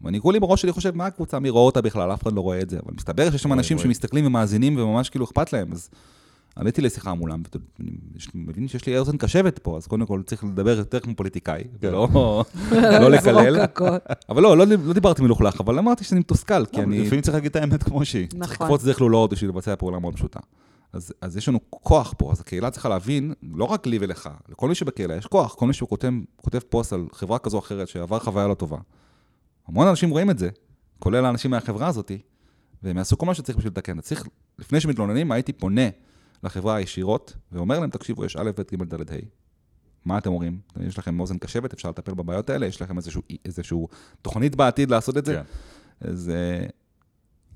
ואני 0.01 0.21
כולי 0.21 0.41
בראש 0.41 0.63
שלי 0.63 0.73
חושב, 0.73 0.97
מה 0.97 1.07
הקבוצה, 1.07 1.39
מי 1.39 1.51
רואה 1.51 1.65
אותה 1.65 1.81
בכלל, 1.81 2.13
אף 2.13 2.23
אחד 2.23 2.33
לא 2.33 2.41
רואה 2.41 2.61
את 2.61 2.71
זה. 2.71 2.79
אבל 2.87 2.95
מסתבר 2.95 3.31
שיש 3.31 3.43
שם 3.43 3.53
אנשים. 3.53 3.79
שמסתכלים 3.79 4.27
ומאזינים 4.27 4.79
וממש 4.79 5.11
כאילו 5.11 5.25
אכפת 5.25 5.53
להם, 5.53 5.73
אז 5.73 5.91
עליתי 6.57 6.83
לשיחה 6.83 7.15
מולם, 7.15 7.43
ואני 7.79 7.91
מבין 8.35 8.69
שיש 8.69 8.87
לי 8.87 8.99
אוזן 8.99 9.17
קשבת 9.17 9.59
פה, 9.59 9.77
אז 9.77 9.87
קודם 9.87 10.07
כל 10.07 10.23
צריך 10.27 10.45
לדבר 10.45 10.79
יותר 10.79 11.01
כמו 11.01 11.17
פוליטיקאי, 11.17 11.65
כן. 11.81 11.89
ולא 11.89 12.45
לא 13.03 13.11
לקלל. 13.11 13.65
אבל 14.29 14.43
לא, 14.43 14.57
לא, 14.57 14.67
לא 14.67 14.93
דיברתי 14.93 15.23
מלוכלך, 15.23 15.61
אבל 15.61 15.79
אמרתי 15.79 16.05
שאני 16.05 16.21
מתוסכל, 16.21 16.67
כי 16.67 16.83
אני 16.83 16.99
לפעמים 16.99 17.21
צריך 17.21 17.35
להגיד 17.35 17.51
את 17.51 17.57
האמת 17.57 17.83
כמו 17.83 18.05
שהיא. 18.05 18.27
צריך. 18.29 18.61
לקפוץ 18.61 18.85
דרך 18.85 19.01
לולאות 19.01 19.31
בשביל 19.31 19.51
לבצע 19.51 19.77
פעולה 19.77 19.99
מאוד 19.99 20.15
פשוטה. 20.15 20.41
אז, 20.93 21.13
אז 21.21 21.37
יש 21.37 21.49
לנו 21.49 21.59
כוח 21.71 22.15
פה, 22.19 22.33
אז 22.33 22.41
הקהילה 22.41 22.71
צריכה 22.71 22.89
להבין, 22.89 23.33
לא 23.43 23.65
רק 23.65 23.87
לי 23.87 23.99
ולך, 24.01 24.29
לכל 24.49 24.69
מי 24.69 24.75
שבקהילה 24.75 25.17
יש 25.17 25.27
כוח, 25.27 25.55
כל 25.55 25.67
מי 25.67 25.73
שהוא 25.73 25.89
כותב, 25.89 26.13
כותב 26.37 26.59
פוסט 26.59 26.93
על 26.93 27.07
חברה 27.13 27.39
כזו 27.39 27.57
או 27.57 27.63
אחרת 27.63 27.89
שעבר 27.89 28.19
חוויה 28.19 28.47
לא 28.47 28.55
טובה. 28.55 28.79
המון 29.69 29.87
אנשים 29.87 30.11
רואים 30.11 30.31
את 30.31 30.39
זה, 30.39 30.51
כולל 30.99 31.25
האנשים 31.25 31.51
מהחברה 31.51 31.87
הזאת, 31.87 32.13
והם 32.83 32.97
יעשו 32.97 33.19
כל 33.19 33.27
מה 33.27 33.35
שצריך 33.35 33.59
בשביל 33.59 33.73
לתקן. 33.73 34.01
צריך, 34.01 34.27
לפני 34.59 34.81
שמתלוננים, 34.81 35.33
הייתי 35.33 35.53
פונה 35.53 35.89
לחברה 36.43 36.81
ישירות, 36.81 37.37
ואומר 37.53 37.81
להם, 37.81 37.91
תקשיבו, 37.91 38.25
יש 38.25 38.37
א', 38.37 38.51
ב', 38.57 38.63
ג', 38.77 38.95
ד', 38.95 39.13
ה'. 39.13 39.17
מה 40.05 40.19
אתם 40.19 40.31
אומרים? 40.31 40.61
יש 40.81 40.99
לכם 40.99 41.21
אוזן 41.21 41.39
קשבת, 41.39 41.73
אפשר 41.73 41.91
לטפל 41.91 42.15
בבעיות 42.15 42.51
האלה, 42.51 42.67
יש 42.67 42.83
לכם 42.83 42.97
איזשהו, 42.97 43.23
איזשהו 43.45 43.89
תוכנית 44.23 44.57
בעתיד 44.57 44.91
לעשות 44.91 45.17
את 45.17 45.25
זה. 45.25 45.35
כן. 45.35 45.43
אז 46.09 46.31
אה, 46.35 46.67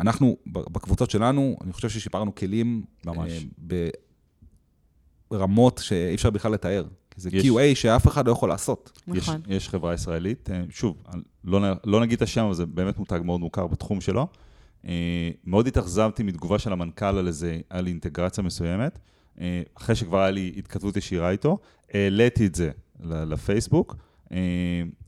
אנחנו, 0.00 0.36
בקבוצות 0.46 1.10
שלנו, 1.10 1.56
אני 1.64 1.72
חושב 1.72 1.88
ששיפרנו 1.88 2.34
כלים 2.34 2.82
ממש. 3.06 3.46
אה, 3.72 3.88
ברמות 5.30 5.80
שאי 5.84 6.14
אפשר 6.14 6.30
בכלל 6.30 6.52
לתאר. 6.52 6.84
זה 7.16 7.30
יש- 7.32 7.44
QA 7.46 7.74
שאף 7.74 8.06
אחד 8.08 8.26
לא 8.26 8.32
יכול 8.32 8.48
לעשות. 8.48 9.00
יש, 9.08 9.28
נכון. 9.28 9.40
יש 9.48 9.68
חברה 9.68 9.94
ישראלית, 9.94 10.50
אה, 10.50 10.62
שוב, 10.70 11.02
לא, 11.44 11.60
לא 11.84 12.00
נגיד 12.00 12.16
את 12.16 12.22
השם, 12.22 12.44
אבל 12.44 12.54
זה 12.54 12.66
באמת 12.66 12.98
מותג 12.98 13.20
מאוד 13.24 13.40
מוכר 13.40 13.66
בתחום 13.66 14.00
שלו. 14.00 14.26
אה, 14.88 15.30
מאוד 15.44 15.66
התאכזבתי 15.66 16.22
מתגובה 16.22 16.58
של 16.58 16.72
המנכ"ל 16.72 17.04
על 17.04 17.26
איזה, 17.26 17.60
על 17.70 17.86
אינטגרציה 17.86 18.44
מסוימת. 18.44 18.98
אחרי 19.74 19.94
שכבר 19.96 20.18
היה 20.20 20.30
לי 20.30 20.52
התכתבות 20.56 20.96
ישירה 20.96 21.30
איתו, 21.30 21.58
העליתי 21.94 22.46
את 22.46 22.54
זה 22.54 22.70
ל- 23.00 23.24
לפייסבוק, 23.24 23.96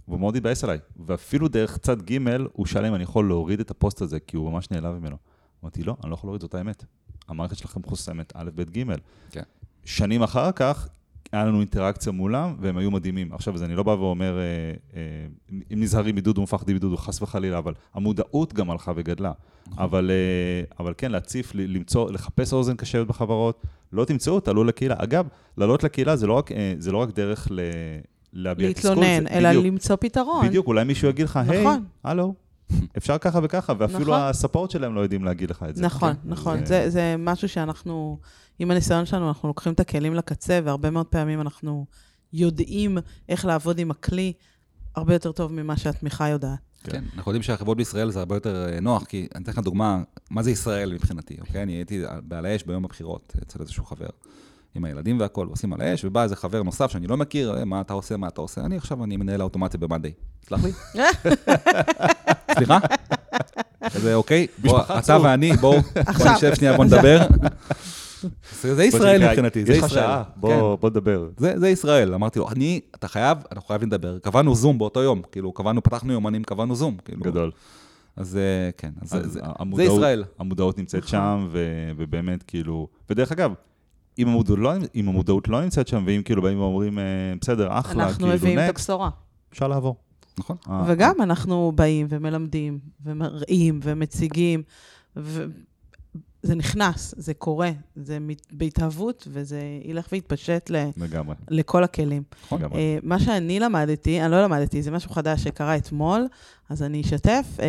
והוא 0.09 0.20
מאוד 0.20 0.36
התבאס 0.36 0.64
עליי. 0.64 0.78
ואפילו 1.07 1.48
דרך 1.48 1.78
צד 1.78 2.03
ג' 2.03 2.18
הוא 2.53 2.66
שאל 2.66 2.84
אם 2.84 2.94
אני 2.94 3.03
יכול 3.03 3.28
להוריד 3.28 3.61
את 3.61 3.70
הפוסט 3.70 4.00
הזה, 4.00 4.20
כי 4.20 4.36
הוא 4.36 4.53
ממש 4.53 4.70
נעלב 4.70 4.98
ממנו. 4.98 5.16
אמרתי, 5.62 5.82
לא, 5.82 5.96
אני 6.03 6.11
לא 6.11 6.14
יכול 6.14 6.28
להוריד, 6.28 6.42
זאת 6.42 6.55
האמת. 6.55 6.84
המערכת 7.28 7.57
שלכם 7.57 7.82
חוסמת 7.82 8.32
א', 8.36 8.50
ב', 8.55 8.62
ג'. 8.78 8.82
כן. 9.30 9.42
שנים 9.84 10.22
אחר 10.22 10.53
כך, 10.53 10.88
היה 11.32 11.44
לנו 11.44 11.61
אינטראקציה 11.61 12.12
מולם, 12.12 12.57
והם 12.61 12.76
היו 12.76 12.90
מדהימים. 12.90 13.32
עכשיו, 13.32 13.55
אז 13.55 13.62
אני 13.62 13.74
לא 13.74 13.82
בא 13.82 13.90
ואומר, 13.90 14.38
אה, 14.38 14.42
אה, 14.96 15.26
אם 15.72 15.80
נזהרים 15.80 16.14
מדודו 16.14 16.40
ומפחדים 16.40 16.76
מדודו, 16.76 16.96
חס 16.96 17.22
וחלילה, 17.22 17.59
אבל 17.59 17.74
המודעות 17.94 18.53
גם 18.53 18.70
הלכה 18.70 18.92
וגדלה. 18.96 19.32
אבל, 19.78 20.11
אה, 20.11 20.76
אבל 20.80 20.94
כן, 20.98 21.12
להציף, 21.12 21.55
למצוא, 21.55 22.11
לחפש 22.11 22.53
אוזן 22.53 22.76
קשבת 22.76 23.07
בחברות, 23.07 23.62
לא 23.92 24.05
תמצאו, 24.05 24.40
תעלו 24.40 24.64
לקהילה. 24.64 24.94
אגב, 24.98 25.26
לעלות 25.57 25.82
לקהילה 25.82 26.16
זה 26.16 26.26
לא 26.26 26.32
רק, 26.32 26.53
אה, 26.53 26.74
זה 26.78 26.92
לא 26.92 26.98
רק 26.98 27.14
דרך 27.14 27.48
ל... 27.50 27.61
להביע 28.32 28.72
תסכול, 28.72 28.90
להתלונן, 28.90 29.22
זה- 29.28 29.38
אלא 29.38 29.48
בדיוק, 29.48 29.64
למצוא 29.66 29.96
פתרון. 30.00 30.46
בדיוק, 30.48 30.66
אולי 30.66 30.84
מישהו 30.84 31.08
יגיד 31.08 31.24
לך, 31.24 31.36
היי, 31.36 31.60
נכון. 31.60 31.84
הלו, 32.04 32.34
אפשר 32.98 33.18
ככה 33.18 33.40
וככה, 33.42 33.72
ואפילו 33.78 34.00
נכון. 34.00 34.20
הספורט 34.20 34.70
שלהם 34.70 34.94
לא 34.94 35.00
יודעים 35.00 35.24
להגיד 35.24 35.50
לך 35.50 35.64
את 35.68 35.76
זה. 35.76 35.82
נכון, 35.82 36.12
כן? 36.14 36.18
נכון. 36.24 36.58
אז, 36.62 36.68
זה, 36.68 36.90
זה 36.90 37.14
משהו 37.18 37.48
שאנחנו, 37.48 38.18
עם 38.58 38.70
הניסיון 38.70 39.06
שלנו, 39.06 39.28
אנחנו 39.28 39.48
לוקחים 39.48 39.72
את 39.72 39.80
הכלים 39.80 40.14
לקצה, 40.14 40.60
והרבה 40.64 40.90
מאוד 40.90 41.06
פעמים 41.06 41.40
אנחנו 41.40 41.86
יודעים 42.32 42.98
איך 43.28 43.44
לעבוד 43.44 43.78
עם 43.78 43.90
הכלי 43.90 44.32
הרבה 44.96 45.12
יותר 45.14 45.32
טוב 45.32 45.52
ממה 45.52 45.76
שהתמיכה 45.76 46.28
יודעת. 46.28 46.58
כן. 46.84 47.04
אנחנו 47.16 47.30
יודעים 47.30 47.42
שהחברות 47.42 47.76
בישראל 47.76 48.10
זה 48.10 48.18
הרבה 48.18 48.36
יותר 48.36 48.68
אה, 48.72 48.80
נוח, 48.80 49.04
כי 49.04 49.28
אני 49.34 49.44
אתן 49.44 49.52
לך 49.52 49.58
דוגמה, 49.58 50.02
מה 50.30 50.42
זה 50.42 50.50
ישראל 50.50 50.92
מבחינתי, 50.94 51.36
אוקיי? 51.40 51.62
אני 51.62 51.72
הייתי 51.72 52.02
בעל 52.24 52.46
האש 52.46 52.62
ביום 52.62 52.84
הבחירות 52.84 53.32
אצל 53.42 53.60
איזשהו 53.60 53.84
חבר, 53.84 54.06
עם 54.74 54.84
הילדים 54.84 55.20
והכול, 55.20 55.46
ועושים 55.46 55.72
על 55.72 55.80
האש, 55.80 56.04
ובא 56.04 56.22
איזה 56.22 56.36
חבר 56.36 56.62
נוסף 56.62 56.90
שאני 56.90 57.06
לא 57.06 57.16
מכיר, 57.16 57.56
"אה, 57.58 57.64
מה 57.64 57.80
אתה 57.80 57.92
עושה, 57.92 58.16
מה 58.16 58.28
אתה 58.28 58.40
עושה? 58.40 58.60
אני 58.60 58.76
עכשיו, 58.76 59.04
אני 59.04 59.16
מנהל 59.16 59.40
האוטומציה 59.40 59.80
במאנדיי. 59.80 60.12
סלח 60.48 60.60
לי? 60.64 60.72
סליחה? 62.56 62.78
זה 63.92 64.14
אוקיי? 64.14 64.46
בוא, 64.58 64.80
אתה. 64.98 65.18
ואני, 65.22 65.52
בואו, 65.52 65.80
בוא 65.80 66.02
עכשיו. 66.06 66.32
נשב 66.32 66.54
שנייה, 66.54 66.76
בוא 66.76 66.84
נדבר. 66.84 67.20
זה 68.62 68.84
ישראל 68.84 69.28
מבחינתי, 69.28 69.64
זה 69.64 69.72
יש 69.72 69.78
לך 69.78 69.84
ישראל. 69.84 70.00
שעה, 70.04 70.22
כן. 70.42 70.58
בוא 70.80 70.90
נדבר. 70.90 71.28
זה, 71.36 71.68
ישראל, 71.68 72.14
אמרתי 72.14 72.38
לו, 72.38 72.48
אני, 72.50 72.80
אתה 72.94 73.08
חייב, 73.08 73.38
אנחנו 73.52 73.68
חייבים 73.68 73.88
לדבר. 73.88 74.18
קבענו 74.18 74.54
זום 74.54 74.78
באותו 74.78 75.02
יום, 75.02 75.22
כאילו, 75.32 75.52
קבענו, 75.52 75.82
פתחנו 75.82 76.12
יומנים, 76.12 76.44
קבענו 76.44 76.74
זום. 76.74 76.96
כאילו. 77.04 77.20
גדול. 77.20 77.50
אז 78.16 78.36
אה, 78.36 78.70
כן, 78.78 78.90
אז 79.02 79.16
זה, 79.26 79.40
ישראל. 79.82 80.24
המודעות 80.38 80.78
נמצאת 80.78 81.02
נכון. 81.04 81.10
שם, 81.10 81.48
ובאמת, 81.96 82.42
כאילו... 82.42 82.88
ודרך 83.10 83.32
אגב, 83.32 83.52
אם 84.18 84.28
המודעות 84.28 84.58
לא, 84.58 84.72
אם 84.94 85.08
המודעות 85.08 85.48
לא 85.48 85.62
נמצאת 85.62 85.88
שם, 85.88 86.02
ואם 86.06 86.22
כאילו 86.24 86.42
באים 86.42 86.58
ואומרים, 86.60 86.98
אה, 86.98 87.04
בסדר, 87.40 87.68
אחלה, 87.78 88.04
אנחנו 88.04 88.18
כאילו, 88.18 88.32
מביאים 88.32 88.58
את 88.58 88.64
נקסט, 88.64 88.90
הבשורה. 88.90 89.10
אפשר 89.52 89.68
לעבור. 89.68 89.96
נכון. 90.38 90.56
אה, 90.70 90.84
וגם 90.86 91.14
אנחנו 91.22 91.72
באים 91.74 92.06
ומלמדים 92.10 92.78
ומראים 93.04 93.80
ומציגים, 93.82 94.62
וזה 95.16 95.44
נכנס, 96.56 97.14
זה 97.16 97.34
קורה, 97.34 97.70
זה 97.96 98.18
מת- 98.20 98.46
בהתהוות, 98.52 99.28
וזה 99.30 99.60
ילך 99.84 100.08
ויתפשט 100.12 100.70
ל- 100.70 100.88
לגמרי, 100.96 101.34
לכל 101.50 101.84
הכלים. 101.84 102.22
לגמרי. 102.52 102.78
אה, 102.80 102.98
מה 103.02 103.20
שאני 103.20 103.60
למדתי, 103.60 104.20
אני 104.22 104.30
לא 104.30 104.42
למדתי, 104.44 104.82
זה 104.82 104.90
משהו 104.90 105.10
חדש 105.10 105.42
שקרה 105.44 105.76
אתמול, 105.76 106.26
אז 106.68 106.82
אני 106.82 107.00
אשתף. 107.00 107.46
אה, 107.60 107.66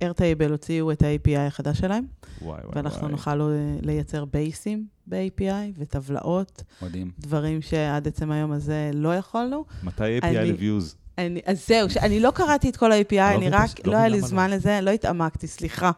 אה, 0.00 0.10
Airtable 0.10 0.50
הוציאו 0.50 0.92
את 0.92 1.02
ה-API 1.02 1.38
החדש 1.38 1.78
שלהם, 1.78 2.04
וואי, 2.42 2.60
וואי, 2.60 2.72
ואנחנו 2.74 3.00
וואי. 3.00 3.10
נוכל 3.12 3.40
אה, 3.40 3.46
לייצר 3.82 4.24
בייסים 4.24 4.95
ב-API 5.06 5.72
וטבלאות, 5.78 6.62
מדהים. 6.82 7.10
דברים 7.18 7.62
שעד 7.62 8.08
עצם 8.08 8.30
היום 8.30 8.52
הזה 8.52 8.90
לא 8.94 9.14
יכולנו. 9.14 9.64
מתי 9.82 10.18
API 10.18 10.24
אני- 10.26 10.52
ל-views? 10.52 10.94
אני, 11.18 11.40
אז 11.46 11.66
זהו, 11.68 11.88
אני 12.02 12.20
לא 12.20 12.30
קראתי 12.30 12.68
את 12.68 12.76
כל 12.76 12.92
ה-API, 12.92 13.20
אני 13.20 13.36
מבין, 13.36 13.54
רק, 13.54 13.86
לא 13.86 13.92
לא 13.92 13.98
היה 13.98 14.08
לי 14.08 14.20
זמן 14.20 14.50
לזה, 14.50 14.78
לא 14.82 14.90
התעמקתי, 14.90 15.46
סליחה. 15.46 15.90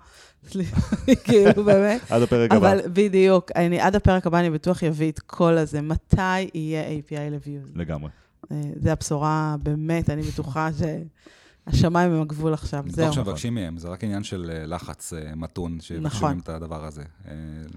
כאילו, 1.25 1.65
באמת. 1.65 2.01
עד 2.11 2.23
הפרק 2.23 2.51
הבא. 2.53 2.73
אבל 2.73 2.81
בדיוק, 2.93 3.51
אני, 3.57 3.81
עד 3.81 3.97
הפרק 3.97 4.27
הבא 4.27 4.39
אני 4.41 4.51
בטוח 4.51 4.83
יביא 4.83 5.11
את 5.11 5.19
כל 5.19 5.59
הזה, 5.59 5.81
מתי 5.83 6.41
יהיה 6.55 6.83
API 6.99 7.31
ל-views. 7.31 7.73
לגמרי. 7.79 8.11
אה, 8.53 8.57
זה 8.77 8.93
הבשורה, 8.93 9.57
באמת, 9.63 10.11
אני 10.11 10.23
בטוחה 10.23 10.69
שהשמיים 11.73 12.13
הם 12.13 12.21
הגבול 12.23 12.55
עכשיו, 12.55 12.85
זהו. 12.87 13.05
בטוח 13.11 13.15
שמבקשים 13.25 13.55
מהם, 13.55 13.77
זה 13.79 13.89
רק 13.89 14.05
עניין 14.05 14.25
של 14.25 14.51
אה, 14.55 14.67
לחץ 14.67 15.13
אה, 15.13 15.35
מתון, 15.37 15.81
שיבקשו 15.81 16.07
נכון. 16.07 16.39
את 16.39 16.49
הדבר 16.49 16.85
הזה. 16.85 17.03
אה, 17.29 17.33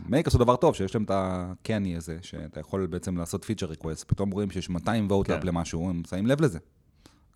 Make 0.10 0.28
עשו 0.28 0.38
דבר 0.38 0.56
טוב, 0.56 0.76
שיש 0.76 0.96
להם 0.96 1.04
את 1.04 1.12
ה 1.14 1.27
Canny 1.27 1.96
הזה, 1.98 2.18
שאתה 2.22 2.60
יכול 2.60 2.86
בעצם 2.86 3.18
לעשות 3.18 3.46
feature 3.46 3.66
request, 3.66 4.08
פתאום 4.08 4.32
רואים 4.32 4.52
שיש 4.52 4.70
200 4.70 5.08
vote 5.12 5.24
כן. 5.28 5.34
ל 5.34 5.37
up 5.37 5.44
למשהו, 5.44 5.90
הם 5.90 6.02
שמים 6.10 6.28
לב 6.28 6.42
לזה. 6.42 6.60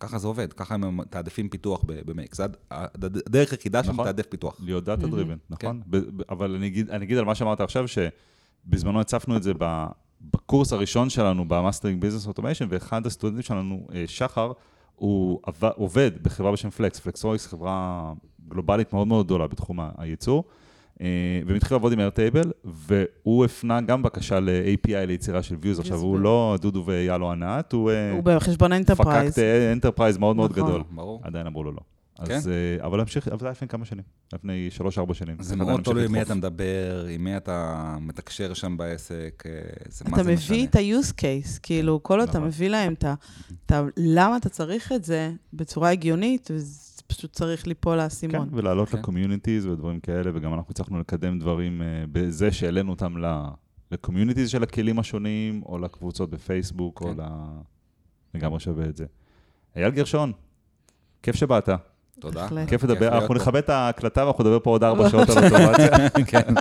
ככה 0.00 0.18
זה 0.18 0.26
עובד, 0.26 0.52
ככה 0.52 0.74
הם 0.74 0.96
מתעדפים 0.96 1.48
פיתוח 1.48 1.82
ב- 1.86 2.10
ב 2.10 2.14
Make. 2.14 2.34
זה 2.34 2.44
הד- 2.70 3.04
הדרך 3.04 3.52
היחידה 3.52 3.80
נכון. 3.80 3.94
שמתעדף 3.96 4.26
פיתוח. 4.26 4.56
להיות 4.60 4.84
data 4.84 5.06
driven, 5.06 5.36
כן. 5.58 5.66
נכון? 5.66 5.80
ב- 5.90 6.22
אבל 6.30 6.54
אני 6.54 6.66
אגיד, 6.66 6.90
אני 6.90 7.04
אגיד 7.04 7.18
על 7.18 7.24
מה 7.24 7.34
שאמרת 7.34 7.60
עכשיו, 7.60 7.84
שבזמנו 7.88 9.00
הצפנו 9.00 9.36
את 9.36 9.42
זה 9.42 9.52
ב- 9.58 9.86
בקורס 10.20 10.72
הראשון 10.72 11.10
שלנו, 11.10 11.48
ב 11.48 11.53
Mastering 11.53 12.00
Business 12.00 12.26
Automation, 12.26 12.66
ואחד 12.70 13.06
הסטודנטים 13.06 13.42
שלנו, 13.42 13.86
שחר, 14.06 14.52
הוא 14.96 15.40
עבד, 15.42 15.70
עובד 15.76 16.10
בחברה 16.22 16.52
בשם 16.52 16.70
Flex. 16.70 17.00
Flextronics 17.00 17.46
חברה 17.46 18.12
גלובלית 18.48 18.92
מאוד 18.92 19.06
מאוד 19.06 19.26
גדולה 19.26 19.46
בתחום 19.46 19.78
הייצור, 19.98 20.44
אה, 21.00 21.06
והם 21.46 21.56
התחילו 21.56 21.78
לעבוד 21.78 21.92
עם 21.92 21.98
Airtable, 21.98 22.52
והוא 22.64 23.44
הפנה 23.44 23.80
גם 23.80 24.02
בקשה 24.02 24.40
ל-API 24.40 25.06
ליצירה 25.06 25.42
של 25.42 25.56
views. 25.62 25.80
עכשיו, 25.80 25.98
הוא. 25.98 26.18
לא 26.18 26.56
דודו 26.60 26.82
ואייל 26.86 27.22
או 27.22 27.32
ענת, 27.32 27.72
הוא 27.72 27.90
אה, 27.90 28.12
הוא 28.12 28.22
בחשבון 28.24 28.72
ה 28.72 28.77
enterprise. 28.77 29.32
פקקט 29.32 29.44
enterprise 29.72 30.18
מאוד 30.18 30.36
מאוד 30.36 30.50
נכון. 30.50 30.64
גדול. 30.64 30.82
ברור. 30.90 31.20
עדיין 31.24 31.46
אמרו 31.46 31.64
לו 31.64 31.72
לא. 31.72 31.80
כן? 32.24 32.34
אז, 32.34 32.48
אה, 32.48 32.86
אבל 32.86 33.00
המשיך, 33.00 33.28
אבל 33.28 33.38
זה 33.38 33.46
היה 33.46 33.50
לפני 33.50 33.68
כמה 33.68 33.84
שנים, 33.84 34.04
לפני 34.32 34.70
שלוש-ארבע 34.70 35.14
שנים. 35.14 35.36
זה 35.40 35.56
מאוד 35.56 35.80
תלוי 35.82 36.04
עם 36.04 36.14
להמשיך 36.14 36.16
מי. 36.16 36.22
אתה 36.22 36.34
מדבר, 36.34 37.06
עם 37.10 37.24
מי 37.24 37.36
אתה 37.36 37.96
מתקשר 38.00 38.54
שם 38.54 38.76
בעסק, 38.76 39.42
אה, 39.46 39.60
זה 39.88 40.04
מה 40.08 40.16
אתה 40.16 40.24
זה 40.24 40.32
משנה. 40.32 40.56
מביא 40.56 40.66
את 40.66 40.76
ה-use 40.76 41.12
case, 41.12 41.60
כאילו, 41.62 42.02
כל 42.02 42.20
עוד 42.20 42.28
אתה 42.28 42.38
נכון. 42.38 42.48
מביא 42.48 42.68
להם 42.68 42.92
את 42.92 43.04
ה... 43.72 43.82
למה 43.96 44.36
אתה 44.36 44.48
צריך 44.48 44.92
את 44.92 45.04
זה 45.04 45.32
בצורה 45.52 45.90
הגיונית, 45.90 46.50
וזה 46.50 47.02
פשוט 47.06 47.32
צריך 47.32 47.66
ליפול 47.66 48.00
האסימון. 48.00 48.48
כן, 48.50 48.54
ולעלות 48.56 48.88
כן. 48.88 48.98
ל 48.98 49.04
communities 49.04 49.66
ודברים 49.66 50.00
כאלה, 50.00 50.30
וגם 50.34 50.54
אנחנו 50.54 50.70
הצלחנו 50.70 51.00
לקדם 51.00 51.38
דברים 51.38 51.82
אה, 51.82 52.04
בזה 52.12 52.52
שהעלינו 52.52 52.90
אותם 52.90 53.14
ל 53.90 53.95
communities 53.95 54.50
של 54.50 54.62
הכלים 54.62 54.98
השונים, 54.98 55.62
או 55.66 55.78
לקבוצות 55.78 56.30
בפייסבוק, 56.30 57.00
או 57.00 57.06
כן. 57.06 57.22
ל... 57.22 57.26
לגמרי 58.34 58.60
שווה 58.60 58.84
את 58.84 58.96
זה. 58.96 59.06
אייל 59.76 59.90
גרשון, 59.90 60.32
כיף 61.22 61.36
שבאת, 61.36 61.68
תודה. 62.20 62.46
כיף 62.66 62.84
לדבר, 62.84 63.08
אנחנו. 63.18 63.34
נכבה 63.34 63.56
את 63.56 63.68
ההקלטה 63.70 64.24
ואנחנו 64.24 64.44
נדבר 64.44 64.58
פה 64.58 64.70
עוד 64.70 64.84
ארבע 64.84 65.10
שעות 65.10 65.30
על 65.30 65.36
אוטומציה, 65.44 65.88
כן. 66.30 66.54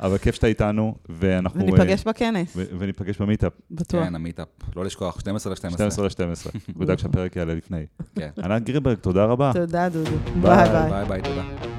אבל 0.00 0.18
כיף 0.18 0.34
שאתה 0.34 0.46
איתנו, 0.46 0.94
ואנחנו... 1.08 1.60
וניפגש 1.60 2.06
אה, 2.06 2.12
בכנס, 2.12 2.52
ו- 2.56 2.64
וניפגש 2.78 3.16
במיטאפ, 3.20 3.52
בטוח. 3.70 4.04
כן, 4.04 4.14
המיטאפ, 4.14 4.48
לא 4.76 4.84
לשכוח, 4.84 5.20
12 5.20 5.52
ל-12. 5.52 5.70
12 5.70 6.06
ל-12, 6.06 6.58
נדאג 6.76 6.98
שהפרק 6.98 7.36
יעלה 7.36 7.54
לפני. 7.54 7.86
כן. 8.14 8.30
ענת 8.44 8.64
גרינברג, 8.64 8.96
תודה 8.96 9.24
רבה. 9.24 9.50
תודה, 9.54 9.88
דודו. 9.88 10.10
ביי 10.42 10.68
ביי. 10.68 10.90
ביי 10.90 11.04
ביי, 11.04 11.22
תודה. 11.22 11.69